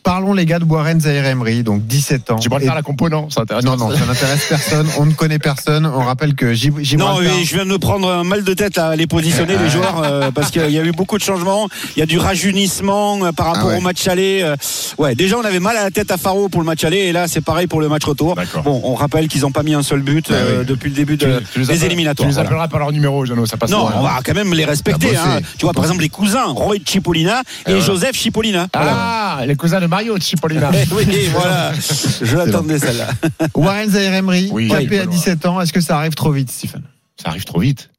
Parlons 0.04 0.34
les 0.34 0.44
gars 0.44 0.58
de 0.58 0.64
Warren 0.66 1.00
Zaire 1.00 1.24
Emery, 1.24 1.62
donc 1.62 1.86
17 1.86 2.30
ans. 2.30 2.36
Tu 2.36 2.48
pourrais 2.50 2.62
Et- 2.62 2.66
faire 2.66 2.74
la 2.74 2.82
compo, 2.82 3.08
non 3.08 3.30
Ça 3.30 3.40
intéresse 3.40 3.64
Non, 3.64 3.76
non, 3.78 3.90
ça 3.90 4.04
n'intéresse 4.04 4.44
personne. 4.48 4.86
On 4.98 5.06
ne 5.06 5.12
connaît 5.14 5.38
personne. 5.38 5.86
On 5.86 6.04
rappelle 6.04 6.34
que 6.34 6.52
Gib- 6.52 6.76
Non, 6.76 6.82
Gibraltar. 6.84 7.18
oui, 7.20 7.44
je 7.46 7.54
viens 7.54 7.64
de 7.64 7.70
me 7.70 7.78
prendre 7.78 8.10
un 8.12 8.22
mal 8.22 8.44
de 8.44 8.52
tête 8.54 8.76
à 8.76 8.94
les 8.96 9.06
positionner, 9.06 9.56
les 9.56 9.70
joueurs, 9.70 10.02
euh, 10.04 10.30
parce 10.30 10.50
qu'il 10.50 10.70
y 10.70 10.78
a 10.78 10.84
eu 10.84 10.92
beaucoup 10.92 11.16
de 11.16 11.22
changements. 11.24 11.68
Il 11.96 12.00
y 12.00 12.02
a 12.02 12.06
du 12.06 12.18
rajeunissement 12.18 13.24
euh, 13.24 13.32
par 13.32 13.46
rapport 13.46 13.62
Ah 13.64 13.72
ouais. 13.72 13.78
au 13.78 13.80
match 13.80 14.06
aller. 14.06 14.40
euh. 14.42 14.56
ouais, 14.98 15.14
déjà, 15.14 15.38
on 15.38 15.44
avait 15.44 15.58
mal 15.58 15.76
à 15.78 15.84
la 15.84 15.90
tête 15.90 16.10
à 16.10 16.18
Faro 16.18 16.50
pour 16.50 16.60
le 16.60 16.66
match 16.66 16.84
aller, 16.84 16.98
et 16.98 17.12
là, 17.12 17.26
c'est 17.26 17.40
pareil 17.40 17.66
pour 17.66 17.80
le 17.80 17.88
match 17.88 18.04
retour. 18.04 18.34
D'accord. 18.34 18.62
Bon, 18.62 18.80
on 18.84 18.94
rappelle 18.94 19.26
qu'ils 19.28 19.40
n'ont 19.40 19.52
pas 19.52 19.62
mis 19.62 19.72
un 19.74 19.82
seul 19.82 20.00
but 20.02 20.26
Ah 20.28 20.34
euh, 20.34 20.60
oui. 20.60 20.66
depuis 20.66 20.90
le 20.90 20.96
début 20.96 21.16
Tu- 21.16 21.24
de, 21.24 21.42
tu 21.52 21.60
les 21.60 21.66
des 21.66 21.84
éliminatoires. 21.86 22.26
Tu 22.26 22.28
les 22.28 22.34
voilà. 22.34 22.48
appelleras 22.48 22.68
par 22.68 22.80
leur 22.80 22.92
numéro, 22.92 23.24
Jeannot, 23.24 23.46
ça 23.46 23.56
passe 23.56 23.70
Non, 23.70 23.86
pas. 23.86 23.94
on 23.96 24.02
va 24.02 24.20
quand 24.22 24.34
même 24.34 24.52
les 24.52 24.66
respecter. 24.66 25.16
Hein. 25.16 25.40
Tu 25.56 25.64
vois, 25.64 25.72
par 25.72 25.84
exemple, 25.84 26.02
les 26.02 26.10
cousins, 26.10 26.44
Roy 26.48 26.76
Cipollina 26.84 27.40
et 27.66 27.70
voilà. 27.70 27.80
Joseph 27.80 28.16
Cipollina. 28.16 28.66
Voilà. 28.74 28.92
Ah, 28.94 29.46
les 29.46 29.56
cousins 29.56 29.80
de 29.80 29.86
Mario 29.94 30.18
Cipollina. 30.18 30.70
Eh 30.74 30.92
oui, 30.92 31.28
voilà. 31.32 31.72
Je 31.72 32.36
l'attendais 32.36 32.80
celle-là. 32.80 33.10
Warren 33.54 33.88
Zaire 33.88 34.12
Emery, 34.14 34.48
Oui. 34.50 34.66
capé 34.68 34.98
à 34.98 35.06
17 35.06 35.46
ans. 35.46 35.60
Est-ce 35.60 35.72
que 35.72 35.80
ça 35.80 35.96
arrive 35.98 36.14
trop 36.14 36.32
vite, 36.32 36.50
Stephen? 36.50 36.82
Ça 37.22 37.28
arrive 37.28 37.44
trop 37.44 37.60
vite. 37.60 37.90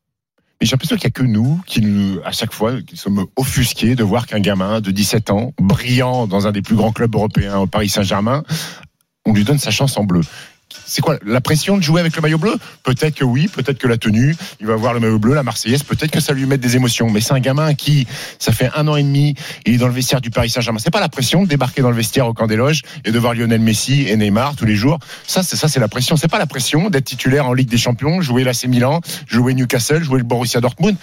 Et 0.60 0.66
j'ai 0.66 0.72
l'impression 0.72 0.98
qu'il 0.98 1.06
n'y 1.08 1.12
a 1.12 1.12
que 1.12 1.24
nous 1.24 1.62
qui, 1.66 1.80
nous- 1.80 2.20
à 2.26 2.34
chaque 2.34 2.52
fois, 2.54 2.82
qui 2.82 2.98
sommes 2.98 3.26
offusqués 3.38 3.96
de 3.96 4.04
voir 4.04 4.28
qu'un 4.28 4.42
gamin 4.42 4.82
de 4.82 4.92
17 4.92 5.30
ans, 5.30 5.54
brillant 5.58 6.28
dans 6.28 6.48
un 6.48 6.52
des 6.52 6.62
plus 6.62 6.76
grands 6.76 6.92
clubs 6.92 7.16
européens 7.16 7.60
au 7.60 7.68
Paris 7.68 7.88
Saint-Germain, 7.88 8.44
on 9.26 9.32
lui 9.34 9.46
donne 9.46 9.58
sa 9.60 9.72
chance 9.72 9.96
en 9.98 10.04
bleu. 10.04 10.22
C'est 10.86 11.02
quoi 11.02 11.18
la 11.26 11.42
pression 11.42 11.78
de 11.78 11.84
jouer 11.84 12.00
avec 12.02 12.16
le 12.16 12.22
maillot 12.22 12.38
bleu? 12.38 12.56
Peut-être 12.84 13.16
que 13.16 13.24
oui, 13.24 13.48
peut-être 13.48 13.78
que 13.78 13.88
la 13.88 13.98
tenue, 13.98 14.36
il 14.60 14.68
va 14.68 14.76
voir 14.76 14.94
le 14.94 15.00
maillot 15.00 15.20
bleu, 15.20 15.34
la 15.34 15.44
Marseillaise, 15.44 15.84
peut-être 15.84 16.12
que 16.12 16.20
ça 16.20 16.34
lui 16.34 16.46
met 16.46 16.58
des 16.58 16.76
émotions. 16.76 17.10
Mais 17.10 17.22
c'est 17.22 17.34
un 17.34 17.40
gamin 17.40 17.74
qui, 17.74 18.08
ça 18.40 18.52
fait 18.52 18.70
un 18.76 18.88
an 18.88 18.96
et 18.96 19.04
demi, 19.04 19.36
il 19.66 19.76
est 19.76 19.78
dans 19.78 19.88
le 19.88 19.94
vestiaire 19.94 20.22
du 20.22 20.30
Paris 20.30 20.50
Saint-Germain. 20.50 20.80
C'est 20.80 20.92
pas 20.92 21.00
la 21.00 21.10
pression 21.10 21.44
de 21.44 21.48
débarquer 21.48 21.82
dans 21.82 21.90
le 21.90 21.96
vestiaire 21.96 22.28
au 22.28 22.34
camp 22.34 22.48
des 22.48 22.56
loges 22.56 22.82
et 23.04 23.12
de 23.12 23.20
voir 23.20 23.34
Lionel 23.34 23.62
Messi 23.62 24.06
et 24.08 24.16
Neymar 24.16 24.56
tous 24.56 24.66
les 24.66 24.76
jours. 24.76 25.00
Ça, 25.28 25.44
c'est 25.44 25.56
ça, 25.56 25.68
c'est 25.68 25.80
la 25.80 25.88
pression. 25.88 26.18
C'est 26.18 26.28
pas 26.28 26.40
la 26.40 26.48
pression 26.48 26.90
d'être 26.90 27.06
titulaire 27.06 27.48
en 27.48 27.54
Ligue 27.54 27.70
des 27.70 27.78
Champions, 27.78 28.22
jouer 28.22 28.44
l'AC 28.44 28.66
Milan, 28.66 29.02
jouer 29.28 29.54
Newcastle, 29.54 30.04
jouer 30.04 30.20
le 30.20 30.26
Borussia 30.26 30.62
Dortmund. 30.62 30.98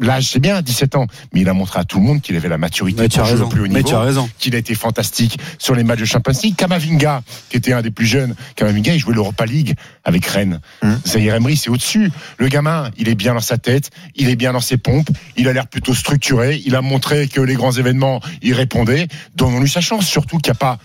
L'âge, 0.00 0.30
c'est 0.30 0.40
bien, 0.40 0.62
17 0.62 0.96
ans, 0.96 1.06
mais 1.32 1.42
il 1.42 1.48
a 1.48 1.52
montré 1.52 1.78
à 1.78 1.84
tout 1.84 1.98
le 1.98 2.04
monde 2.04 2.20
qu'il 2.22 2.34
avait 2.34 2.48
la 2.48 2.58
maturité 2.58 3.08
pour 3.08 3.24
jouer 3.24 3.40
au 3.40 3.48
plus 3.48 3.60
haut 3.62 3.66
niveau 3.66 4.28
qu'il 4.38 4.54
a 4.54 4.58
été 4.58 4.74
fantastique 4.74 5.38
sur 5.58 5.74
les 5.74 5.84
matchs 5.84 6.00
de 6.00 6.04
Champions 6.06 6.32
League. 6.42 6.56
Kamavinga, 6.56 7.22
qui 7.50 7.56
était 7.56 7.72
un 7.72 7.82
des 7.82 7.90
plus 7.90 8.06
jeunes, 8.06 8.34
Kamavinga, 8.56 8.94
il 8.94 8.98
jouait 8.98 9.14
l'Europa 9.14 9.44
League 9.44 9.74
avec 10.04 10.24
Rennes. 10.26 10.60
Zahir 11.06 11.34
Emery, 11.34 11.56
c'est 11.56 11.70
au-dessus. 11.70 12.10
Le 12.38 12.48
gamin, 12.48 12.90
il 12.96 13.08
est 13.08 13.14
bien 13.14 13.34
dans 13.34 13.40
sa 13.40 13.58
tête, 13.58 13.90
il 14.16 14.28
est 14.28 14.36
bien 14.36 14.52
dans 14.52 14.60
ses 14.60 14.78
pompes, 14.78 15.10
il 15.36 15.48
a 15.48 15.52
l'air 15.52 15.66
plutôt 15.66 15.94
structuré, 15.94 16.60
il 16.64 16.74
a 16.74 16.80
montré 16.80 17.28
que 17.28 17.40
les 17.40 17.54
grands 17.54 17.72
événements, 17.72 18.20
il 18.42 18.54
répondait. 18.54 19.08
Donnons-lui 19.36 19.68
sa 19.68 19.80
chance, 19.80 20.06
surtout 20.06 20.38
qu'il 20.38 20.50
n'y 20.50 20.56
a 20.56 20.58
pas... 20.58 20.78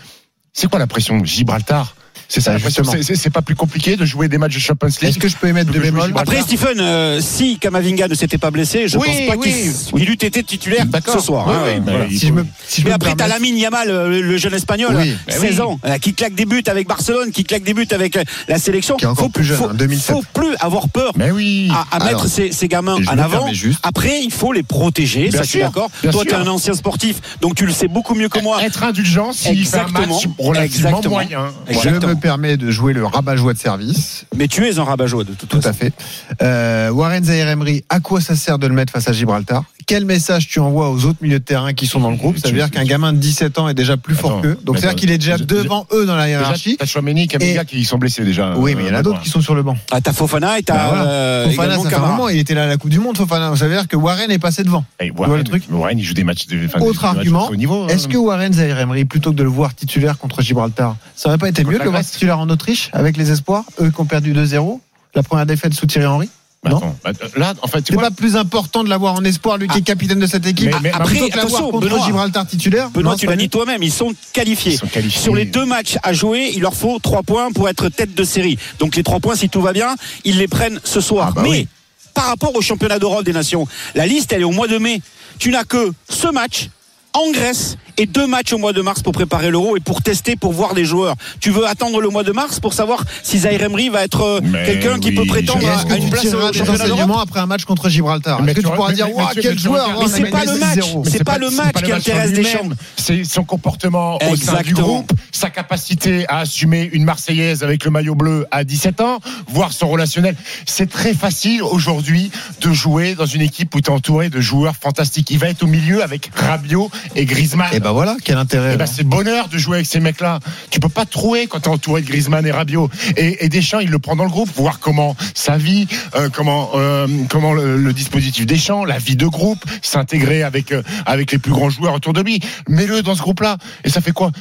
C'est 0.53 0.70
quoi 0.70 0.80
la 0.80 0.88
pression 0.88 1.24
Gibraltar? 1.24 1.95
C'est 2.28 2.41
ça, 2.41 2.53
Ah, 2.55 2.57
justement. 2.57 2.91
C'est- 3.01 3.30
pas 3.36 3.41
plus 3.41 3.55
compliqué 3.55 3.97
de 3.97 4.05
jouer 4.05 4.28
des 4.30 4.38
matchs 4.38 4.53
de 4.55 4.59
Champions 4.59 4.88
League. 4.88 5.09
Est-ce 5.09 5.19
que 5.19 5.28
je 5.28 5.36
peux 5.36 5.47
émettre 5.47 5.71
de 5.71 5.82
Gibraltar 5.82 6.21
Après, 6.21 6.41
Stephen, 6.41 6.80
euh, 6.80 7.19
si 7.21 7.57
Kamavinga 7.57 8.07
ne 8.07 8.15
s'était 8.15 8.38
pas 8.38 8.49
blessé, 8.51 8.88
je 8.88 8.97
Oui, 8.97 9.07
pense 9.07 9.28
pas 9.28 9.36
oui. 9.38 9.51
qu'il 9.91 10.01
il 10.01 10.09
eût 10.09 10.13
été 10.13 10.41
titulaire 10.43 10.86
ce 11.05 11.19
soir. 11.19 11.45
Oui, 11.47 11.53
hein, 11.53 11.59
oui, 11.65 11.69
euh, 11.71 11.80
mais 11.86 11.91
voilà. 11.91 12.05
il 12.09 12.17
Si 12.19 12.28
je 12.28 12.32
faut- 12.32 12.38
me, 12.39 12.45
si 12.67 12.82
je 12.82 12.86
Mais 12.86 12.91
me 12.91 12.95
après, 12.95 13.15
t'as 13.15 13.28
Lamine 13.28 13.57
Yamal, 13.57 13.89
euh, 13.89 14.21
le 14.21 14.38
jeune 14.38 14.53
espagnol, 14.53 14.95
Oui. 14.97 15.13
Ben 15.28 15.38
16 15.39 15.55
oui. 15.55 15.61
ans, 15.61 15.80
euh, 15.86 15.97
qui 15.97 16.13
claque 16.13 16.36
des 16.36 16.45
buts 16.45 16.63
avec 16.67 16.88
Barcelone, 16.88 17.32
qui 17.32 17.43
claque 17.43 17.63
des 17.63 17.73
buts 17.73 17.88
avec 17.91 18.15
euh, 18.15 18.23
la 18.47 18.57
sélection. 18.57 18.95
Qui 18.95 19.03
est 19.05 19.07
encore 19.07 19.26
faut, 19.26 19.30
plus 19.30 19.43
jeune, 19.43 19.57
faut, 19.57 19.65
hein, 19.69 19.73
2007. 19.76 20.15
faut 20.15 20.23
plus 20.34 20.55
avoir 20.61 20.88
peur 20.89 21.11
Mais 21.17 21.32
oui. 21.32 21.69
à, 21.71 21.82
à 21.91 21.95
Alors, 22.05 22.21
mettre 22.23 22.28
ces, 22.34 22.51
ces 22.53 22.67
gamins 22.69 22.97
en 23.07 23.17
avant. 23.17 23.47
Après, 23.84 24.21
il 24.23 24.32
faut 24.32 24.53
les 24.53 24.63
protéger, 24.63 25.30
Bien 25.30 25.39
ça 25.39 25.43
je 25.43 25.49
suis 25.49 25.59
d'accord. 25.59 25.89
Toi, 26.11 26.23
tu 26.23 26.32
es 26.32 26.36
un 26.36 26.47
ancien 26.47 26.73
sportif, 26.73 27.17
donc 27.41 27.55
tu 27.55 27.65
le 27.65 27.73
sais 27.73 27.88
beaucoup 27.88 28.15
mieux 28.15 28.30
que 28.30 28.39
moi. 28.39 28.63
Être 28.63 28.84
indulgent 28.84 29.34
s'il 29.34 29.65
fait 29.65 29.78
un 29.80 29.88
match 29.88 30.03
Exactement. 30.03 30.36
relativement 30.39 31.01
moyen. 31.09 31.47
Exactement. 31.67 32.14
Me 32.16 32.20
permets 32.20 32.57
de 32.57 32.72
jouer 32.72 32.93
le 32.93 33.05
rabat-joie 33.05 33.53
de 33.53 33.59
service. 33.59 34.26
Mais 34.36 34.47
tu 34.47 34.66
es 34.66 34.80
un 34.80 34.84
rabat-joie 34.84 35.24
de 35.24 35.34
toute 35.34 35.49
Tout 35.49 35.57
façon. 35.61 35.70
à 35.70 35.74
fait. 35.74 35.93
Euh, 36.41 36.89
Warren 36.89 37.24
Zahir 37.24 37.47
Emery, 37.47 37.84
à 37.89 37.99
quoi 37.99 38.22
ça 38.22 38.36
sert 38.36 38.59
de 38.59 38.68
le 38.68 38.74
mettre 38.74 38.91
face 38.93 39.07
à 39.07 39.13
Gibraltar? 39.13 39.63
Quel 39.88 40.05
message 40.05 40.47
tu 40.47 40.59
envoies 40.59 40.89
aux 40.89 41.05
autres 41.05 41.20
milieux 41.22 41.38
de 41.38 41.43
terrain 41.43 41.74
qui 41.74 41.86
sont 41.86 41.99
dans 41.99 42.09
le 42.09 42.16
groupe? 42.18 42.39
Ça 42.39 42.47
veut 42.49 42.55
dire 42.55 42.72
qu'un 42.72 42.86
gamin 42.86 43.13
de 43.13 43.20
17 43.20 43.59
ans 43.59 43.70
est 43.70 43.76
déjà 43.76 43.97
plus 43.97 44.16
fort 44.16 44.41
qu'eux. 44.41 44.57
Donc 44.63 44.80
c'est-à-dire 44.80 44.95
qu'il 44.95 45.11
est 45.11 45.20
déjà 45.20 45.38
devant 45.38 45.86
eux 45.93 46.07
dans 46.07 46.16
la 46.16 46.28
hiérarchie. 46.28 46.78
t'as 46.80 46.88
Chouameni, 46.88 47.28
Kamiga 47.28 47.66
qui 47.66 47.86
sont 47.86 47.99
blessés 47.99 48.24
déjà. 48.24 48.55
Oui, 48.57 48.74
mais 48.76 48.84
il 48.84 48.88
y 48.88 48.91
en 48.91 48.95
a 48.95 48.99
Euh, 48.99 49.03
d'autres 49.03 49.22
qui 49.22 49.30
sont 49.30 49.41
sur 49.41 49.53
le 49.53 49.61
banc. 49.61 49.78
Ah, 49.91 50.01
t'as 50.01 50.11
Fofana 50.11 50.57
et 50.57 50.63
t'as 50.63 50.74
Bah 50.74 51.03
euh, 51.05 51.45
Fofana, 51.49 51.78
ça 51.78 51.89
fait 51.89 51.95
un 51.97 51.99
moment, 51.99 52.30
il 52.30 52.39
était 52.39 52.55
là 52.55 52.63
à 52.63 52.68
la 52.68 52.78
Coupe 52.78 52.89
du 52.89 52.99
Monde, 52.99 53.16
Fofana. 53.16 53.55
Ça 53.55 53.68
veut 53.68 53.76
dire 53.76 53.88
que 53.88 53.95
Warren 53.95 54.32
est 54.32 54.39
passé 54.39 54.63
devant. 54.63 54.84
Warren, 55.16 55.38
le 55.38 55.43
truc? 55.43 55.63
Warren, 55.70 55.99
il 55.99 56.03
joue 56.03 56.16
des 56.16 56.24
matchs 56.24 56.47
de. 56.47 56.57
Autre 56.82 57.05
argument, 57.05 57.51
niveau, 57.51 57.88
est-ce 57.88 58.07
hein. 58.07 58.09
que 58.11 58.18
Warren 58.18 58.53
Zahir 58.53 58.80
Emery, 58.80 59.05
plutôt 59.05 59.32
que 59.32 59.36
de 59.36 59.43
le 59.43 59.49
voir 59.49 59.76
titulaire 59.76 60.18
contre 60.18 60.41
Gibraltar, 60.41 60.95
ça 61.16 61.30
aurait 61.30 61.38
pas 61.38 61.47
été 61.49 61.63
mieux 61.63 61.74
de 61.74 61.78
la 61.80 61.84
le 61.86 61.89
voir 61.91 62.01
Grèce 62.06 62.12
titulaire 62.14 62.39
en 62.39 62.49
Autriche 62.49 62.89
avec 62.93 63.18
les 63.18 63.32
espoirs, 63.32 63.64
eux 63.82 63.89
qui 63.89 63.99
ont 63.99 64.06
perdu 64.06 64.34
2-0 64.34 64.80
la 65.16 65.24
première 65.24 65.45
défaite 65.47 65.74
sous 65.74 65.86
Thierry 65.88 66.06
Henry 66.06 66.30
Bah, 66.64 66.70
non 66.72 66.78
attends, 66.78 66.95
bah, 67.03 67.12
là, 67.36 67.53
en 67.64 67.68
fait, 67.68 67.82
tu 67.82 67.93
C'est 67.93 67.99
pas 67.99 68.12
plus 68.12 68.36
important 68.36 68.84
de 68.84 68.89
l'avoir 68.89 69.16
en 69.16 69.24
espoir, 69.24 69.58
lui 69.58 69.68
qui 69.68 69.80
est 69.80 69.82
capitaine 69.82 70.20
de 70.20 70.28
cette 70.28 70.45
équipe, 70.45 70.68
Mais- 70.68 70.80
mais- 70.84 70.91
après, 70.91 71.06
plutôt 71.16 71.30
que 71.30 71.39
attention, 71.39 71.72
contre 71.72 71.88
Benoît. 71.88 72.06
Gibraltar 72.06 72.45
titulaire 72.45 72.89
Benoît, 72.91 73.14
Non, 73.14 73.18
tu 73.18 73.26
l'as 73.26 73.36
dit 73.36 73.49
toi-même, 73.49 73.82
ils 73.82 73.91
sont 73.91 74.14
qualifiés. 74.34 74.74
Ils 74.74 74.78
sont 74.78 74.88
qualifiés. 74.88 75.20
Sur 75.22 75.34
les 75.36 75.45
deux 75.45 75.66
matchs 75.66 75.97
à 76.03 76.14
jouer, 76.14 76.51
il 76.53 76.62
leur 76.62 76.76
faut 76.76 76.99
trois 76.99 77.24
points 77.24 77.51
pour 77.51 77.70
être 77.70 77.89
tête 77.89 78.14
de 78.14 78.24
série. 78.24 78.58
Donc 78.80 78.95
les 78.95 79.03
trois 79.03 79.20
points, 79.20 79.36
si 79.36 79.49
tout 79.49 79.62
va 79.62 79.74
bien, 79.74 79.95
ils 80.26 80.38
les 80.38 80.47
prennent 80.47 80.80
ce 80.84 81.01
soir. 81.01 81.30
Ah 81.30 81.34
bah 81.36 81.41
Mais 81.43 81.49
oui. 81.49 81.68
par 82.14 82.26
rapport 82.28 82.56
au 82.56 82.62
championnat 82.62 82.99
d'Europe 82.99 83.24
des 83.26 83.34
Nations, 83.34 83.68
la 83.95 84.06
liste, 84.06 84.32
elle 84.34 84.41
est 84.41 84.45
au 84.45 84.51
mois 84.51 84.68
de 84.68 84.78
mai. 84.78 85.01
Tu 85.39 85.49
n'as 85.49 85.64
que 85.64 85.91
ce 86.10 86.28
match 86.28 86.70
en 87.16 87.32
Grèce 87.32 87.78
et 87.97 88.05
deux 88.07 88.28
matchs 88.28 88.51
au 88.51 88.57
mois 88.57 88.74
de 88.74 88.82
mars 88.82 89.01
pour 89.01 89.13
préparer 89.13 89.49
l'Euro 89.51 89.78
et 89.78 89.80
pour 89.80 90.01
tester, 90.01 90.36
pour 90.36 90.51
voir 90.51 90.74
des 90.74 90.84
joueurs. 90.84 91.16
Tu 91.39 91.49
veux 91.49 91.66
attendre 91.66 92.01
le 92.01 92.09
mois 92.09 92.24
de 92.24 92.34
mars 92.34 92.59
pour 92.59 92.74
savoir 92.74 93.01
si 93.24 93.39
Zahir 93.39 93.63
Emery 93.63 93.88
va 93.88 94.03
être 94.03 94.22
euh, 94.22 94.41
quelqu'un 94.66 94.99
qui 94.99 95.13
peut 95.13 95.26
prétendre 95.26 95.66
à, 95.66 95.93
à 95.93 95.95
une 95.95 96.09
place 96.09 96.26
au 96.26 96.51
championnat 96.53 96.88
d'Europe 96.88 97.20
après 97.22 97.39
un 97.39 97.45
match 97.45 97.63
contre 97.63 97.88
Gibraltar? 97.88 98.41
Mais 98.41 98.51
Est-ce 98.51 98.59
que 98.61 98.68
tu 98.68 98.74
pourras 98.76 98.89
mais- 98.89 98.95
dire, 98.95 99.07
mais- 99.16 99.41
quel 99.41 99.57
joueur? 99.57 99.88
Mais 99.97 100.05
a 100.05 100.07
c'est 100.09 100.26
pas 100.30 100.43
le 100.43 100.57
match. 100.59 100.78
6-0. 100.80 101.03
C'est 101.05 101.11
c'est 101.18 101.24
pas 101.24 101.38
le 101.38 101.49
match 101.51 101.76
qui 101.82 101.91
intéresse 101.93 102.34
Deschamps. 102.34 102.70
C'est 102.97 103.24
son 103.24 103.45
comportement 103.45 104.18
au 104.30 104.36
sein 104.36 104.61
du 104.61 104.74
groupe, 104.74 105.13
sa 105.32 105.49
capacité 105.49 106.26
à 106.28 106.39
assumer 106.39 106.89
une 106.91 107.05
Marseillaise 107.05 107.63
avec 107.63 107.86
le 107.86 107.91
maillot 107.91 108.16
bleu 108.16 108.45
à 108.51 108.66
17 108.66 108.99
ans, 108.99 109.20
voir 109.47 109.72
son 109.72 109.88
relationnel. 109.88 110.36
C'est 110.66 110.89
très 110.89 111.13
facile 111.13 111.63
aujourd'hui 111.63 112.30
de 112.59 112.74
jouer 112.74 113.16
dans 113.16 113.26
une 113.26 113.41
équipe 113.41 113.74
où 113.74 113.80
tu 113.80 113.89
es 113.89 113.93
entouré 113.93 114.30
de 114.30 114.41
joueurs 114.41 114.76
fantastiques. 114.76 115.32
Il 115.32 115.38
va 115.38 115.47
être 115.47 115.63
au 115.63 115.68
milieu 115.68 116.03
avec 116.03 116.30
Rabiot 116.36 116.91
et 117.16 117.26
Griezmann. 117.26 117.68
Et 117.74 117.80
ben 117.80 117.91
voilà, 117.91 118.18
quel 118.24 118.38
intérêt. 118.38 118.72
Eh 118.74 118.78
ben, 118.78 118.84
alors. 118.84 118.93
c'est 118.93 119.03
bonheur 119.03 119.47
de 119.47 119.58
jouer 119.58 119.78
avec 119.78 119.88
ces 119.88 119.99
mecs-là. 119.99 120.39
Tu 120.70 120.80
peux 120.80 120.89
pas 120.89 121.06
trouver 121.06 121.47
quand 121.47 121.60
tu 121.62 121.70
es 121.70 121.72
entouré 121.72 122.01
de 122.01 122.08
Griezmann 122.08 122.45
et 122.45 122.51
Rabiot. 122.51 122.89
Et, 123.18 123.45
et 123.45 123.49
Deschamps, 123.49 123.80
il 123.80 123.89
le 123.89 123.99
prend 123.99 124.16
dans 124.16 124.24
le 124.24 124.30
groupe, 124.30 124.49
voir 124.56 124.80
comment 124.80 125.16
sa 125.34 125.58
vie, 125.58 125.88
euh, 126.16 126.30
comment 126.32 126.72
euh, 126.76 127.08
comment 127.30 127.53
le, 127.53 127.78
le 127.78 127.93
dispositif 127.93 128.45
Deschamps, 128.45 128.86
la 128.86 128.97
vie 128.97 129.16
de 129.16 129.28
groupe, 129.28 129.64
s'intégrer 129.82 130.43
avec 130.43 130.72
euh, 130.72 130.82
avec 131.06 131.32
les 131.32 131.38
plus 131.38 131.51
grands 131.51 131.70
joueurs 131.70 131.93
autour 131.93 132.14
de 132.14 132.22
lui. 132.22 132.39
Mets-le 132.68 133.01
dans 133.01 133.16
ce 133.16 133.22
groupe-là. 133.22 133.58
Et 133.84 133.89
ça 133.89 134.01
fait 134.01 134.12
quoi? 134.12 134.32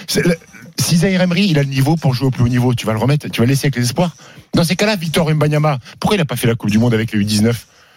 Si 0.77 0.97
Zahir 0.97 1.23
Emery, 1.23 1.47
il 1.51 1.59
a 1.59 1.62
le 1.62 1.69
niveau 1.69 1.97
pour 1.97 2.15
jouer 2.15 2.27
au 2.27 2.31
plus 2.31 2.43
haut 2.43 2.49
niveau, 2.49 2.75
tu 2.75 2.85
vas 2.85 2.93
le 2.93 2.99
remettre, 2.99 3.29
tu 3.29 3.41
vas 3.41 3.47
le 3.47 3.51
laisser 3.51 3.67
avec 3.67 3.77
les 3.77 3.85
espoirs. 3.85 4.17
Dans 4.55 4.65
ces 4.65 4.75
cas-là, 4.77 4.97
Victor 4.97 5.33
Mbanyama, 5.33 5.79
pourquoi 6.01 6.17
il 6.17 6.19
n'a 6.19 6.25
pas 6.25 6.37
fait 6.37 6.49
la 6.49 6.57
Coupe 6.57 6.71
du 6.71 6.79
Monde 6.79 6.95
avec 6.95 7.12
les 7.12 7.25
U19 7.25 7.55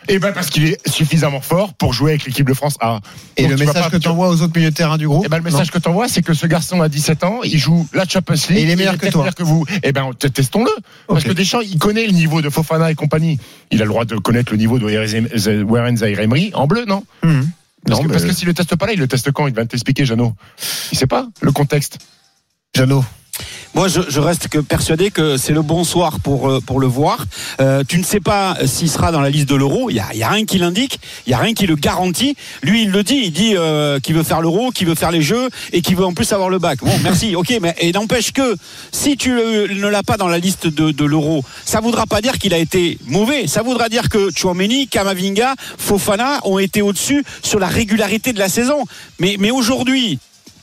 Eh 0.10 0.20
ben 0.20 0.32
parce 0.32 0.50
qu'il 0.50 0.66
est 0.66 0.88
suffisamment 0.88 1.42
fort 1.42 1.74
pour 1.74 1.94
jouer 1.94 2.12
avec 2.12 2.26
l'équipe 2.26 2.48
de 2.48 2.54
France 2.54 2.76
A. 2.80 3.00
Et 3.36 3.44
Donc, 3.44 3.52
le 3.52 3.58
message 3.58 3.84
pas- 3.84 3.90
que 3.90 3.98
tu 3.98 4.08
envoies 4.08 4.30
aux 4.30 4.42
autres 4.42 4.54
milieux 4.56 4.70
de 4.72 4.76
terrain 4.76 4.98
du 4.98 5.08
groupe 5.08 5.24
eh 5.26 5.30
ben, 5.30 5.38
le 5.38 5.44
message 5.44 5.70
que 5.72 5.78
tu 5.80 5.88
envoies, 5.90 6.08
c'est 6.08 6.22
que 6.22 6.34
ce 6.34 6.48
garçon 6.48 6.82
a 6.82 6.90
17 6.90 7.24
ans, 7.24 7.40
il 7.44 7.58
joue 7.58 7.88
la 7.94 8.06
Champions 8.08 8.36
League. 8.50 8.58
Et 8.60 8.64
il 8.64 8.70
est 8.70 8.76
meilleur 8.76 8.94
que 8.94 9.00
peut-être 9.00 9.14
toi. 9.14 9.22
meilleur 9.24 9.36
que 9.36 9.44
vous. 9.44 9.66
Eh 9.84 9.92
ben, 9.92 10.12
testons-le. 10.14 10.72
Parce 11.08 11.24
que 11.24 11.32
Deschamps, 11.34 11.62
il 11.62 11.78
connaît 11.78 12.06
le 12.06 12.14
niveau 12.14 12.42
de 12.42 12.50
Fofana 12.50 12.92
et 12.92 12.96
compagnie. 12.96 13.40
Il 13.72 13.82
a 13.82 13.86
le 13.86 13.90
droit 13.90 14.06
de 14.06 14.16
connaître 14.16 14.52
le 14.52 14.58
niveau 14.58 14.80
de 14.80 14.86
Warren- 14.86 16.04
Emery 16.04 16.52
en 16.54 16.68
bleu, 16.68 16.86
non 16.86 17.04
non 17.24 17.30
Mhm. 17.30 17.50
Parce, 17.86 18.00
Non, 18.00 18.04
que, 18.04 18.08
mais- 18.10 18.14
parce 18.16 18.26
que 18.26 18.34
s'il 18.34 18.48
le 18.48 18.54
teste 18.54 18.76
pas 18.76 18.86
là, 18.88 18.94
il 18.94 19.00
le 19.00 19.08
teste 19.08 19.32
quand 19.32 19.48
Il 19.48 19.54
va 19.54 19.66
t'expliquer, 19.66 20.06
Jeannot? 20.06 20.34
Il 20.92 20.98
sait 20.98 21.08
pas 21.08 21.28
le 21.42 21.52
contexte. 21.54 22.00
Jeannot. 22.76 23.04
Moi, 23.78 23.88
je, 23.90 24.20
reste 24.20 24.48
que 24.48 24.58
persuadé 24.58 25.12
que 25.12 25.38
c'est 25.38 25.54
le 25.54 25.62
bon 25.62 25.84
soir 25.84 26.20
pour, 26.20 26.50
euh, 26.50 26.60
le 26.80 26.88
voir. 26.88 27.26
Euh, 27.62 27.84
tu 27.88 28.00
ne 28.00 28.04
sais 28.04 28.20
pas 28.20 28.58
s'il 28.66 28.90
sera 28.90 29.12
dans 29.12 29.22
la 29.22 29.30
liste 29.30 29.48
de 29.48 29.56
l'euro. 29.56 29.92
Il 29.92 30.02
n'y 30.16 30.24
a, 30.24 30.30
rien 30.30 30.46
qui 30.46 30.58
l'indique. 30.58 31.00
Il 31.28 31.30
n'y 31.30 31.36
a 31.36 31.38
rien 31.38 31.54
qui 31.54 31.68
le 31.68 31.76
garantit. 31.76 32.36
Lui, 32.64 32.84
il 32.84 32.90
le 32.90 33.04
dit. 33.04 33.22
Il 33.26 33.32
dit 33.32 33.54
euh, 33.56 34.00
qu'il 34.00 34.16
veut 34.16 34.24
faire 34.24 34.42
l'euro, 34.42 34.72
qu'il 34.72 34.88
veut 34.88 34.96
faire 34.96 35.12
les 35.12 35.22
jeux 35.22 35.50
et 35.74 35.82
qu'il 35.82 35.96
veut 35.96 36.06
en 36.06 36.14
plus 36.14 36.34
avoir 36.34 36.50
le 36.50 36.58
bac. 36.58 36.80
Bon, 36.82 36.92
merci. 37.04 37.36
Ok, 37.36 37.54
mais 37.62 37.76
n'empêche 37.94 38.32
que 38.32 38.56
si 38.92 39.16
tu 39.16 39.30
ne 39.30 39.88
l'as 39.88 40.04
pas 40.04 40.18
dans 40.18 40.28
la 40.28 40.40
liste 40.40 40.66
de, 40.66 41.06
l'euro, 41.06 41.44
ça 41.64 41.80
voudra 41.80 42.08
pas 42.08 42.22
dire 42.22 42.40
qu'il 42.40 42.56
a 42.56 42.58
été 42.58 42.98
mauvais. 43.06 43.46
Ça 43.46 43.62
voudra 43.62 43.90
dire 43.90 44.10
que 44.10 44.32
Chouameni, 44.36 44.88
Kamavinga, 44.88 45.54
Fofana 45.78 46.40
ont 46.46 46.58
été 46.58 46.82
au-dessus 46.82 47.24
sur 47.44 47.60
la 47.60 47.68
régularité 47.68 48.34
de 48.34 48.40
la 48.40 48.50
saison. 48.50 48.86
Mais 49.20 49.52
aujourd'hui, 49.52 50.18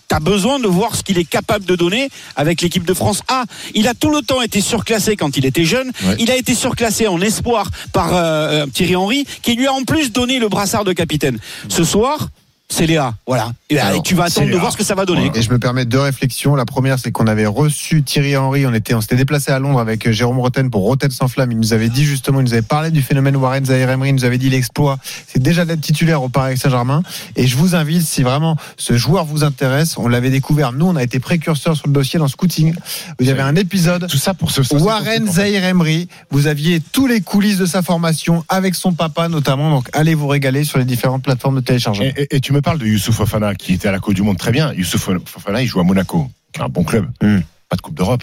T'as 0.09 0.21
besoin 0.21 0.59
de 0.59 0.69
voir 0.69 0.95
ce 0.95 1.03
qu'il 1.03 1.19
est 1.19 1.25
capable 1.25 1.65
de 1.65 1.77
donner 1.77 2.09
avec 2.37 2.61
l'équipe 2.61 2.85
de 2.85 2.95
France 2.95 3.23
A. 3.29 3.45
Il 3.75 3.89
a 3.89 3.95
tout 3.95 4.11
le 4.11 4.23
temps 4.23 4.43
été 4.43 4.61
surclassé 4.61 5.17
quand 5.17 5.37
il 5.37 5.47
était 5.47 5.65
jeune. 5.65 5.91
Ouais. 6.05 6.17
Il 6.19 6.31
a 6.31 6.37
été 6.37 6.55
surclassé 6.55 7.07
en 7.07 7.21
espoir 7.21 7.71
par 7.93 8.15
euh, 8.15 8.65
euh, 8.65 8.67
Thierry 8.67 8.97
Henry, 8.97 9.27
qui 9.43 9.55
lui 9.55 9.67
a 9.67 9.73
en 9.73 9.83
plus 9.83 10.13
donné 10.13 10.39
le 10.39 10.49
brassard 10.49 10.85
de 10.85 10.93
capitaine. 10.93 11.39
Ce 11.69 11.85
soir, 11.85 12.29
c'est 12.69 12.87
Léa. 12.87 13.15
Voilà. 13.27 13.53
Et, 13.71 13.79
Alors, 13.79 13.99
et 13.99 14.03
tu 14.03 14.15
vas 14.15 14.25
attendre 14.25 14.51
de 14.51 14.57
voir 14.57 14.73
ce 14.73 14.77
que 14.77 14.83
ça 14.85 14.95
va 14.95 15.05
donner. 15.05 15.31
Et 15.35 15.43
je 15.43 15.51
me 15.51 15.59
permets 15.59 15.85
deux 15.85 16.01
réflexions. 16.01 16.57
La 16.57 16.65
première, 16.65 16.99
c'est 16.99 17.13
qu'on 17.13 17.27
avait 17.27 17.47
reçu 17.47 18.03
Thierry 18.03 18.37
Henry. 18.37 18.67
On 18.67 18.73
était, 18.75 18.95
on 18.95 19.01
s'était 19.01 19.17
déplacé 19.17 19.53
à 19.53 19.59
Londres 19.59 19.79
avec 19.79 20.07
euh, 20.07 20.13
Jérôme 20.13 20.41
Roten 20.41 20.71
pour 20.71 20.83
Roten 20.83 21.11
sans 21.11 21.29
flamme. 21.29 21.53
Il 21.53 21.59
nous 21.59 21.73
avait 21.73 21.89
dit 21.91 22.05
justement, 22.05 22.41
il 22.41 22.45
nous 22.45 22.53
avait 22.55 22.63
parlé 22.63 22.91
du 22.91 23.03
phénomène 23.03 23.37
Warren 23.37 23.65
Zahir 23.67 23.91
Emery. 23.91 24.09
Il 24.11 24.15
nous 24.15 24.25
avait 24.25 24.39
dit 24.39 24.49
l'exploit, 24.51 24.99
c'est 25.29 25.41
déjà 25.43 25.65
d'être 25.65 25.83
titulaire 25.83 26.23
au 26.23 26.29
Paris 26.31 26.57
Saint-Germain. 26.57 27.03
Et 27.37 27.47
je 27.47 27.57
vous 27.57 27.75
invite, 27.77 28.03
si 28.03 28.23
vraiment 28.23 28.57
ce 28.77 28.97
joueur 28.97 29.25
vous 29.27 29.45
intéresse, 29.45 29.97
on 29.99 30.09
l'avait 30.09 30.31
découvert. 30.31 30.73
Nous, 30.73 30.87
on 30.87 30.97
a 30.97 31.03
été 31.03 31.21
précurseurs 31.21 31.77
sur 31.77 31.87
le 31.87 31.93
dossier 31.93 32.19
dans 32.19 32.29
Scouting. 32.29 32.75
Vous 33.21 33.29
avez 33.29 33.43
un 33.43 33.57
épisode. 33.57 34.09
Tout 34.09 34.17
ça 34.17 34.35
pour 34.35 34.51
ce. 34.51 34.63
Warren 34.75 35.31
Zahir 35.31 35.65
Emery, 35.65 36.09
vous 36.31 36.47
aviez 36.47 36.81
tous 36.81 37.07
les 37.07 37.21
coulisses 37.21 37.59
de 37.59 37.67
sa 37.67 37.83
formation 37.83 38.43
avec 38.49 38.75
son 38.75 38.95
papa 38.95 39.29
notamment. 39.29 39.71
Donc 39.71 39.89
allez 39.93 40.15
vous 40.15 40.29
régaler 40.29 40.65
sur 40.65 40.79
les 40.79 40.85
différentes 40.87 41.23
plateformes 41.23 41.57
de 41.57 41.61
téléchargement. 41.61 42.07
Et, 42.07 42.23
et- 42.23 42.37
et 42.37 42.41
tu 42.41 42.53
me 42.55 42.63
parles 42.63 42.79
de 42.79 42.87
Youssouf 42.87 43.17
Fofana 43.17 43.55
qui 43.55 43.75
était 43.75 43.89
à 43.89 43.93
la 43.93 43.99
Coupe 43.99 44.15
du 44.15 44.23
Monde 44.23 44.39
très 44.39 44.53
bien. 44.53 44.73
Youssouf 44.73 45.11
Fofana, 45.27 45.61
il 45.61 45.67
joue 45.67 45.81
à 45.81 45.85
Monaco, 45.85 46.31
qui 46.53 46.61
est 46.61 46.65
un 46.65 46.69
bon 46.69 46.85
club. 46.85 47.11
Hmm. 47.21 47.41
Pas 47.69 47.77
de 47.77 47.83
Coupe 47.83 47.95
d'Europe. 47.95 48.23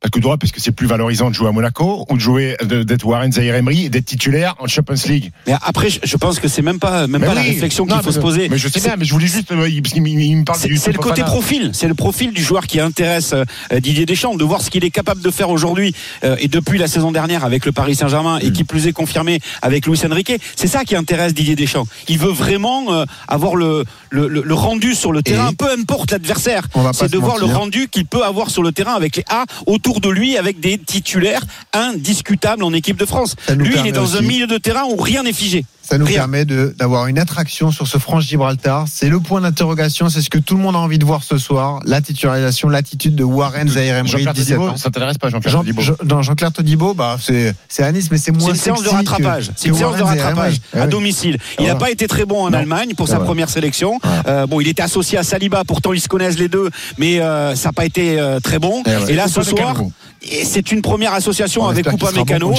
Parce 0.00 0.10
que 0.12 0.20
parce 0.36 0.52
que 0.52 0.60
c'est 0.60 0.70
plus 0.70 0.86
valorisant 0.86 1.28
de 1.28 1.34
jouer 1.34 1.48
à 1.48 1.52
Monaco 1.52 2.06
ou 2.08 2.14
de 2.16 2.20
jouer 2.20 2.56
d'être 2.64 3.04
Warren 3.04 3.32
Zahir 3.32 3.56
Emery 3.56 3.86
et 3.86 3.88
d'être 3.88 4.04
titulaire 4.04 4.54
en 4.60 4.68
Champions 4.68 4.94
League. 5.08 5.32
Mais 5.48 5.54
après, 5.60 5.90
je 5.90 5.98
je 6.04 6.16
pense 6.16 6.38
que 6.38 6.46
c'est 6.46 6.62
même 6.62 6.78
pas, 6.78 7.08
même 7.08 7.20
Mais 7.20 7.26
pas 7.26 7.34
la 7.34 7.40
réflexion 7.42 7.84
qu'il 7.84 7.96
faut 7.96 8.06
mais- 8.06 8.12
se 8.12 8.20
poser. 8.20 8.48
Mais 8.48 8.58
je 8.58 8.68
sais 8.68 8.80
bien, 8.80 8.94
mais 8.96 9.04
je 9.04 9.12
voulais 9.12 9.26
juste, 9.26 9.50
euh, 9.50 9.68
il, 9.68 9.82
il 9.96 10.36
me 10.36 10.44
parle 10.44 10.58
C'est 10.60 10.92
le 10.92 10.98
côté 10.98 11.22
profil, 11.22 11.70
c'est 11.74 11.88
le 11.88 11.94
profil 11.94 12.32
du 12.32 12.42
joueur 12.44 12.68
qui 12.68 12.78
intéresse 12.78 13.32
euh, 13.32 13.44
Didier 13.80 14.06
Deschamps, 14.06 14.36
de 14.36 14.44
voir 14.44 14.62
ce 14.62 14.70
qu'il 14.70 14.84
est 14.84 14.90
capable 14.90 15.20
de 15.20 15.30
faire 15.32 15.50
aujourd'hui 15.50 15.92
euh, 16.22 16.36
et 16.38 16.46
depuis 16.46 16.78
la 16.78 16.86
saison 16.86 17.10
dernière 17.10 17.44
avec 17.44 17.66
le 17.66 17.72
Paris 17.72 17.96
Saint-Germain 17.96 18.38
Mm. 18.38 18.46
et 18.46 18.52
qui 18.52 18.62
plus 18.64 18.86
est 18.86 18.92
confirmé 18.92 19.40
avec 19.62 19.84
Luis 19.86 20.00
Enrique. 20.08 20.32
C'est 20.54 20.68
ça 20.68 20.84
qui 20.84 20.94
intéresse 20.94 21.34
Didier 21.34 21.56
Deschamps. 21.56 21.86
Il 22.08 22.18
veut 22.18 22.30
vraiment 22.32 22.92
euh, 22.92 23.04
avoir 23.26 23.56
le, 23.56 23.84
le, 24.10 24.28
le- 24.28 24.42
le 24.42 24.54
rendu 24.54 24.94
sur 24.94 25.10
le 25.12 25.22
terrain, 25.22 25.52
peu 25.54 25.68
importe 25.72 26.12
l'adversaire. 26.12 26.68
C'est 26.92 27.10
de 27.10 27.18
voir 27.18 27.38
le 27.38 27.46
rendu 27.46 27.88
qu'il 27.88 28.06
peut 28.06 28.24
avoir 28.24 28.50
sur 28.50 28.62
le 28.62 28.70
terrain 28.70 28.94
avec 28.94 29.16
les 29.16 29.24
A 29.28 29.44
autour 29.66 29.87
de 30.00 30.08
lui, 30.08 30.36
avec 30.36 30.60
des 30.60 30.78
titulaires 30.78 31.42
indiscutables 31.72 32.62
en 32.62 32.72
équipe 32.72 32.96
de 32.96 33.06
France. 33.06 33.34
Lui, 33.56 33.74
il 33.78 33.86
est 33.86 33.92
dans 33.92 34.16
un 34.16 34.20
milieu 34.20 34.46
de 34.46 34.58
terrain 34.58 34.84
où 34.84 34.96
rien 34.96 35.22
n'est 35.22 35.32
figé. 35.32 35.64
Ça 35.88 35.96
nous 35.96 36.04
Rien. 36.04 36.18
permet 36.18 36.44
d'avoir 36.44 37.06
une 37.06 37.18
attraction 37.18 37.70
sur 37.70 37.86
ce 37.86 37.96
franc 37.96 38.20
Gibraltar. 38.20 38.84
C'est 38.92 39.08
le 39.08 39.20
point 39.20 39.40
d'interrogation. 39.40 40.10
C'est 40.10 40.20
ce 40.20 40.28
que 40.28 40.36
tout 40.36 40.54
le 40.54 40.60
monde 40.62 40.76
a 40.76 40.78
envie 40.80 40.98
de 40.98 41.04
voir 41.06 41.22
ce 41.22 41.38
soir. 41.38 41.80
La 41.86 42.02
titularisation, 42.02 42.68
l'attitude 42.68 43.14
de 43.14 43.24
Warren 43.24 43.66
Zahir 43.70 43.94
Emery, 43.96 44.10
Jean-Pierre 44.10 44.34
17 44.34 44.56
Todibo, 44.58 44.76
ça 44.76 44.90
t'intéresse 44.90 45.16
pas, 45.16 45.30
Jean-Pierre 45.30 45.50
Jean, 45.52 45.58
Todibo 45.60 45.80
Jean- 45.80 45.94
non, 46.04 46.50
Todibo, 46.50 46.92
bah, 46.92 47.16
c'est, 47.18 47.54
c'est 47.70 47.84
à 47.84 47.90
Nice, 47.90 48.08
mais 48.10 48.18
c'est 48.18 48.24
C'est 48.26 48.32
moins 48.32 48.50
une 48.50 48.56
séance 48.56 48.82
de 48.82 48.88
rattrapage. 48.90 49.50
C'est 49.56 49.68
une 49.68 49.74
séance 49.76 49.96
de 49.96 50.02
rattrapage 50.02 50.60
à 50.74 50.82
oui. 50.84 50.88
domicile. 50.90 51.38
Il 51.58 51.64
n'a 51.66 51.72
Ouais. 51.72 51.78
pas 51.78 51.90
été 51.90 52.06
très 52.06 52.26
bon 52.26 52.44
en. 52.44 52.52
Allemagne 52.52 52.92
pour 52.94 53.06
C'est 53.08 53.14
sa 53.14 53.20
première 53.20 53.48
sélection. 53.48 53.98
Euh, 54.26 54.46
bon, 54.46 54.60
il 54.60 54.68
était 54.68 54.82
associé 54.82 55.16
à 55.16 55.22
Saliba, 55.22 55.62
pourtant 55.64 55.92
ils 55.94 56.00
se 56.00 56.08
connaissent 56.08 56.38
les 56.38 56.48
deux, 56.48 56.68
mais 56.98 57.20
euh, 57.20 57.54
ça 57.54 57.68
n'a 57.70 57.72
pas 57.72 57.86
été 57.86 58.20
euh, 58.20 58.40
très 58.40 58.58
bon. 58.58 58.82
Et 59.08 59.14
là, 59.14 59.26
ce 59.28 59.42
soir, 59.42 59.76
et 60.22 60.44
c'est 60.44 60.72
une 60.72 60.82
première 60.82 61.12
association 61.14 61.62
On 61.62 61.68
avec 61.68 61.84
bon 61.92 61.96
quand 61.98 62.06
même. 62.50 62.56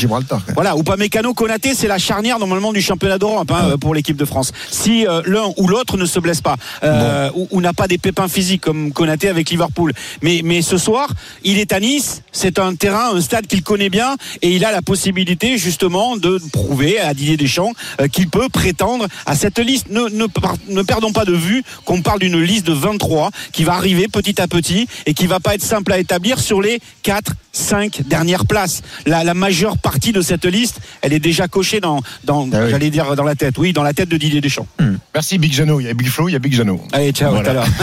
Voilà, 0.53 0.75
Upamecano, 0.77 1.33
Konaté, 1.33 1.73
c'est 1.73 1.87
la 1.87 1.97
charnière 1.97 2.39
normalement 2.39 2.71
du 2.73 2.81
championnat 2.81 3.17
d'Europe 3.17 3.51
hein, 3.51 3.77
pour 3.77 3.93
l'équipe 3.93 4.15
de 4.17 4.25
France. 4.25 4.51
Si 4.71 5.05
euh, 5.05 5.21
l'un 5.25 5.51
ou 5.57 5.67
l'autre 5.67 5.97
ne 5.97 6.05
se 6.05 6.19
blesse 6.19 6.41
pas 6.41 6.55
euh, 6.83 7.29
ou, 7.35 7.47
ou 7.51 7.61
n'a 7.61 7.73
pas 7.73 7.87
des 7.87 7.97
pépins 7.97 8.27
physiques 8.27 8.61
comme 8.61 8.91
Konaté 8.93 9.27
avec 9.29 9.49
Liverpool, 9.49 9.93
mais 10.21 10.41
mais 10.43 10.61
ce 10.61 10.77
soir, 10.77 11.09
il 11.43 11.57
est 11.59 11.73
à 11.73 11.79
Nice. 11.79 12.21
C'est 12.31 12.59
un 12.59 12.75
terrain, 12.75 13.13
un 13.15 13.21
stade 13.21 13.47
qu'il 13.47 13.61
connaît 13.63 13.89
bien 13.89 14.15
et 14.41 14.51
il 14.51 14.63
a 14.63 14.71
la 14.71 14.81
possibilité 14.81 15.57
justement 15.57 16.15
de 16.17 16.39
prouver 16.53 16.99
à 16.99 17.13
Didier 17.13 17.37
Deschamps 17.37 17.73
euh, 17.99 18.07
qu'il 18.07 18.29
peut 18.29 18.47
prétendre 18.49 19.07
à 19.25 19.35
cette 19.35 19.59
liste. 19.59 19.89
Ne, 19.89 20.07
ne, 20.09 20.27
par- 20.27 20.55
ne 20.69 20.81
perdons 20.81 21.11
pas 21.11 21.25
de 21.25 21.33
vue 21.33 21.63
qu'on 21.85 22.01
parle 22.01 22.19
d'une 22.19 22.39
liste 22.41 22.65
de 22.65 22.73
23 22.73 23.31
qui 23.51 23.63
va 23.63 23.73
arriver 23.73 24.07
petit 24.07 24.41
à 24.41 24.47
petit 24.47 24.87
et 25.05 25.13
qui 25.13 25.27
va 25.27 25.39
pas 25.39 25.55
être 25.55 25.63
simple 25.63 25.91
à 25.91 25.99
établir 25.99 26.39
sur 26.39 26.61
les 26.61 26.79
4 27.03 27.33
5 27.51 28.03
dernières 28.07 28.45
places. 28.45 28.81
La, 29.05 29.23
la 29.23 29.33
majeure 29.33 29.77
partie 29.77 30.11
de 30.11 30.21
cette 30.21 30.45
liste, 30.45 30.79
elle 31.01 31.13
est 31.13 31.19
déjà 31.19 31.47
cochée 31.47 31.79
dans, 31.79 32.01
dans 32.23 32.47
Ah 32.53 32.59
oui. 32.63 32.69
j'allais 32.71 32.89
dire 32.89 33.15
dans 33.15 33.23
la 33.23 33.35
tête, 33.35 33.57
oui, 33.57 33.73
dans 33.73 33.83
la 33.83 33.93
tête 33.93 34.09
de 34.09 34.17
Didier 34.17 34.41
Deschamps. 34.41 34.67
Merci 35.13 35.37
Big 35.37 35.51
Jano. 35.53 35.79
Il 35.79 35.87
y 35.87 35.89
a 35.89 35.93
Big 35.93 36.09
Flo, 36.09 36.29
il 36.29 36.33
y 36.33 36.35
a 36.35 36.39
Big 36.39 36.53
Jano. 36.53 36.79
Allez, 36.91 37.11
ciao, 37.11 37.31
Voilà. 37.33 37.61
à 37.61 37.65
tout 37.65 37.81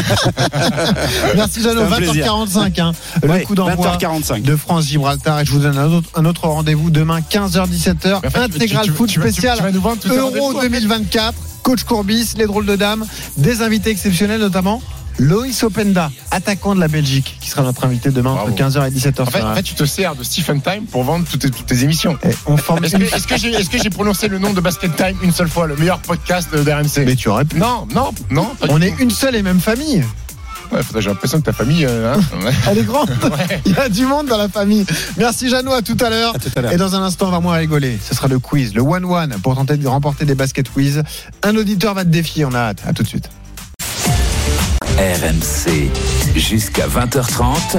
à 0.57 0.61
l'heure. 0.61 0.95
Merci 1.37 1.61
plaisir. 1.61 2.25
20h45, 2.27 2.81
hein, 2.81 2.93
le 3.23 3.29
Ouais, 3.29 3.43
coup 3.43 3.55
d'envoi 3.55 3.97
20h45. 3.97 4.43
de 4.43 4.57
France-Gibraltar. 4.57 5.41
Et 5.41 5.45
je 5.45 5.51
vous 5.53 5.59
donne 5.61 5.79
un 5.79 5.91
autre, 5.93 6.09
un 6.15 6.25
autre 6.25 6.47
rendez-vous 6.47 6.91
demain, 6.91 7.21
15h-17h, 7.21 8.21
Mais 8.23 8.29
en 8.29 8.31
fait, 8.31 8.49
tu- 8.49 8.57
intégral 8.57 8.85
tu- 8.85 8.91
tu- 8.91 8.97
foot 8.97 9.09
tu 9.11 9.19
vas- 9.21 9.27
tu- 9.27 9.33
spécial 9.33 9.59
Euro 9.59 9.89
rendez-vous, 9.91 10.57
en 10.59 10.61
fait. 10.61 10.69
2024. 10.69 11.35
Coach 11.63 11.83
Courbis, 11.83 12.35
les 12.39 12.47
drôles 12.47 12.67
de 12.67 12.77
dames, 12.77 13.05
des 13.37 13.63
invités 13.63 13.91
exceptionnels 13.91 14.41
notamment. 14.41 14.81
Loïs 15.19 15.63
Openda, 15.63 16.11
attaquant 16.31 16.75
de 16.75 16.81
la 16.81 16.89
Belgique, 16.89 17.39
qui 17.41 17.49
sera 17.49 17.63
notre 17.63 17.85
invité 17.85 18.11
demain 18.11 18.35
Bravo. 18.35 18.51
entre 18.53 18.63
15h 18.63 18.87
et 18.87 18.91
17h. 18.91 19.23
En 19.23 19.27
fait, 19.27 19.43
en 19.43 19.55
fait, 19.55 19.63
tu 19.63 19.75
te 19.75 19.85
sers 19.85 20.15
de 20.15 20.23
Stephen 20.23 20.61
Time 20.61 20.85
pour 20.85 21.05
vendre 21.05 21.25
toutes 21.31 21.41
tes, 21.41 21.51
toutes 21.51 21.67
tes 21.67 21.85
émissions. 21.85 22.19
On 22.47 22.57
forme 22.57 22.85
Est-ce 22.85 23.27
que, 23.27 23.79
j'ai, 23.79 23.91
prononcé 23.91 24.29
le 24.29 24.39
nom 24.39 24.53
de 24.53 24.61
Basket 24.61 24.95
Time 24.95 25.17
une 25.23 25.33
seule 25.33 25.49
fois, 25.49 25.67
le 25.67 25.77
meilleur 25.77 26.01
podcast 26.01 26.53
de 26.55 26.63
d'RMC 26.63 27.05
Mais 27.07 27.17
tu 27.17 27.29
aurais 27.29 27.45
pu. 27.45 27.57
Non, 27.57 27.87
non, 27.95 28.11
non. 28.31 28.51
On 28.69 28.81
est 28.83 28.95
une 29.01 29.11
seule 29.11 29.37
et 29.37 29.43
même 29.43 29.61
famille. 29.61 30.05
Ouais, 30.73 30.81
j'ai 30.99 31.09
l'impression 31.09 31.39
que 31.39 31.45
ta 31.45 31.53
famille. 31.53 31.85
euh, 31.87 32.15
hein. 32.15 32.21
Elle 32.69 32.79
est 32.79 32.83
grande. 32.83 33.09
Ouais. 33.23 33.61
Il 33.65 33.73
y 33.73 33.79
a 33.79 33.89
du 33.89 34.05
monde 34.05 34.27
dans 34.27 34.37
la 34.37 34.49
famille. 34.49 34.85
Merci 35.17 35.49
Jeannot, 35.49 35.73
à 35.73 35.83
tout 35.83 35.97
à 36.01 36.11
l'heure. 36.11 36.35
À 36.35 36.39
tout 36.39 36.51
à 36.57 36.61
l'heure. 36.61 36.73
Et 36.73 36.77
dans 36.77 36.95
un 36.95 37.03
instant, 37.03 37.29
on 37.29 37.31
va 37.31 37.41
moins 37.41 37.57
rigoler. 37.57 37.99
Ce 38.03 38.15
sera 38.15 38.29
le 38.29 38.39
quiz, 38.39 38.75
le 38.75 38.83
one-one 38.83 39.37
pour 39.43 39.55
tenter 39.55 39.77
de 39.77 39.87
remporter 39.87 40.25
des 40.25 40.35
baskets 40.35 40.69
quiz. 40.69 41.03
Un 41.43 41.57
auditeur 41.57 41.95
va 41.95 42.05
te 42.05 42.09
défier, 42.11 42.45
on 42.45 42.53
a 42.53 42.59
hâte. 42.59 42.83
À 42.87 42.93
tout 42.93 43.03
de 43.05 43.09
suite. 43.09 43.31
RMC, 44.99 45.91
jusqu'à 46.37 46.87
20h30, 46.87 47.79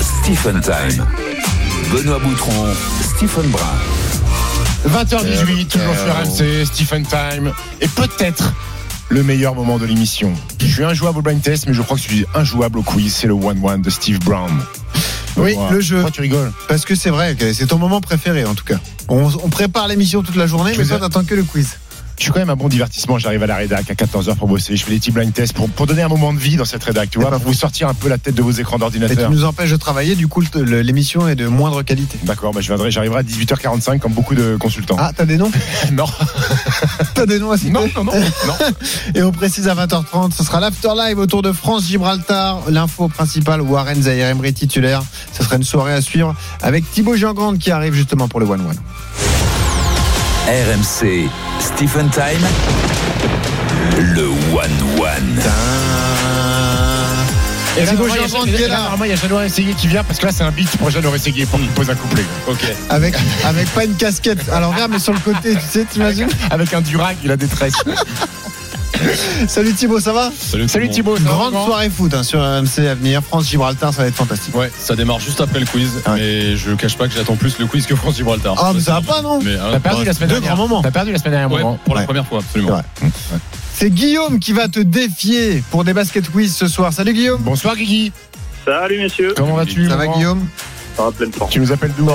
Stephen 0.00 0.60
Time. 0.60 1.06
Benoît 1.90 2.18
Boutron, 2.18 2.66
Stephen 3.16 3.48
Brun. 3.50 3.62
20h18, 4.88 5.66
toujours 5.68 5.94
sur 5.96 6.14
RMC, 6.14 6.66
Stephen 6.66 7.06
Time. 7.06 7.52
Et 7.80 7.88
peut-être 7.88 8.52
le 9.08 9.22
meilleur 9.22 9.54
moment 9.54 9.78
de 9.78 9.86
l'émission. 9.86 10.34
Je 10.60 10.66
suis 10.66 10.84
injouable 10.84 11.18
au 11.20 11.22
blind 11.22 11.40
test, 11.40 11.66
mais 11.66 11.72
je 11.72 11.80
crois 11.80 11.96
que 11.96 12.02
je 12.02 12.08
suis 12.08 12.26
injouable 12.34 12.78
au 12.78 12.82
quiz. 12.82 13.14
C'est 13.14 13.26
le 13.26 13.32
one-one 13.34 13.80
de 13.80 13.88
Steve 13.90 14.18
Brown. 14.18 14.52
Oui, 15.36 15.54
Voilà. 15.54 15.70
le 15.72 15.80
jeu. 15.80 15.96
Pourquoi 15.96 16.10
tu 16.10 16.20
rigoles 16.20 16.52
Parce 16.68 16.84
que 16.84 16.94
c'est 16.94 17.10
vrai, 17.10 17.36
c'est 17.54 17.66
ton 17.66 17.78
moment 17.78 18.00
préféré 18.02 18.44
en 18.44 18.54
tout 18.54 18.64
cas. 18.64 18.78
On, 19.08 19.30
on 19.42 19.48
prépare 19.48 19.88
l'émission 19.88 20.22
toute 20.22 20.36
la 20.36 20.46
journée, 20.46 20.74
Je 20.74 20.80
mais 20.82 20.86
toi 20.86 20.98
t'attends 20.98 21.24
que 21.24 21.34
le 21.34 21.42
quiz. 21.42 21.78
Je 22.18 22.22
suis 22.22 22.32
quand 22.32 22.38
même 22.38 22.50
un 22.50 22.56
bon 22.56 22.68
divertissement. 22.68 23.18
J'arrive 23.18 23.42
à 23.42 23.46
la 23.46 23.56
rédac 23.56 23.90
à 23.90 23.94
14h 23.94 24.36
pour 24.36 24.48
bosser. 24.48 24.76
Je 24.76 24.84
fais 24.84 24.92
des 24.92 24.98
petits 24.98 25.10
blind 25.10 25.32
tests 25.32 25.52
pour, 25.52 25.68
pour 25.68 25.86
donner 25.86 26.02
un 26.02 26.08
moment 26.08 26.32
de 26.32 26.38
vie 26.38 26.56
dans 26.56 26.64
cette 26.64 26.84
rédac, 26.84 27.10
tu 27.10 27.18
vois, 27.18 27.30
pas 27.30 27.38
pour 27.38 27.48
vous 27.48 27.54
sortir 27.54 27.88
un 27.88 27.94
peu 27.94 28.08
la 28.08 28.18
tête 28.18 28.34
de 28.34 28.42
vos 28.42 28.50
écrans 28.52 28.76
Et 28.76 28.78
tu 28.78 28.80
d'ordinateur. 28.80 29.30
nous 29.30 29.44
empêches 29.44 29.70
de 29.70 29.76
travailler, 29.76 30.14
du 30.14 30.28
coup 30.28 30.42
l'émission 30.54 31.28
est 31.28 31.34
de 31.34 31.46
moindre 31.46 31.82
qualité. 31.82 32.18
D'accord, 32.22 32.52
bah 32.52 32.60
je 32.60 32.68
viendrai, 32.68 32.90
j'arriverai 32.90 33.20
à 33.20 33.22
18h45 33.22 33.98
comme 33.98 34.12
beaucoup 34.12 34.34
de 34.34 34.56
consultants. 34.56 34.96
Ah, 34.98 35.12
t'as 35.14 35.24
des 35.26 35.36
noms 35.36 35.50
non, 35.92 36.06
T'as 37.14 37.26
des 37.26 37.38
noms 37.38 37.50
à 37.50 37.58
citer 37.58 37.70
non, 37.70 37.88
non, 37.96 38.04
non, 38.04 38.12
non. 38.12 38.54
Et 39.14 39.22
on 39.22 39.32
précise 39.32 39.68
à 39.68 39.74
20h30, 39.74 40.32
ce 40.32 40.44
sera 40.44 40.60
l'afterlive 40.60 41.18
autour 41.18 41.42
de 41.42 41.52
France-Gibraltar. 41.52 42.62
L'info 42.70 43.08
principale, 43.08 43.60
Warren 43.60 44.02
Zahir 44.02 44.26
Emery 44.28 44.52
titulaire. 44.54 45.02
Ce 45.32 45.42
sera 45.42 45.56
une 45.56 45.64
soirée 45.64 45.94
à 45.94 46.00
suivre 46.00 46.34
avec 46.62 46.90
Thibaut 46.90 47.16
Giangrande 47.16 47.58
qui 47.58 47.70
arrive 47.70 47.94
justement 47.94 48.28
pour 48.28 48.40
le 48.40 48.46
one-one. 48.46 48.78
RMC, 50.46 51.28
Stephen 51.60 52.08
Time. 52.10 52.44
Le 53.98 54.26
One 54.52 55.00
One. 55.00 55.40
Et 57.76 57.84
là, 57.84 57.92
normalement, 57.92 58.14
il 58.14 58.20
y 58.20 58.24
a- 58.24 58.26
Giangrande 58.28 58.44
qui 58.46 58.54
est 58.54 58.68
là, 58.68 58.68
là. 58.68 58.76
normalement, 58.82 59.04
il 59.04 59.10
y 59.10 59.12
a 59.12 59.16
Jeannot 59.16 59.40
Essayé 59.42 59.74
qui 59.74 59.88
vient 59.88 60.04
parce 60.04 60.18
que 60.20 60.26
là, 60.26 60.32
c'est 60.32 60.44
un 60.44 60.50
beat 60.52 60.68
pour 60.76 60.90
Jeannot 60.90 61.14
Essayé 61.14 61.44
pour 61.46 61.58
qu'il 61.58 61.68
pose 61.70 61.90
un 61.90 61.94
couplet. 61.96 62.24
Ok. 62.46 62.64
Avec, 62.88 63.14
avec 63.44 63.68
pas 63.70 63.84
une 63.84 63.94
casquette 63.96 64.48
à 64.52 64.60
l'envers, 64.60 64.88
mais 64.88 64.98
sur 65.00 65.12
le 65.12 65.18
côté, 65.18 65.54
tu 65.56 65.60
sais, 65.68 65.84
t'imagines 65.84 66.28
Avec 66.50 66.72
un 66.72 66.80
durag, 66.80 67.16
il 67.24 67.30
a 67.32 67.36
des 67.36 67.48
tresses. 67.48 67.74
Salut 69.48 69.72
Thibaut, 69.74 70.00
ça 70.00 70.12
va? 70.12 70.30
Salut 70.66 70.88
Thibaut. 70.88 71.16
Grande 71.18 71.52
grand 71.52 71.66
soirée 71.66 71.90
foot 71.90 72.14
hein, 72.14 72.22
sur 72.22 72.40
RMC 72.40 72.86
à 72.88 72.94
venir. 72.94 73.22
France-Gibraltar, 73.22 73.92
ça 73.92 74.02
va 74.02 74.08
être 74.08 74.14
fantastique. 74.14 74.54
Ouais, 74.56 74.70
ça 74.78 74.94
démarre 74.96 75.20
juste 75.20 75.40
après 75.40 75.60
le 75.60 75.66
quiz, 75.66 75.90
Ouais. 76.06 76.14
mais 76.16 76.56
je 76.56 76.72
cache 76.74 76.96
pas 76.96 77.08
que 77.08 77.14
j'attends 77.14 77.36
plus 77.36 77.58
le 77.58 77.66
quiz 77.66 77.86
que 77.86 77.94
France 77.96 78.16
Gibraltar. 78.16 78.54
Ah, 78.58 78.72
mais 78.74 78.80
ça 78.80 78.94
va 78.94 79.02
pas, 79.02 79.22
non 79.22 79.40
Mais, 79.42 79.54
hein, 79.54 79.68
T'as 79.72 79.80
perdu 79.80 80.00
ouais, 80.00 80.04
la 80.06 80.12
semaine 80.14 80.28
deux 80.30 80.40
dernière. 80.40 80.82
T'as 80.82 80.90
perdu 80.90 81.12
la 81.12 81.18
semaine 81.18 81.32
dernière, 81.32 81.50
Ouais, 81.52 81.62
moment. 81.62 81.78
pour 81.84 81.94
la 81.94 82.00
Ouais. 82.02 82.06
première 82.06 82.26
fois, 82.26 82.38
absolument. 82.38 82.80
C'est 83.74 83.90
Guillaume 83.90 84.38
qui 84.38 84.52
va 84.52 84.68
te 84.68 84.80
défier 84.80 85.62
pour 85.70 85.84
des 85.84 85.92
baskets 85.92 86.30
quiz 86.30 86.54
ce 86.54 86.68
soir. 86.68 86.92
Salut 86.92 87.12
Guillaume. 87.12 87.40
Bonsoir 87.42 87.76
Guigui. 87.76 88.12
Salut 88.64 88.98
messieurs, 88.98 89.34
Comment 89.36 89.56
vas-tu 89.56 89.88
Ça 89.88 89.96
va 89.96 90.06
Guillaume? 90.06 90.46
Ça 90.96 91.02
va 91.04 91.10
pleine 91.12 91.32
forme. 91.32 91.50
Tu 91.50 91.58
nous 91.60 91.72
appelles 91.72 91.92
d'où 91.98 92.08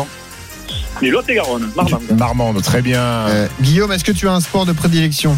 Du 1.01 1.11
Lot-et-Garonne, 1.11 1.69
Marmande. 1.75 2.01
Marmande, 2.17 2.61
très 2.63 2.81
bien. 2.81 3.01
Euh, 3.01 3.47
Guillaume, 3.61 3.91
est-ce 3.91 4.03
que 4.03 4.11
tu 4.13 4.27
as 4.27 4.33
un 4.33 4.39
sport 4.39 4.65
de 4.65 4.71
prédilection? 4.71 5.35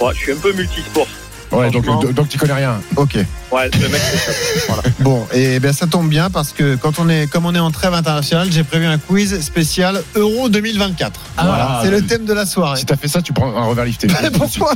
Ouais, 0.00 0.12
je 0.14 0.18
suis 0.18 0.32
un 0.32 0.36
peu 0.36 0.52
multisport. 0.52 1.06
Ouais, 1.52 1.70
donc, 1.70 2.12
donc 2.14 2.28
tu 2.28 2.38
connais 2.38 2.54
rien. 2.54 2.80
Ok. 2.96 3.18
Ouais, 3.52 3.68
le 3.80 3.88
mec, 3.88 4.00
c'est 4.12 4.18
ça. 4.18 4.32
Voilà. 4.68 4.82
Bon, 5.00 5.26
et 5.32 5.58
bien 5.58 5.72
ça 5.72 5.86
tombe 5.88 6.08
bien 6.08 6.30
parce 6.30 6.52
que 6.52 6.76
quand 6.76 6.98
on 7.00 7.08
est, 7.08 7.26
comme 7.28 7.46
on 7.46 7.54
est 7.54 7.58
en 7.58 7.70
trêve 7.72 7.94
internationale, 7.94 8.48
j'ai 8.52 8.62
prévu 8.62 8.86
un 8.86 8.98
quiz 8.98 9.40
spécial 9.40 10.02
Euro 10.14 10.48
2024. 10.48 11.20
Ah, 11.36 11.44
voilà, 11.46 11.80
c'est 11.82 11.90
le 11.90 11.96
oui. 11.98 12.06
thème 12.06 12.24
de 12.26 12.32
la 12.32 12.46
soirée. 12.46 12.78
Si 12.78 12.86
t'as 12.86 12.96
fait 12.96 13.08
ça, 13.08 13.22
tu 13.22 13.32
prends 13.32 13.48
un 13.56 13.64
revers 13.64 13.84
lifté. 13.86 14.06
Pourquoi? 14.34 14.72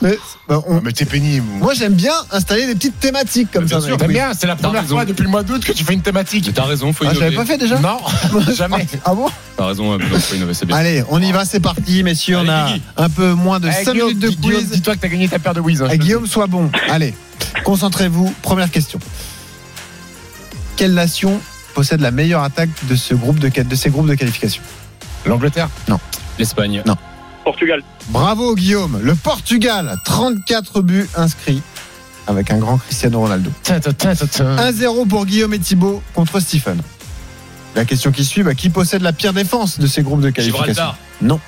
Mais, 0.00 0.16
bah, 0.48 0.60
on- 0.68 0.80
Mais 0.80 0.92
t'es 0.92 1.04
pénible. 1.06 1.46
Moi 1.58 1.74
j'aime 1.74 1.94
bien 1.94 2.12
installer 2.30 2.66
des 2.66 2.74
petites 2.74 3.00
thématiques 3.00 3.50
comme 3.52 3.64
Bien 3.64 3.80
ça. 3.80 3.86
sûr, 3.86 3.96
dans 3.96 4.06
les 4.06 4.14
T'aimes 4.14 4.22
quiz. 4.22 4.26
bien, 4.30 4.32
c'est 4.38 4.46
la 4.46 4.56
première 4.56 4.82
raison. 4.82 4.96
fois 4.96 5.04
depuis 5.04 5.22
le 5.24 5.28
mois 5.30 5.42
d'août 5.42 5.64
que 5.64 5.72
tu 5.72 5.82
fais 5.84 5.94
une 5.94 6.02
thématique. 6.02 6.44
Mais 6.46 6.52
T'as 6.52 6.64
raison, 6.64 6.92
faut 6.92 7.04
Ah, 7.06 7.10
innover. 7.12 7.24
j'avais 7.26 7.36
pas 7.36 7.44
fait 7.46 7.58
déjà? 7.58 7.78
Non, 7.80 7.98
jamais. 8.56 8.86
Ah 9.04 9.14
bon? 9.14 9.26
T'as 9.56 9.66
raison, 9.66 9.98
faut 9.98 10.34
innover, 10.36 10.54
c'est 10.54 10.66
bien. 10.66 10.76
Allez, 10.76 11.02
on 11.10 11.20
y 11.20 11.32
va, 11.32 11.44
c'est 11.44 11.60
parti, 11.60 12.02
messieurs. 12.04 12.36
on 12.38 12.40
Allez, 12.40 12.50
a 12.50 12.66
Guigui. 12.68 12.82
un 12.96 13.08
peu 13.08 13.32
moins 13.32 13.58
de 13.60 13.68
Eh, 13.68 13.84
5 13.84 13.92
Guillaume, 13.92 14.08
minutes 14.08 14.22
de 14.22 14.28
Guillaume, 14.28 14.60
quiz. 14.60 14.70
Dis-toi 14.70 14.94
que 14.96 15.00
t'as 15.00 15.08
gagné 15.08 15.28
ta 15.28 15.38
paire 15.40 15.54
de 15.54 15.60
Wiz. 15.60 15.82
hein, 15.82 15.88
le 15.90 15.96
Guillaume, 15.96 16.26
sois 16.26 16.46
bon. 16.46 16.70
Allez, 16.90 17.14
concentrez-vous. 17.64 18.34
Première 18.42 18.70
question. 18.70 18.98
Quelle 20.76 20.94
nation 20.94 21.40
possède 21.74 22.00
la 22.00 22.10
meilleure 22.10 22.42
attaque 22.42 22.70
de, 22.88 22.96
ce 22.96 23.14
groupe 23.14 23.38
de, 23.38 23.48
de 23.48 23.74
ces 23.74 23.90
groupes 23.90 24.08
de 24.08 24.14
qualification? 24.14 24.62
L'Angleterre? 25.26 25.68
L'Espagne? 26.38 26.82
Portugal. 27.44 27.82
Bravo 28.08 28.54
Guillaume. 28.54 29.00
Le 29.02 29.14
Portugal, 29.14 29.96
34 30.04 30.80
buts 30.82 31.08
inscrits. 31.16 31.62
avec 32.26 32.50
un 32.50 32.58
grand 32.58 32.78
Cristiano 32.78 33.20
Ronaldo. 33.20 33.50
1-0 33.64 35.08
pour 35.08 35.26
Guillaume 35.26 35.54
et 35.54 35.58
Thibaut 35.58 36.02
contre 36.14 36.40
Stephen. 36.40 36.80
La 37.74 37.84
question 37.84 38.12
qui 38.12 38.24
suit, 38.24 38.42
bah, 38.42 38.54
qui 38.54 38.70
possède 38.70 39.02
la 39.02 39.12
pire 39.12 39.32
défense 39.32 39.78
de 39.80 39.86
ces 39.86 40.02
groupes 40.02 40.20
de 40.20 40.30
qualification? 40.30 40.66
Gibraltar. 40.72 40.98
Non. 41.20 41.40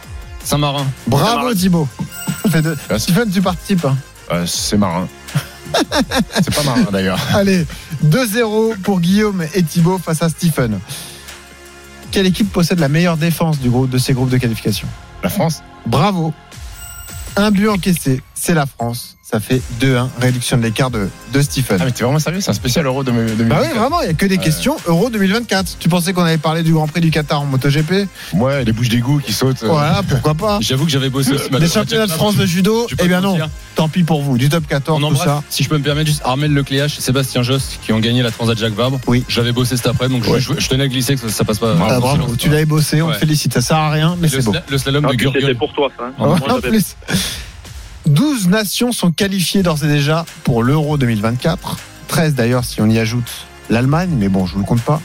Saint-Marin. 0.42 0.86
Bravo 1.06 1.54
deux. 2.62 2.76
Stephen, 2.98 3.30
tu 3.30 3.40
participes. 3.42 3.84
hein. 3.84 3.96
Euh, 4.32 4.46
c'est 4.46 4.76
marin. 4.76 5.06
C'est 6.42 6.54
pas 6.54 6.62
marin 6.62 6.86
d'ailleurs. 6.92 7.18
Allez, 7.34 7.66
2-0 8.04 8.78
pour 8.78 9.00
Guillaume 9.00 9.44
et 9.54 9.62
Thibaut 9.62 9.98
face 9.98 10.22
à 10.22 10.28
Stephen. 10.28 10.78
Quelle 12.10 12.26
équipe 12.26 12.52
possède 12.52 12.78
la 12.78 12.88
meilleure 12.88 13.16
défense 13.16 13.58
du 13.58 13.70
groupe, 13.70 13.90
de 13.90 13.98
ces 13.98 14.12
groupes 14.12 14.30
de 14.30 14.38
qualification? 14.38 14.86
La 15.22 15.28
France. 15.28 15.62
Bravo. 15.86 16.32
Un 17.36 17.50
but 17.50 17.68
encaissé, 17.68 18.22
c'est 18.34 18.54
la 18.54 18.66
France. 18.66 19.16
Ça 19.22 19.40
fait 19.40 19.60
2-1, 19.80 20.08
réduction 20.20 20.58
de 20.58 20.62
l'écart 20.62 20.90
de, 20.90 21.08
de 21.32 21.42
Stephen. 21.42 21.78
Ah 21.80 21.84
mais 21.86 21.90
t'es 21.92 22.04
vraiment 22.04 22.18
sérieux 22.18 22.40
C'est 22.40 22.50
un 22.50 22.54
spécial 22.54 22.84
Euro 22.86 23.02
de 23.02 23.10
2024. 23.10 23.48
Bah 23.48 23.66
oui, 23.66 23.76
vraiment, 23.78 24.00
il 24.02 24.04
n'y 24.04 24.10
a 24.10 24.14
que 24.14 24.26
des 24.26 24.36
questions 24.38 24.76
Euro 24.86 25.08
2024. 25.10 25.78
Tu 25.80 25.88
pensais 25.88 26.12
qu'on 26.12 26.22
avait 26.22 26.36
parlé 26.38 26.62
du 26.62 26.72
Grand 26.74 26.86
Prix 26.86 27.00
du 27.00 27.10
Qatar 27.10 27.40
en 27.40 27.46
MotoGP? 27.46 28.06
Ouais, 28.34 28.64
les 28.64 28.72
bouches 28.72 28.90
d'égout 28.90 29.18
qui 29.24 29.32
sautent. 29.32 29.62
euh. 29.64 29.68
Voilà, 29.68 30.02
pourquoi 30.08 30.34
pas 30.34 30.58
J'avoue 30.60 30.84
que 30.84 30.90
j'avais 30.90 31.08
bossé 31.08 31.32
aussi. 31.32 31.50
ma- 31.50 31.58
Les 31.58 31.68
championnats 31.68 32.06
de 32.06 32.12
France 32.12 32.36
de 32.36 32.44
judo, 32.46 32.86
eh 33.02 33.08
bien 33.08 33.22
non. 33.22 33.36
Tant 33.74 33.88
pis 33.88 34.04
pour 34.04 34.22
vous, 34.22 34.36
du 34.38 34.48
top 34.50 34.66
14, 34.68 35.02
On 35.02 35.08
tout 35.08 35.16
ça. 35.16 35.42
si 35.48 35.64
je 35.64 35.68
peux 35.68 35.78
me 35.78 35.82
permettre, 35.82 36.06
juste 36.08 36.22
Armel 36.24 36.52
Lecléache 36.52 36.98
et 36.98 37.00
Sébastien 37.00 37.42
Jost 37.42 37.80
qui 37.82 37.92
ont 37.92 37.98
gagné 38.00 38.22
la 38.22 38.30
Transat 38.30 38.56
Jacques 38.58 38.74
Vabre. 38.74 39.00
Oui. 39.08 39.24
J'avais 39.28 39.52
bossé 39.52 39.76
cet 39.76 39.86
après, 39.86 40.08
donc 40.08 40.22
je- 40.22 40.30
Ouais. 40.30 40.40
je, 40.40 40.52
je 40.58 40.68
tenais 40.68 40.84
à 40.84 40.88
glisser 40.88 41.14
que 41.16 41.22
ça, 41.22 41.28
ça 41.30 41.44
passe 41.44 41.58
pas. 41.58 41.74
Ah, 41.88 41.98
bravo, 41.98 42.36
tu 42.36 42.50
l'avais 42.50 42.66
bossé, 42.66 43.00
on 43.02 43.08
Ouais. 43.08 43.14
te 43.14 43.18
félicite. 43.20 43.54
Ça 43.54 43.62
sert 43.62 43.76
à 43.78 43.90
rien, 43.90 44.16
mais 44.20 44.28
le, 44.28 44.36
c'est 44.40 44.44
beau. 44.44 44.52
sla- 44.52 44.62
le 44.68 44.78
slalom 44.78 45.06
Ah, 45.10 45.12
de 45.16 45.30
c'était 45.34 45.54
pour 45.54 45.72
toi, 45.72 45.88
ça. 45.98 46.04
12 48.06 48.48
nations 48.48 48.92
sont 48.92 49.10
qualifiées 49.10 49.62
d'ores 49.62 49.84
et 49.84 49.88
déjà 49.88 50.24
pour 50.44 50.62
l'Euro 50.62 50.98
2024. 50.98 51.76
13 52.08 52.34
d'ailleurs 52.34 52.64
si 52.64 52.80
on 52.80 52.88
y 52.88 52.98
ajoute 52.98 53.46
l'Allemagne, 53.70 54.10
mais 54.18 54.28
bon, 54.28 54.46
je 54.46 54.52
vous 54.54 54.60
le 54.60 54.64
compte 54.66 54.82
pas. 54.82 55.00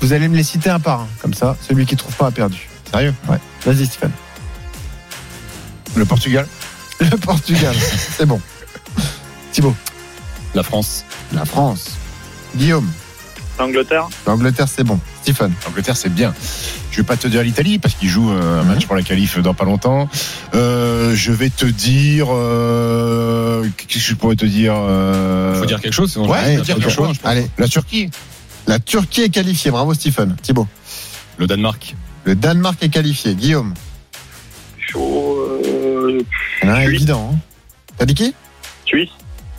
Vous 0.00 0.12
allez 0.12 0.28
me 0.28 0.36
les 0.36 0.44
citer 0.44 0.70
un 0.70 0.78
par 0.78 1.00
un, 1.00 1.08
comme 1.20 1.34
ça, 1.34 1.56
celui 1.66 1.84
qui 1.84 1.96
trouve 1.96 2.14
pas 2.14 2.26
a 2.28 2.30
perdu. 2.30 2.68
Sérieux? 2.90 3.14
Ouais. 3.28 3.38
Vas-y 3.66 3.86
Stéphane. 3.86 4.12
Le 5.96 6.04
Portugal? 6.04 6.46
Le 7.00 7.16
Portugal, 7.16 7.74
c'est 8.16 8.26
bon. 8.26 8.40
Thibaut, 9.52 9.74
La 10.54 10.62
France. 10.62 11.04
la 11.32 11.44
France. 11.44 11.90
Guillaume, 12.56 12.88
L'Angleterre. 13.58 14.08
l'Angleterre, 14.26 14.68
c'est 14.68 14.84
bon. 14.84 15.00
Stephen, 15.22 15.52
L'Angleterre, 15.66 15.96
c'est 15.96 16.12
bien. 16.14 16.32
Je 16.92 16.98
vais 16.98 17.02
pas 17.02 17.16
te 17.16 17.26
dire 17.28 17.42
l'Italie 17.42 17.78
parce 17.78 17.94
qu'ils 17.94 18.08
jouent 18.08 18.30
euh, 18.32 18.60
un 18.60 18.64
match 18.64 18.86
pour 18.86 18.94
la 18.96 19.02
qualif 19.02 19.38
dans 19.40 19.54
pas 19.54 19.64
longtemps. 19.64 20.08
Euh, 20.54 21.14
je 21.14 21.32
vais 21.32 21.50
te 21.50 21.66
dire. 21.66 22.28
Euh, 22.30 23.66
Qu'est-ce 23.76 23.94
que 24.04 24.10
je 24.10 24.14
pourrais 24.14 24.36
te 24.36 24.46
dire 24.46 24.74
euh, 24.76 25.54
Faut 25.58 25.66
dire 25.66 25.80
quelque 25.80 25.92
chose, 25.92 26.12
sinon 26.12 26.28
Ouais, 26.28 26.38
je 26.42 26.46
vais 26.50 26.56
faut 26.58 26.62
dire 26.64 26.74
quelque 26.76 26.90
chose. 26.90 27.16
allez, 27.24 27.46
La 27.58 27.68
Turquie. 27.68 28.10
la 28.66 28.78
Turquie 28.78 29.22
est 29.22 29.28
qualifiée. 29.30 29.70
Bravo 29.70 29.92
Stephen. 29.94 30.36
Thibaut, 30.40 30.66
Le 31.38 31.46
Danemark. 31.46 31.94
le 32.24 32.34
Danemark 32.36 32.82
est 32.82 32.88
qualifié. 32.88 33.34
Guillaume, 33.34 33.74
Chaud. 34.78 35.60
Euh, 35.64 36.22
il 36.62 36.68
y 36.68 36.70
en 36.70 36.74
a 36.74 36.76
un 36.78 36.82
Suisse. 36.84 36.94
évident. 36.94 37.30
hein. 37.34 37.38
T'as 37.98 38.04
dit 38.06 38.14
qui? 38.14 38.34
Suisse. 38.86 39.10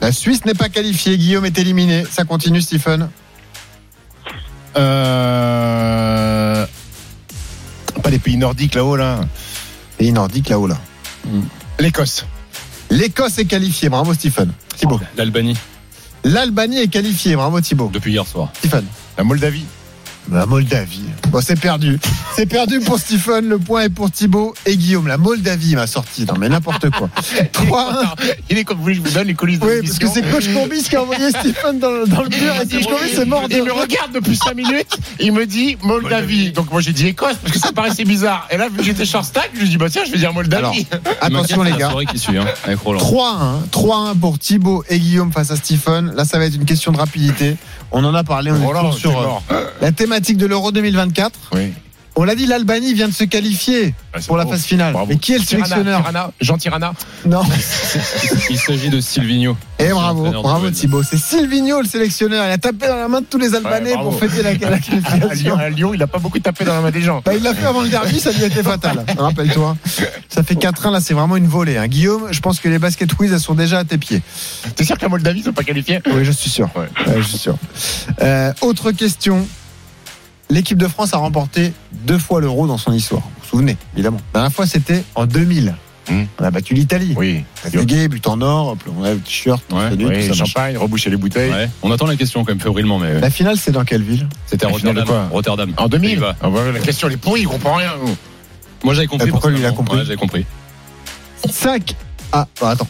La 0.02 0.12
Suisse 0.12 0.46
n'est 0.46 0.54
pas 0.54 0.70
qualifiée. 0.70 1.18
Guillaume 1.18 1.46
est 1.46 1.58
éliminé. 1.60 2.06
Ça 2.10 2.24
continue, 2.24 2.62
Stephen. 2.62 3.10
Euh, 4.78 6.66
Pas 8.04 8.10
les 8.10 8.20
pays 8.20 8.38
nordiques 8.38 8.76
là-haut 8.76 8.96
là. 8.96 9.22
Pays 9.98 10.12
nordique 10.12 10.50
là-haut 10.50 10.68
là. 10.68 10.78
L'Écosse. 11.80 12.26
L'Écosse 12.90 13.38
est 13.38 13.46
qualifiée. 13.46 13.90
Bravo 13.90 14.14
Stephen. 14.14 14.52
Thibaut. 14.76 15.00
L'Albanie. 15.18 15.58
L'Albanie 16.24 16.80
est 16.80 16.88
qualifiée. 16.88 17.36
Bravo 17.36 17.62
Thibaut. 17.62 17.90
Depuis 17.94 18.12
hier 18.12 18.26
soir. 18.28 18.50
Stephen. 18.58 18.86
La 19.18 19.24
Moldavie. 19.24 19.66
La 20.32 20.46
Moldavie. 20.46 21.02
Bon, 21.30 21.42
c'est 21.42 21.60
perdu. 21.60 22.00
C'est 22.36 22.46
perdu 22.46 22.80
pour 22.80 23.00
Stephen. 23.00 23.50
Le 23.50 23.58
point 23.58 23.82
est 23.84 23.90
pour 23.90 24.12
Thibaut 24.12 24.54
et 24.66 24.78
Guillaume. 24.78 25.08
La 25.08 25.18
Moldavie 25.18 25.76
m'a 25.76 25.88
sorti. 25.88 26.26
Non, 26.26 26.36
mais 26.40 26.50
n'importe 26.50 26.90
quoi. 26.92 27.10
3-1. 27.54 28.14
Il 28.50 28.58
est 28.58 28.64
comme 28.64 28.78
vous 28.78 28.84
voulez, 28.84 28.96
je 28.96 29.02
vous 29.02 29.10
donne 29.10 29.28
les 29.28 29.34
coulisses 29.34 29.60
de 29.60 29.66
Oui, 29.66 29.82
parce 29.84 29.98
que 29.98 30.08
c'est 30.08 30.22
Coach 30.30 30.48
Courbis 30.54 30.84
qui 30.84 30.96
a 30.96 31.02
envoyé 31.02 31.30
Stephen 31.40 31.80
dans 31.80 31.90
le, 31.90 32.06
dans 32.06 32.22
le 32.22 32.30
mur. 32.30 32.54
Et 32.62 32.68
Coach 32.68 32.86
Courbis 32.88 33.22
est 33.22 33.26
mort 33.26 33.48
de 33.48 33.56
Il 33.56 33.64
me 33.64 33.72
regarde 33.72 34.12
depuis 34.14 34.36
5 34.36 34.56
minutes, 34.56 34.98
il 35.20 35.32
me 35.34 35.46
dit 35.46 35.78
Moldavie. 35.84 36.52
Donc 36.52 36.72
moi 36.72 36.82
j'ai 36.82 36.94
dit 36.94 37.08
Écosse 37.08 37.38
parce 37.42 37.54
que 37.54 37.60
ça 37.60 37.72
paraissait 37.72 38.06
bizarre. 38.06 38.48
Et 38.52 38.58
là, 38.58 38.70
vu 38.70 38.78
que 38.78 38.84
j'étais 38.84 39.06
short 39.06 39.26
stack, 39.26 39.50
je 39.56 39.62
lui 39.62 39.70
dis 39.70 39.78
bah 39.78 39.88
tiens, 39.90 40.04
je 40.06 40.12
vais 40.12 40.18
dire 40.20 40.34
Moldavie. 40.34 40.86
Attention 41.22 41.64
les 41.64 41.74
gars. 41.74 41.92
qui 42.12 42.20
suit, 42.20 42.38
hein, 42.38 42.46
avec 42.66 42.80
Roland. 42.80 43.00
3-1. 43.00 44.14
3-1 44.14 44.18
pour 44.20 44.38
Thibaut 44.38 44.84
et 44.90 45.00
Guillaume 45.00 45.32
face 45.32 45.50
à 45.52 45.56
Stephen. 45.56 46.14
Là, 46.16 46.24
ça 46.26 46.38
va 46.38 46.46
être 46.46 46.56
une 46.56 46.66
question 46.66 46.92
de 46.92 46.98
rapidité. 46.98 47.58
On 47.92 48.04
en 48.04 48.14
a 48.14 48.24
parlé. 48.24 48.52
On 48.52 48.62
est 48.62 48.66
Roland, 48.66 48.92
toujours 48.92 49.00
sur 49.00 49.42
euh, 49.52 49.66
la 49.82 49.92
thématique 49.92 50.38
de 50.38 50.46
l'Euro 50.46 50.72
2024. 50.72 51.32
Oui. 51.54 51.74
On 52.22 52.26
l'a 52.26 52.36
dit, 52.36 52.46
l'Albanie 52.48 52.94
vient 52.94 53.08
de 53.08 53.14
se 53.14 53.24
qualifier 53.24 53.96
pour 54.28 54.36
la 54.36 54.46
phase 54.46 54.64
finale. 54.66 54.92
Bravo. 54.92 55.08
Mais 55.08 55.18
qui 55.18 55.32
est 55.34 55.38
le 55.38 55.46
Tirana, 55.46 55.68
sélectionneur 55.68 56.00
Tirana, 56.02 56.32
Jean 56.42 56.58
Tirana. 56.58 56.94
Non. 57.26 57.44
Il 58.50 58.58
s'agit 58.58 58.90
de 58.90 59.00
Silvino. 59.00 59.56
Et 59.80 59.88
bravo, 59.92 60.30
bravo. 60.30 60.70
Thibaut. 60.70 61.02
C'est 61.02 61.18
Silvino 61.18 61.80
le 61.82 61.88
sélectionneur. 61.88 62.46
Il 62.46 62.52
a 62.52 62.58
tapé 62.58 62.88
dans 62.88 62.98
la 62.98 63.08
main 63.08 63.22
de 63.22 63.26
tous 63.26 63.38
les 63.38 63.56
Albanais 63.56 63.96
Ouais, 63.96 64.02
pour 64.04 64.20
fêter 64.20 64.44
la, 64.44 64.54
la 64.54 64.68
À 64.68 64.80
Lyon, 64.80 64.82
qualification. 65.02 65.56
à 65.58 65.70
Lyon, 65.70 65.94
il 65.94 66.04
a 66.04 66.08
pas 66.08 66.20
beaucoup 66.20 66.40
tapé 66.40 66.66
dans 66.66 66.74
la 66.74 66.82
main 66.82 66.92
des 66.92 67.02
gens. 67.02 67.22
Bah, 67.24 67.34
il 67.34 67.42
l'a 67.42 67.54
fait 67.54 67.66
avant 67.66 67.82
le 67.84 67.88
derby, 67.90 68.20
ça 68.20 68.32
lui 68.32 68.44
a 68.44 68.48
été 68.48 68.64
fatal. 68.64 69.06
Rappelle-toi. 69.18 69.78
Ça 70.28 70.44
fait 70.44 70.56
4-1, 70.56 70.92
là, 70.92 71.00
c'est 71.00 71.14
vraiment 71.14 71.38
une 71.38 71.48
volée. 71.48 71.78
hein. 71.78 71.88
Guillaume, 71.88 72.28
je 72.32 72.40
pense 72.42 72.60
que 72.60 72.68
les 72.68 72.80
basket 72.80 73.18
whiz, 73.18 73.32
elles 73.32 73.40
sont 73.40 73.56
déjà 73.56 73.80
à 73.80 73.84
tes 73.86 73.98
pieds. 73.98 74.22
T'es 74.76 74.84
sûr 74.84 74.98
que 74.98 75.04
la 75.04 75.10
Moldavie 75.10 75.42
sont 75.44 75.54
pas 75.54 75.64
qualifiés 75.64 76.02
Oui, 76.14 76.26
je 76.26 76.32
suis 76.34 76.50
sûr. 76.50 76.70
Ouais. 76.76 76.90
Ouais, 77.08 77.22
je 77.22 77.28
suis 77.28 77.38
sûr. 77.38 77.56
Euh, 78.22 78.52
autre 78.60 78.92
question. 78.92 79.48
L'équipe 80.50 80.78
de 80.78 80.88
France 80.88 81.14
a 81.14 81.18
remporté 81.18 81.74
deux 81.92 82.18
fois 82.18 82.42
l'euro 82.42 82.66
dans 82.68 82.78
son 82.78 82.92
histoire. 82.94 83.22
Vous 83.22 83.30
vous 83.44 83.50
souvenez, 83.50 83.78
évidemment. 83.94 84.20
La 84.34 84.40
dernière 84.42 84.56
fois, 84.56 84.66
c'était 84.66 85.04
en 85.16 85.26
2000. 85.26 85.76
Hmm. 86.10 86.24
On 86.40 86.44
a 86.44 86.50
battu 86.50 86.74
l'Italie. 86.74 87.14
Oui. 87.16 87.44
Gay, 87.72 88.08
but 88.08 88.26
en 88.26 88.42
or, 88.42 88.76
on 88.98 89.04
a 89.04 89.14
le 89.14 89.20
t-shirt, 89.20 89.62
Ouais, 89.72 89.96
tout 89.96 90.34
ça, 90.34 90.34
champagne, 90.46 90.76
reboucher 90.76 91.12
les 91.12 91.18
bouteilles. 91.18 91.52
Ouais. 91.52 91.70
On 91.84 91.92
attend 91.92 92.08
la 92.08 92.16
question 92.16 92.44
quand 92.44 92.52
même 92.52 92.60
fébrilement, 92.60 92.98
mais 92.98 93.14
ouais. 93.14 93.20
La 93.22 93.30
finale, 93.30 93.58
c'est 93.58 93.72
dans 93.72 93.84
quelle 93.86 94.02
ville? 94.02 94.28
C'était 94.48 94.66
à 94.66 94.70
Rotterdam. 94.70 95.06
quoi? 95.06 95.28
Rotterdam. 95.32 95.72
En 95.78 95.88
2000 95.88 96.10
Pays-Bas. 96.20 96.36
Ah 96.42 96.48
La 96.74 96.80
question 96.80 97.08
elle 97.10 97.14
est 97.14 97.18
pourrie, 97.18 97.42
il 97.42 97.48
comprend 97.48 97.76
rien. 97.76 97.92
nous. 98.04 98.16
Moi 98.84 98.96
j'avais 98.96 99.06
compris. 99.08 99.28
Et 99.28 99.32
pourquoi 99.32 99.52
lui, 99.52 99.60
il 99.60 99.66
a 99.68 99.72
compris? 99.72 99.98
Ouais, 99.98 100.04
J'avais 100.06 100.18
compris. 100.18 100.46
5 101.48 101.96
Ah, 102.32 102.48
bah, 102.60 102.72
attends. 102.72 102.88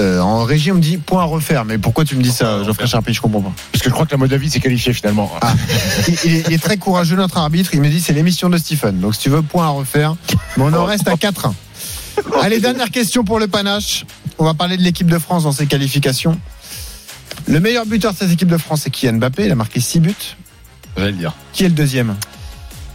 Euh, 0.00 0.18
en 0.20 0.44
régie, 0.44 0.72
on 0.72 0.76
me 0.76 0.80
dit 0.80 0.96
point 0.96 1.20
à 1.20 1.24
refaire. 1.24 1.64
Mais 1.64 1.76
pourquoi 1.76 2.04
tu 2.04 2.16
me 2.16 2.22
dis 2.22 2.32
ça, 2.32 2.64
Geoffrey 2.64 2.86
Charpie? 2.86 3.12
Je 3.12 3.20
comprends 3.20 3.42
pas. 3.42 3.52
Parce 3.70 3.82
que 3.82 3.90
je 3.90 3.94
crois 3.94 4.06
que 4.06 4.12
la 4.12 4.16
Moldavie 4.16 4.48
s'est 4.48 4.60
qualifiée 4.60 4.94
finalement. 4.94 5.30
Ah, 5.42 5.52
il, 6.08 6.16
il 6.24 6.34
est, 6.36 6.44
il 6.48 6.52
est 6.54 6.62
très 6.62 6.78
courageux, 6.78 7.16
notre 7.16 7.36
arbitre. 7.36 7.70
Il 7.74 7.82
me 7.82 7.88
dit 7.88 8.00
c'est 8.00 8.14
l'émission 8.14 8.48
de 8.48 8.56
Stephen. 8.56 8.98
Donc 8.98 9.14
si 9.14 9.20
tu 9.20 9.28
veux, 9.28 9.42
point 9.42 9.66
à 9.66 9.68
refaire. 9.70 10.16
Mais 10.56 10.64
on 10.64 10.72
en 10.72 10.84
reste 10.84 11.06
à 11.06 11.14
4-1. 11.14 11.52
Allez, 12.42 12.60
dernière 12.60 12.90
question 12.90 13.24
pour 13.24 13.38
le 13.38 13.46
panache. 13.46 14.04
On 14.38 14.44
va 14.44 14.54
parler 14.54 14.76
de 14.76 14.82
l'équipe 14.82 15.06
de 15.06 15.18
France 15.18 15.42
dans 15.44 15.52
ses 15.52 15.66
qualifications. 15.66 16.38
Le 17.46 17.60
meilleur 17.60 17.84
buteur 17.86 18.12
de 18.12 18.18
cette 18.18 18.30
équipe 18.30 18.48
de 18.48 18.58
France, 18.58 18.82
c'est 18.84 18.90
Kylian 18.90 19.14
Mbappé. 19.14 19.46
Il 19.46 19.52
a 19.52 19.54
marqué 19.54 19.80
6 19.80 20.00
buts. 20.00 20.14
J'allais 20.96 21.12
le 21.12 21.16
dire. 21.18 21.34
Qui 21.52 21.64
est 21.64 21.68
le 21.68 21.74
deuxième? 21.74 22.16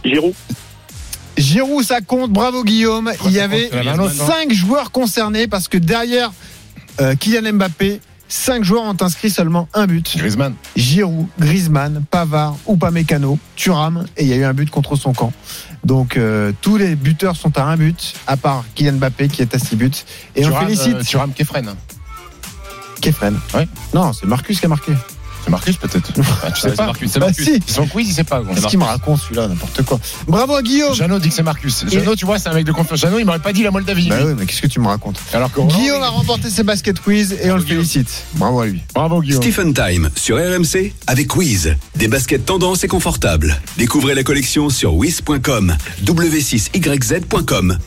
Giroud. 0.04 0.34
Giroud, 1.36 1.84
ça 1.84 2.00
compte. 2.00 2.32
Bravo 2.32 2.64
Guillaume. 2.64 3.12
Il 3.26 3.32
y 3.32 3.40
avait 3.40 3.68
compte, 3.68 3.80
il 3.82 3.86
y 3.86 3.90
en 3.90 3.92
a 3.92 3.96
un 3.96 3.98
autre, 4.00 4.14
non 4.14 4.26
5 4.26 4.52
joueurs 4.52 4.90
concernés 4.90 5.46
parce 5.46 5.68
que 5.68 5.78
derrière 5.78 6.32
euh, 7.00 7.14
Kylian 7.14 7.52
Mbappé, 7.54 8.00
5 8.28 8.64
joueurs 8.64 8.82
ont 8.82 8.96
inscrit 9.00 9.30
seulement 9.30 9.68
un 9.74 9.86
but. 9.86 10.16
Griezmann. 10.16 10.54
Giroud, 10.76 11.26
Griezmann, 11.38 12.04
Pavard, 12.10 12.56
Upamecano, 12.68 13.38
Thuram 13.54 14.04
et 14.16 14.24
il 14.24 14.28
y 14.28 14.32
a 14.32 14.36
eu 14.36 14.44
un 14.44 14.54
but 14.54 14.70
contre 14.70 14.96
son 14.96 15.12
camp. 15.12 15.32
Donc 15.84 16.16
euh, 16.16 16.52
tous 16.60 16.76
les 16.76 16.96
buteurs 16.96 17.36
sont 17.36 17.56
à 17.58 17.64
un 17.64 17.76
but, 17.76 18.14
à 18.26 18.36
part 18.36 18.64
Kylian 18.74 18.94
Mbappé 18.94 19.28
qui 19.28 19.42
est 19.42 19.54
à 19.54 19.58
6 19.58 19.76
buts. 19.76 19.90
Et 20.34 20.44
on 20.44 20.48
Thuram, 20.48 20.64
félicite 20.64 20.96
euh, 20.96 21.02
Thuram 21.02 21.32
Kefren. 21.32 21.74
Kefren. 23.00 23.38
Ouais. 23.54 23.68
Non, 23.94 24.12
c'est 24.12 24.26
Marcus 24.26 24.58
qui 24.58 24.66
a 24.66 24.68
marqué. 24.68 24.92
C'est 25.46 25.52
Marcus 25.52 25.76
peut-être. 25.76 26.10
Ah, 26.42 26.50
tu 26.50 26.60
sais 26.60 26.70
c'est 26.70 26.76
pas. 26.76 26.86
Marcus, 26.86 27.08
c'est 27.08 27.20
Bah 27.20 27.26
Marcus. 27.26 27.44
si. 27.44 27.62
Son 27.68 27.86
quiz, 27.86 28.08
il 28.08 28.12
sait 28.12 28.24
pas. 28.24 28.42
Qu'est-ce 28.52 28.66
qu'il 28.66 28.80
me 28.80 28.84
raconte 28.84 29.20
celui-là, 29.20 29.46
n'importe 29.46 29.80
quoi. 29.84 30.00
Bravo 30.26 30.56
à 30.56 30.62
Guillaume. 30.62 30.92
Jeannot 30.92 31.20
dit 31.20 31.28
que 31.28 31.34
c'est 31.36 31.44
Marcus. 31.44 31.84
Jeannot, 31.88 32.16
tu 32.16 32.26
vois, 32.26 32.40
c'est 32.40 32.48
un 32.48 32.54
mec 32.54 32.64
de 32.64 32.72
confiance. 32.72 32.98
Jeannot, 32.98 33.20
il 33.20 33.24
m'aurait 33.26 33.38
pas 33.38 33.52
dit 33.52 33.62
la 33.62 33.70
Moldavie. 33.70 34.08
Bah 34.08 34.16
oui, 34.24 34.32
mais 34.36 34.44
qu'est-ce 34.44 34.60
que 34.62 34.66
tu 34.66 34.80
me 34.80 34.88
racontes 34.88 35.20
Alors 35.32 35.52
que 35.52 35.60
Guillaume 35.60 36.02
a 36.02 36.08
remporté 36.08 36.50
ses 36.50 36.64
basket 36.64 36.98
quiz 37.00 37.36
et 37.40 37.48
on 37.52 37.56
le 37.56 37.62
félicite. 37.62 38.24
Bravo 38.34 38.60
à 38.62 38.66
lui. 38.66 38.82
Bravo 38.92 39.20
Guillaume. 39.22 39.40
Stephen 39.40 39.72
Time 39.72 40.10
sur 40.16 40.36
RMC 40.36 40.92
avec 41.06 41.36
Wiz. 41.36 41.76
Des 41.94 42.08
baskets 42.08 42.44
tendance 42.44 42.82
et 42.82 42.88
confortables. 42.88 43.56
Découvrez 43.78 44.16
la 44.16 44.24
collection 44.24 44.68
sur 44.68 44.94
wiz.com. 44.96 45.76
w6yz.com. 46.04 47.78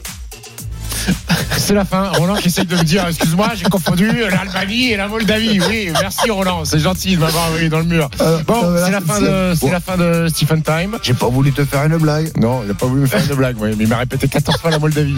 C'est 1.58 1.74
la 1.74 1.86
fin. 1.86 2.10
Roland 2.12 2.36
qui 2.36 2.48
essaye 2.48 2.66
de 2.66 2.76
me 2.76 2.84
dire, 2.84 3.06
excuse-moi, 3.08 3.50
j'ai 3.56 3.66
confondu 3.66 4.08
l'Albanie 4.30 4.92
et 4.92 4.98
la 4.98 5.08
Moldavie. 5.08 5.60
Oui, 5.70 5.92
merci 6.02 6.30
Roland, 6.32 6.66
c'est 6.66 6.80
gentil 6.80 7.16
de 7.16 7.22
m'avoir 7.22 7.48
envoyé 7.48 7.70
dans 7.70 7.80
le 7.80 7.86
mur. 7.86 8.10
Euh, 8.22 8.40
Bon, 8.48 8.70
là, 8.70 8.86
c'est 8.86 8.92
la 8.92 9.02
fin 9.02 9.20
de, 9.22 9.60
Bon. 9.60 9.72
la 9.72 9.80
fin 9.80 9.98
de 9.98 10.28
Stephen 10.30 10.62
Time. 10.64 10.98
J'ai 11.04 11.14
pas 11.14 11.28
voulu 11.28 11.52
te 11.52 11.64
faire 11.66 11.84
une 11.86 11.98
blague. 11.98 12.32
Non, 12.38 12.62
il 12.66 12.72
a 12.72 12.74
pas 12.74 12.86
voulu 12.86 13.02
me 13.02 13.08
faire 13.08 13.22
une 13.30 13.36
blague, 13.36 13.60
ouais, 13.60 13.74
mais 13.78 13.84
il 13.84 13.90
m'a 13.90 13.98
répété 13.98 14.28
14 14.28 14.58
fois 14.60 14.72
la 14.72 14.80
Moldavie. 14.80 15.16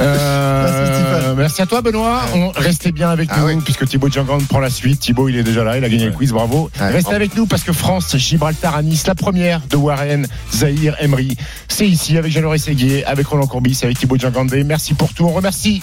Euh, 0.00 0.66
Merci, 0.66 1.36
merci 1.36 1.62
à 1.62 1.66
toi, 1.66 1.80
Benoît. 1.82 2.22
On, 2.34 2.50
restez 2.50 2.92
bien 2.92 3.10
avec 3.10 3.28
Ah 3.32 3.40
nous, 3.40 3.46
oui. 3.46 3.56
puisque 3.64 3.86
Thibaut 3.86 4.08
Djangan 4.10 4.38
prend 4.48 4.60
la 4.60 4.70
suite. 4.70 5.00
Thibaut, 5.00 5.28
il 5.28 5.36
est 5.36 5.42
déjà 5.42 5.64
là, 5.64 5.76
il 5.78 5.84
a 5.84 5.88
gagné 5.88 6.06
le 6.06 6.12
quiz, 6.12 6.32
bravo. 6.32 6.70
Ouais. 6.80 6.90
Restez 6.90 7.14
avec 7.14 7.36
nous, 7.36 7.46
parce 7.46 7.62
que 7.62 7.72
France, 7.72 8.16
Gibraltar 8.16 8.74
à 8.76 8.82
Nice, 8.82 9.06
la 9.06 9.14
première 9.14 9.60
de 9.70 9.76
Warren, 9.76 10.26
Zahir, 10.52 10.96
Emery. 11.00 11.36
C'est 11.68 11.86
ici, 11.88 12.16
avec 12.18 12.32
Jean-Laurent 12.32 12.58
Séguier, 12.58 13.04
avec 13.04 13.26
Roland 13.26 13.46
Courbis, 13.46 13.78
avec 13.82 13.98
Thibaut 13.98 14.16
Djangandé. 14.18 14.64
Merci 14.64 14.94
pour 14.94 15.05
tout. 15.14 15.24
On 15.24 15.32
remercie 15.32 15.82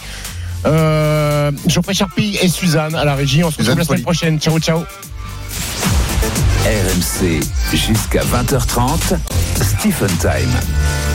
euh, 0.65 1.51
Geoffrey 1.67 1.93
Charpie 1.93 2.37
et 2.41 2.47
Suzanne 2.47 2.95
à 2.95 3.05
la 3.05 3.15
régie. 3.15 3.43
On 3.43 3.51
se 3.51 3.57
retrouve 3.57 3.77
la 3.77 3.83
semaine 3.83 4.01
prochaine. 4.01 4.39
Ciao, 4.39 4.59
ciao. 4.59 4.83
RMC 6.65 7.41
jusqu'à 7.73 8.21
20h30. 8.21 9.17
Stephen 9.61 10.07
Time. 10.19 11.03